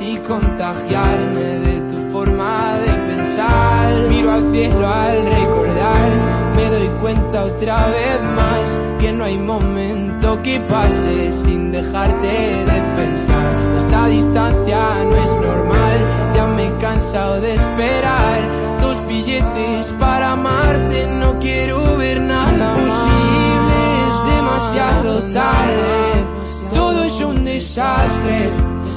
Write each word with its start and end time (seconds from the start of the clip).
y 0.00 0.16
contagiarme 0.26 1.40
de 1.40 1.80
tu 1.82 2.10
forma 2.10 2.78
de 2.78 3.14
pensar. 3.14 4.08
Miro 4.08 4.32
al 4.32 4.50
cielo 4.50 4.88
al 4.88 5.24
recordar, 5.24 6.10
me 6.56 6.66
doy 6.66 6.88
cuenta 7.00 7.44
otra 7.44 7.86
vez 7.86 8.20
más 8.34 8.80
que 8.98 9.12
no 9.12 9.24
hay 9.24 9.38
momento 9.38 10.42
que 10.42 10.58
pase 10.60 11.32
sin 11.32 11.70
dejarte 11.70 12.26
de 12.26 12.82
pensar. 12.96 13.56
Esta 13.78 14.06
distancia 14.06 15.04
no 15.04 15.16
es 15.16 15.30
normal, 15.30 15.98
ya 16.34 16.46
me 16.48 16.66
he 16.66 16.72
cansado 16.80 17.40
de 17.40 17.54
esperar. 17.54 18.40
Dos 18.80 19.06
billetes 19.06 19.94
para 20.00 20.32
amarte, 20.32 21.06
no 21.06 21.38
quiero 21.38 21.96
ver 21.98 22.20
nada 22.20 22.74
posible, 22.74 23.78
es 24.10 24.34
demasiado 24.34 25.22
tarde. 25.32 26.26
Todo 26.74 27.04
es 27.04 27.20
un 27.20 27.44
desastre, 27.44 28.50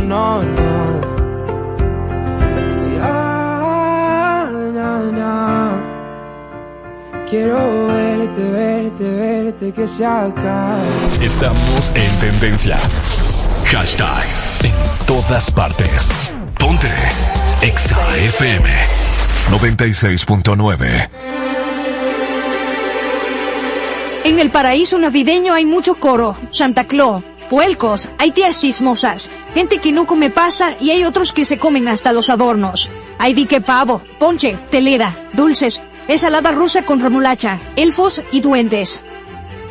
no, 0.00 0.42
no, 0.42 0.42
no, 0.42 0.84
no. 0.86 1.20
Ya, 2.96 4.50
na, 4.74 4.90
na. 5.12 5.80
Quiero 7.28 7.86
verte, 7.86 8.42
verte, 8.50 9.04
verte, 9.04 9.72
que 9.72 9.86
se 9.86 10.04
acabe. 10.04 10.88
Estamos 11.22 11.92
en 11.94 12.18
tendencia. 12.20 12.78
Hashtag 13.66 14.24
en 14.64 14.74
todas 15.06 15.50
partes. 15.50 16.10
Ponte 16.58 16.88
Exa 17.62 17.96
FM 18.16 18.68
96.9. 19.50 21.08
En 24.24 24.38
el 24.38 24.50
paraíso 24.50 24.98
navideño 24.98 25.54
hay 25.54 25.64
mucho 25.64 25.94
coro, 25.94 26.36
Santa 26.50 26.84
Claus, 26.84 27.24
puelcos, 27.48 28.10
hay 28.18 28.30
tías 28.30 28.60
chismosas, 28.60 29.30
gente 29.54 29.78
que 29.78 29.92
no 29.92 30.06
come 30.06 30.30
pasa 30.30 30.74
y 30.80 30.90
hay 30.90 31.04
otros 31.04 31.32
que 31.32 31.44
se 31.44 31.58
comen 31.58 31.88
hasta 31.88 32.12
los 32.12 32.30
adornos. 32.30 32.88
Hay 33.18 33.34
dique 33.34 33.60
pavo, 33.60 34.00
ponche, 34.18 34.58
telera, 34.70 35.28
dulces, 35.32 35.82
ensalada 36.08 36.52
rusa 36.52 36.84
con 36.84 37.00
remolacha, 37.00 37.60
elfos 37.76 38.22
y 38.32 38.40
duendes. 38.40 39.02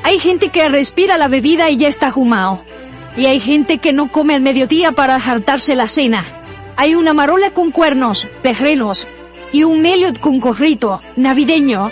Hay 0.04 0.20
gente 0.20 0.50
que 0.50 0.70
respira 0.70 1.18
la 1.18 1.28
bebida 1.28 1.70
y 1.70 1.78
ya 1.78 1.88
está 1.88 2.12
jumao. 2.12 2.64
Y 3.18 3.26
hay 3.26 3.40
gente 3.40 3.80
que 3.80 3.92
no 3.92 4.12
come 4.12 4.36
al 4.36 4.42
mediodía 4.42 4.92
para 4.92 5.16
hartarse 5.16 5.76
la 5.76 5.88
cena. 5.88 6.26
Hay 6.78 6.96
una 6.96 7.14
marola 7.14 7.52
con 7.52 7.72
cuernos, 7.72 8.28
terrenos, 8.42 9.08
y 9.52 9.64
un 9.64 9.82
meliot 9.82 10.20
con 10.20 10.40
corrito, 10.40 11.02
navideño. 11.16 11.92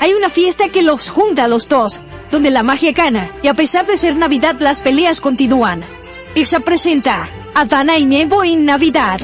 Hay 0.00 0.14
una 0.14 0.30
fiesta 0.30 0.68
que 0.68 0.82
los 0.82 1.10
junta 1.10 1.44
a 1.44 1.48
los 1.48 1.68
dos, 1.68 2.00
donde 2.30 2.50
la 2.50 2.62
magia 2.62 2.92
gana, 2.92 3.30
y 3.42 3.48
a 3.48 3.54
pesar 3.54 3.86
de 3.86 3.96
ser 3.96 4.16
Navidad 4.16 4.56
las 4.58 4.80
peleas 4.80 5.20
continúan. 5.20 5.84
Pizza 6.34 6.60
presenta 6.60 7.28
Adana 7.54 7.98
y 7.98 8.06
Nebo 8.06 8.42
en 8.42 8.64
Navidad. 8.64 9.20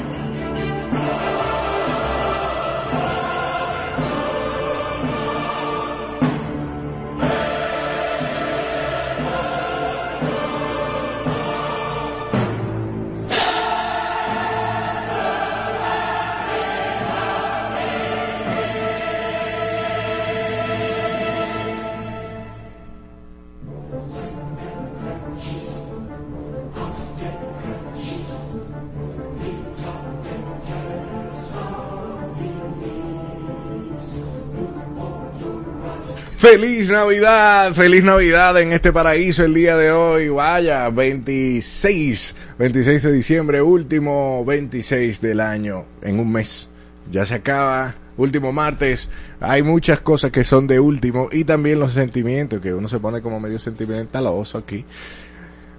Feliz 36.51 36.89
Navidad, 36.89 37.75
feliz 37.75 38.05
Navidad 38.05 38.59
en 38.59 38.73
este 38.73 38.91
paraíso 38.91 39.45
el 39.45 39.53
día 39.53 39.77
de 39.77 39.93
hoy. 39.93 40.31
Vaya, 40.31 40.89
26, 40.89 42.35
26 42.59 43.03
de 43.03 43.13
diciembre, 43.13 43.61
último 43.61 44.43
26 44.47 45.21
del 45.21 45.41
año, 45.41 45.85
en 46.01 46.19
un 46.19 46.33
mes. 46.33 46.71
Ya 47.13 47.27
se 47.27 47.35
acaba, 47.35 47.95
último 48.17 48.51
martes. 48.51 49.11
Hay 49.41 49.63
muchas 49.63 50.01
cosas 50.01 50.31
que 50.31 50.43
son 50.43 50.67
de 50.67 50.81
último 50.81 51.29
y 51.31 51.45
también 51.45 51.81
los 51.81 51.93
sentimientos, 51.93 52.61
que 52.61 52.73
uno 52.73 52.89
se 52.89 52.99
pone 52.99 53.21
como 53.21 53.39
medio 53.39 53.59
sentimentaloso 53.59 54.57
aquí. 54.57 54.87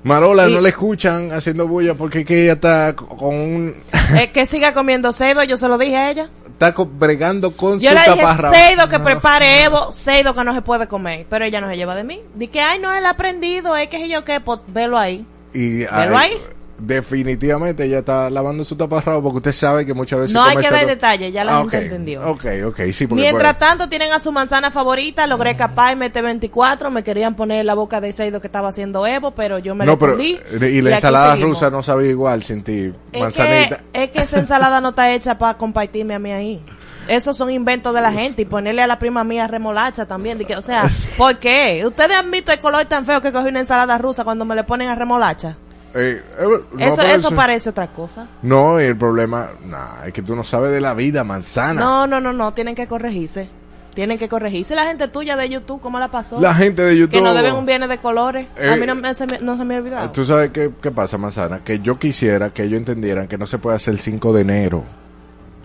Marola, 0.03 0.47
no 0.49 0.61
le 0.61 0.69
escuchan 0.69 1.31
haciendo 1.31 1.67
bulla 1.67 1.95
porque 1.95 2.23
que 2.23 2.43
ella 2.43 2.53
está 2.53 2.95
con 2.95 3.35
un... 3.35 3.75
Es 4.15 4.29
que 4.29 4.45
siga 4.45 4.75
comiendo 4.75 5.11
seido, 5.13 5.43
yo 5.43 5.57
se 5.57 5.67
lo 5.67 5.79
dije 5.79 5.97
a 5.97 6.11
ella. 6.11 6.29
Está 6.59 6.73
co- 6.73 6.85
bregando 6.85 7.55
con 7.55 7.79
Yo 7.79 7.89
su 7.89 7.95
le 7.95 8.01
dije 8.01 8.15
taparrabo. 8.17 8.53
seido 8.53 8.89
que 8.89 8.99
prepare 8.99 9.63
Evo, 9.63 9.91
seido 9.93 10.33
que 10.33 10.43
no 10.43 10.53
se 10.53 10.61
puede 10.61 10.87
comer, 10.87 11.25
pero 11.29 11.45
ella 11.45 11.61
no 11.61 11.69
se 11.69 11.77
lleva 11.77 11.95
de 11.95 12.03
mí. 12.03 12.21
Di 12.35 12.49
que, 12.49 12.59
ay, 12.59 12.79
no, 12.79 12.93
él 12.93 13.05
ha 13.05 13.11
aprendido, 13.11 13.77
es 13.77 13.87
que 13.87 14.09
yo 14.09 14.25
qué, 14.25 14.41
pues 14.41 14.59
velo 14.67 14.97
ahí. 14.97 15.25
Y, 15.53 15.85
Velo 15.85 16.17
ahí. 16.17 16.33
Definitivamente 16.79 17.83
ella 17.85 17.99
está 17.99 18.29
lavando 18.29 18.63
su 18.65 18.75
taparrabo 18.75 19.21
porque 19.23 19.37
usted 19.37 19.51
sabe 19.51 19.85
que 19.85 19.93
muchas 19.93 20.19
veces 20.19 20.33
No 20.33 20.43
hay 20.43 20.57
que 20.57 20.69
dar 20.69 20.85
detalles, 20.85 21.31
ya 21.33 21.43
la 21.43 21.57
Ah, 21.57 21.61
gente 21.61 21.77
ok. 21.77 21.83
entendió. 21.83 22.21
Ok, 22.29 22.45
ok, 22.67 22.79
sí, 22.91 23.07
porque 23.07 23.21
Mientras 23.21 23.55
puede- 23.57 23.69
tanto 23.69 23.89
tienen 23.89 24.11
a 24.11 24.19
su 24.19 24.31
manzana 24.31 24.71
favorita, 24.71 25.27
logré 25.27 25.55
capaz 25.55 25.93
y 25.93 25.95
mete 25.95 26.21
24, 26.21 26.91
me 26.91 27.03
querían 27.03 27.35
poner 27.35 27.61
en 27.61 27.65
la 27.67 27.73
boca 27.75 28.01
de 28.01 28.13
Seido 28.13 28.41
que 28.41 28.47
estaba 28.47 28.69
haciendo 28.69 29.05
Evo, 29.05 29.31
pero 29.31 29.59
yo 29.59 29.75
me 29.75 29.85
No, 29.85 29.93
lo 29.93 29.99
pero 29.99 30.13
escondí. 30.19 30.39
y 30.67 30.81
la 30.81 30.91
ensalada 30.91 31.35
rusa 31.35 31.69
no 31.69 31.83
sabía 31.83 32.09
igual 32.09 32.43
sin 32.43 32.63
ti, 32.63 32.91
Es 33.11 33.19
manzanita. 33.21 33.81
que, 33.91 34.03
es 34.03 34.09
que 34.11 34.21
esa 34.21 34.39
ensalada 34.39 34.81
no 34.81 34.89
está 34.89 35.11
hecha 35.13 35.37
para 35.37 35.57
compartirme 35.57 36.13
a 36.15 36.19
mí 36.19 36.31
ahí. 36.31 36.61
Esos 37.07 37.35
son 37.35 37.49
inventos 37.49 37.91
de 37.95 38.01
la 38.01 38.11
gente 38.11 38.43
y 38.43 38.45
ponerle 38.45 38.83
a 38.83 38.87
la 38.87 38.99
prima 38.99 39.23
mía 39.23 39.47
remolacha 39.47 40.05
también. 40.05 40.37
de 40.37 40.45
que, 40.45 40.55
o 40.55 40.61
sea, 40.61 40.83
¿por 41.17 41.37
qué? 41.39 41.83
¿Ustedes 41.83 42.15
han 42.15 42.29
visto 42.29 42.51
el 42.51 42.59
color 42.59 42.85
tan 42.85 43.03
feo 43.05 43.19
que 43.19 43.31
cogí 43.31 43.47
una 43.49 43.59
ensalada 43.59 43.97
rusa 43.97 44.23
cuando 44.23 44.45
me 44.45 44.53
le 44.55 44.63
ponen 44.63 44.89
a 44.89 44.95
remolacha? 44.95 45.57
Eh, 45.93 46.21
eh, 46.39 46.43
no, 46.73 46.85
eso, 46.85 46.95
pero 46.97 47.07
eso 47.15 47.31
parece 47.35 47.69
otra 47.71 47.87
cosa. 47.87 48.27
No, 48.43 48.79
y 48.79 48.85
el 48.85 48.95
problema, 48.97 49.49
nah, 49.65 50.05
es 50.05 50.13
que 50.13 50.21
tú 50.21 50.35
no 50.35 50.43
sabes 50.43 50.71
de 50.71 50.81
la 50.81 50.93
vida, 50.93 51.23
manzana. 51.23 51.81
No, 51.81 52.07
no, 52.07 52.19
no, 52.19 52.31
no, 52.33 52.53
tienen 52.53 52.75
que 52.75 52.87
corregirse. 52.87 53.49
Tienen 53.95 54.19
que 54.19 54.29
corregirse. 54.29 54.75
La 54.75 54.85
gente 54.85 55.07
tuya 55.07 55.35
de 55.35 55.49
YouTube, 55.49 55.81
¿cómo 55.81 55.99
la 55.99 56.09
pasó? 56.09 56.39
La 56.39 56.53
gente 56.53 56.83
de 56.83 56.95
YouTube. 56.95 57.11
Que 57.15 57.21
no 57.21 57.33
deben 57.33 57.55
un 57.55 57.65
viernes 57.65 57.89
de 57.89 57.97
colores. 57.97 58.47
a 58.55 58.75
Eh, 58.75 58.79
mí 58.79 58.85
no, 58.85 58.95
me- 58.95 59.13
se 59.15 59.25
me, 59.25 59.39
no 59.39 59.57
se 59.57 59.65
me 59.65 59.75
ha 59.75 59.79
olvidado. 59.79 60.11
Tú 60.11 60.23
sabes 60.23 60.51
qué, 60.51 60.69
qué 60.81 60.91
pasa, 60.91 61.17
manzana, 61.17 61.61
que 61.63 61.79
yo 61.79 61.97
quisiera 61.97 62.51
que 62.51 62.63
ellos 62.63 62.77
entendieran 62.77 63.27
que 63.27 63.37
no 63.37 63.47
se 63.47 63.57
puede 63.57 63.75
hacer 63.75 63.95
el 63.95 63.99
5 63.99 64.31
de 64.31 64.41
enero. 64.41 64.83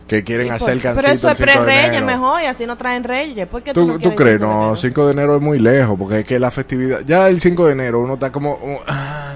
Que 0.09 0.23
quieren 0.23 0.47
¿Y 0.47 0.51
por 0.51 0.57
hacer 0.57 0.81
cancito 0.81 1.03
Pero 1.03 1.13
eso 1.15 1.31
es 1.31 1.39
5 1.39 1.51
de 1.51 1.55
pre-reyes 1.57 2.03
mejor 2.03 2.43
y 2.43 2.47
así 2.47 2.67
no 2.67 2.77
traen 2.77 3.05
reyes. 3.05 3.47
¿Por 3.47 3.63
qué 3.63 3.73
tú, 3.73 3.83
¿Tú, 3.87 3.93
no 3.93 3.99
tú 3.99 4.15
crees? 4.15 4.39
5 4.39 4.45
de 4.45 4.55
No, 4.55 4.63
enero? 4.63 4.77
5 4.77 5.07
de 5.07 5.13
enero 5.13 5.37
es 5.37 5.43
muy 5.43 5.59
lejos, 5.59 5.99
porque 5.99 6.19
es 6.21 6.27
que 6.27 6.39
la 6.39 6.51
festividad, 6.51 7.01
ya 7.07 7.29
el 7.29 7.41
5 7.41 7.67
de 7.67 7.73
enero 7.73 8.01
uno 8.01 8.15
está 8.15 8.33
como... 8.33 8.53
uh, 8.55 8.79
ah, 8.89 9.33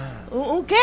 ¿Un, 0.59 0.65
qué? 0.65 0.77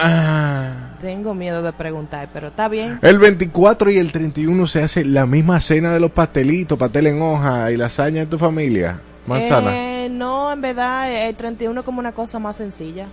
ah. 0.00 0.96
Tengo 1.00 1.34
miedo 1.34 1.62
de 1.62 1.72
preguntar, 1.72 2.30
pero 2.32 2.48
está 2.48 2.68
bien. 2.68 2.98
El 3.02 3.18
24 3.18 3.90
y 3.90 3.98
el 3.98 4.10
31 4.10 4.66
se 4.66 4.82
hace 4.82 5.04
la 5.04 5.26
misma 5.26 5.60
cena 5.60 5.92
de 5.92 6.00
los 6.00 6.10
pastelitos, 6.10 6.78
pastel 6.78 7.08
en 7.08 7.20
hoja 7.20 7.70
y 7.70 7.76
lasaña 7.76 8.22
en 8.22 8.30
tu 8.30 8.38
familia. 8.38 9.00
Manzana. 9.26 10.04
Eh, 10.04 10.08
no, 10.10 10.52
en 10.52 10.60
verdad, 10.62 11.28
el 11.28 11.34
31 11.34 11.80
es 11.80 11.84
como 11.84 12.00
una 12.00 12.12
cosa 12.12 12.38
más 12.38 12.56
sencilla. 12.56 13.08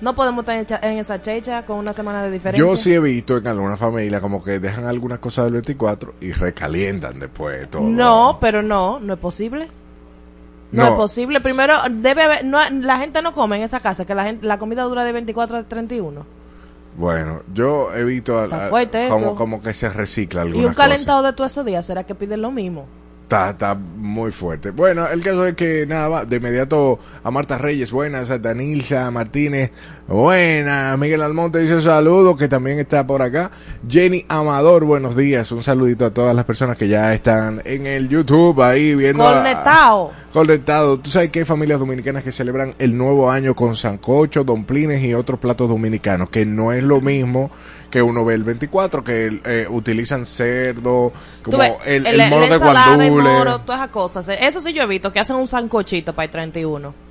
No 0.00 0.14
podemos 0.14 0.46
estar 0.46 0.84
en 0.84 0.98
esa 0.98 1.22
checha 1.22 1.64
con 1.64 1.78
una 1.78 1.94
semana 1.94 2.22
de 2.24 2.30
diferencia. 2.30 2.62
Yo 2.62 2.76
sí 2.76 2.92
he 2.92 3.00
visto 3.00 3.38
en 3.38 3.46
alguna 3.46 3.76
familia 3.76 4.20
como 4.20 4.42
que 4.42 4.58
dejan 4.58 4.84
algunas 4.84 5.20
cosas 5.20 5.46
del 5.46 5.54
24 5.54 6.14
y 6.20 6.32
recalientan 6.32 7.18
después 7.18 7.70
todo. 7.70 7.84
No, 7.84 8.36
pero 8.40 8.62
no, 8.62 9.00
no 9.00 9.14
es 9.14 9.20
posible. 9.20 9.68
No, 10.74 10.82
No. 10.84 10.90
es 10.90 10.94
posible. 10.96 11.40
Primero, 11.40 11.74
debe 11.90 12.22
haber, 12.22 12.44
no, 12.44 12.58
la 12.70 12.98
gente 12.98 13.22
no 13.22 13.32
come 13.32 13.56
en 13.56 13.62
esa 13.62 13.80
casa, 13.80 14.04
que 14.04 14.14
la 14.14 14.24
gente, 14.24 14.46
la 14.46 14.58
comida 14.58 14.82
dura 14.82 15.04
de 15.04 15.12
24 15.12 15.56
a 15.58 15.62
31. 15.62 16.26
Bueno, 16.96 17.42
yo 17.52 17.92
he 17.94 18.04
visto 18.04 18.38
a- 18.38 18.44
a- 18.66 19.08
como, 19.08 19.34
como 19.34 19.60
que 19.62 19.74
se 19.74 19.88
recicla 19.88 20.42
Y 20.42 20.46
algunas 20.48 20.68
un 20.70 20.74
calentado 20.74 21.22
de 21.22 21.32
todos 21.32 21.50
esos 21.52 21.64
días, 21.64 21.84
¿será 21.86 22.04
que 22.04 22.14
piden 22.14 22.42
lo 22.42 22.50
mismo? 22.52 22.86
Está, 23.24 23.50
está 23.50 23.74
muy 23.74 24.30
fuerte. 24.30 24.70
Bueno, 24.70 25.08
el 25.08 25.22
caso 25.22 25.46
es 25.46 25.54
que 25.56 25.86
nada, 25.86 26.08
va, 26.08 26.24
de 26.26 26.36
inmediato 26.36 26.98
a 27.24 27.30
Marta 27.30 27.56
Reyes, 27.58 27.90
buenas, 27.90 28.30
a 28.30 28.38
Danilza 28.38 29.10
Martínez, 29.10 29.72
buenas, 30.06 30.96
Miguel 30.98 31.22
Almonte 31.22 31.58
dice 31.58 31.80
saludos, 31.80 32.36
que 32.36 32.48
también 32.48 32.78
está 32.78 33.06
por 33.06 33.22
acá. 33.22 33.50
Jenny 33.88 34.24
Amador, 34.28 34.84
buenos 34.84 35.16
días, 35.16 35.50
un 35.52 35.62
saludito 35.62 36.04
a 36.04 36.10
todas 36.12 36.36
las 36.36 36.44
personas 36.44 36.76
que 36.76 36.86
ya 36.86 37.12
están 37.14 37.62
en 37.64 37.86
el 37.86 38.08
YouTube 38.08 38.60
ahí 38.62 38.94
viendo. 38.94 39.24
a- 39.26 39.42
Conectado. 40.34 40.98
Tú 40.98 41.12
sabes 41.12 41.30
que 41.30 41.38
hay 41.38 41.44
familias 41.44 41.78
dominicanas 41.78 42.24
que 42.24 42.32
celebran 42.32 42.74
el 42.80 42.98
nuevo 42.98 43.30
año 43.30 43.54
con 43.54 43.76
sancocho, 43.76 44.42
domplines 44.42 45.00
y 45.04 45.14
otros 45.14 45.38
platos 45.38 45.68
dominicanos, 45.68 46.28
que 46.28 46.44
no 46.44 46.72
es 46.72 46.82
lo 46.82 47.00
mismo 47.00 47.52
que 47.88 48.02
uno 48.02 48.24
ve 48.24 48.34
el 48.34 48.42
24, 48.42 49.04
que 49.04 49.40
eh, 49.44 49.66
utilizan 49.70 50.26
cerdo, 50.26 51.12
como 51.44 51.58
ves, 51.58 51.72
el, 51.86 52.04
el- 52.04 52.20
el 52.20 52.30
moro 52.30 52.48
de 52.48 52.58
guandule. 52.58 53.22
moro, 53.30 53.60
todas 53.60 53.78
esas 53.80 53.90
cosas. 53.90 54.28
Eso 54.28 54.60
sí 54.60 54.72
yo 54.72 54.82
he 54.82 54.86
visto, 54.86 55.12
que 55.12 55.20
hacen 55.20 55.36
un 55.36 55.46
sancochito 55.46 56.12
para 56.12 56.24
el 56.24 56.30
31. 56.32 57.03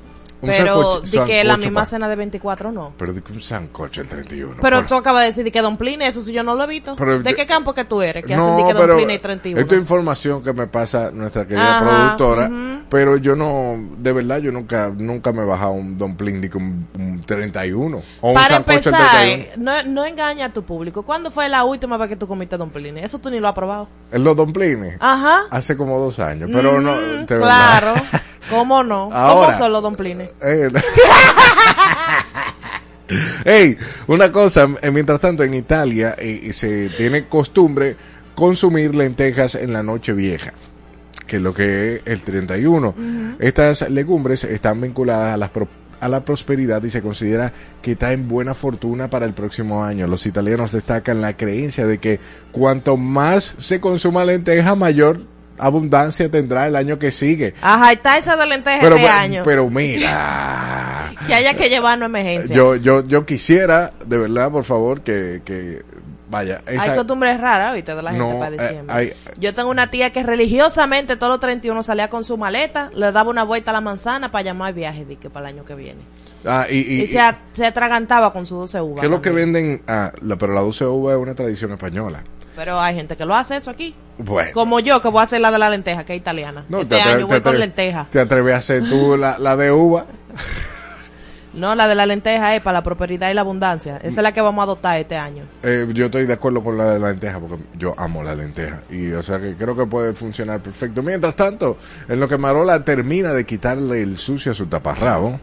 Un 0.44 0.50
Pero 0.50 1.00
di 1.02 1.18
que 1.26 1.44
la 1.46 1.56
misma 1.58 1.86
cena 1.86 2.10
de 2.10 2.16
24 2.18 2.72
no. 2.72 2.94
Pero 2.98 3.14
de 3.14 3.22
que 3.22 3.32
un 3.32 3.40
sancocho 3.42 4.02
el 4.02 4.08
31. 4.08 4.58
Pero 4.62 4.78
por- 4.80 4.88
tú 4.88 4.96
acabas 4.96 5.22
de 5.22 5.28
decir 5.28 5.44
di 5.46 5.52
que 5.52 5.62
domplines, 5.62 6.10
eso 6.10 6.22
sí 6.22 6.34
yo 6.34 6.44
no 6.44 6.54
lo 6.56 6.66
he 6.66 6.68
visto. 6.68 6.96
Pero 6.98 7.20
¿De 7.20 7.30
yo- 7.32 7.36
qué 7.38 7.48
campo 7.48 7.74
que 7.74 7.86
tú 7.86 8.02
eres? 8.02 8.26
Que 8.26 8.36
no, 8.36 8.44
hacen 8.54 8.58
di 8.58 8.64
que 8.74 8.78
pero 8.80 8.88
domplines 8.94 9.16
y 9.16 9.20
31. 9.22 9.62
Esta 9.62 9.76
información 9.76 10.44
que 10.44 10.52
me 10.52 10.68
pasa 10.68 11.12
nuestra 11.12 11.48
querida 11.48 11.78
Ajá, 11.78 11.90
productora, 12.18 12.52
pero 12.90 13.16
yo 13.18 13.36
no, 13.38 13.76
de 13.98 14.12
verdad, 14.14 14.40
yo 14.40 14.52
nunca, 14.52 14.92
nunca 14.96 15.32
me 15.32 15.44
he 15.44 15.46
bajado 15.46 15.72
un 15.72 15.98
domplín 15.98 16.42
de 16.42 16.50
que 16.50 16.58
un, 16.58 16.88
un 17.00 17.22
31 17.22 18.02
o 18.20 18.28
un 18.30 18.34
Para 18.36 18.50
sancocho 18.56 18.90
el 18.90 18.96
empezar, 18.96 19.22
31. 19.22 19.64
no, 19.64 19.84
no 19.90 20.06
engaña 20.06 20.48
a 20.48 20.50
tu 20.54 20.64
público. 20.64 21.04
¿Cuándo 21.04 21.32
fue 21.32 21.48
la 21.48 21.64
última 21.64 21.96
vez 21.98 22.10
que 22.10 22.16
tú 22.18 22.28
comiste 22.28 22.58
domplines? 22.58 23.06
Eso 23.06 23.18
tú 23.20 23.32
ni 23.32 23.40
lo 23.40 23.48
has 23.48 23.54
probado. 23.56 23.88
En 24.12 24.24
los 24.26 24.36
domplines. 24.36 24.98
Ajá. 25.00 25.44
Hace 25.50 25.78
como 25.78 25.98
dos 26.00 26.20
años, 26.20 26.50
pero 26.52 26.82
no, 26.82 26.94
Mm, 26.94 27.26
de 27.26 27.38
claro. 27.38 27.94
¿Cómo 28.54 28.84
no? 28.84 29.10
Ahora- 29.12 29.48
¿Cómo 29.48 29.58
son 29.58 29.72
los 29.74 29.82
domplines? 29.84 30.32
Eh, 30.42 30.70
Ey, 33.46 33.78
una 34.08 34.32
cosa, 34.32 34.68
eh, 34.82 34.90
mientras 34.92 35.20
tanto 35.20 35.44
en 35.44 35.54
Italia 35.54 36.16
eh, 36.18 36.52
se 36.54 36.90
tiene 36.90 37.28
costumbre 37.28 37.96
consumir 38.34 38.96
lentejas 38.96 39.56
en 39.56 39.74
la 39.74 39.84
noche 39.84 40.14
vieja, 40.14 40.54
que 41.28 41.36
es 41.36 41.42
lo 41.42 41.54
que 41.54 41.96
es 41.98 42.02
el 42.06 42.22
31. 42.22 42.96
Estas 43.40 43.88
legumbres 43.90 44.44
están 44.46 44.82
vinculadas 44.82 45.34
a 45.34 45.38
las 45.38 45.50
pro- 45.52 45.68
a 46.00 46.08
la 46.10 46.26
prosperidad 46.26 46.84
y 46.84 46.90
se 46.90 47.02
considera 47.02 47.54
que 47.82 47.96
traen 47.96 48.28
buena 48.28 48.54
fortuna 48.54 49.10
para 49.10 49.26
el 49.26 49.34
próximo 49.34 49.86
año. 49.86 50.08
Los 50.08 50.26
italianos 50.26 50.72
destacan 50.72 51.22
la 51.22 51.38
creencia 51.38 51.86
de 51.86 51.98
que 52.00 52.20
cuanto 52.52 52.98
más 52.98 53.44
se 53.60 53.80
consuma 53.80 54.26
lenteja, 54.26 54.76
mayor 54.76 55.22
abundancia 55.58 56.30
tendrá 56.30 56.68
el 56.68 56.76
año 56.76 57.00
que 57.00 57.12
sigue. 57.12 57.54
Ajá, 57.62 57.92
está 57.92 58.18
esa 58.18 58.36
de 58.36 58.46
lentejas 58.46 58.82
Pero, 58.82 58.96
este 58.96 59.08
pero- 59.08 59.20
año. 59.20 59.42
pero 59.46 59.70
mira, 59.70 61.14
que 61.28 61.34
haya 61.34 61.54
que 61.54 61.70
llevarnos 61.70 62.08
emergencia. 62.08 62.56
yo, 62.56 62.76
yo, 62.76 63.04
yo 63.06 63.26
quisiera, 63.26 63.92
de 64.06 64.18
verdad, 64.18 64.52
por 64.52 64.64
favor, 64.64 65.02
que, 65.02 65.42
que 65.46 65.82
vaya. 66.30 66.62
Hay 66.66 66.96
costumbres 66.96 67.40
raras, 67.40 67.74
¿viste? 67.76 67.94
De 67.96 68.02
la 68.02 68.12
gente 68.12 68.26
No, 68.34 68.40
para 68.40 68.56
eh, 68.56 68.60
diciembre. 68.60 68.96
hay- 68.96 69.14
Yo 69.40 69.54
tengo 69.54 69.70
una 69.70 69.90
tía 69.92 70.12
que 70.12 70.24
religiosamente 70.24 71.16
todos 71.16 71.32
los 71.32 71.40
31 71.40 71.84
salía 71.84 72.10
con 72.10 72.24
su 72.24 72.38
maleta, 72.38 72.90
le 72.96 73.12
daba 73.12 73.30
una 73.30 73.44
vuelta 73.44 73.72
a 73.72 73.74
la 73.74 73.82
manzana 73.82 74.32
para 74.32 74.44
llamar 74.44 74.74
viaje 74.74 75.06
que 75.22 75.30
para 75.30 75.50
el 75.50 75.56
año 75.56 75.66
que 75.66 75.76
viene. 75.76 76.02
ah, 76.46 76.66
y, 76.70 76.78
y- 76.80 77.02
Y, 77.04 77.08
se, 77.08 77.20
a- 77.20 77.40
se 77.54 77.66
atragantaba 77.68 78.34
con 78.34 78.46
su 78.46 78.56
12 78.56 78.82
uvas. 78.82 79.00
¿Qué 79.02 79.06
es 79.06 79.12
lo 79.12 79.22
que 79.22 79.30
venden? 79.32 79.82
Ah, 79.88 80.12
la, 80.22 80.36
pero 80.38 80.54
la 80.54 80.62
12 80.62 80.86
uva 80.86 81.14
es 81.14 81.18
una 81.20 81.36
tradición 81.36 81.72
española. 81.72 82.24
Pero 82.56 82.80
hay 82.80 82.96
gente 82.96 83.18
que 83.18 83.26
lo 83.26 83.36
hace 83.36 83.58
eso 83.58 83.72
aquí. 83.72 83.96
Bueno. 84.18 84.52
Como 84.54 84.80
yo, 84.80 85.02
que 85.02 85.08
voy 85.08 85.22
a 85.22 85.24
hacer 85.24 85.42
la 85.42 85.52
de 85.52 85.60
la 85.60 85.70
lenteja, 85.70 86.06
que 86.06 86.14
es 86.14 86.20
italiana. 86.20 86.66
No, 86.70 86.82
este 86.82 86.96
te 86.96 87.02
año 87.02 87.28
te 87.28 87.34
voy 87.34 87.42
con 87.42 87.60
lenteja. 87.60 88.08
¿Te 88.12 88.20
atreves 88.20 88.54
a 88.54 88.58
hacer 88.58 88.88
tú 88.88 89.18
la, 89.18 89.40
la 89.40 89.56
de 89.56 89.72
uva? 89.72 90.06
No, 91.54 91.76
la 91.76 91.88
de 91.88 91.94
la 91.94 92.08
lenteja 92.08 92.56
es 92.56 92.62
para 92.62 92.80
la 92.80 92.84
prosperidad 92.84 93.30
y 93.30 93.36
la 93.36 93.42
abundancia. 93.42 93.98
Esa 93.98 94.08
es 94.08 94.24
la 94.24 94.32
que 94.32 94.42
vamos 94.42 94.62
a 94.62 94.64
adoptar 94.64 94.98
este 94.98 95.16
año. 95.16 95.44
Eh, 95.62 95.88
yo 95.94 96.06
estoy 96.06 96.26
de 96.26 96.34
acuerdo 96.34 96.64
por 96.64 96.74
la 96.74 96.94
de 96.94 97.00
la 97.00 97.10
lenteja 97.10 97.40
porque 97.40 97.64
yo 97.78 97.94
amo 97.98 98.24
la 98.24 98.34
lenteja 98.34 98.82
y 98.90 99.12
o 99.12 99.22
sea 99.22 99.40
que 99.40 99.56
creo 99.56 99.76
que 99.76 99.86
puede 99.86 100.14
funcionar 100.14 100.62
perfecto. 100.62 101.04
Mientras 101.04 101.36
tanto, 101.36 101.78
en 102.10 102.20
lo 102.20 102.28
que 102.28 102.40
Marola 102.40 102.84
termina 102.84 103.34
de 103.34 103.46
quitarle 103.46 104.02
el 104.02 104.18
sucio 104.18 104.52
a 104.52 104.56
su 104.56 104.66
taparrabo, 104.66 105.40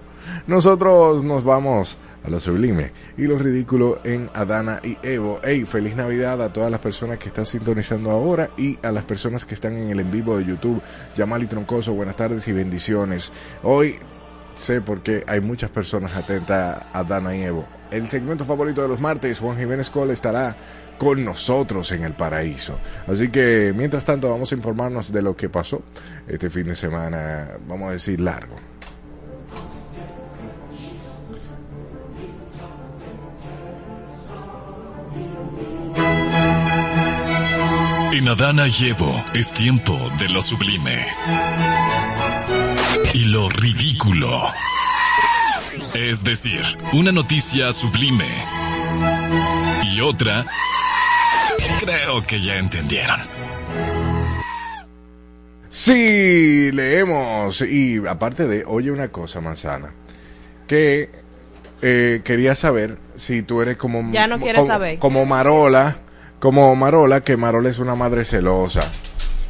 nosotros 0.48 1.22
nos 1.22 1.44
vamos 1.44 1.96
a 2.24 2.30
lo 2.30 2.40
sublime 2.40 2.92
y 3.16 3.24
lo 3.24 3.38
ridículo 3.38 4.00
en 4.04 4.30
Adana 4.34 4.80
y 4.82 4.98
Evo. 5.02 5.40
Hey, 5.42 5.64
feliz 5.66 5.96
Navidad 5.96 6.42
a 6.42 6.52
todas 6.52 6.70
las 6.70 6.80
personas 6.80 7.18
que 7.18 7.28
están 7.28 7.46
sintonizando 7.46 8.10
ahora 8.10 8.50
y 8.56 8.78
a 8.82 8.92
las 8.92 9.04
personas 9.04 9.44
que 9.44 9.54
están 9.54 9.76
en 9.76 9.90
el 9.90 10.00
en 10.00 10.10
vivo 10.10 10.38
de 10.38 10.44
YouTube. 10.44 10.82
Yamal 11.16 11.42
y 11.42 11.46
Troncoso, 11.46 11.92
buenas 11.92 12.16
tardes 12.16 12.46
y 12.48 12.52
bendiciones. 12.52 13.32
Hoy 13.62 13.98
sé 14.54 14.80
porque 14.80 15.24
hay 15.26 15.40
muchas 15.40 15.70
personas 15.70 16.16
atentas 16.16 16.80
a 16.92 17.04
Dana 17.04 17.34
y 17.36 17.42
Evo. 17.42 17.66
El 17.90 18.08
segmento 18.08 18.44
favorito 18.44 18.82
de 18.82 18.88
los 18.88 19.00
martes, 19.00 19.40
Juan 19.40 19.58
Jiménez 19.58 19.90
Cole 19.90 20.12
estará 20.12 20.56
con 20.98 21.24
nosotros 21.24 21.90
en 21.92 22.04
el 22.04 22.12
paraíso. 22.12 22.78
Así 23.08 23.30
que, 23.30 23.72
mientras 23.74 24.04
tanto, 24.04 24.28
vamos 24.28 24.52
a 24.52 24.54
informarnos 24.54 25.10
de 25.12 25.22
lo 25.22 25.34
que 25.34 25.48
pasó 25.48 25.82
este 26.28 26.50
fin 26.50 26.66
de 26.66 26.76
semana, 26.76 27.48
vamos 27.66 27.88
a 27.88 27.92
decir, 27.92 28.20
largo. 28.20 28.69
En 38.12 38.28
Adana 38.28 38.66
y 38.66 38.88
Evo 38.88 39.24
es 39.34 39.52
tiempo 39.52 39.96
de 40.18 40.28
lo 40.28 40.42
sublime. 40.42 40.98
Y 43.14 43.24
lo 43.24 43.48
ridículo. 43.48 44.40
Es 45.94 46.22
decir, 46.24 46.60
una 46.92 47.12
noticia 47.12 47.72
sublime. 47.72 48.28
Y 49.84 50.00
otra... 50.00 50.44
Creo 51.80 52.22
que 52.26 52.42
ya 52.42 52.56
entendieron. 52.56 53.20
Sí, 55.68 56.70
leemos. 56.72 57.62
Y 57.62 58.04
aparte 58.06 58.46
de, 58.48 58.64
oye 58.66 58.90
una 58.90 59.08
cosa, 59.08 59.40
manzana, 59.40 59.92
que 60.66 61.10
eh, 61.80 62.20
quería 62.24 62.54
saber 62.54 62.98
si 63.16 63.42
tú 63.42 63.62
eres 63.62 63.76
como 63.76 64.10
Ya 64.12 64.26
no 64.26 64.38
quieres 64.38 64.60
como, 64.60 64.66
saber. 64.66 64.98
como 64.98 65.24
Marola, 65.24 65.98
como 66.40 66.74
Marola, 66.74 67.20
que 67.20 67.36
Marola 67.36 67.68
es 67.70 67.78
una 67.78 67.94
madre 67.94 68.24
celosa. 68.24 68.80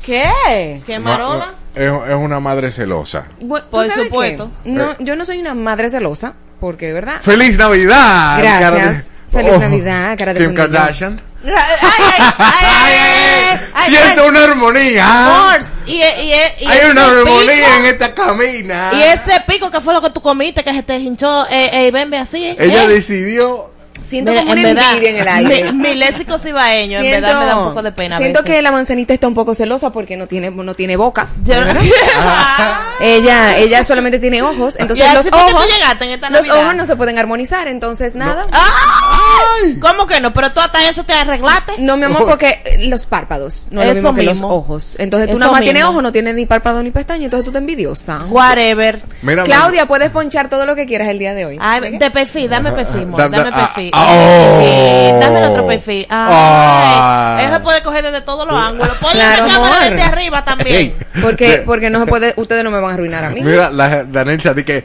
¿Qué? 0.05 0.83
¿Qué 0.87 0.99
Ma- 0.99 1.13
marola? 1.13 1.55
es, 1.75 1.91
es 2.09 2.15
una 2.15 2.41
madre 2.41 2.71
celosa. 2.71 3.27
Bu- 3.41 3.61
¿tú 3.63 3.71
Por 3.71 3.91
supuesto. 3.91 4.51
No, 4.65 4.91
Eh. 4.93 4.97
yo 4.99 5.17
no 5.17 5.25
soy 5.25 5.39
una 5.39 5.55
madre 5.55 5.89
celosa, 5.89 6.35
porque, 6.59 6.93
¿verdad? 6.93 7.21
¡Feliz 7.21 7.57
Navidad! 7.57 8.39
Gracias. 8.41 8.61
cara 8.71 8.91
de- 8.93 9.05
Feliz 9.31 9.53
Oh, 9.55 9.59
Navidad, 9.61 10.19
cara 10.19 10.35
de 10.35 10.41
Kim. 10.41 10.55
Kardashian. 10.55 11.21
Ay, 11.45 11.53
ay, 11.55 11.79
ay, 11.81 12.13
ay, 12.39 12.95
ay, 12.95 13.61
ay, 13.75 13.95
Siento 13.95 14.27
una 14.27 14.43
armonía. 14.45 15.59
Y, 15.87 15.93
y, 15.93 16.03
y, 16.03 16.33
y 16.59 16.67
Hay 16.67 16.91
una 16.91 17.07
armonía 17.07 17.45
pico- 17.47 17.77
en 17.79 17.87
esta 17.87 18.13
camina. 18.15 18.91
Y 18.95 19.03
ese 19.03 19.41
pico 19.47 19.71
que 19.71 19.81
fue 19.81 19.95
lo 19.95 20.03
que 20.03 20.11
tú 20.11 20.21
comiste, 20.21 20.65
que 20.65 20.73
se 20.73 20.83
te 20.83 20.99
hinchó, 20.99 21.47
eh, 21.49 21.71
eh, 21.87 21.91
ven, 21.93 22.11
ve 22.11 22.19
así. 22.19 22.57
Ella 22.59 22.83
eh. 22.85 22.89
decidió. 22.89 23.71
Siento 24.07 24.33
Mira, 24.33 24.43
como 24.43 24.53
una 24.53 24.61
en 24.69 24.75
verdad, 24.75 25.03
en 25.03 25.17
el 25.17 25.29
aire. 25.29 25.73
Mi, 25.73 25.79
mi 25.89 25.95
léxico 25.95 26.39
cibaeño, 26.39 26.99
en 26.99 27.11
verdad 27.11 27.41
me 27.41 27.47
da 27.47 27.57
un 27.59 27.69
poco 27.69 27.83
de 27.83 27.93
pena. 27.93 28.17
a 28.17 28.19
siento 28.19 28.43
veces. 28.43 28.57
que 28.57 28.63
la 28.63 28.73
manzanita 28.73 29.15
está 29.15 29.29
un 29.29 29.35
poco 29.35 29.55
celosa 29.55 29.91
porque 29.91 30.17
no 30.17 30.27
tiene, 30.27 30.51
no 30.51 30.75
tiene 30.75 30.97
boca. 30.97 31.29
Yo- 31.45 31.55
Ella, 33.03 33.57
ella 33.57 33.83
solamente 33.83 34.19
tiene 34.19 34.43
ojos, 34.43 34.77
entonces 34.79 34.99
Y 35.05 35.09
así 35.09 35.17
los 35.17 35.29
fue 35.31 35.39
que 35.39 35.51
tú 35.51 35.57
ojos, 35.57 35.67
llegaste 35.75 36.05
en 36.05 36.11
esta 36.11 36.29
los 36.31 36.41
Navidad. 36.47 36.65
ojos 36.65 36.77
no 36.77 36.87
se 36.87 36.97
pueden 36.97 37.19
armonizar, 37.19 37.67
entonces 37.69 38.15
nada. 38.15 38.47
¡Ay! 38.53 39.79
¿Cómo 39.81 40.07
que 40.07 40.21
no? 40.21 40.33
Pero 40.35 40.53
tú 40.53 40.61
hasta 40.61 40.87
eso 40.89 41.05
te 41.05 41.15
arreglaste. 41.15 41.73
No, 41.79 41.97
mi 41.97 42.05
amor, 42.05 42.27
porque 42.29 42.61
eh, 42.65 42.77
los 42.89 43.07
párpados 43.07 43.69
no 43.71 43.81
es 43.81 43.87
lo 43.87 43.93
Eso 43.93 44.03
mismo 44.03 44.15
que 44.15 44.23
los 44.23 44.43
ojos. 44.43 44.97
Entonces 44.99 45.29
tú 45.29 45.33
Eso 45.37 45.39
nada 45.41 45.53
más 45.53 45.63
tienes 45.63 45.81
mismo. 45.83 45.91
ojos, 45.91 46.03
no 46.03 46.13
tienes 46.13 46.35
ni 46.35 46.45
párpado 46.45 46.83
ni 46.83 46.91
pestaña, 46.91 47.25
entonces 47.25 47.45
tú 47.47 47.53
te 47.53 47.59
envidiosa. 47.59 48.21
Whatever. 48.29 49.01
Mira, 49.23 49.45
Claudia, 49.45 49.87
puedes 49.87 50.11
ponchar 50.11 50.51
todo 50.51 50.67
lo 50.67 50.77
que 50.77 50.85
quieras 50.85 51.09
el 51.09 51.19
día 51.19 51.33
de 51.33 51.47
hoy. 51.47 51.59
Ay, 51.59 51.97
de 51.97 52.11
perfil, 52.11 52.51
dame 52.51 52.73
perfil, 52.73 53.03
amor, 53.05 53.19
Da- 53.19 53.29
da- 53.31 53.45
dame 53.45 53.51
ah, 53.63 53.73
perfil. 53.75 53.90
Dame 53.93 54.13
oh. 54.13 54.59
perfil, 54.59 55.21
Dame 55.21 55.39
el 55.39 55.45
otro 55.51 55.67
perfil. 55.67 56.07
Ay, 56.11 56.29
Ah. 56.33 57.43
Eso 57.49 57.63
puede 57.63 57.83
coger 57.83 58.05
desde 58.05 58.21
todos 58.23 58.47
los 58.47 58.57
ángulos. 58.57 58.97
Ponle 58.99 59.17
Claro, 59.19 59.47
la 59.47 59.53
cámara 59.53 59.81
desde 59.91 60.03
arriba 60.03 60.45
también. 60.45 60.95
Porque, 61.23 61.57
Sí. 61.57 61.63
porque 61.67 61.91
no 61.91 62.01
se 62.01 62.07
puede, 62.07 62.35
ustedes 62.37 62.65
no 62.65 62.71
me 62.71 62.81
van 62.81 62.93
a 62.93 62.95
arruinar 62.95 63.25
a 63.25 63.31
mí. 63.31 63.41
Mira, 63.43 63.71
la 63.71 64.05
Danelsa 64.05 64.55
di 64.55 64.65
que. 64.65 64.85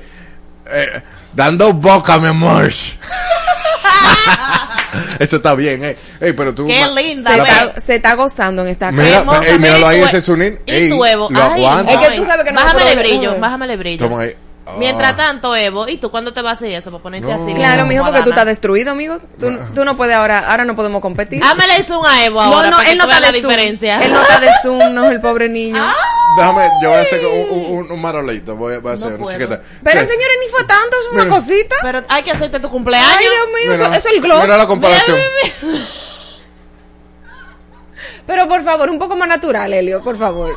eh, 0.71 1.01
dando 1.33 1.74
boca, 1.74 2.17
mi 2.17 2.27
amor. 2.27 2.69
Eso 5.19 5.38
está 5.38 5.53
bien, 5.55 5.83
eh. 5.83 5.97
Ey, 6.19 6.33
pero 6.33 6.53
tú. 6.55 6.67
Qué 6.67 6.85
linda, 6.88 7.31
se, 7.31 7.38
está, 7.41 7.81
se 7.81 7.95
está 7.95 8.13
gozando 8.15 8.62
en 8.63 8.69
esta 8.69 8.91
Mira, 8.91 9.24
casa. 9.24 9.39
mira, 9.41 9.57
míralo 9.57 9.91
y 9.91 9.95
ahí, 9.95 10.01
ese. 10.01 10.57
Y 10.65 10.89
tu 10.89 10.95
lo 10.95 11.41
aguanta. 11.41 11.91
Es 11.91 12.07
que 12.09 12.15
tú 12.15 12.25
sabes 12.25 12.45
que 12.45 12.51
no 12.51 12.62
Bájame 12.62 12.91
el 12.91 13.00
brillo, 13.00 13.39
bájame 13.39 13.65
el 13.71 13.77
brillo. 13.77 14.05
Toma 14.07 14.21
ahí. 14.21 14.35
Ah. 14.67 14.72
Mientras 14.79 15.15
tanto, 15.15 15.55
Evo, 15.55 15.88
¿y 15.88 15.98
tú 15.98 16.10
cuándo 16.10 16.34
te 16.34 16.41
vas 16.41 16.53
a 16.53 16.55
hacer 16.55 16.72
eso? 16.72 16.89
Para 16.89 17.03
ponerte 17.03 17.27
No. 17.27 17.36
así. 17.36 17.53
Claro, 17.53 17.86
mijo, 17.86 18.03
porque 18.03 18.24
tú 18.24 18.29
estás 18.29 18.48
destruido, 18.48 18.91
amigo. 18.93 19.19
Tú, 19.39 19.55
tú 19.75 19.86
no 19.86 19.95
puedes 19.95 20.15
ahora, 20.15 20.39
ahora 20.50 20.65
no 20.65 20.75
podemos 20.75 21.01
competir. 21.01 21.39
Ah, 21.45 21.53
me 21.53 21.67
le 21.67 21.79
hizo 21.79 22.00
un 22.00 22.07
a 22.07 22.25
Evo 22.25 22.41
ahora. 22.41 22.72
no, 22.72 22.72
no, 22.72 22.77
para 22.77 22.86
que 22.88 22.91
él 22.93 22.98
no 22.98 23.03
tú 23.03 23.07
veas 23.10 23.19
está 23.19 23.27
la 23.27 23.31
de 23.34 23.41
Zoom. 23.41 23.51
diferencia. 23.51 23.98
Él 24.03 24.12
no 24.12 24.22
está 24.24 24.39
de 24.39 24.50
Zoom, 24.63 24.93
no 24.95 25.05
es 25.05 25.12
el 25.12 25.22
pobre 25.22 25.50
niño. 25.50 25.86
Déjame, 26.38 26.67
yo 26.81 26.89
voy 26.89 26.98
a 26.98 27.01
hacer 27.01 27.22
un, 27.25 27.75
un, 27.77 27.91
un 27.91 28.01
marolito. 28.01 28.55
Voy 28.55 28.74
a, 28.74 28.79
voy 28.79 28.91
a 28.91 28.93
hacer 28.95 29.10
una 29.10 29.17
puedo. 29.19 29.38
chiquita. 29.38 29.62
Pero 29.84 30.01
Sí. 30.01 30.07
señores, 30.07 30.38
ni 30.43 30.50
fue 30.50 30.63
tanto, 30.63 30.98
es 31.00 31.12
una 31.13 31.24
Mira. 31.25 31.36
cosita. 31.36 31.75
Pero 31.84 32.03
hay 32.10 32.24
que 32.24 32.31
hacerte 32.31 32.60
tu 32.60 32.69
cumpleaños. 32.72 33.07
Ay, 33.17 33.24
Dios 33.24 33.36
mío, 33.53 33.72
eso, 33.74 33.84
Mira, 33.86 33.98
eso 33.98 34.10
es 34.10 34.15
el 34.15 34.22
gloss. 34.22 34.41
Mira 34.43 34.57
la 34.57 34.65
comparación. 34.67 35.17
Pero 38.25 38.48
por 38.48 38.63
favor, 38.63 38.89
un 38.89 38.98
poco 38.98 39.15
más 39.15 39.27
natural, 39.29 39.72
Helio, 39.74 40.01
por 40.01 40.17
favor. 40.17 40.55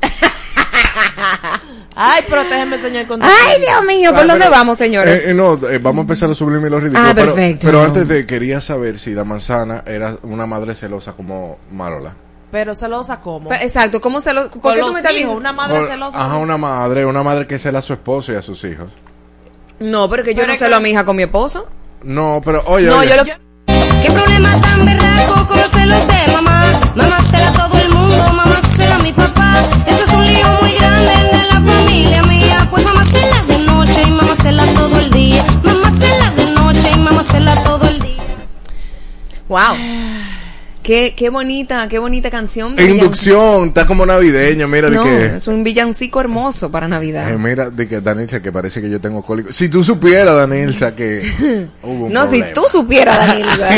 Ay, 1.96 2.22
protégeme, 2.28 2.78
señor. 2.80 3.06
Con 3.06 3.22
Ay, 3.22 3.60
Dios 3.60 3.84
mío, 3.86 4.10
¿por 4.10 4.20
Ah, 4.20 4.24
dónde 4.26 4.38
pero, 4.46 4.50
vamos, 4.50 4.78
señores? 4.78 5.14
eh, 5.20 5.30
eh, 5.30 5.34
no, 5.34 5.54
eh, 5.68 5.78
vamos 5.78 5.98
a 5.98 6.02
empezar 6.02 6.30
a 6.30 6.34
sublimir 6.34 6.70
los 6.70 6.82
ridículos. 6.82 7.08
Ah, 7.10 7.12
pero, 7.14 7.34
perfecto. 7.34 7.66
pero 7.66 7.82
antes 7.82 8.06
de, 8.08 8.26
quería 8.26 8.60
saber 8.60 8.98
si 8.98 9.12
la 9.14 9.24
manzana 9.24 9.82
era 9.86 10.16
una 10.22 10.46
madre 10.46 10.74
celosa 10.74 11.12
como 11.14 11.58
Marola. 11.72 12.14
Pero 12.52 12.74
celosa 12.74 13.20
como. 13.20 13.48
Pa- 13.48 13.62
Exacto, 13.62 14.00
¿cómo 14.00 14.20
se 14.20 14.32
lo.? 14.32 14.50
¿Por 14.50 14.74
qué 14.74 14.80
tú 14.80 14.92
me 14.92 14.98
estás 14.98 15.12
hijos, 15.12 15.14
diciendo? 15.14 15.36
una 15.36 15.52
madre 15.52 15.78
O- 15.80 15.86
celosa. 15.86 16.18
Ajá, 16.26 16.36
una 16.36 16.56
madre, 16.56 17.04
una 17.06 17.22
madre 17.22 17.46
que 17.46 17.58
cela 17.58 17.78
a 17.80 17.82
su 17.82 17.92
esposo 17.92 18.32
y 18.32 18.36
a 18.36 18.42
sus 18.42 18.62
hijos. 18.64 18.90
No, 19.80 20.08
pero 20.10 20.22
que 20.24 20.34
yo 20.34 20.42
Pero 20.42 20.52
no 20.52 20.58
celo 20.58 20.70
que- 20.70 20.74
a 20.76 20.80
mi 20.80 20.90
hija 20.90 21.04
con 21.04 21.16
mi 21.16 21.22
esposo. 21.24 21.68
No, 22.02 22.40
pero 22.44 22.62
oye, 22.66 22.86
No, 22.86 22.98
oye, 22.98 23.10
yo 23.10 23.16
lo. 23.16 23.24
¿Qué 24.02 24.10
problema 24.12 24.60
tan 24.60 24.84
berraco 24.86 25.46
con 25.46 25.58
los 25.58 25.68
celos 25.70 26.06
de 26.08 26.32
mamá? 26.32 26.64
Mamá 26.96 27.16
cela 27.30 27.52
todo 27.52 27.78
el 27.78 27.88
mundo, 27.90 28.16
mamá 28.34 28.56
cela 28.76 28.94
a 28.96 28.98
mi 28.98 29.12
papá. 29.12 29.54
Esto 29.86 30.09
la 31.64 31.72
familia 31.72 32.22
mía. 32.24 32.66
Pues 32.70 32.84
mamá 32.84 33.04
cela 33.04 33.44
de 33.44 33.64
noche 33.64 34.02
y 34.06 34.10
mamá 34.10 34.34
cela 34.42 34.64
todo 34.74 34.98
el 35.00 35.10
día. 35.10 35.44
Mamá 35.62 35.92
cela 35.98 36.30
de 36.32 36.54
noche 36.54 36.90
y 36.94 36.98
mamá 36.98 37.22
cela 37.22 37.54
todo 37.64 37.88
el 37.88 37.98
día. 38.00 38.10
Wow. 39.48 39.76
Qué, 40.82 41.14
qué 41.16 41.28
bonita, 41.28 41.86
qué 41.88 41.98
bonita 41.98 42.30
canción. 42.30 42.74
de 42.74 42.90
inducción, 42.90 43.68
está 43.68 43.86
como 43.86 44.06
navideña, 44.06 44.66
mira, 44.66 44.88
villancico. 44.88 44.88
de 44.88 44.96
No, 44.96 45.04
que... 45.32 45.36
es 45.36 45.46
un 45.46 45.62
villancico 45.62 46.20
hermoso 46.20 46.70
para 46.70 46.88
Navidad. 46.88 47.30
Eh, 47.30 47.36
mira, 47.38 47.68
de 47.70 47.86
que 47.86 48.00
Danilza, 48.00 48.40
que 48.40 48.50
parece 48.50 48.80
que 48.80 48.88
yo 48.90 48.98
tengo 49.00 49.22
cólico. 49.22 49.52
Si 49.52 49.68
tú 49.68 49.84
supieras, 49.84 50.34
Danilza, 50.34 50.96
que 50.96 51.68
hubo 51.82 52.06
un 52.06 52.12
No, 52.12 52.22
si 52.24 52.38
problema. 52.38 52.52
tú 52.54 52.62
supieras, 52.72 53.18
Danilza, 53.28 53.68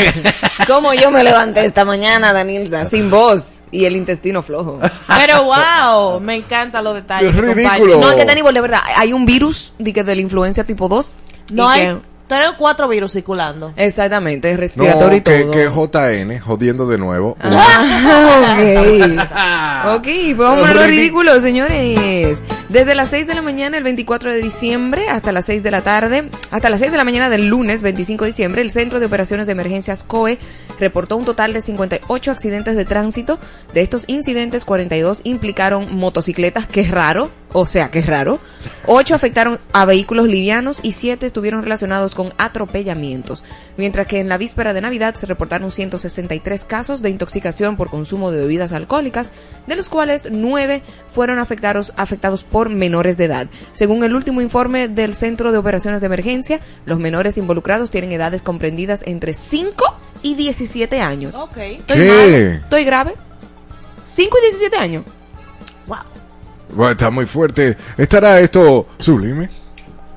cómo 0.65 0.93
yo 0.93 1.11
me 1.11 1.23
levanté 1.23 1.65
esta 1.65 1.83
mañana, 1.83 2.31
Danilza, 2.33 2.89
sin 2.89 3.11
voz 3.11 3.47
y 3.73 3.85
el 3.85 3.95
intestino 3.95 4.41
flojo. 4.41 4.79
Pero 5.07 5.43
wow, 5.43 6.19
me 6.21 6.35
encantan 6.37 6.83
los 6.83 6.95
detalles. 6.95 7.35
Es 7.35 7.35
ridículo. 7.35 7.99
No, 7.99 8.09
es 8.11 8.15
que 8.15 8.25
Danilo, 8.25 8.51
de 8.53 8.61
verdad, 8.61 8.81
hay 8.95 9.11
un 9.11 9.25
virus 9.25 9.73
de, 9.79 9.91
que 9.91 10.03
de 10.03 10.15
la 10.15 10.21
influencia 10.21 10.63
tipo 10.63 10.87
2. 10.87 11.15
No 11.53 11.75
y 11.75 11.79
hay 11.79 11.87
que- 11.87 11.97
tres 12.25 12.47
o 12.47 12.57
cuatro 12.57 12.87
virus 12.87 13.11
circulando. 13.11 13.73
exactamente, 13.75 14.49
es 14.49 14.55
No, 14.55 14.61
respiratorio 14.61 15.17
y 15.17 15.21
que, 15.21 15.39
todo. 15.41 15.51
que 15.51 15.67
JN, 16.25 16.39
jodiendo 16.39 16.87
de 16.87 16.97
nuevo. 16.97 17.35
Ah, 17.41 18.55
ok. 18.57 19.93
Ok, 19.97 20.03
pues 20.03 20.37
vamos 20.37 20.69
a 20.69 20.73
lo 20.73 20.83
ridículo, 20.83 21.39
señores. 21.41 22.39
Desde 22.73 22.95
las 22.95 23.09
6 23.09 23.27
de 23.27 23.35
la 23.35 23.43
mañana 23.43 23.77
el 23.77 23.83
24 23.83 24.33
de 24.33 24.41
diciembre 24.41 25.07
hasta 25.07 25.31
las 25.31 25.45
6 25.45 25.61
de 25.61 25.69
la 25.69 25.83
tarde, 25.83 26.31
hasta 26.49 26.71
las 26.71 26.79
6 26.79 26.91
de 26.91 26.97
la 26.97 27.03
mañana 27.03 27.29
del 27.29 27.47
lunes 27.47 27.83
25 27.83 28.23
de 28.23 28.29
diciembre, 28.29 28.63
el 28.63 28.71
Centro 28.71 28.99
de 28.99 29.05
Operaciones 29.05 29.45
de 29.45 29.51
Emergencias 29.51 30.03
COE 30.03 30.39
reportó 30.79 31.15
un 31.15 31.23
total 31.23 31.53
de 31.53 31.61
58 31.61 32.31
accidentes 32.31 32.75
de 32.75 32.85
tránsito. 32.85 33.37
De 33.75 33.81
estos 33.81 34.05
incidentes, 34.07 34.65
42 34.65 35.21
implicaron 35.23 35.95
motocicletas, 35.95 36.65
que 36.65 36.81
es 36.81 36.89
raro, 36.89 37.29
o 37.51 37.67
sea, 37.67 37.91
que 37.91 37.99
es 37.99 38.07
raro. 38.07 38.39
8 38.87 39.13
afectaron 39.13 39.59
a 39.71 39.85
vehículos 39.85 40.27
livianos 40.27 40.79
y 40.81 40.93
7 40.93 41.27
estuvieron 41.27 41.61
relacionados 41.61 42.15
con 42.15 42.33
atropellamientos. 42.39 43.43
Mientras 43.77 44.07
que 44.07 44.19
en 44.19 44.29
la 44.29 44.39
víspera 44.39 44.73
de 44.73 44.81
Navidad 44.81 45.13
se 45.13 45.27
reportaron 45.27 45.69
163 45.69 46.63
casos 46.63 47.03
de 47.03 47.11
intoxicación 47.11 47.77
por 47.77 47.91
consumo 47.91 48.31
de 48.31 48.39
bebidas 48.39 48.73
alcohólicas, 48.73 49.31
de 49.67 49.75
los 49.75 49.89
cuales 49.89 50.29
9 50.31 50.81
fueron 51.13 51.37
afectados, 51.37 51.93
afectados 51.97 52.43
por 52.43 52.62
menores 52.69 53.17
de 53.17 53.25
edad. 53.25 53.47
Según 53.71 54.03
el 54.03 54.15
último 54.15 54.41
informe 54.41 54.87
del 54.87 55.13
Centro 55.13 55.51
de 55.51 55.57
Operaciones 55.57 56.01
de 56.01 56.07
Emergencia, 56.07 56.59
los 56.85 56.99
menores 56.99 57.37
involucrados 57.37 57.91
tienen 57.91 58.11
edades 58.11 58.41
comprendidas 58.41 59.01
entre 59.05 59.33
5 59.33 59.83
y 60.21 60.35
17 60.35 61.01
años. 61.01 61.35
Ok. 61.35 61.57
¿Estoy 61.57 61.97
¿Qué? 61.97 62.51
¿Estoy 62.63 62.85
grave? 62.85 63.13
5 64.03 64.37
y 64.37 64.41
17 64.41 64.77
años. 64.77 65.03
Wow. 65.87 65.97
Bueno, 66.75 66.91
está 66.91 67.09
muy 67.09 67.25
fuerte. 67.25 67.77
¿Estará 67.97 68.39
esto 68.39 68.87
sublime? 68.97 69.49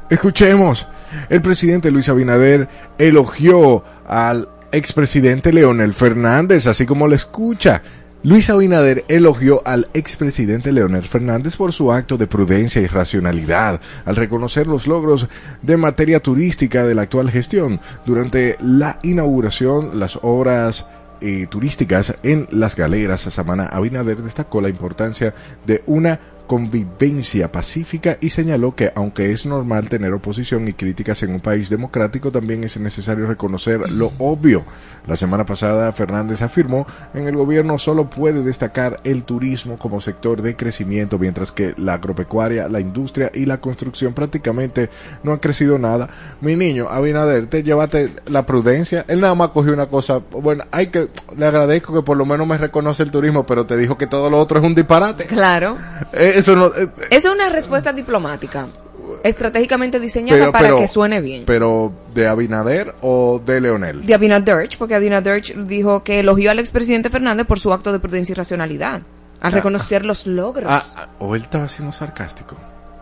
Escuchemos. 0.08 0.86
El 1.28 1.42
presidente 1.42 1.90
Luis 1.90 2.08
Abinader 2.08 2.68
elogió 2.98 3.84
al 4.06 4.48
expresidente 4.72 5.52
Leonel 5.52 5.94
Fernández, 5.94 6.66
así 6.66 6.86
como 6.86 7.08
lo 7.08 7.14
escucha. 7.14 7.82
Luis 8.22 8.50
Abinader 8.50 9.04
elogió 9.08 9.62
al 9.64 9.88
expresidente 9.94 10.72
Leonel 10.72 11.04
Fernández 11.04 11.56
por 11.56 11.72
su 11.72 11.92
acto 11.92 12.16
de 12.16 12.26
prudencia 12.26 12.82
y 12.82 12.86
racionalidad 12.86 13.80
al 14.04 14.16
reconocer 14.16 14.66
los 14.66 14.88
logros 14.88 15.28
de 15.62 15.76
materia 15.76 16.20
turística 16.20 16.84
de 16.84 16.94
la 16.94 17.02
actual 17.02 17.30
gestión. 17.30 17.80
Durante 18.04 18.56
la 18.60 18.98
inauguración, 19.02 20.00
las 20.00 20.18
obras 20.22 20.86
eh, 21.20 21.46
turísticas 21.48 22.16
en 22.22 22.48
las 22.50 22.74
galeras, 22.74 23.20
Samana 23.20 23.66
Abinader 23.66 24.18
destacó 24.18 24.60
la 24.60 24.70
importancia 24.70 25.34
de 25.64 25.82
una 25.86 26.18
convivencia 26.46 27.50
pacífica 27.50 28.18
y 28.20 28.30
señaló 28.30 28.74
que 28.74 28.92
aunque 28.94 29.32
es 29.32 29.46
normal 29.46 29.88
tener 29.88 30.12
oposición 30.12 30.68
y 30.68 30.72
críticas 30.72 31.22
en 31.22 31.32
un 31.32 31.40
país 31.40 31.68
democrático, 31.68 32.32
también 32.32 32.64
es 32.64 32.78
necesario 32.78 33.26
reconocer 33.26 33.90
lo 33.90 34.12
obvio. 34.18 34.64
La 35.06 35.16
semana 35.16 35.46
pasada 35.46 35.92
Fernández 35.92 36.42
afirmó 36.42 36.86
en 37.14 37.28
el 37.28 37.36
gobierno 37.36 37.78
solo 37.78 38.10
puede 38.10 38.42
destacar 38.42 39.00
el 39.04 39.22
turismo 39.22 39.78
como 39.78 40.00
sector 40.00 40.42
de 40.42 40.56
crecimiento, 40.56 41.18
mientras 41.18 41.52
que 41.52 41.74
la 41.76 41.94
agropecuaria, 41.94 42.68
la 42.68 42.80
industria 42.80 43.30
y 43.32 43.46
la 43.46 43.60
construcción 43.60 44.14
prácticamente 44.14 44.90
no 45.22 45.32
han 45.32 45.38
crecido 45.38 45.78
nada. 45.78 46.08
Mi 46.40 46.56
niño, 46.56 46.88
Abinader, 46.88 47.46
te 47.46 47.62
llevaste 47.62 48.12
la 48.26 48.46
prudencia. 48.46 49.04
Él 49.08 49.20
nada 49.20 49.34
más 49.34 49.50
cogió 49.50 49.72
una 49.72 49.86
cosa. 49.86 50.20
Bueno, 50.30 50.64
hay 50.70 50.88
que, 50.88 51.08
le 51.36 51.46
agradezco 51.46 51.94
que 51.94 52.02
por 52.02 52.16
lo 52.16 52.26
menos 52.26 52.46
me 52.46 52.58
reconoce 52.58 53.02
el 53.02 53.10
turismo, 53.10 53.46
pero 53.46 53.66
te 53.66 53.76
dijo 53.76 53.96
que 53.96 54.06
todo 54.06 54.28
lo 54.30 54.38
otro 54.38 54.58
es 54.58 54.64
un 54.64 54.74
disparate. 54.74 55.26
Claro. 55.26 55.76
Eh, 56.12 56.35
Eso 56.38 56.54
no. 56.56 56.66
eh, 56.66 56.88
Eso 57.10 57.28
es 57.28 57.34
una 57.34 57.48
respuesta 57.48 57.92
diplomática. 57.92 58.68
estratégicamente 59.22 59.98
diseñada 60.00 60.52
para 60.52 60.76
que 60.76 60.86
suene 60.88 61.20
bien. 61.20 61.44
Pero, 61.46 61.92
¿de 62.14 62.26
Abinader 62.26 62.94
o 63.02 63.40
de 63.44 63.60
Leonel? 63.60 64.04
de 64.06 64.14
Abinader, 64.14 64.68
porque 64.78 64.94
Abinader 64.94 65.42
dijo 65.66 66.02
que 66.04 66.20
elogió 66.20 66.50
al 66.50 66.58
expresidente 66.58 67.10
Fernández 67.10 67.46
por 67.46 67.58
su 67.60 67.72
acto 67.72 67.92
de 67.92 67.98
prudencia 68.00 68.32
y 68.32 68.36
racionalidad, 68.36 69.02
al 69.40 69.52
reconocer 69.52 70.04
los 70.04 70.26
logros. 70.26 70.70
Ah, 70.70 70.82
ah, 70.96 71.08
o 71.18 71.34
él 71.36 71.42
estaba 71.42 71.68
siendo 71.68 71.92
sarcástico. 71.92 72.56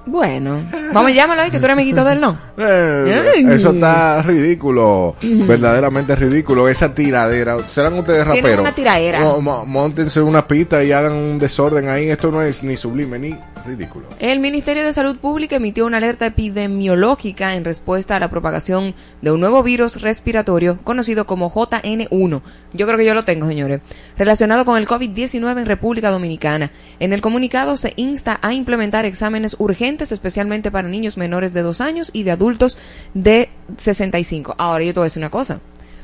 Bueno, 0.06 0.60
vamos, 0.92 1.14
llámalo 1.14 1.42
ahí, 1.42 1.50
que 1.50 1.58
tú 1.58 1.64
eres 1.64 1.72
amiguito 1.74 2.04
de 2.04 2.12
él, 2.12 2.20
¿no? 2.20 2.38
Eh, 2.58 3.44
eso 3.50 3.70
está 3.72 4.20
ridículo, 4.22 5.16
verdaderamente 5.22 6.14
ridículo. 6.14 6.68
Esa 6.68 6.94
tiradera, 6.94 7.56
serán 7.68 7.94
ustedes 7.94 8.26
raperos. 8.26 8.60
una 8.60 8.74
tiraera. 8.74 9.20
Mo- 9.20 9.40
mo- 9.40 9.64
Móntense 9.64 10.20
una 10.20 10.46
pista 10.46 10.84
y 10.84 10.92
hagan 10.92 11.12
un 11.12 11.38
desorden 11.38 11.88
ahí. 11.88 12.10
Esto 12.10 12.30
no 12.30 12.42
es 12.42 12.62
ni 12.62 12.76
sublime 12.76 13.18
ni 13.18 13.34
ridículo. 13.64 14.06
El 14.18 14.40
Ministerio 14.40 14.84
de 14.84 14.92
Salud 14.92 15.16
Pública 15.16 15.56
emitió 15.56 15.86
una 15.86 15.96
alerta 15.96 16.26
epidemiológica 16.26 17.54
en 17.54 17.64
respuesta 17.64 18.16
a 18.16 18.20
la 18.20 18.30
propagación 18.30 18.94
de 19.22 19.30
un 19.30 19.40
nuevo 19.40 19.62
virus 19.62 20.02
respiratorio 20.02 20.78
conocido 20.82 21.26
como 21.26 21.50
JN1. 21.50 22.42
Yo 22.72 22.86
creo 22.86 22.98
que 22.98 23.04
yo 23.04 23.14
lo 23.14 23.24
tengo, 23.24 23.46
señores. 23.46 23.80
Relacionado 24.16 24.64
con 24.64 24.78
el 24.78 24.86
COVID-19 24.86 25.58
en 25.58 25.66
República 25.66 26.10
Dominicana. 26.10 26.70
En 27.00 27.12
el 27.12 27.20
comunicado 27.20 27.76
se 27.76 27.92
insta 27.96 28.38
a 28.42 28.52
implementar 28.52 29.04
exámenes 29.04 29.56
urgentes, 29.58 30.12
especialmente 30.12 30.70
para 30.70 30.88
niños 30.88 31.16
menores 31.16 31.52
de 31.52 31.62
2 31.62 31.80
años 31.80 32.10
y 32.12 32.22
de 32.22 32.30
adultos 32.32 32.78
de 33.14 33.48
65. 33.76 34.54
Ahora 34.58 34.84
yo 34.84 34.92
te 34.92 35.00
voy 35.00 35.04
a 35.04 35.10
decir 35.10 35.20
una 35.20 35.30
cosa. 35.30 35.60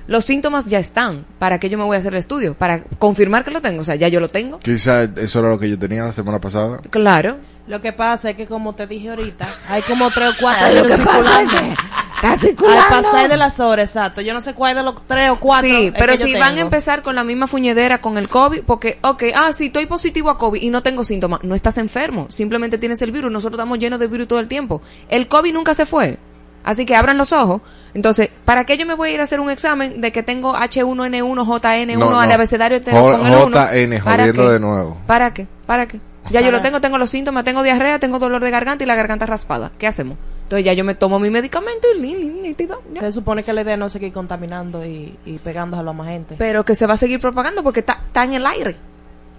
Los 0.06 0.24
síntomas 0.24 0.66
ya 0.66 0.78
están. 0.78 1.24
¿Para 1.38 1.58
qué 1.60 1.68
yo 1.70 1.78
me 1.78 1.84
voy 1.84 1.96
a 1.96 1.98
hacer 2.00 2.12
el 2.12 2.18
estudio? 2.18 2.54
¿Para 2.54 2.82
confirmar 2.98 3.44
que 3.44 3.50
lo 3.50 3.60
tengo? 3.60 3.80
O 3.80 3.84
sea, 3.84 3.94
ya 3.94 4.08
yo 4.08 4.20
lo 4.20 4.28
tengo. 4.28 4.58
Quizá 4.58 5.04
eso 5.04 5.40
era 5.40 5.48
lo 5.50 5.58
que 5.58 5.68
yo 5.70 5.78
tenía 5.78 6.04
la 6.04 6.12
semana 6.12 6.40
pasada. 6.40 6.78
Claro. 6.90 7.36
Lo 7.66 7.80
que 7.80 7.92
pasa 7.92 8.30
es 8.30 8.36
que, 8.36 8.46
como 8.46 8.74
te 8.74 8.86
dije 8.88 9.10
ahorita, 9.10 9.46
hay 9.68 9.82
como 9.82 10.10
tres 10.10 10.30
o 10.30 10.34
cuatro 10.40 10.66
Ah, 10.66 10.70
lo 10.72 10.82
virus 10.82 10.98
que 10.98 11.04
pasa 11.04 11.38
circulando. 11.38 11.54
es 11.54 12.40
que 12.40 12.48
está 12.50 12.96
Al 12.96 13.02
pasar 13.02 13.28
de 13.30 13.36
las 13.36 13.60
horas, 13.60 13.90
exacto. 13.90 14.20
Yo 14.22 14.34
no 14.34 14.40
sé 14.40 14.54
cuál 14.54 14.74
de 14.74 14.82
los 14.82 15.06
tres 15.06 15.30
o 15.30 15.38
cuatro. 15.38 15.68
Sí, 15.70 15.92
pero 15.96 16.16
si 16.16 16.34
van 16.34 16.56
a 16.56 16.60
empezar 16.60 17.02
con 17.02 17.14
la 17.14 17.22
misma 17.22 17.46
fuñedera 17.46 18.00
con 18.00 18.18
el 18.18 18.28
COVID, 18.28 18.62
porque, 18.62 18.98
ok, 19.02 19.22
ah, 19.34 19.52
sí, 19.52 19.66
estoy 19.66 19.86
positivo 19.86 20.30
a 20.30 20.38
COVID 20.38 20.60
y 20.60 20.68
no 20.70 20.82
tengo 20.82 21.04
síntomas, 21.04 21.44
no 21.44 21.54
estás 21.54 21.78
enfermo, 21.78 22.26
simplemente 22.30 22.76
tienes 22.78 23.00
el 23.02 23.12
virus, 23.12 23.30
nosotros 23.30 23.58
estamos 23.58 23.78
llenos 23.78 24.00
de 24.00 24.08
virus 24.08 24.26
todo 24.26 24.40
el 24.40 24.48
tiempo. 24.48 24.82
El 25.08 25.28
COVID 25.28 25.52
nunca 25.52 25.72
se 25.74 25.86
fue, 25.86 26.18
así 26.64 26.86
que 26.86 26.94
abran 26.96 27.18
los 27.18 27.32
ojos. 27.32 27.60
Entonces, 27.94 28.30
¿para 28.44 28.64
qué 28.64 28.78
yo 28.78 28.86
me 28.86 28.94
voy 28.94 29.10
a 29.10 29.12
ir 29.14 29.20
a 29.20 29.24
hacer 29.24 29.40
un 29.40 29.50
examen 29.50 30.00
de 30.00 30.12
que 30.12 30.22
tengo 30.22 30.54
H1N1, 30.54 31.44
JN1 31.44 31.98
No, 31.98 32.10
no. 32.10 32.20
al 32.20 32.30
abecedario 32.30 32.78
entero 32.78 33.00
J- 33.00 33.18
con 33.18 33.26
el 33.26 33.32
1? 33.34 33.46
JN, 33.56 34.02
¿Para 34.04 34.16
jodiendo 34.22 34.42
qué? 34.44 34.48
de 34.50 34.60
nuevo. 34.60 34.98
¿Para 35.06 35.34
qué? 35.34 35.46
¿Para 35.66 35.86
qué? 35.86 36.00
Ya 36.30 36.40
yo 36.42 36.52
lo 36.52 36.60
tengo, 36.60 36.80
tengo 36.80 36.98
los 36.98 37.10
síntomas, 37.10 37.42
tengo 37.44 37.62
diarrea, 37.62 37.98
tengo 37.98 38.18
dolor 38.18 38.44
de 38.44 38.50
garganta 38.50 38.84
y 38.84 38.86
la 38.86 38.94
garganta 38.94 39.26
raspada. 39.26 39.72
¿Qué 39.78 39.86
hacemos? 39.86 40.16
Entonces 40.44 40.64
ya 40.64 40.72
yo 40.74 40.84
me 40.84 40.94
tomo 40.94 41.18
mi 41.18 41.30
medicamento 41.30 41.88
y. 41.96 42.54
Se 42.98 43.10
supone 43.12 43.42
que 43.42 43.52
la 43.52 43.62
idea 43.62 43.76
no 43.76 43.86
es 43.86 43.92
seguir 43.92 44.12
contaminando 44.12 44.84
y, 44.84 45.16
y 45.24 45.38
pegándoselo 45.38 45.90
a 45.90 45.92
más 45.92 46.08
gente. 46.08 46.34
pero 46.38 46.64
que 46.64 46.74
se 46.74 46.86
va 46.86 46.94
a 46.94 46.96
seguir 46.96 47.20
propagando 47.20 47.62
porque 47.62 47.80
está, 47.80 48.00
está 48.06 48.24
en 48.24 48.34
el 48.34 48.46
aire. 48.46 48.76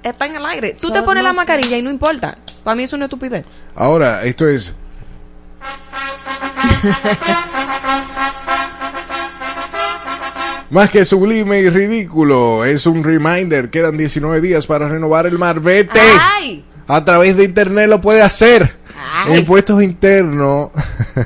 Está 0.04 0.26
en 0.26 0.36
el 0.36 0.46
aire. 0.46 0.76
Tú 0.80 0.88
So, 0.88 0.94
te 0.94 1.04
pones 1.04 1.22
no 1.24 1.30
la 1.30 1.34
sé. 1.34 1.38
mascarilla 1.38 1.78
y 1.78 1.82
no 1.82 1.90
importa. 1.92 2.38
Para 2.64 2.76
mí 2.76 2.84
es 2.84 2.94
una 2.94 3.06
estupidez. 3.06 3.46
Ahora, 3.76 4.24
esto 4.24 4.48
es. 4.48 4.74
Más 10.72 10.90
que 10.90 11.04
sublime 11.04 11.60
y 11.60 11.70
ridículo, 11.70 12.64
es 12.64 12.86
un 12.86 13.04
reminder. 13.04 13.70
Quedan 13.70 13.98
19 13.98 14.40
días 14.40 14.68
para 14.68 14.88
renovar 14.88 15.26
el 15.26 15.38
marbete. 15.38 16.00
¡Ay! 16.00 16.64
A 16.88 17.04
través 17.04 17.36
de 17.36 17.44
internet 17.44 17.90
lo 17.90 18.00
puede 18.00 18.22
hacer. 18.22 18.81
Ay. 19.02 19.40
Impuestos 19.40 19.82
internos. 19.82 20.70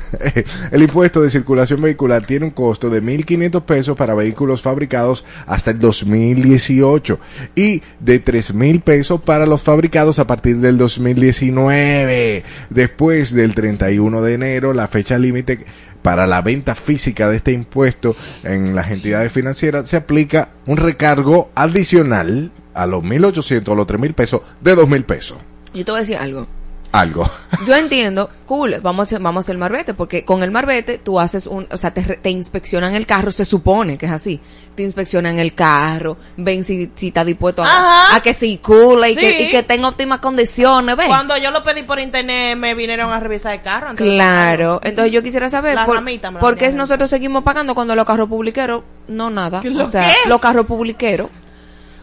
el 0.70 0.82
impuesto 0.82 1.22
de 1.22 1.30
circulación 1.30 1.80
vehicular 1.80 2.24
tiene 2.24 2.46
un 2.46 2.50
costo 2.50 2.88
de 2.88 3.02
1.500 3.02 3.62
pesos 3.62 3.96
para 3.96 4.14
vehículos 4.14 4.62
fabricados 4.62 5.24
hasta 5.46 5.72
el 5.72 5.78
2018 5.78 7.20
y 7.54 7.82
de 8.00 8.24
3.000 8.24 8.82
pesos 8.82 9.20
para 9.20 9.46
los 9.46 9.62
fabricados 9.62 10.18
a 10.18 10.26
partir 10.26 10.58
del 10.58 10.78
2019. 10.78 12.44
Después 12.70 13.34
del 13.34 13.54
31 13.54 14.22
de 14.22 14.34
enero, 14.34 14.72
la 14.72 14.88
fecha 14.88 15.18
límite 15.18 15.66
para 16.02 16.26
la 16.26 16.40
venta 16.40 16.74
física 16.74 17.28
de 17.28 17.36
este 17.36 17.52
impuesto 17.52 18.14
en 18.44 18.74
las 18.74 18.90
entidades 18.90 19.32
financieras 19.32 19.88
se 19.90 19.96
aplica 19.96 20.50
un 20.66 20.76
recargo 20.76 21.50
adicional 21.54 22.52
a 22.74 22.86
los 22.86 23.02
1.800 23.02 23.68
o 23.68 23.74
los 23.74 23.86
3.000 23.86 24.14
pesos 24.14 24.42
de 24.60 24.76
2.000 24.76 25.04
pesos. 25.04 25.38
Yo 25.74 25.84
te 25.84 25.90
voy 25.90 25.98
a 25.98 26.00
decir 26.02 26.16
algo. 26.16 26.46
Algo. 26.92 27.28
Yo 27.66 27.74
entiendo, 27.74 28.30
cool, 28.46 28.76
vamos 28.82 29.00
a, 29.00 29.04
hacer- 29.04 29.20
vamos 29.20 29.40
a 29.40 29.44
hacer 29.44 29.54
el 29.54 29.58
marbete, 29.58 29.92
porque 29.94 30.24
con 30.24 30.42
el 30.42 30.50
marbete 30.50 30.98
tú 30.98 31.18
haces 31.20 31.46
un, 31.46 31.66
o 31.70 31.76
sea, 31.76 31.92
te, 31.92 32.00
re- 32.02 32.16
te 32.16 32.30
inspeccionan 32.30 32.94
el 32.94 33.06
carro, 33.06 33.30
se 33.30 33.44
supone 33.44 33.98
que 33.98 34.06
es 34.06 34.12
así. 34.12 34.40
Te 34.74 34.82
inspeccionan 34.82 35.38
el 35.38 35.54
carro, 35.54 36.16
ven 36.36 36.64
si, 36.64 36.90
si 36.94 37.08
está 37.08 37.24
dispuesto 37.24 37.62
a, 37.62 37.66
Ajá. 37.66 38.16
a 38.16 38.20
que 38.22 38.32
circule 38.34 39.10
y, 39.10 39.14
Sí. 39.14 39.20
que, 39.20 39.42
y 39.42 39.48
que 39.50 39.62
tenga 39.62 39.88
óptimas 39.88 40.20
condiciones, 40.20 40.96
¿ves? 40.96 41.06
Cuando 41.06 41.36
yo 41.36 41.50
lo 41.50 41.62
pedí 41.64 41.82
por 41.82 41.98
internet, 41.98 42.56
me 42.56 42.74
vinieron 42.74 43.10
a 43.12 43.20
revisar 43.20 43.54
el 43.54 43.62
carro. 43.62 43.88
antes 43.90 44.06
Claro, 44.06 44.80
entonces 44.82 45.12
yo 45.12 45.22
quisiera 45.22 45.48
saber 45.48 45.74
La 45.74 45.86
por, 45.86 45.96
ramita 45.96 46.30
me 46.30 46.34
la 46.36 46.40
por 46.40 46.56
qué 46.56 46.70
nosotros 46.72 47.08
seguimos 47.10 47.42
pagando 47.42 47.74
cuando 47.74 47.94
los 47.94 48.04
carros 48.04 48.28
publiqueros 48.28 48.82
no 49.08 49.30
nada. 49.30 49.60
¿Qué, 49.60 49.70
lo 49.70 49.86
o 49.86 49.90
sea, 49.90 50.08
qué? 50.08 50.28
los 50.28 50.40
carros 50.40 50.66
publiqueros. 50.66 51.28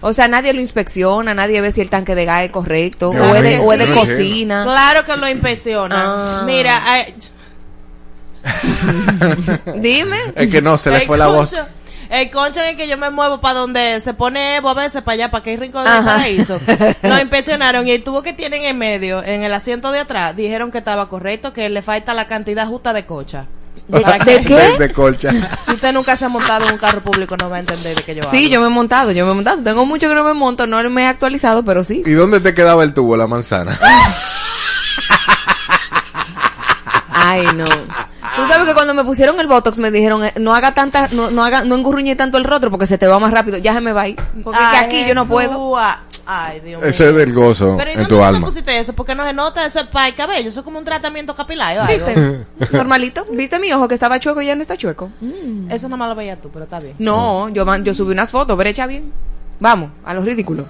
O 0.04 0.12
sea, 0.12 0.28
nadie 0.28 0.54
lo 0.54 0.60
inspecciona, 0.60 1.34
nadie 1.34 1.62
ve 1.62 1.72
si 1.72 1.80
el 1.80 1.90
tanque 1.90 2.14
de 2.14 2.26
gas 2.26 2.44
es 2.44 2.52
correcto, 2.52 3.10
o 3.10 3.36
es 3.36 3.42
de, 3.42 3.60
o 3.60 3.72
es 3.72 3.80
de 3.80 3.94
cocina. 3.94 4.64
Claro 4.64 5.06
que 5.06 5.16
lo 5.16 5.30
inspecciona. 5.30 6.04
Ah. 6.06 6.44
Mira, 6.46 6.82
eh, 7.00 7.16
Dime. 9.78 10.18
Es 10.36 10.52
que 10.52 10.62
no, 10.62 10.78
se 10.78 10.92
le 10.92 10.98
el 10.98 11.02
fue 11.04 11.18
la 11.18 11.28
voz. 11.28 11.80
El 12.10 12.30
concho 12.30 12.60
en 12.60 12.70
el 12.70 12.78
que 12.78 12.88
yo 12.88 12.98
me 12.98 13.10
muevo 13.10 13.40
para 13.40 13.60
donde 13.60 14.00
se 14.02 14.14
pone 14.14 14.58
Evo 14.58 14.70
a 14.70 14.74
veces 14.74 15.02
para 15.02 15.14
allá, 15.14 15.32
para 15.32 15.42
que 15.44 15.52
hay 15.52 15.58
rincón 15.58 15.86
del 15.86 16.04
paraíso. 16.04 16.60
Lo 17.02 17.20
inspeccionaron 17.20 17.88
y 17.88 17.92
el 17.92 18.04
tubo 18.04 18.22
que 18.22 18.34
tienen 18.34 18.66
en 18.66 18.78
medio, 18.78 19.24
en 19.24 19.42
el 19.42 19.54
asiento 19.54 19.92
de 19.92 20.00
atrás, 20.00 20.36
dijeron 20.36 20.70
que 20.70 20.80
estaba 20.80 21.10
correcto, 21.10 21.54
que 21.54 21.70
le 21.70 21.82
falta 21.82 22.14
la 22.14 22.28
cantidad 22.28 22.68
justa 22.68 22.94
de 22.94 23.06
cocha. 23.06 23.48
¿De, 23.88 24.44
qué? 24.46 24.56
De, 24.56 24.78
de 24.78 24.94
colcha. 24.94 25.32
Si 25.66 25.72
usted 25.72 25.92
nunca 25.94 26.16
se 26.16 26.26
ha 26.26 26.30
montado 26.30 26.66
en 26.66 26.74
un 26.74 26.78
carro 26.78 27.02
público, 27.02 27.36
no 27.38 27.50
va 27.50 27.58
a 27.58 27.60
entender 27.60 27.96
de 27.96 28.04
qué 28.04 28.16
yo 28.16 28.24
hablo. 28.24 28.32
Sí, 28.32 28.50
yo 28.50 28.62
me 28.62 28.68
he 28.68 28.70
montado, 28.70 29.12
yo 29.12 29.26
me 29.26 29.32
he 29.32 29.36
montado. 29.36 29.62
Tengo 29.62 29.86
mucho 29.86 30.08
que 30.08 30.16
no 30.16 30.24
me 30.24 30.34
monto, 30.34 30.66
no 30.68 30.82
me 30.90 31.04
he 31.04 31.08
actualizado, 31.08 31.64
pero 31.64 31.84
sí. 31.84 32.02
¿Y 32.06 32.12
dónde 32.12 32.40
te 32.40 32.54
quedaba 32.54 32.84
el 32.84 32.94
tubo, 32.94 33.18
la 33.18 33.28
manzana? 33.28 33.78
Ay, 37.10 37.46
no. 37.56 37.66
Tú 38.36 38.48
sabes 38.48 38.68
que 38.68 38.74
cuando 38.74 38.94
me 38.94 39.04
pusieron 39.04 39.40
el 39.40 39.48
Botox 39.48 39.78
me 39.80 39.92
dijeron, 39.92 40.24
eh, 40.26 40.34
no 40.40 40.54
haga 40.56 40.74
tanta, 40.74 41.08
no, 41.14 41.30
no 41.32 41.44
haga, 41.44 41.64
no 41.64 41.76
engurruñe 41.76 42.16
tanto 42.16 42.38
el 42.38 42.44
rostro 42.44 42.72
porque 42.72 42.88
se 42.88 42.98
te 42.98 43.08
va 43.08 43.20
más 43.20 43.32
rápido. 43.32 43.58
Ya 43.58 43.74
se 43.74 43.82
me 43.82 43.94
va 43.94 44.02
ahí. 44.02 44.16
Porque 44.44 44.60
es 44.60 44.70
que 44.70 44.76
Ay, 44.78 44.86
aquí 44.86 45.06
yo 45.08 45.14
no 45.16 45.26
puedo. 45.26 45.78
ah, 45.78 46.02
Ay, 46.26 46.62
Dios 46.62 46.80
mío. 46.80 46.90
Ese 46.90 47.10
es 47.10 47.16
del 47.16 47.34
gozo 47.34 47.76
Pero 47.78 47.90
¿y 47.90 47.94
en 47.94 48.00
dónde 48.00 48.10
tu 48.10 48.16
tú 48.16 48.24
alma. 48.24 48.48
pusiste 48.48 48.80
eso? 48.80 48.94
Porque 48.94 49.14
no 49.14 49.26
se 49.26 49.34
nota 49.34 49.66
eso 49.66 49.82
es 49.82 49.88
para 49.88 50.08
el 50.08 50.16
cabello. 50.16 50.48
Eso 50.50 50.62
es 50.62 50.64
como 50.64 50.80
un 50.80 50.86
tratamiento 50.86 51.36
capilar. 51.36 51.78
o 51.78 51.82
algo. 51.84 51.94
¿Viste? 51.94 52.46
Normalito. 52.72 53.26
¿Viste 53.32 53.60
mi 53.60 53.72
ojo 53.74 53.88
que 53.90 53.94
estaba 53.96 54.20
chueco 54.20 54.42
y 54.42 54.46
ya 54.46 54.56
no 54.56 54.62
está 54.62 54.78
chueco? 54.78 55.10
Mm. 55.20 55.70
Eso 55.70 55.90
no 55.90 55.98
más 55.98 56.08
lo 56.08 56.16
veías 56.16 56.40
tú, 56.42 56.50
pero 56.50 56.64
está 56.64 56.80
bien. 56.80 56.96
No, 57.00 57.50
yo, 57.50 57.66
man- 57.66 57.84
yo 57.84 57.94
subí 57.94 58.14
unas 58.14 58.32
fotos, 58.32 58.58
brecha 58.58 58.88
bien. 58.88 59.12
Vamos, 59.60 59.90
a 60.06 60.14
los 60.14 60.24
ridículos. 60.24 60.66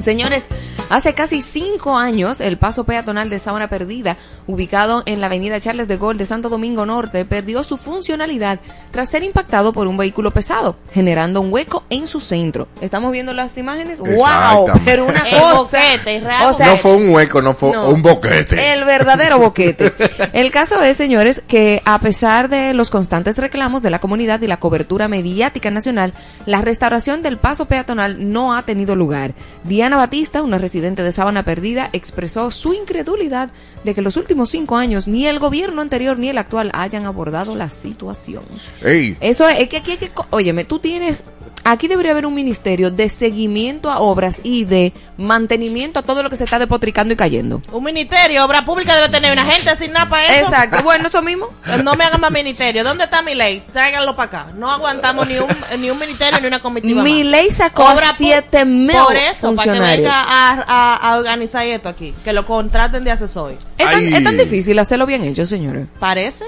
Señores, 0.00 0.46
hace 0.88 1.14
casi 1.14 1.40
cinco 1.40 1.96
años 1.96 2.40
el 2.40 2.58
paso 2.58 2.84
peatonal 2.84 3.30
de 3.30 3.38
Sabana 3.38 3.68
Perdida, 3.68 4.16
ubicado 4.46 5.02
en 5.06 5.20
la 5.20 5.26
avenida 5.26 5.60
Charles 5.60 5.88
de 5.88 5.96
Gaulle 5.96 6.18
de 6.18 6.26
Santo 6.26 6.48
Domingo 6.48 6.84
Norte, 6.86 7.24
perdió 7.24 7.62
su 7.62 7.76
funcionalidad 7.76 8.58
tras 8.90 9.10
ser 9.10 9.22
impactado 9.22 9.72
por 9.72 9.86
un 9.86 9.96
vehículo 9.96 10.32
pesado, 10.32 10.76
generando 10.92 11.40
un 11.40 11.52
hueco 11.52 11.84
en 11.90 12.06
su 12.06 12.20
centro. 12.20 12.68
¿Estamos 12.80 13.12
viendo 13.12 13.32
las 13.32 13.56
imágenes? 13.58 14.00
¡Wow! 14.00 14.80
Pero 14.84 15.06
una 15.06 15.22
cosa... 15.22 15.54
boquete. 15.54 16.22
O 16.44 16.56
sea, 16.56 16.66
no 16.66 16.76
fue 16.76 16.94
un 16.94 17.10
hueco, 17.10 17.40
no 17.40 17.54
fue 17.54 17.72
no. 17.72 17.88
un 17.88 18.02
boquete. 18.02 18.72
El 18.72 18.84
verdadero 18.84 19.38
boquete. 19.40 19.92
El 20.32 20.50
caso 20.50 20.80
es, 20.82 20.96
señores, 20.96 21.42
que 21.46 21.82
a 21.84 21.98
pesar 22.00 22.48
de 22.48 22.74
los 22.74 22.90
constantes 22.90 23.38
reclamos 23.38 23.82
de 23.82 23.90
la 23.90 24.00
comunidad 24.00 24.40
y 24.42 24.46
la 24.46 24.58
cobertura 24.58 25.08
mediática 25.08 25.70
nacional, 25.70 26.12
la 26.46 26.60
restauración 26.60 27.22
del 27.22 27.36
paso 27.36 27.66
peatonal 27.66 28.32
no 28.32 28.54
ha 28.54 28.62
tenido 28.62 28.96
lugar. 28.96 29.34
Diana 29.82 29.96
Batista, 29.96 30.42
una 30.42 30.58
residente 30.58 31.02
de 31.02 31.10
Sabana 31.10 31.42
Perdida, 31.42 31.90
expresó 31.92 32.52
su 32.52 32.72
incredulidad 32.72 33.50
de 33.82 33.96
que 33.96 34.00
los 34.00 34.16
últimos 34.16 34.48
cinco 34.48 34.76
años 34.76 35.08
ni 35.08 35.26
el 35.26 35.40
gobierno 35.40 35.82
anterior 35.82 36.16
ni 36.20 36.28
el 36.28 36.38
actual 36.38 36.70
hayan 36.72 37.04
abordado 37.04 37.56
la 37.56 37.68
situación. 37.68 38.44
Ey, 38.84 39.16
Eso 39.20 39.48
es, 39.48 39.58
es 39.58 39.68
que 39.68 39.78
aquí 39.78 39.90
hay 39.90 39.96
que... 39.96 40.12
Óyeme, 40.30 40.64
tú 40.64 40.78
tienes... 40.78 41.24
Aquí 41.64 41.86
debería 41.86 42.10
haber 42.10 42.26
un 42.26 42.34
ministerio 42.34 42.90
de 42.90 43.08
seguimiento 43.08 43.88
a 43.88 44.00
obras 44.00 44.40
y 44.42 44.64
de 44.64 44.92
mantenimiento 45.16 46.00
a 46.00 46.02
todo 46.02 46.24
lo 46.24 46.28
que 46.28 46.34
se 46.34 46.42
está 46.42 46.58
depotricando 46.58 47.14
y 47.14 47.16
cayendo. 47.16 47.62
Un 47.70 47.84
ministerio, 47.84 48.44
obra 48.44 48.64
pública 48.64 48.96
debe 48.96 49.08
tener 49.10 49.30
una 49.30 49.44
gente 49.44 49.76
sin 49.76 49.92
nada 49.92 50.08
para 50.08 50.26
eso. 50.26 50.46
Exacto, 50.46 50.82
bueno, 50.82 51.06
eso 51.06 51.22
mismo. 51.22 51.48
No 51.84 51.94
me 51.94 52.02
hagan 52.04 52.20
más 52.20 52.32
ministerio. 52.32 52.82
¿Dónde 52.82 53.04
está 53.04 53.22
mi 53.22 53.36
ley? 53.36 53.62
Tráiganlo 53.72 54.16
para 54.16 54.26
acá. 54.26 54.52
No 54.56 54.72
aguantamos 54.72 55.28
ni 55.28 55.38
un, 55.38 55.46
ni 55.78 55.88
un 55.90 55.98
ministerio 56.00 56.40
ni 56.40 56.48
una 56.48 56.58
comitiva 56.58 57.00
Mi 57.02 57.22
más. 57.22 57.30
ley 57.30 57.50
sacó 57.52 57.84
Obra 57.84 58.12
siete 58.16 58.64
mil 58.64 58.96
Por 58.96 59.14
eso, 59.16 59.54
para 59.54 59.71
que 59.72 59.80
venga 59.80 60.22
a, 60.22 60.64
a- 60.66 60.96
a 61.12 61.18
organizar 61.18 61.66
esto 61.66 61.88
aquí. 61.88 62.14
Que 62.24 62.32
lo 62.32 62.44
contraten 62.46 63.04
de 63.04 63.10
asesor. 63.10 63.52
Es 63.78 63.90
tan, 63.90 64.00
es 64.02 64.24
tan 64.24 64.36
difícil 64.36 64.78
hacerlo 64.78 65.06
bien 65.06 65.22
hecho, 65.24 65.44
señores. 65.46 65.86
¿Parece? 65.98 66.44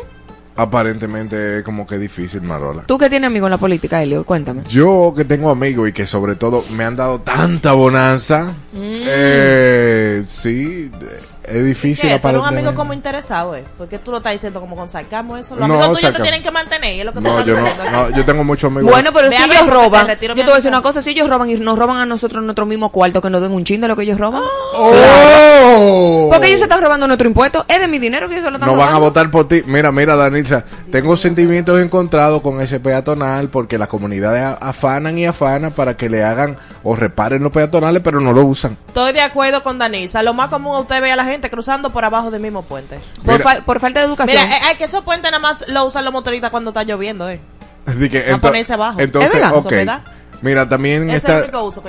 Aparentemente 0.57 1.59
es 1.59 1.65
como 1.65 1.85
que 1.85 1.99
difícil, 1.99 2.43
Marola. 2.43 2.85
Tú 2.87 2.97
que 2.97 3.11
tienes 3.11 3.27
amigo 3.27 3.47
en 3.47 3.51
la 3.51 3.59
política, 3.59 4.01
Elio, 4.03 4.25
cuéntame. 4.25 4.63
Yo 4.69 5.13
que 5.17 5.25
tengo 5.25 5.51
amigos 5.51 5.89
y 5.89 5.93
que 5.93 6.07
sobre 6.07 6.37
todo 6.37 6.65
me 6.77 6.85
han 6.85 6.95
dado 6.95 7.21
tanta 7.21 7.73
bonanza, 7.73 8.55
eh, 8.73 10.23
sí, 10.29 10.93
es 11.47 11.65
difícil 11.65 12.09
¿Qué? 12.11 12.19
¿Tú 12.19 12.29
eres 12.29 12.41
un 12.41 12.47
aparentemente. 12.47 12.69
amigo 12.69 12.75
como 12.75 12.93
interesado, 12.93 13.55
eh? 13.57 13.65
¿Por 13.79 13.89
qué 13.89 13.99
tú 13.99 14.11
lo 14.11 14.19
estás 14.19 14.33
diciendo 14.33 14.61
como 14.61 14.77
con 14.77 14.89
sarcasmo 14.89 15.37
eso? 15.37 15.55
Los 15.57 15.69
No, 15.69 15.75
amigos 15.75 15.99
tuyos 16.01 16.15
te 16.17 16.23
tienen 16.23 16.43
que 16.43 16.51
mantener, 16.51 16.97
y 16.97 17.01
es 17.01 17.05
lo 17.07 17.13
que 17.13 17.21
te 17.21 17.29
No, 17.29 17.45
yo 17.45 17.57
no, 17.61 18.11
yo 18.11 18.25
tengo 18.25 18.45
muchos 18.45 18.71
amigos. 18.71 18.91
Bueno, 18.91 19.11
pero 19.13 19.29
Ve 19.31 19.37
si 19.37 19.43
a 19.43 19.47
ellos 19.47 19.57
porque 19.59 19.71
te 19.71 19.75
roban, 19.77 20.07
yo 20.09 20.17
te 20.19 20.43
voy 20.43 20.53
a 20.53 20.57
decir 20.57 20.69
una 20.69 20.83
cosa, 20.83 21.03
si 21.03 21.11
ellos 21.11 21.29
roban 21.29 21.51
y 21.51 21.55
nos 21.57 21.79
roban 21.79 21.99
a 21.99 22.07
nosotros 22.07 22.43
nuestro 22.45 22.67
mismo 22.67 22.91
cuarto, 22.91 23.21
que 23.23 23.31
nos 23.31 23.41
den 23.43 23.53
un 23.53 23.65
chin 23.65 23.81
de 23.81 23.89
lo 23.89 23.97
que 23.97 24.03
ellos 24.03 24.19
roban. 24.19 24.43
¡Oh! 24.75 26.29
Porque 26.31 26.49
ellos 26.49 26.59
se 26.61 26.65
están 26.65 26.81
robando 26.81 27.07
nuestro 27.07 27.29
impuesto, 27.29 27.65
es 27.69 27.81
de 27.81 27.89
mi 27.89 27.99
dinero 27.99 28.29
que 28.29 28.35
ellos 28.35 28.45
se 28.45 28.51
lo 28.51 28.57
están 28.57 28.69
No 28.69 28.77
van 28.77 28.95
a 28.95 28.99
votar 28.99 29.31
por 29.31 29.47
ti. 29.49 29.63
Mira, 29.67 29.93
mira, 29.93 30.17
Danitza, 30.17 30.65
tengo 30.91 31.17
sentimientos 31.17 31.81
encontrados 31.81 32.41
con 32.43 32.61
ese 32.61 32.81
peatonal 32.81 33.49
porque 33.49 33.79
las 33.79 33.89
comunidades 33.89 34.43
a- 34.43 34.55
afanan 34.55 35.19
y 35.19 35.27
afanan 35.27 35.73
para 35.73 35.97
que 35.97 36.09
le 36.09 36.25
hagan 36.25 36.57
o 36.83 36.97
reparen 36.97 37.43
los 37.43 37.53
peatonales, 37.53 38.03
pero 38.03 38.21
no 38.21 38.33
lo 38.33 38.45
usan. 38.45 38.77
Estoy 38.89 39.13
de 39.13 39.21
acuerdo 39.23 39.63
con 39.63 39.79
Danisa. 39.79 40.23
Lo 40.23 40.35
más 40.35 40.49
común 40.49 40.77
usted 40.79 41.01
ve 41.01 41.13
a 41.13 41.17
la 41.17 41.25
gente 41.25 41.34
cruzando 41.41 41.91
por 41.91 42.05
abajo 42.05 42.31
del 42.31 42.41
mismo 42.41 42.63
puente. 42.63 42.99
Por, 43.25 43.39
Mira. 43.39 43.45
fa- 43.45 43.65
por 43.65 43.81
falta 43.81 44.01
de 44.01 44.07
educación. 44.07 44.43
Mira, 44.43 44.57
eh, 44.57 44.73
es 44.73 44.79
que 44.79 44.85
esos 44.85 45.03
puentes 45.05 45.31
nada 45.31 45.41
más 45.41 45.65
lo 45.69 45.85
usan 45.87 46.05
los 46.05 46.13
motoristas 46.13 46.51
cuando 46.51 46.71
está 46.71 46.83
lloviendo, 46.85 47.29
eh. 47.29 47.41
Así 47.87 48.09
que, 48.09 48.31
A 48.31 48.39
ponerse 48.39 48.73
abajo. 48.73 49.01
Entonces, 49.01 49.41
Es. 49.43 50.03
Mira, 50.43 50.69
también 50.69 51.09
es 51.09 51.17
está 51.19 51.41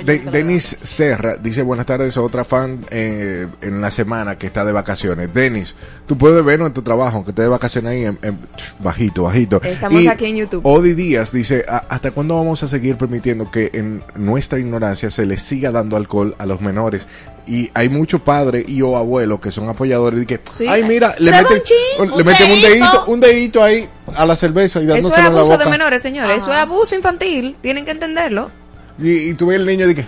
De-. 0.02 0.18
Denis 0.30 0.78
Serra, 0.80 1.36
dice 1.36 1.60
buenas 1.60 1.84
tardes, 1.84 2.16
otra 2.16 2.42
fan 2.42 2.86
eh, 2.90 3.48
en 3.60 3.80
la 3.82 3.90
semana 3.90 4.38
que 4.38 4.46
está 4.46 4.64
de 4.64 4.72
vacaciones. 4.72 5.34
Denis, 5.34 5.74
tú 6.06 6.16
puedes 6.16 6.42
vernos 6.42 6.68
en 6.68 6.72
tu 6.74 6.80
trabajo, 6.80 7.22
que 7.22 7.30
estés 7.32 7.44
de 7.44 7.48
vacaciones 7.50 7.92
ahí 7.92 8.04
en, 8.06 8.18
en- 8.22 8.38
bajito, 8.78 9.24
bajito. 9.24 9.60
Estamos 9.62 10.06
aquí 10.06 10.26
en 10.26 10.36
YouTube. 10.36 10.62
Odi 10.64 10.94
Díaz 10.94 11.32
dice, 11.32 11.66
"¿A- 11.68 11.84
¿hasta 11.90 12.12
cuándo 12.12 12.34
vamos 12.36 12.62
a 12.62 12.68
seguir 12.68 12.96
permitiendo 12.96 13.50
que 13.50 13.70
en 13.74 14.02
nuestra 14.14 14.58
ignorancia 14.58 15.10
se 15.10 15.26
les 15.26 15.42
siga 15.42 15.70
dando 15.70 15.96
alcohol 15.96 16.34
a 16.38 16.46
los 16.46 16.62
menores? 16.62 17.06
Y 17.48 17.70
hay 17.74 17.88
muchos 17.88 18.20
padres 18.22 18.64
y 18.68 18.82
o 18.82 18.96
abuelos 18.96 19.38
que 19.40 19.52
son 19.52 19.68
apoyadores 19.68 20.20
y 20.22 20.26
que, 20.26 20.40
Sí. 20.50 20.66
ay 20.66 20.82
mira, 20.82 21.14
le 21.18 21.30
meten, 21.30 21.62
un 22.00 22.06
le 22.08 22.12
un 22.14 22.24
meten 22.24 22.50
un 22.50 22.60
dedito. 22.60 23.04
un 23.06 23.20
dedito 23.20 23.62
ahí 23.62 23.88
a 24.16 24.26
la 24.26 24.34
cerveza 24.34 24.80
y 24.80 24.84
Eso 24.84 24.94
es 24.94 25.02
dándoselo 25.04 25.28
en 25.28 25.34
la 25.34 25.40
abuso 25.40 25.52
boca. 25.54 25.64
de 25.64 25.70
menores, 25.70 26.02
señores. 26.02 26.36
Eso 26.38 26.46
es 26.46 26.52
Ajá. 26.54 26.62
abuso 26.62 26.94
infantil. 26.96 27.56
Tienen 27.62 27.84
que 27.84 27.92
entenderlo. 27.92 28.50
Y, 28.98 29.30
y 29.30 29.34
tú 29.34 29.46
ves 29.46 29.56
el 29.58 29.66
niño 29.66 29.88
y 29.88 29.94
que, 29.94 30.06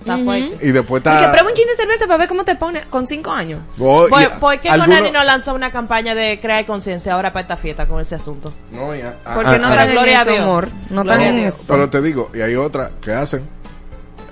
Está 0.00 0.18
fuerte. 0.18 0.58
y 0.66 0.72
después 0.72 1.00
Y 1.04 1.08
está... 1.08 1.20
que 1.20 1.28
prueba 1.28 1.48
un 1.50 1.54
chin 1.54 1.66
de 1.68 1.76
cerveza 1.76 2.06
para 2.06 2.16
ver 2.18 2.28
cómo 2.28 2.42
te 2.42 2.56
pone 2.56 2.80
con 2.90 3.06
cinco 3.06 3.30
años. 3.30 3.60
Oh, 3.78 4.06
y 4.06 4.10
¿Por, 4.10 4.30
por 4.40 4.60
qué 4.60 4.68
alguno- 4.68 4.88
Conani 4.96 5.10
no 5.12 5.22
lanzó 5.22 5.54
una 5.54 5.70
campaña 5.70 6.16
de 6.16 6.40
crear 6.40 6.66
conciencia 6.66 7.14
ahora 7.14 7.32
para 7.32 7.42
esta 7.42 7.56
fiesta 7.56 7.86
con 7.86 8.00
ese 8.00 8.16
asunto? 8.16 8.52
No, 8.72 8.92
ya. 8.96 9.14
Ah, 9.24 9.34
Porque 9.36 9.50
ah, 9.50 9.58
no 9.58 9.68
ah, 9.68 9.70
están 9.70 9.88
en 9.88 9.94
gloria 9.94 10.18
a 10.18 10.22
eso, 10.22 10.30
Dios. 10.32 10.42
amor. 10.42 10.68
No 10.90 11.02
están 11.02 11.20
en 11.22 11.38
eso. 11.38 11.64
Pero 11.68 11.88
te 11.90 12.02
digo, 12.02 12.30
y 12.34 12.40
hay 12.40 12.56
otra 12.56 12.90
que 13.00 13.12
hacen. 13.12 13.48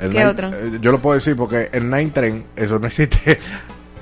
El 0.00 0.10
¿Qué 0.12 0.18
night- 0.18 0.28
otra? 0.28 0.50
eh, 0.54 0.78
yo 0.80 0.92
lo 0.92 0.98
puedo 1.00 1.14
decir 1.14 1.36
porque 1.36 1.68
el 1.72 1.88
Night 1.90 2.12
Train, 2.14 2.44
eso 2.56 2.78
no 2.78 2.86
existe. 2.86 3.38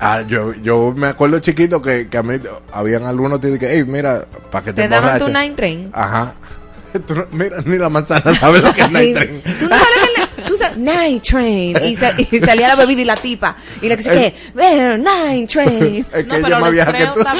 Ah, 0.01 0.21
yo, 0.25 0.53
yo 0.53 0.93
me 0.95 1.07
acuerdo 1.07 1.39
chiquito 1.39 1.81
que, 1.81 2.07
que 2.07 2.17
a 2.17 2.23
mí 2.23 2.35
habían 2.71 3.03
algunos 3.03 3.41
que 3.41 3.47
dicen, 3.47 3.67
hey, 3.69 3.83
mira, 3.85 4.23
para 4.49 4.63
que 4.63 4.71
te 4.71 4.83
Te 4.83 4.87
daban 4.87 5.19
tu 5.19 5.25
emborraches". 5.25 5.43
nine 5.49 5.55
train. 5.57 5.89
Ajá. 5.93 6.35
Tú 7.05 7.15
mira, 7.33 7.57
ni 7.65 7.77
la 7.77 7.89
manzana 7.89 8.33
sabe 8.33 8.61
lo 8.61 8.71
que 8.73 8.79
es 8.83 8.91
Night 8.93 9.13
Train. 9.17 9.41
Tú 9.59 9.67
no 9.67 9.75
sabes 9.75 10.29
que 10.35 10.41
tú 10.43 10.55
sabes, 10.55 10.77
Night 10.77 11.21
Train. 11.21 11.83
Y, 11.83 11.95
sa- 11.97 12.13
y 12.17 12.39
salía 12.39 12.69
la 12.69 12.75
bebida 12.77 13.01
y 13.01 13.05
la 13.05 13.17
tipa. 13.17 13.57
Y 13.81 13.89
la 13.89 13.97
que 13.97 14.03
se 14.03 14.09
que, 14.09 14.35
"Bueno, 14.53 14.97
Night 14.99 15.49
Train. 15.49 16.05
Es 16.13 16.23
que 16.23 16.23
No, 16.23 16.35
ella 16.35 16.43
pero 16.47 16.59
más 16.61 16.61
los 16.61 16.71
vieja 16.71 16.93
que 16.93 17.05
tú. 17.07 17.19
está 17.19 17.33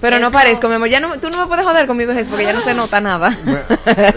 Pero 0.00 0.18
no 0.18 0.30
parezco, 0.30 0.68
mi 0.68 0.74
amor. 0.74 0.88
Ya 0.88 1.00
no, 1.00 1.18
tú 1.18 1.30
no 1.30 1.38
me 1.38 1.46
puedes 1.46 1.64
joder 1.64 1.86
con 1.86 1.96
mi 1.96 2.04
vejez 2.04 2.28
porque 2.28 2.44
ya 2.44 2.52
no 2.52 2.60
se 2.60 2.74
nota 2.74 3.00
nada. 3.00 3.36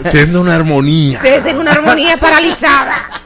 Siendo 0.04 0.40
una 0.40 0.54
armonía. 0.54 1.20
Sí, 1.20 1.28
tengo 1.42 1.60
una 1.60 1.72
armonía 1.72 2.16
paralizada. 2.16 3.22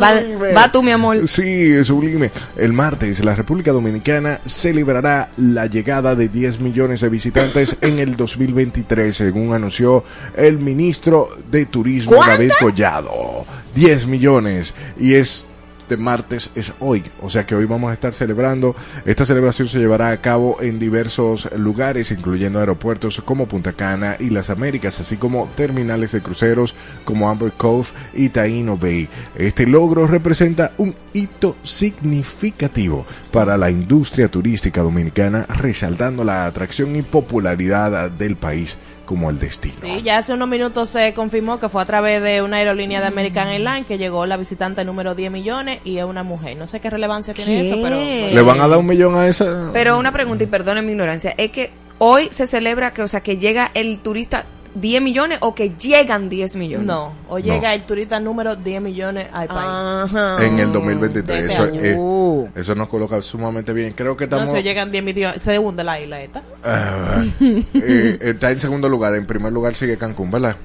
Va, 0.00 0.12
va 0.56 0.72
tú, 0.72 0.82
mi 0.82 0.90
amor. 0.90 1.28
Sí, 1.28 1.84
sublime. 1.84 2.32
El 2.56 2.72
martes, 2.72 3.24
la 3.24 3.34
República 3.36 3.70
Dominicana 3.70 4.40
celebrará 4.44 5.30
la 5.36 5.66
llegada 5.66 6.16
de 6.16 6.28
10 6.28 6.58
millones 6.60 7.00
de 7.00 7.08
visitantes 7.08 7.76
en 7.80 8.00
el 8.00 8.16
2023, 8.16 9.16
según 9.16 9.52
anunció 9.54 10.04
el 10.36 10.58
ministro 10.58 11.28
de 11.50 11.66
Turismo 11.66 12.16
¿Cuánta? 12.16 12.32
David 12.32 12.52
Collado. 12.58 13.44
10 13.76 14.06
millones. 14.08 14.74
Y 14.98 15.14
es 15.14 15.46
de 15.88 15.96
martes, 15.96 16.50
es 16.54 16.72
hoy. 16.80 17.04
O 17.22 17.30
sea 17.30 17.46
que 17.46 17.54
hoy 17.54 17.64
vamos 17.64 17.90
a 17.90 17.94
estar 17.94 18.14
celebrando. 18.14 18.74
Esta 19.04 19.24
celebración 19.24 19.68
se 19.68 19.78
llevará 19.78 20.10
a 20.10 20.20
cabo 20.20 20.60
en 20.60 20.78
diversos 20.78 21.48
lugares, 21.56 22.10
incluyendo 22.10 22.58
aeropuertos 22.58 23.22
como 23.24 23.46
Punta 23.46 23.72
Cana 23.72 24.16
y 24.18 24.30
las 24.30 24.50
Américas, 24.50 25.00
así 25.00 25.16
como 25.16 25.48
terminales 25.56 26.12
de 26.12 26.22
cruceros 26.22 26.74
como 27.04 27.28
Amber 27.28 27.52
Cove 27.52 27.88
y 28.12 28.28
Taino 28.28 28.76
Bay. 28.76 29.08
Este 29.34 29.66
logro 29.66 30.06
representa 30.06 30.72
un 30.78 30.94
hito 31.12 31.56
significativo 31.62 33.06
para 33.30 33.56
la 33.56 33.70
industria 33.70 34.28
turística 34.28 34.82
dominicana, 34.82 35.46
resaltando 35.48 36.24
la 36.24 36.46
atracción 36.46 36.96
y 36.96 37.02
popularidad 37.02 38.10
del 38.10 38.36
país 38.36 38.76
como 39.04 39.30
el 39.30 39.38
destino. 39.38 39.74
Sí, 39.80 40.02
ya 40.02 40.18
hace 40.18 40.32
unos 40.32 40.48
minutos 40.48 40.90
se 40.90 41.14
confirmó 41.14 41.60
que 41.60 41.68
fue 41.68 41.82
a 41.82 41.84
través 41.84 42.22
de 42.22 42.42
una 42.42 42.58
aerolínea 42.58 43.00
de 43.00 43.06
American 43.06 43.48
Airlines 43.48 43.86
que 43.86 43.98
llegó 43.98 44.26
la 44.26 44.36
visitante 44.36 44.84
número 44.84 45.14
10 45.14 45.30
millones 45.30 45.80
y 45.84 45.98
es 45.98 46.04
una 46.04 46.22
mujer. 46.22 46.56
No 46.56 46.66
sé 46.66 46.80
qué 46.80 46.90
relevancia 46.90 47.34
tiene 47.34 47.60
eso, 47.60 47.76
pero... 47.82 47.96
¿Le 47.96 48.42
van 48.42 48.60
a 48.60 48.68
dar 48.68 48.78
un 48.78 48.86
millón 48.86 49.16
a 49.16 49.26
esa? 49.28 49.70
Pero 49.72 49.98
una 49.98 50.12
pregunta, 50.12 50.44
y 50.44 50.46
perdonen 50.46 50.86
mi 50.86 50.92
ignorancia, 50.92 51.34
es 51.36 51.50
que 51.50 51.70
hoy 51.98 52.28
se 52.30 52.46
celebra 52.46 52.92
que, 52.92 53.02
o 53.02 53.08
sea, 53.08 53.20
que 53.20 53.38
llega 53.38 53.70
el 53.74 53.98
turista 53.98 54.46
10 54.74 55.02
millones 55.02 55.38
o 55.40 55.54
que 55.54 55.70
llegan 55.70 56.28
10 56.28 56.56
millones. 56.56 56.86
No, 56.86 57.14
No. 57.28 57.38
llega 57.38 57.72
el 57.74 57.82
turista 57.84 58.18
número 58.20 58.56
10 58.56 58.82
millones 58.82 59.28
al 59.32 59.46
país. 59.48 59.60
Ajá. 59.62 60.44
en 60.44 60.58
el 60.58 60.72
2023. 60.72 61.26
de 61.26 61.46
este 61.46 61.52
Eso, 61.54 61.62
año. 61.64 61.80
eh, 61.80 61.94
Uh. 61.96 62.48
eso 62.54 62.74
nos 62.74 62.88
coloca 62.88 63.20
sumamente 63.22 63.72
bien. 63.72 63.92
Creo 63.92 64.16
que 64.16 64.26
no, 64.26 64.36
estamos. 64.38 64.56
si 64.56 64.62
llegan 64.62 64.90
10 64.90 65.04
millones, 65.04 65.40
se 65.42 65.58
hunde 65.58 65.84
la 65.84 66.00
isla 66.00 66.20
esta. 66.20 66.42
Ah, 66.64 67.24
eh, 67.40 68.18
está 68.20 68.50
en 68.50 68.58
segundo 68.60 68.88
lugar. 68.88 69.14
En 69.14 69.26
primer 69.26 69.52
lugar 69.52 69.74
sigue 69.74 69.96
Cancún, 69.96 70.30
¿verdad? 70.30 70.56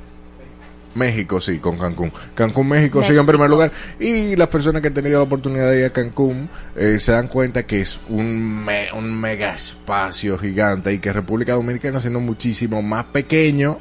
México, 0.96 1.40
sí, 1.40 1.60
con 1.60 1.78
Cancún. 1.78 2.12
Cancún, 2.34 2.68
México, 2.68 3.04
sigue 3.04 3.20
en 3.20 3.26
México. 3.26 3.32
primer 3.32 3.50
lugar. 3.50 3.72
Y 4.00 4.36
las 4.36 4.48
personas 4.48 4.82
que 4.82 4.88
han 4.88 4.94
tenido 4.96 5.20
la 5.20 5.24
oportunidad 5.24 5.70
de 5.70 5.80
ir 5.82 5.86
a 5.86 5.92
Cancún 5.92 6.50
eh, 6.76 6.98
se 7.00 7.12
dan 7.12 7.28
cuenta 7.28 7.64
que 7.68 7.80
es 7.82 8.02
un, 8.10 8.66
me- 8.66 8.92
un 8.94 9.14
mega 9.22 9.54
espacio 9.54 10.38
gigante 10.40 10.92
y 10.92 10.98
que 11.00 11.14
República 11.14 11.54
Dominicana, 11.54 12.00
siendo 12.02 12.20
muchísimo 12.20 12.82
más 12.82 13.06
pequeño, 13.06 13.78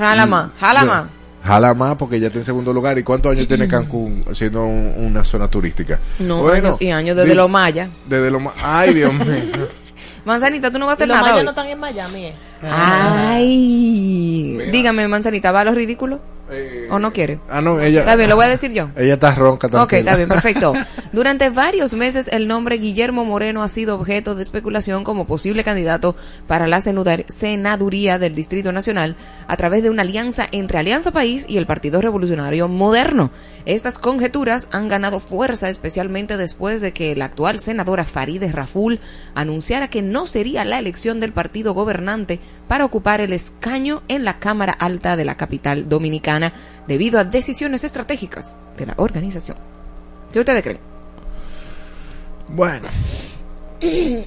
Jala 0.00 0.26
más, 0.26 0.50
jala 0.58 0.84
más. 0.84 1.04
Jala 1.44 1.74
más 1.74 1.96
porque 1.96 2.18
ya 2.20 2.26
está 2.26 2.38
en 2.38 2.44
segundo 2.44 2.72
lugar. 2.72 2.98
¿Y 2.98 3.02
cuántos 3.02 3.32
años 3.32 3.46
tiene 3.48 3.66
Cancún 3.68 4.22
siendo 4.34 4.64
un- 4.64 4.94
una 4.98 5.24
zona 5.24 5.48
turística? 5.48 5.98
No, 6.18 6.42
Bueno, 6.42 6.68
años 6.68 6.82
y 6.82 6.90
años, 6.90 7.16
desde 7.16 7.30
di- 7.30 7.34
los 7.36 7.48
mayas. 7.50 7.88
Desde 8.06 8.30
lo 8.30 8.40
más. 8.40 8.54
Ay, 8.62 8.92
Dios 8.94 9.12
mío. 9.14 9.26
Manzanita, 10.24 10.70
tú 10.70 10.78
no 10.78 10.84
vas 10.86 10.92
a 10.92 10.94
hacer 10.96 11.08
los 11.08 11.14
nada 11.16 11.22
mayas 11.28 11.38
hoy. 11.38 11.44
no 11.44 11.50
están 11.50 11.66
en 11.68 11.78
Miami, 11.78 12.24
¿eh? 12.26 12.34
Ay. 13.40 14.58
Dígame, 14.72 15.08
Manzanita, 15.08 15.50
¿va 15.52 15.60
a 15.60 15.64
lo 15.64 15.74
ridículo? 15.74 16.20
Eh, 16.50 16.88
¿O 16.90 16.98
no 16.98 17.12
quiere? 17.12 17.40
Ah, 17.48 17.60
no, 17.60 17.80
ella. 17.80 18.00
Está 18.00 18.16
bien, 18.16 18.28
lo 18.28 18.36
voy 18.36 18.46
a 18.46 18.48
decir 18.48 18.72
yo. 18.72 18.90
Ella 18.96 19.14
está 19.14 19.34
ronca 19.34 19.66
Ok, 19.68 19.72
tranquila. 19.72 19.98
está 20.00 20.16
bien, 20.16 20.28
perfecto. 20.28 20.72
Durante 21.12 21.50
varios 21.50 21.94
meses 21.94 22.28
el 22.32 22.46
nombre 22.48 22.76
Guillermo 22.78 23.24
Moreno 23.24 23.62
ha 23.62 23.68
sido 23.68 23.96
objeto 23.96 24.34
de 24.34 24.42
especulación 24.42 25.02
como 25.04 25.26
posible 25.26 25.64
candidato 25.64 26.14
para 26.46 26.66
la 26.68 26.80
senaduría 26.80 28.18
del 28.18 28.34
Distrito 28.34 28.70
Nacional 28.72 29.16
a 29.48 29.56
través 29.56 29.82
de 29.82 29.90
una 29.90 30.02
alianza 30.02 30.46
entre 30.52 30.78
Alianza 30.78 31.10
País 31.10 31.46
y 31.48 31.56
el 31.56 31.66
Partido 31.66 32.00
Revolucionario 32.00 32.68
Moderno. 32.68 33.30
Estas 33.66 33.98
conjeturas 33.98 34.68
han 34.70 34.88
ganado 34.88 35.20
fuerza 35.20 35.68
especialmente 35.68 36.36
después 36.36 36.80
de 36.80 36.92
que 36.92 37.14
la 37.16 37.26
actual 37.26 37.58
senadora 37.58 38.04
Farideh 38.04 38.52
Raful 38.52 39.00
anunciara 39.34 39.88
que 39.88 40.02
no 40.02 40.26
sería 40.26 40.64
la 40.64 40.78
elección 40.78 41.20
del 41.20 41.32
partido 41.32 41.74
gobernante 41.74 42.38
para 42.68 42.84
ocupar 42.84 43.20
el 43.20 43.32
escaño 43.32 44.02
en 44.08 44.24
la 44.24 44.38
Cámara 44.38 44.72
Alta 44.72 45.16
de 45.16 45.24
la 45.24 45.36
capital 45.36 45.88
dominicana 45.88 46.39
debido 46.86 47.18
a 47.18 47.24
decisiones 47.24 47.84
estratégicas 47.84 48.56
de 48.76 48.86
la 48.86 48.94
organización. 48.96 49.56
¿Qué 50.32 50.40
ustedes 50.40 50.62
creen? 50.62 50.78
Bueno. 52.48 52.88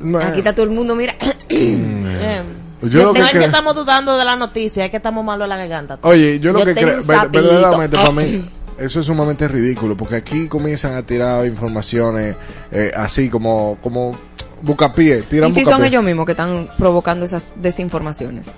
No, 0.00 0.18
Aquí 0.18 0.38
está 0.38 0.52
todo 0.54 0.64
el 0.64 0.72
mundo, 0.72 0.94
mira. 0.96 1.14
Yo 2.82 3.04
lo 3.04 3.12
que 3.12 3.20
no 3.20 3.26
es 3.26 3.32
que 3.32 3.44
estamos 3.44 3.74
dudando 3.76 4.16
de 4.18 4.24
la 4.24 4.34
noticia, 4.34 4.84
es 4.84 4.90
que 4.90 4.96
estamos 4.96 5.24
malos 5.24 5.44
en 5.44 5.50
la 5.50 5.56
garganta. 5.56 5.98
Oye, 6.02 6.40
yo 6.40 6.52
lo 6.52 6.58
Yo 6.60 6.64
que 6.66 6.74
creo, 6.74 7.02
ver- 7.04 7.28
verdaderamente 7.30 7.96
para 7.96 8.10
mí, 8.10 8.50
eso 8.76 8.98
es 9.00 9.06
sumamente 9.06 9.46
ridículo, 9.46 9.96
porque 9.96 10.16
aquí 10.16 10.48
comienzan 10.48 10.94
a 10.96 11.02
tirar 11.04 11.46
informaciones 11.46 12.34
eh, 12.72 12.90
así 12.96 13.28
como, 13.28 13.78
como 13.80 14.18
Bucapié, 14.62 15.22
tiran 15.22 15.50
Y 15.50 15.54
si 15.54 15.64
son 15.64 15.84
ellos 15.84 16.02
mismos 16.04 16.24
que 16.24 16.32
están 16.32 16.68
provocando 16.78 17.24
esas 17.24 17.54
desinformaciones. 17.56 18.52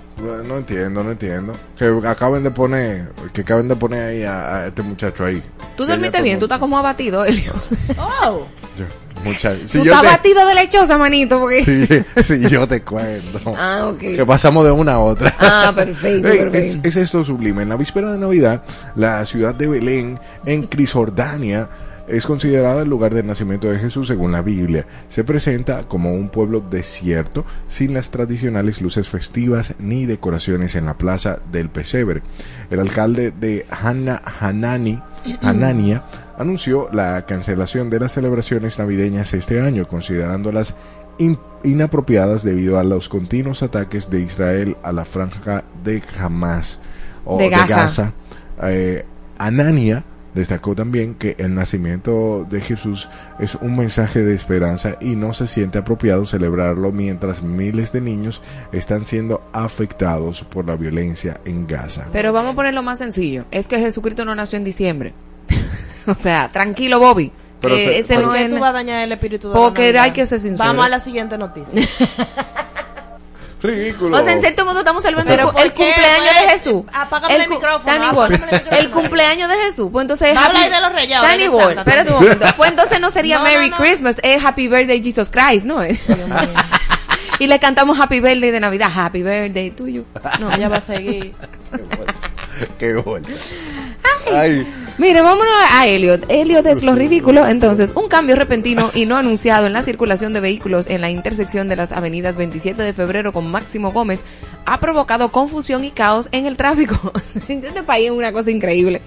No 0.47 0.57
entiendo, 0.57 1.03
no 1.03 1.11
entiendo. 1.11 1.53
Que 1.77 1.91
acaben 2.07 2.43
de 2.43 2.51
poner, 2.51 3.11
que 3.33 3.41
acaben 3.41 3.67
de 3.67 3.75
poner 3.75 4.03
ahí 4.09 4.23
a, 4.23 4.55
a 4.55 4.67
este 4.67 4.81
muchacho 4.83 5.25
ahí. 5.25 5.41
Tú 5.75 5.85
dormiste 5.85 6.21
bien, 6.21 6.37
tú 6.39 6.45
estás 6.45 6.59
como 6.59 6.77
abatido, 6.77 7.25
Elio. 7.25 7.51
Oh, 7.97 8.45
Yo- 8.77 8.85
mucha- 9.23 9.55
si 9.65 9.79
tú 9.79 9.83
yo 9.85 9.91
estás 9.93 10.01
te- 10.01 10.07
abatido 10.07 10.45
de 10.47 10.53
lechosa, 10.55 10.97
manito, 10.97 11.39
porque... 11.39 11.63
Sí, 12.15 12.23
sí, 12.23 12.39
yo 12.49 12.67
te 12.67 12.81
cuento. 12.83 13.55
Ah, 13.57 13.87
ok. 13.91 13.99
Que 13.99 14.25
pasamos 14.25 14.63
de 14.63 14.71
una 14.71 14.93
a 14.93 14.99
otra. 14.99 15.33
Ah, 15.39 15.71
perfecto, 15.75 16.21
perfecto. 16.29 16.57
es, 16.57 16.79
es 16.83 16.95
esto 16.97 17.23
sublime. 17.23 17.63
En 17.63 17.69
la 17.69 17.77
víspera 17.77 18.11
de 18.11 18.17
Navidad, 18.19 18.63
la 18.95 19.25
ciudad 19.25 19.55
de 19.55 19.67
Belén, 19.67 20.19
en 20.45 20.67
Crisjordania, 20.67 21.67
es 22.07 22.25
considerada 22.27 22.83
el 22.83 22.89
lugar 22.89 23.13
del 23.13 23.25
nacimiento 23.27 23.69
de 23.69 23.79
Jesús 23.79 24.07
según 24.07 24.31
la 24.31 24.41
Biblia. 24.41 24.85
Se 25.09 25.23
presenta 25.23 25.87
como 25.87 26.13
un 26.13 26.29
pueblo 26.29 26.59
desierto, 26.61 27.45
sin 27.67 27.93
las 27.93 28.11
tradicionales 28.11 28.81
luces 28.81 29.07
festivas 29.07 29.73
ni 29.79 30.05
decoraciones 30.05 30.75
en 30.75 30.85
la 30.85 30.97
plaza 30.97 31.39
del 31.51 31.69
pesebre. 31.69 32.21
El 32.69 32.79
alcalde 32.79 33.31
de 33.31 33.65
Hanna, 33.69 34.21
Hanani, 34.39 35.01
Hanania 35.41 36.03
anunció 36.37 36.89
la 36.91 37.25
cancelación 37.25 37.89
de 37.89 37.99
las 37.99 38.11
celebraciones 38.13 38.77
navideñas 38.77 39.33
este 39.33 39.61
año, 39.61 39.87
considerándolas 39.87 40.75
in- 41.17 41.39
inapropiadas 41.63 42.43
debido 42.43 42.77
a 42.77 42.83
los 42.83 43.09
continuos 43.09 43.63
ataques 43.63 44.09
de 44.09 44.21
Israel 44.21 44.77
a 44.83 44.91
la 44.91 45.05
franja 45.05 45.63
de 45.83 46.03
Hamas 46.19 46.79
o 47.23 47.37
De 47.37 47.45
de 47.45 47.49
Gaza. 47.51 47.67
Gaza. 47.75 48.13
Eh, 48.63 49.05
Anania 49.37 50.03
destacó 50.35 50.75
también 50.75 51.15
que 51.15 51.35
el 51.39 51.55
nacimiento 51.55 52.45
de 52.49 52.61
Jesús 52.61 53.09
es 53.39 53.55
un 53.55 53.75
mensaje 53.75 54.21
de 54.23 54.35
esperanza 54.35 54.97
y 55.01 55.15
no 55.15 55.33
se 55.33 55.47
siente 55.47 55.79
apropiado 55.79 56.25
celebrarlo 56.25 56.91
mientras 56.91 57.41
miles 57.41 57.91
de 57.93 58.01
niños 58.01 58.41
están 58.71 59.05
siendo 59.05 59.41
afectados 59.53 60.41
por 60.43 60.67
la 60.67 60.75
violencia 60.75 61.39
en 61.45 61.65
Gaza. 61.65 62.07
Pero 62.11 62.33
vamos 62.33 62.51
a 62.53 62.55
ponerlo 62.55 62.83
más 62.83 62.99
sencillo. 62.99 63.45
Es 63.49 63.65
que 63.67 63.79
Jesucristo 63.79 64.25
no 64.25 64.35
nació 64.35 64.57
en 64.57 64.63
diciembre. 64.65 65.13
o 66.07 66.13
sea, 66.13 66.51
tranquilo, 66.51 66.99
Bobby. 66.99 67.31
Pero 67.61 67.77
se- 67.77 67.99
ese 67.99 68.15
pero- 68.15 68.21
no 68.21 68.27
¿Por 68.27 68.35
qué 68.37 68.45
es- 68.45 68.51
tú 68.51 68.59
vas 68.59 68.69
a 68.69 68.73
dañar 68.73 69.03
el 69.03 69.11
espíritu 69.13 69.47
de 69.49 69.53
Porque 69.55 69.97
hay 69.97 70.11
que 70.11 70.25
ser 70.25 70.39
sincero. 70.39 70.67
Vamos 70.69 70.85
a 70.85 70.89
la 70.89 70.99
siguiente 70.99 71.37
noticia. 71.37 71.81
Ridículo. 73.65 74.17
O 74.17 74.23
sea, 74.23 74.33
en 74.33 74.41
cierto 74.41 74.65
modo 74.65 74.79
estamos 74.79 75.03
salvando 75.03 75.29
Pero 75.29 75.43
el, 75.43 75.47
cu- 75.49 75.53
¿por 75.53 75.61
el 75.65 75.71
qué, 75.73 75.83
cumpleaños 75.85 76.27
pues? 76.29 76.41
de 76.41 76.49
Jesús. 76.51 76.83
Apágame 76.93 77.35
el 77.35 77.49
micrófono, 77.49 77.85
Danny 77.85 78.05
el 78.05 78.11
micrófono. 78.11 78.77
el 78.79 78.89
cumpleaños 78.91 79.49
de 79.49 79.55
Jesús. 79.55 79.89
Pues 79.91 80.01
entonces 80.03 80.37
Happy- 80.37 80.69
de 80.69 80.81
los 80.81 80.91
reyes 80.93 81.21
Danny 81.21 81.45
Santa 81.45 81.81
espérate 81.81 82.11
un 82.11 82.15
momento. 82.23 82.45
Pues 82.57 82.69
entonces 82.69 82.99
no 83.01 83.09
sería 83.11 83.37
No, 83.39 83.43
Merry 83.43 83.69
no, 83.69 83.77
no. 83.77 83.83
Christmas, 83.83 84.15
es 84.23 84.43
Happy 84.45 84.67
Birthday 84.67 85.01
Jesus 85.03 85.29
Christ, 85.29 85.65
¿no? 85.65 85.79
y 87.39 87.47
le 87.47 87.59
cantamos 87.59 87.99
Happy 87.99 88.19
Birthday 88.21 88.51
de 88.51 88.59
Navidad, 88.59 88.89
Happy 88.95 89.23
Birthday 89.23 89.71
tuyo. 89.71 90.03
No, 90.39 90.51
ella 90.53 90.69
va 90.69 90.77
a 90.77 90.81
seguir. 90.81 91.33
Qué 92.79 92.93
bolsa. 92.93 93.29
Ay, 94.33 94.65
Mire, 94.97 95.21
vámonos 95.21 95.53
a 95.73 95.87
Elliot. 95.87 96.25
Elliot 96.29 96.65
es 96.67 96.81
lo 96.81 96.95
ridículo. 96.95 97.45
Entonces, 97.45 97.93
un 97.97 98.07
cambio 98.07 98.37
repentino 98.37 98.91
y 98.93 99.05
no 99.05 99.17
anunciado 99.17 99.67
en 99.67 99.73
la 99.73 99.81
circulación 99.81 100.31
de 100.31 100.39
vehículos 100.39 100.87
en 100.87 101.01
la 101.01 101.09
intersección 101.09 101.67
de 101.67 101.75
las 101.75 101.91
avenidas 101.91 102.37
27 102.37 102.81
de 102.81 102.93
febrero 102.93 103.33
con 103.33 103.51
Máximo 103.51 103.91
Gómez 103.91 104.23
ha 104.65 104.79
provocado 104.79 105.33
confusión 105.33 105.83
y 105.83 105.91
caos 105.91 106.29
en 106.31 106.45
el 106.45 106.55
tráfico. 106.55 107.11
este 107.49 107.83
país 107.83 108.05
es 108.05 108.11
una 108.11 108.31
cosa 108.31 108.51
increíble. 108.51 109.01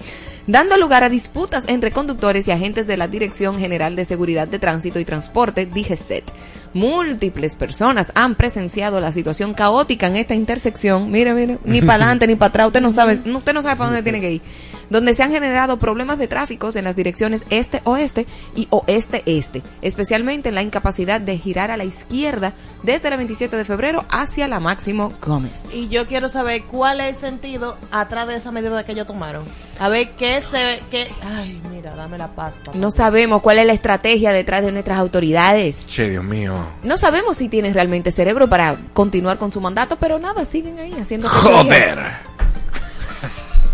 Dando 0.45 0.77
lugar 0.77 1.03
a 1.03 1.09
disputas 1.09 1.65
entre 1.67 1.91
conductores 1.91 2.47
y 2.47 2.51
agentes 2.51 2.85
de 2.85 2.97
la 2.97 3.07
Dirección 3.07 3.57
General 3.59 3.95
de 3.95 4.05
Seguridad 4.05 4.47
de 4.47 4.59
Tránsito 4.59 4.99
y 4.99 5.05
Transporte, 5.05 5.65
DGCET. 5.65 6.31
Múltiples 6.73 7.55
personas 7.55 8.11
han 8.13 8.35
presenciado 8.35 8.99
la 8.99 9.11
situación 9.11 9.55
caótica 9.55 10.05
en 10.05 10.17
esta 10.17 10.35
intersección. 10.35 11.09
Mire, 11.09 11.33
mire, 11.33 11.57
ni 11.65 11.81
para 11.83 12.05
adelante 12.05 12.27
ni 12.27 12.35
para 12.35 12.49
atrás. 12.49 12.67
Usted 12.67 12.81
no 12.81 12.91
sabe, 12.91 13.19
usted 13.25 13.53
no 13.53 13.63
sabe 13.63 13.75
para 13.75 13.89
dónde 13.89 14.03
tiene 14.03 14.21
que 14.21 14.31
ir. 14.33 14.41
Donde 14.89 15.13
se 15.13 15.23
han 15.23 15.31
generado 15.31 15.77
problemas 15.77 16.17
de 16.17 16.27
tráfico 16.27 16.69
en 16.73 16.83
las 16.83 16.95
direcciones 16.95 17.43
este-oeste 17.49 18.27
y 18.55 18.67
oeste-este, 18.69 19.61
especialmente 19.81 20.49
en 20.49 20.55
la 20.55 20.61
incapacidad 20.61 21.21
de 21.21 21.37
girar 21.37 21.71
a 21.71 21.77
la 21.77 21.85
izquierda 21.85 22.53
desde 22.83 23.09
la 23.09 23.17
27 23.17 23.55
de 23.55 23.65
febrero 23.65 24.05
hacia 24.09 24.47
la 24.47 24.59
Máximo 24.59 25.11
Gómez. 25.21 25.73
Y 25.73 25.89
yo 25.89 26.07
quiero 26.07 26.29
saber 26.29 26.63
cuál 26.63 27.01
es 27.01 27.09
el 27.09 27.15
sentido 27.15 27.77
atrás 27.91 28.27
de 28.27 28.35
esa 28.35 28.51
medida 28.51 28.85
que 28.85 28.91
ellos 28.93 29.07
tomaron. 29.07 29.43
A 29.79 29.89
ver 29.89 30.11
qué 30.11 30.41
se... 30.41 30.79
Qué... 30.91 31.07
Ay, 31.23 31.61
mira, 31.71 31.95
dame 31.95 32.17
la 32.17 32.27
papá. 32.27 32.51
No 32.73 32.91
sabemos 32.91 33.41
cuál 33.41 33.59
es 33.59 33.65
la 33.65 33.73
estrategia 33.73 34.31
detrás 34.31 34.63
de 34.63 34.71
nuestras 34.71 34.97
autoridades. 34.97 35.85
che, 35.87 36.09
Dios 36.09 36.23
mío. 36.23 36.53
No 36.83 36.97
sabemos 36.97 37.37
si 37.37 37.49
tienen 37.49 37.73
realmente 37.73 38.11
cerebro 38.11 38.47
para 38.47 38.77
continuar 38.93 39.37
con 39.37 39.51
su 39.51 39.61
mandato, 39.61 39.97
pero 39.97 40.19
nada, 40.19 40.45
siguen 40.45 40.79
ahí 40.79 40.93
haciendo. 40.93 41.27
Joder. 41.29 42.28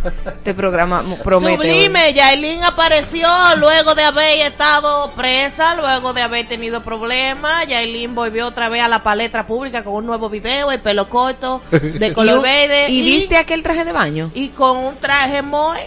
Este 0.05 0.53
programa 0.53 1.03
promete. 1.23 1.55
Sublime, 1.55 2.13
Yailin 2.13 2.63
apareció 2.63 3.27
luego 3.57 3.95
de 3.95 4.03
haber 4.03 4.47
estado 4.47 5.11
presa, 5.15 5.75
luego 5.75 6.13
de 6.13 6.21
haber 6.21 6.47
tenido 6.47 6.83
problemas. 6.83 7.67
Yailin 7.67 8.13
volvió 8.15 8.47
otra 8.47 8.69
vez 8.69 8.81
a 8.81 8.87
la 8.87 9.03
palestra 9.03 9.47
pública 9.47 9.83
con 9.83 9.93
un 9.93 10.05
nuevo 10.05 10.29
video, 10.29 10.71
el 10.71 10.81
pelo 10.81 11.09
corto, 11.09 11.61
de 11.71 12.07
¿Y, 12.07 12.13
color 12.13 12.41
verde. 12.41 12.89
¿Y 12.89 13.01
viste 13.01 13.37
aquel 13.37 13.63
traje 13.63 13.83
de 13.83 13.91
baño? 13.91 14.31
y 14.33 14.49
con 14.49 14.77
un 14.77 14.95
traje 14.97 15.41
muy 15.41 15.79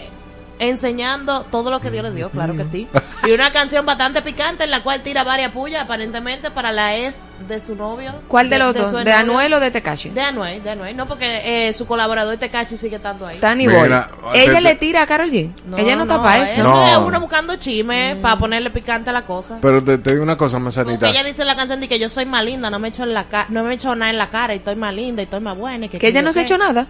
enseñando 0.59 1.43
todo 1.51 1.71
lo 1.71 1.79
que 1.81 1.89
Dios 1.91 2.03
le 2.03 2.11
dio, 2.11 2.29
claro 2.29 2.55
que 2.55 2.65
sí. 2.65 2.87
Y 3.27 3.31
una 3.33 3.51
canción 3.51 3.85
bastante 3.85 4.21
picante 4.21 4.63
en 4.63 4.71
la 4.71 4.81
cual 4.81 5.03
tira 5.03 5.23
varias 5.25 5.51
pullas 5.51 5.83
aparentemente 5.83 6.51
para 6.51 6.71
la 6.71 6.95
ex 6.95 7.15
de 7.49 7.59
su 7.59 7.75
novio. 7.75 8.13
¿Cuál 8.29 8.49
de 8.49 8.57
los 8.57 8.73
dos? 8.73 9.03
¿De. 9.03 9.11
Anuel 9.11 9.53
o 9.53 9.59
de 9.59 9.71
Tekashi? 9.71 10.09
De 10.11 10.21
Anuel, 10.21 10.63
de 10.63 10.69
Anuel. 10.69 10.95
No, 10.95 11.05
porque 11.05 11.67
eh, 11.67 11.73
su 11.73 11.85
colaborador 11.85 12.37
Tecachi 12.37 12.77
sigue 12.77 12.95
estando 12.95 13.27
ahí. 13.27 13.37
Tani 13.39 13.67
Mira, 13.67 14.07
Boy. 14.21 14.39
Ella 14.39 14.53
te- 14.53 14.61
le 14.61 14.75
tira 14.75 15.01
a 15.01 15.07
Carol 15.07 15.29
G. 15.29 15.51
Ella 15.77 15.95
no, 15.97 16.03
está 16.03 16.23
para 16.23 16.43
eso. 16.49 16.63
No. 16.63 16.87
Es 16.87 16.97
uno 16.97 17.19
buscando 17.19 17.57
chisme 17.57 18.15
para 18.21 18.37
ponerle 18.39 18.69
picante 18.69 19.09
a 19.09 19.13
la 19.13 19.23
cosa. 19.25 19.57
Pero 19.61 19.83
te, 19.83 19.97
te 19.97 20.11
digo 20.11 20.23
una 20.23 20.37
cosa, 20.37 20.57
Porque 20.59 20.63
manzanita. 20.77 21.09
ella 21.09 21.23
dice 21.23 21.41
en 21.41 21.47
la 21.49 21.55
canción 21.57 21.81
de 21.81 21.89
que 21.89 21.99
yo 21.99 22.07
soy 22.07 22.25
más 22.25 22.43
linda, 22.45 22.69
no 22.69 22.79
me 22.79 22.87
echo 22.87 23.03
en 23.03 23.13
la 23.13 23.25
no 23.49 23.63
me 23.63 23.73
echo 23.73 23.93
nada 23.95 24.11
en 24.11 24.17
la 24.17 24.29
cara 24.29 24.53
y 24.53 24.57
estoy 24.57 24.75
más 24.77 24.93
linda 24.93 25.21
y 25.21 25.25
estoy 25.25 25.41
más 25.41 25.57
buena. 25.57 25.85
y 25.85 25.89
Que 25.89 25.97
ella 26.07 26.21
yo 26.21 26.25
no 26.25 26.31
se 26.33 26.39
ha 26.39 26.43
hecho 26.43 26.57
nada. 26.57 26.87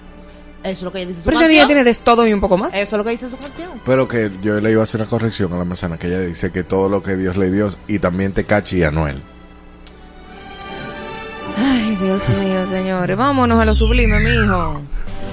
Eso 0.64 0.72
es 0.72 0.82
lo 0.82 0.92
que 0.92 1.00
ella 1.00 1.08
dice 1.08 1.20
su 1.22 1.26
Pero 1.26 1.38
canción. 1.40 1.52
niña 1.52 1.66
tiene 1.68 1.84
de 1.84 1.94
todo 1.94 2.28
y 2.28 2.34
un 2.34 2.42
poco 2.42 2.58
más. 2.58 2.74
Eso 2.74 2.82
es 2.96 2.98
lo 2.98 3.04
que 3.04 3.12
dice 3.12 3.30
su 3.30 3.38
canción. 3.38 3.70
Pero 3.86 4.08
que 4.08 4.30
yo 4.42 4.60
le 4.60 4.72
iba 4.72 4.82
a 4.82 4.84
hacer 4.84 5.00
una 5.02 5.10
corrección 5.10 5.54
a 5.54 5.58
la 5.58 5.66
manzana, 5.66 5.98
que 5.98 6.08
ella 6.08 6.20
dice 6.20 6.52
que 6.52 6.64
todo 6.64 6.90
lo 6.90 7.02
que 7.02 7.16
Dios 7.16 7.38
le 7.38 7.50
dio 7.52 7.70
y 7.88 8.00
también 8.00 8.34
te 8.34 8.44
cachi 8.44 8.80
y 8.80 8.84
Anuel. 8.84 9.22
Ay, 11.58 11.96
Dios 12.02 12.28
mío, 12.30 12.66
señores. 12.68 13.18
Vámonos 13.18 13.60
a 13.60 13.66
lo 13.66 13.74
sublime, 13.76 14.20
mijo. 14.20 14.82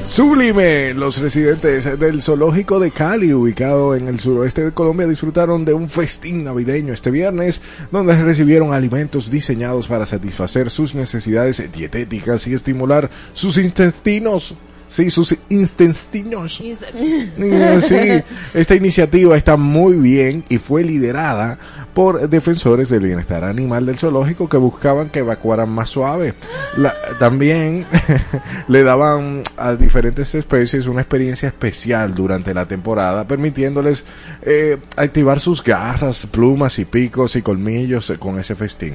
Sublime, 0.06 0.94
los 0.94 1.18
residentes 1.18 1.98
del 1.98 2.22
zoológico 2.22 2.78
de 2.78 2.92
Cali, 2.92 3.32
ubicado 3.32 3.96
en 3.96 4.06
el 4.06 4.20
suroeste 4.20 4.64
de 4.64 4.72
Colombia, 4.72 5.08
disfrutaron 5.08 5.64
de 5.64 5.74
un 5.74 5.88
festín 5.88 6.44
navideño 6.44 6.92
este 6.92 7.10
viernes, 7.10 7.60
donde 7.90 8.16
recibieron 8.22 8.72
alimentos 8.72 9.32
diseñados 9.32 9.88
para 9.88 10.06
satisfacer 10.06 10.70
sus 10.70 10.94
necesidades 10.94 11.72
dietéticas 11.72 12.46
y 12.46 12.54
estimular 12.54 13.10
sus 13.32 13.58
intestinos. 13.58 14.54
Sí, 14.88 15.11
sus 15.11 15.37
intestinos. 15.49 16.61
Eh, 16.62 17.81
Sí, 17.81 18.22
esta 18.55 18.75
iniciativa 18.77 19.37
está 19.37 19.57
muy 19.57 19.96
bien 19.96 20.44
y 20.49 20.59
fue 20.59 20.85
liderada 20.85 21.59
por 21.92 22.29
defensores 22.29 22.88
del 22.90 23.01
bienestar 23.03 23.42
animal 23.42 23.85
del 23.87 23.99
zoológico 23.99 24.49
que 24.49 24.59
buscaban 24.59 25.09
que 25.11 25.18
evacuaran 25.20 25.70
más 25.70 25.88
suave. 25.88 26.35
La- 26.77 26.94
también 27.18 27.85
le 28.68 28.85
daban 28.85 29.42
a 29.57 29.75
diferentes 29.75 30.35
especies 30.37 30.87
una 30.87 31.01
experiencia 31.01 31.49
especial 31.49 32.14
durante 32.14 32.55
la 32.55 32.66
temporada, 32.68 33.27
permitiéndoles 33.27 34.05
eh, 34.42 34.79
activar 34.96 35.40
sus 35.40 35.64
garras, 35.64 36.27
plumas 36.27 36.79
y 36.79 36.85
picos 36.85 37.35
y 37.35 37.42
colmillos 37.42 38.12
con 38.20 38.38
ese 38.38 38.55
festín. 38.55 38.94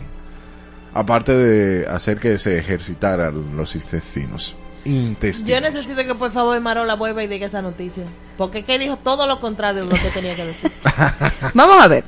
Aparte 0.93 1.33
de 1.33 1.87
hacer 1.87 2.17
que 2.19 2.37
se 2.37 2.57
ejercitaran 2.57 3.55
los 3.57 3.75
intestinos. 3.75 4.55
Intestinos. 4.85 5.49
Yo 5.49 5.61
necesito 5.61 6.03
que 6.03 6.15
por 6.15 6.31
favor 6.31 6.59
Marola 6.59 6.95
vuelva 6.95 7.23
y 7.23 7.27
diga 7.27 7.45
esa 7.45 7.61
noticia. 7.61 8.03
Porque 8.37 8.59
es 8.59 8.65
que 8.65 8.79
dijo 8.79 8.97
todo 8.97 9.27
lo 9.27 9.39
contrario 9.39 9.85
de 9.85 9.95
lo 9.95 10.01
que 10.01 10.09
tenía 10.09 10.35
que 10.35 10.45
decir. 10.45 10.71
Vamos 11.53 11.83
a 11.83 11.87
ver. 11.87 12.03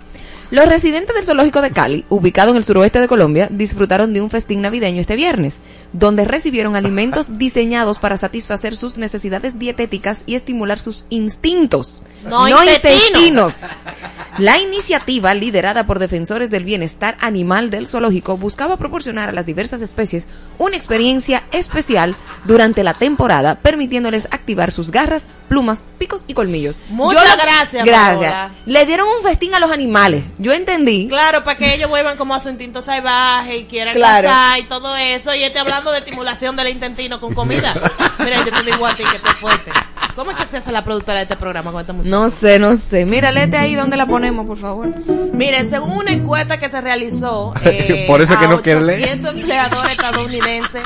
Los 0.54 0.68
residentes 0.68 1.16
del 1.16 1.26
zoológico 1.26 1.64
de 1.64 1.72
Cali, 1.72 2.06
ubicado 2.10 2.52
en 2.52 2.58
el 2.58 2.64
suroeste 2.64 3.00
de 3.00 3.08
Colombia, 3.08 3.48
disfrutaron 3.50 4.14
de 4.14 4.22
un 4.22 4.30
festín 4.30 4.62
navideño 4.62 5.02
este 5.02 5.16
viernes, 5.16 5.62
donde 5.94 6.26
recibieron 6.26 6.76
alimentos 6.76 7.38
diseñados 7.40 7.98
para 7.98 8.18
satisfacer 8.18 8.76
sus 8.76 9.00
necesidades 9.00 9.58
dietéticas 9.58 10.20
y 10.28 10.36
estimular 10.36 10.78
sus 10.78 11.08
instintos, 11.10 12.04
No 12.24 12.48
intestinos. 12.48 12.76
intestinos. 12.76 13.54
La 14.38 14.60
iniciativa, 14.60 15.34
liderada 15.34 15.88
por 15.88 15.98
defensores 15.98 16.52
del 16.52 16.66
bienestar 16.66 17.18
animal 17.20 17.72
del 17.72 17.88
zoológico, 17.88 18.38
buscaba 18.38 18.78
proporcionar 18.78 19.30
a 19.30 19.32
las 19.32 19.48
diversas 19.48 19.82
especies 19.82 20.28
una 20.60 20.76
experiencia 20.76 21.44
especial 21.52 22.16
durante 22.46 22.84
la 22.84 22.94
temporada, 22.94 23.56
permitiéndoles 23.56 24.28
activar 24.30 24.72
sus 24.72 24.92
garras, 24.92 25.26
plumas, 25.54 25.84
picos 26.00 26.24
y 26.26 26.34
colmillos. 26.34 26.80
Muchas 26.90 27.24
Yo 27.30 27.36
gracias, 27.38 27.86
Gracias. 27.86 28.34
Paola. 28.34 28.50
Le 28.66 28.86
dieron 28.88 29.08
un 29.08 29.22
festín 29.24 29.54
a 29.54 29.60
los 29.60 29.70
animales. 29.70 30.24
Yo 30.40 30.52
entendí. 30.52 31.08
Claro, 31.08 31.44
para 31.44 31.58
que 31.58 31.76
ellos 31.76 31.92
vuelvan 31.92 32.18
como 32.18 32.34
a 32.34 32.40
su 32.40 32.50
instinto 32.50 32.82
salvaje 32.82 33.58
y 33.58 33.66
quieran 33.66 33.94
Claro. 33.94 34.28
cazar 34.28 34.60
y 34.60 34.64
todo 34.64 34.96
eso. 34.96 35.36
Y 35.36 35.44
esté 35.44 35.60
hablando 35.60 35.92
de 35.92 36.00
estimulación 36.00 36.56
del 36.56 36.70
intestino 36.70 37.20
con 37.22 37.36
comida. 37.36 37.72
Mira, 38.18 38.38
yo 38.44 38.52
te 38.52 38.64
digo 38.72 38.88
a 38.88 38.96
ti 38.96 39.04
que 39.04 39.16
estoy 39.18 39.34
fuerte. 39.34 39.72
¿Cómo 40.16 40.32
es 40.32 40.38
que 40.38 40.46
se 40.48 40.58
hace 40.58 40.72
la 40.72 40.84
productora 40.84 41.18
de 41.20 41.24
este 41.24 41.36
programa? 41.36 41.72
No 42.04 42.32
sé, 42.32 42.58
no 42.58 42.76
sé. 42.76 43.06
Mira, 43.06 43.32
léete 43.32 43.58
ahí 43.58 43.76
donde 43.76 43.96
la 43.96 44.08
ponemos, 44.08 44.48
por 44.48 44.58
favor. 44.58 44.88
Miren, 45.34 45.70
según 45.70 45.92
una 45.92 46.12
encuesta 46.12 46.60
que 46.60 46.70
se 46.70 46.82
realizó 46.82 47.54
eh, 47.64 48.06
Por 48.08 48.22
eso 48.22 48.34
es 48.34 48.40
que 48.40 48.46
a 48.46 48.48
no 48.48 48.62
quiere 48.62 48.82
leer. 48.82 49.02
800 49.02 49.36
empleadores 49.36 49.92
estadounidenses 49.92 50.82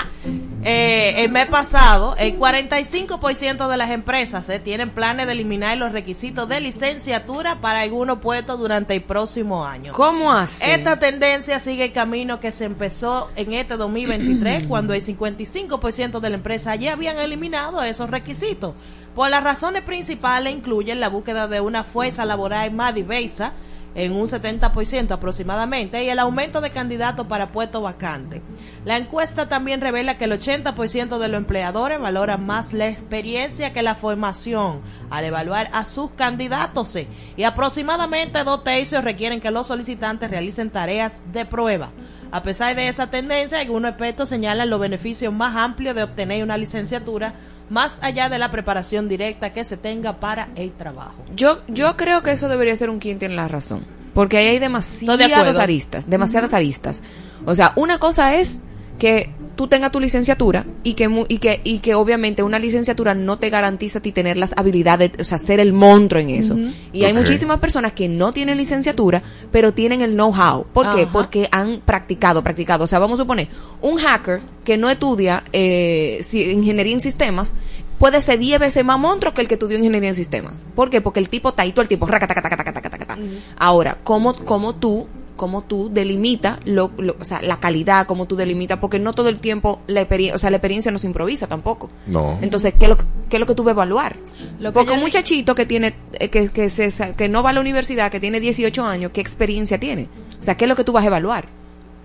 eh, 0.63 1.24
el 1.24 1.32
mes 1.32 1.48
pasado, 1.48 2.15
el 2.17 2.38
45% 2.38 3.70
de 3.70 3.78
las 3.78 3.91
empresas 3.91 4.50
eh, 4.50 4.60
tienen 4.60 4.89
planes 4.89 5.28
de 5.28 5.34
eliminar 5.34 5.78
los 5.78 5.91
requisitos 5.91 6.50
de 6.50 6.60
licenciatura 6.60 7.62
para 7.62 7.82
algunos 7.82 8.20
puestos 8.20 8.60
durante 8.60 8.96
el 8.96 9.02
próximo 9.02 9.65
año. 9.65 9.93
¿Cómo 9.93 10.32
así? 10.32 10.63
Esta 10.70 10.98
tendencia 11.00 11.60
sigue 11.60 11.86
el 11.86 11.91
camino 11.91 12.39
que 12.39 12.52
se 12.52 12.65
empezó 12.65 13.30
en 13.36 13.54
este 13.54 13.78
2023, 13.78 14.67
cuando 14.70 14.93
el 14.93 15.02
55% 15.02 16.20
de 16.20 16.30
la 16.30 16.36
empresa 16.36 16.76
ya 16.76 16.93
habían 16.93 17.17
eliminado 17.17 17.84
esos 17.84 18.10
requisitos. 18.10 18.74
Por 19.15 19.30
las 19.30 19.43
razones 19.43 19.84
principales 19.84 20.54
incluyen 20.54 21.00
la 21.00 21.10
búsqueda 21.10 21.48
de 21.48 21.62
una 21.62 21.84
fuerza 21.84 22.26
laboral 22.26 22.72
más 22.72 22.93
diversa, 22.93 23.54
en 23.98 24.12
un 24.12 24.28
70% 24.28 25.12
aproximadamente, 25.12 26.04
y 26.04 26.10
el 26.10 26.20
aumento 26.20 26.62
de 26.62 26.70
candidatos 26.70 27.26
para 27.26 27.48
puestos 27.48 27.82
vacantes. 27.82 28.42
La 28.86 28.96
encuesta 28.96 29.50
también 29.50 29.82
revela 29.82 30.20
que 30.20 30.26
el 30.26 30.34
80% 30.34 31.18
de 31.18 31.28
los 31.28 31.38
empleadores 31.38 32.00
valoran 32.00 32.46
más 32.46 32.74
la 32.74 32.88
experiencia 32.88 33.74
que 33.74 33.82
la 33.82 33.96
formación 33.96 34.82
al 35.10 35.26
evaluar 35.26 35.70
a 35.74 35.84
sus 35.84 36.12
candidatos 36.12 36.96
y 37.36 37.44
aproximadamente 37.44 38.44
dos 38.44 38.64
tercios 38.64 39.04
requieren 39.04 39.42
que 39.42 39.50
los 39.50 39.68
solicitantes 39.68 40.30
realicen 40.30 40.70
tareas 40.70 41.24
de 41.34 41.46
prueba. 41.46 41.90
A 42.32 42.44
pesar 42.44 42.76
de 42.76 42.90
esa 42.90 43.10
tendencia, 43.10 43.60
algunos 43.60 43.90
expertos 43.90 44.30
señalan 44.30 44.70
los 44.70 44.80
beneficios 44.80 45.34
más 45.34 45.56
amplios 45.56 45.96
de 45.96 46.04
obtener 46.04 46.44
una 46.44 46.58
licenciatura 46.58 47.34
más 47.69 47.99
allá 48.01 48.30
de 48.30 48.38
la 48.38 48.51
preparación 48.51 49.08
directa 49.10 49.53
que 49.53 49.63
se 49.63 49.77
tenga 49.77 50.19
para 50.19 50.49
el 50.56 50.71
trabajo. 50.71 51.15
Yo, 51.36 51.60
yo 51.67 51.97
creo 51.97 52.23
que 52.23 52.32
eso 52.32 52.47
debería 52.47 52.75
ser 52.75 52.89
un 52.89 52.99
quien 52.99 53.19
tiene 53.19 53.36
la 53.36 53.47
razón. 53.47 53.86
Porque 54.13 54.38
ahí 54.38 54.47
hay 54.47 54.60
demasiadas 54.60 55.32
acuerdo. 55.32 55.62
aristas, 55.62 56.10
demasiadas 56.10 56.53
aristas. 56.53 57.03
O 57.45 57.53
sea, 57.53 57.73
una 57.75 57.99
cosa 57.99 58.36
es 58.36 58.60
que 58.97 59.32
tú 59.58 59.67
tengas 59.67 59.91
tu 59.91 60.00
licenciatura 60.00 60.65
y 60.84 60.93
que, 60.93 61.10
mu- 61.10 61.26
y 61.28 61.39
que 61.39 61.60
y 61.65 61.80
que 61.80 61.96
obviamente 61.96 62.43
una 62.43 62.60
licenciatura 62.60 63.13
no 63.13 63.38
te 63.39 63.50
garantiza 63.50 64.00
a 64.00 64.02
ti 64.02 64.13
tener 64.13 64.38
las 64.38 64.54
habilidades, 64.56 65.12
o 65.20 65.24
sea, 65.26 65.38
ser 65.38 65.60
el 65.60 65.74
monstruo 65.74 66.22
en 66.22 66.30
eso. 66.30 66.56
Y 66.93 67.04
hay 67.04 67.12
muchísimas 67.13 67.60
personas 67.60 67.91
que 67.91 68.08
no 68.08 68.32
tienen 68.32 68.56
licenciatura, 68.58 69.22
pero 69.52 69.74
tienen 69.74 70.02
el 70.02 70.13
know-how. 70.13 70.65
¿Por 70.72 70.86
qué? 70.96 71.08
Porque 71.12 71.50
han 71.52 71.82
practicado, 71.84 72.41
practicado. 72.43 72.86
O 72.86 72.88
sea, 72.88 73.00
vamos 73.00 73.20
a 73.20 73.24
suponer, 73.24 73.50
un 73.82 73.98
hacker 73.98 74.39
que 74.63 74.78
no 74.78 74.89
estudia 74.89 75.43
eh, 75.52 76.22
ingeniería 76.34 76.93
en 76.93 77.00
sistemas 77.02 77.54
puede 78.00 78.22
ser 78.22 78.38
10 78.38 78.60
veces 78.60 78.86
más 78.86 79.00
monstruo 79.00 79.34
que 79.34 79.41
el 79.41 79.48
que 79.48 79.56
estudió 79.56 79.76
ingeniería 79.78 80.10
en 80.10 80.15
sistemas. 80.15 80.65
¿Por 80.76 80.91
qué? 80.91 81.02
Porque 81.02 81.20
el 81.20 81.30
tipo 81.30 81.50
está 81.50 81.63
ahí 81.63 81.72
todo 81.72 81.82
el 81.82 81.88
tiempo. 81.88 82.06
raca, 82.06 82.28
taca, 82.28 82.43
taca, 82.43 82.56
taca, 82.58 82.74
taca, 82.74 82.89
taca, 82.91 83.06
taca. 83.08 83.17
Ahora, 83.58 83.98
¿cómo, 84.04 84.36
cómo 84.36 84.76
tú 84.76 85.08
cómo 85.38 85.62
tú 85.63 85.89
delimitas 85.93 86.60
lo, 86.65 86.91
lo- 86.97 87.15
o 87.19 87.23
sea, 87.23 87.41
la 87.41 87.60
calidad, 87.62 88.06
cómo 88.08 88.26
tú 88.26 88.36
delimitas, 88.36 88.80
porque 88.80 89.00
no 89.00 89.13
todo 89.13 89.30
el 89.30 89.39
tiempo 89.39 89.80
la 89.88 90.02
experiencia, 90.02 90.36
o 90.36 90.38
sea, 90.39 90.50
la 90.50 90.58
experiencia 90.58 90.91
no 90.91 90.97
se 90.97 91.08
improvisa 91.08 91.47
tampoco. 91.47 91.89
No. 92.06 92.38
Entonces, 92.41 92.73
¿qué 92.78 92.86
es 92.86 92.89
lo, 92.89 92.97
que- 92.97 93.06
qué 93.30 93.38
es 93.38 93.39
lo 93.39 93.45
que 93.45 93.56
tú 93.56 93.63
vas 93.63 93.71
a 93.71 93.76
evaluar? 93.76 94.17
Lo 94.60 94.71
que 94.71 94.73
porque 94.73 94.91
un 94.93 95.00
muchachito 95.00 95.56
que 95.56 95.65
tiene, 95.65 95.93
eh, 96.13 96.30
que, 96.30 96.50
que, 96.50 96.69
se, 96.69 96.91
que 97.15 97.30
no 97.30 97.41
va 97.43 97.52
a 97.52 97.54
la 97.54 97.62
universidad, 97.62 98.12
que 98.12 98.19
tiene 98.19 98.39
18 98.41 98.84
años, 98.84 99.12
¿qué 99.13 99.21
experiencia 99.21 99.80
tiene? 99.80 100.10
O 100.39 100.43
sea, 100.43 100.56
¿qué 100.58 100.65
es 100.65 100.69
lo 100.69 100.76
que 100.76 100.84
tú 100.84 100.91
vas 100.91 101.04
a 101.04 101.08
evaluar? 101.08 101.47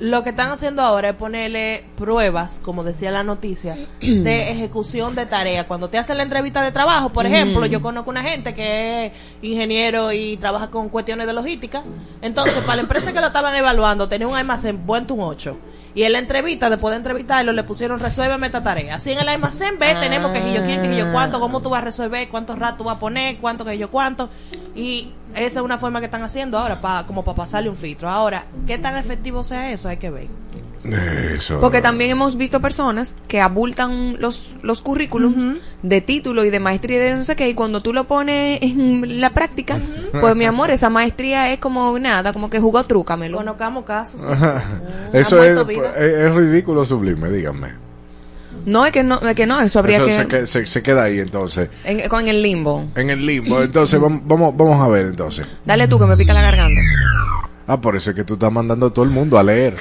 Lo 0.03 0.25
que 0.25 0.31
están 0.31 0.51
haciendo 0.51 0.83
ahora 0.83 1.11
es 1.11 1.15
ponerle 1.15 1.85
pruebas, 1.97 2.61
como 2.65 2.83
decía 2.83 3.13
la 3.13 3.23
noticia, 3.23 3.77
de 4.01 4.51
ejecución 4.51 5.15
de 5.15 5.27
tareas. 5.27 5.65
Cuando 5.67 5.91
te 5.91 5.97
hacen 5.97 6.17
la 6.17 6.25
entrevista 6.25 6.61
de 6.61 6.73
trabajo, 6.73 7.11
por 7.11 7.25
ejemplo, 7.25 7.67
yo 7.67 7.81
conozco 7.81 8.11
una 8.11 8.25
gente 8.25 8.53
que 8.53 9.07
es 9.07 9.13
ingeniero 9.43 10.11
y 10.11 10.37
trabaja 10.39 10.71
con 10.71 10.89
cuestiones 10.89 11.29
de 11.29 11.33
logística. 11.33 11.85
Entonces, 12.21 12.65
para 12.65 12.77
la 12.77 12.83
empresa 12.83 13.13
que 13.13 13.21
lo 13.21 13.29
estaban 13.29 13.55
evaluando, 13.55 14.09
tenía 14.09 14.27
un 14.27 14.35
almacén 14.35 14.85
buen 14.85 15.09
un 15.09 15.21
8. 15.21 15.57
Y 15.95 16.03
en 16.03 16.13
la 16.13 16.19
entrevista, 16.19 16.69
después 16.69 16.91
de 16.91 16.97
entrevistarlo, 16.97 17.53
le 17.53 17.63
pusieron 17.63 18.01
resuélveme 18.01 18.47
esta 18.47 18.61
tarea. 18.61 18.97
Así 18.97 19.13
en 19.13 19.21
el 19.21 19.29
almacén 19.29 19.79
B 19.79 19.95
tenemos 20.01 20.33
que 20.33 20.41
yo 20.53 20.65
quién, 20.65 20.83
que 20.83 20.97
yo 20.97 21.13
cuánto, 21.13 21.39
cómo 21.39 21.61
tú 21.63 21.71
vas 21.71 21.83
a 21.83 21.85
resolver, 21.85 22.29
cuántos 22.29 22.59
ratos 22.59 22.79
tú 22.79 22.85
vas 22.85 22.97
a 22.97 23.01
poner, 23.01 23.37
cuánto 23.37 23.65
que 23.65 23.79
yo 23.79 23.89
cuánto. 23.89 24.31
Y 24.75 25.13
esa 25.35 25.61
es 25.61 25.65
una 25.65 25.79
forma 25.79 26.01
que 26.01 26.07
están 26.07 26.23
haciendo 26.23 26.59
ahora, 26.59 26.81
para 26.81 27.07
como 27.07 27.25
para 27.25 27.37
pasarle 27.37 27.69
un 27.71 27.77
filtro. 27.77 28.09
Ahora, 28.09 28.47
¿qué 28.67 28.79
tan 28.79 28.97
efectivo 28.97 29.45
sea 29.45 29.73
eso? 29.73 29.89
Hay 29.89 29.97
que 29.97 30.11
ver. 30.11 30.29
Eso. 30.85 31.61
Porque 31.61 31.81
también 31.81 32.11
hemos 32.11 32.37
visto 32.37 32.61
personas 32.61 33.17
que 33.29 33.41
abultan 33.41 34.21
los, 34.21 34.57
los 34.63 34.83
currículums 34.83 35.61
de 35.83 36.01
título 36.01 36.45
y 36.45 36.51
de 36.51 36.59
maestría 36.59 36.99
y 36.99 37.01
de 37.01 37.15
no 37.15 37.23
sé 37.23 37.37
qué, 37.37 37.49
y 37.49 37.55
cuando 37.55 37.83
tú 37.83 37.93
lo 37.93 38.05
pones 38.05 38.61
en 38.63 39.21
la 39.21 39.31
práctica, 39.31 39.79
pues 40.21 40.35
mi 40.35 40.45
amor, 40.45 40.71
esa 40.71 40.91
maestría 40.91 41.53
es 41.53 41.61
como 41.61 41.97
nada, 42.01 42.33
como 42.33 42.51
que 42.51 42.59
jugó 42.59 42.83
trúcamelo. 42.83 43.37
Conozcamos 43.37 43.85
casos. 43.85 44.21
sí. 44.21 44.27
Eso 45.13 45.41
Han 45.41 45.71
es, 45.71 45.79
es, 45.97 45.97
es 45.97 46.35
ridículo 46.35 46.85
sublime, 46.85 47.31
díganme. 47.31 47.92
No, 48.67 48.85
es 48.87 48.93
que 48.93 49.03
no, 49.03 49.21
es 49.21 49.35
que 49.35 49.47
no, 49.47 49.61
eso 49.61 49.79
habría 49.79 49.99
Eso 49.99 50.07
que... 50.07 50.13
se, 50.17 50.27
que- 50.27 50.47
se- 50.47 50.67
se 50.67 50.83
queda 50.83 51.05
ahí 51.05 51.19
entonces. 51.21 51.69
en- 51.85 52.09
con 52.09 52.29
el 52.29 52.43
limbo. 52.43 52.87
En 52.95 53.11
el 53.11 53.25
limbo. 53.27 53.63
Entonces, 53.63 54.01
vamos, 54.01 54.21
vamos, 54.25 54.57
vamos 54.57 54.81
a 54.81 54.89
ver 54.89 55.07
entonces. 55.07 55.47
Dale 55.65 55.89
tú 55.89 55.99
que 55.99 56.07
me 56.07 56.17
pica 56.17 56.33
la 56.33 56.43
garganta. 56.43 56.81
Ah, 57.67 57.81
por 57.81 57.97
eso 57.97 58.11
es 58.11 58.17
que 58.17 58.25
tú 58.25 58.35
estás 58.35 58.53
mandando 58.53 58.87
a 58.87 58.91
todo 58.93 59.05
el 59.05 59.11
mundo 59.11 59.39
a 59.39 59.43
leer. 59.43 59.75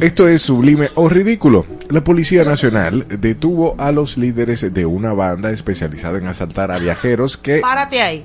Esto 0.00 0.26
es 0.26 0.40
sublime 0.42 0.88
o 0.94 1.08
ridículo. 1.08 1.66
La 1.90 2.02
Policía 2.02 2.44
Nacional 2.44 3.06
detuvo 3.08 3.74
a 3.78 3.92
los 3.92 4.16
líderes 4.16 4.72
de 4.72 4.86
una 4.86 5.12
banda 5.12 5.50
especializada 5.50 6.18
en 6.18 6.26
asaltar 6.28 6.70
a 6.70 6.78
viajeros 6.78 7.36
que... 7.36 7.58
Párate 7.60 8.00
ahí. 8.00 8.24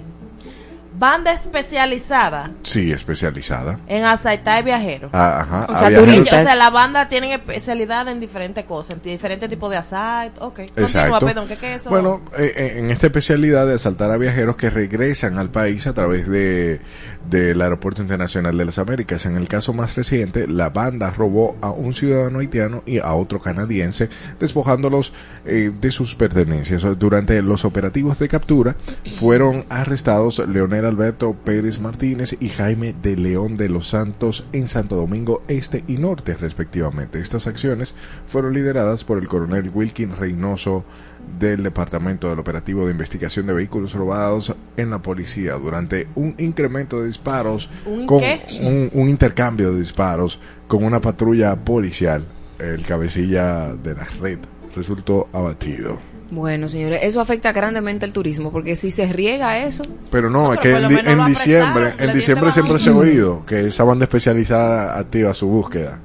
Banda 1.00 1.32
especializada 1.32 2.52
Sí, 2.62 2.92
especializada. 2.92 3.80
en 3.88 4.04
asaltar 4.04 4.66
viajeros. 4.66 5.10
Ah, 5.14 5.40
Ajá, 5.42 5.66
O 5.70 5.72
a 5.74 5.90
sea, 5.90 6.54
O 6.54 6.56
la 6.58 6.70
banda 6.70 7.08
tiene 7.08 7.34
especialidad 7.34 8.06
en 8.10 8.20
diferentes 8.20 8.66
cosas, 8.66 8.96
en 8.98 9.02
diferentes 9.02 9.50
tipos 9.50 9.70
de 9.72 9.78
asalto. 9.78 10.48
Ok, 10.48 10.56
continúa, 10.58 10.82
Exacto. 10.86 11.26
perdón, 11.26 11.48
¿qué, 11.48 11.56
qué 11.56 11.76
es 11.76 11.82
eso? 11.82 11.90
Bueno, 11.90 12.22
eh, 12.38 12.52
eh, 12.54 12.74
en 12.80 12.92
esta 12.92 13.08
especialidad 13.08 13.66
de 13.66 13.76
asaltar 13.76 14.12
a 14.12 14.18
viajeros 14.18 14.58
que 14.58 14.70
regresan 14.70 15.38
al 15.38 15.50
país 15.50 15.88
a 15.88 15.94
través 15.94 16.28
de 16.28 16.82
del 17.30 17.62
Aeropuerto 17.62 18.02
Internacional 18.02 18.58
de 18.58 18.66
las 18.66 18.80
Américas. 18.80 19.26
En 19.26 19.36
el 19.38 19.48
caso 19.48 19.72
más 19.72 19.96
reciente, 19.96 20.48
la 20.48 20.70
banda 20.70 21.12
robó 21.12 21.56
a 21.62 21.70
un 21.70 21.94
ciudadano 21.94 22.40
haitiano 22.40 22.82
y 22.86 22.98
a 23.00 23.14
otro 23.14 23.40
canadiense, 23.40 24.10
despojándolos 24.40 25.14
eh, 25.46 25.72
de 25.80 25.92
sus 25.92 26.16
pertenencias. 26.16 26.82
Durante 26.98 27.42
los 27.42 27.66
operativos 27.66 28.18
de 28.20 28.28
captura, 28.28 28.76
fueron 29.16 29.66
arrestados 29.70 30.40
Leonel 30.40 30.89
Alberto 30.90 31.34
Pérez 31.34 31.80
Martínez 31.80 32.36
y 32.40 32.50
Jaime 32.50 32.94
de 32.94 33.16
León 33.16 33.58
de 33.58 33.70
los 33.70 33.88
Santos 33.88 34.46
en 34.52 34.68
Santo 34.68 34.96
Domingo 34.96 35.44
Este 35.48 35.84
y 35.88 35.98
Norte, 35.98 36.36
respectivamente. 36.36 37.20
Estas 37.20 37.48
acciones 37.48 37.96
fueron 38.28 38.54
lideradas 38.54 39.06
por 39.06 39.18
el 39.20 39.28
coronel 39.28 39.72
Wilkin 39.74 40.16
Reynoso 40.16 40.84
del 41.40 41.64
Departamento 41.64 42.30
del 42.30 42.40
Operativo 42.40 42.86
de 42.86 42.92
Investigación 42.92 43.46
de 43.46 43.54
Vehículos 43.54 43.94
Robados 43.94 44.56
en 44.78 44.90
la 44.90 45.02
policía 45.02 45.54
durante 45.54 46.08
un 46.16 46.36
incremento 46.40 47.00
de 47.02 47.08
disparos 47.08 47.70
¿Un 47.86 48.06
con 48.06 48.24
un 48.24 49.10
intercambio 49.10 49.72
de 49.72 49.80
disparos 49.80 50.40
con 50.68 50.84
una 50.84 51.00
patrulla 51.00 51.56
policial. 51.56 52.26
El 52.58 52.86
cabecilla 52.86 53.74
de 53.74 53.96
la 53.96 54.08
red 54.20 54.40
resultó 54.76 55.30
abatido. 55.34 56.09
Bueno, 56.32 56.68
señores, 56.68 57.00
eso 57.04 57.22
afecta 57.22 57.52
grandemente 57.52 58.06
al 58.06 58.14
turismo, 58.14 58.52
porque 58.52 58.76
si 58.76 58.92
se 58.92 59.06
riega 59.12 59.60
eso, 59.66 59.82
Pero 60.12 60.30
no, 60.30 60.44
No, 60.50 60.54
es 60.54 60.60
que 60.60 60.72
en, 61.12 61.26
diciembre, 61.28 61.94
en 61.98 62.14
diciembre 62.14 62.52
siempre 62.52 62.78
se 62.80 62.90
ha 62.90 62.94
oído 62.96 63.46
que 63.48 63.68
esa 63.68 63.84
banda 63.84 64.04
especializada 64.06 65.00
activa 65.00 65.34
su 65.34 65.48
búsqueda. 65.48 66.00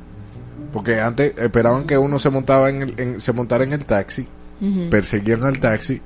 Porque 0.72 0.98
antes 1.00 1.34
esperaban 1.38 1.84
que 1.86 1.98
uno 1.98 2.18
se 2.18 2.30
montaba 2.30 2.70
en, 2.70 2.82
el- 2.82 2.94
en- 2.98 3.20
se 3.20 3.32
montara 3.32 3.64
en 3.64 3.72
el 3.74 3.84
taxi, 3.84 4.26
perseguían 4.90 5.44
al 5.44 5.60
taxi 5.60 6.00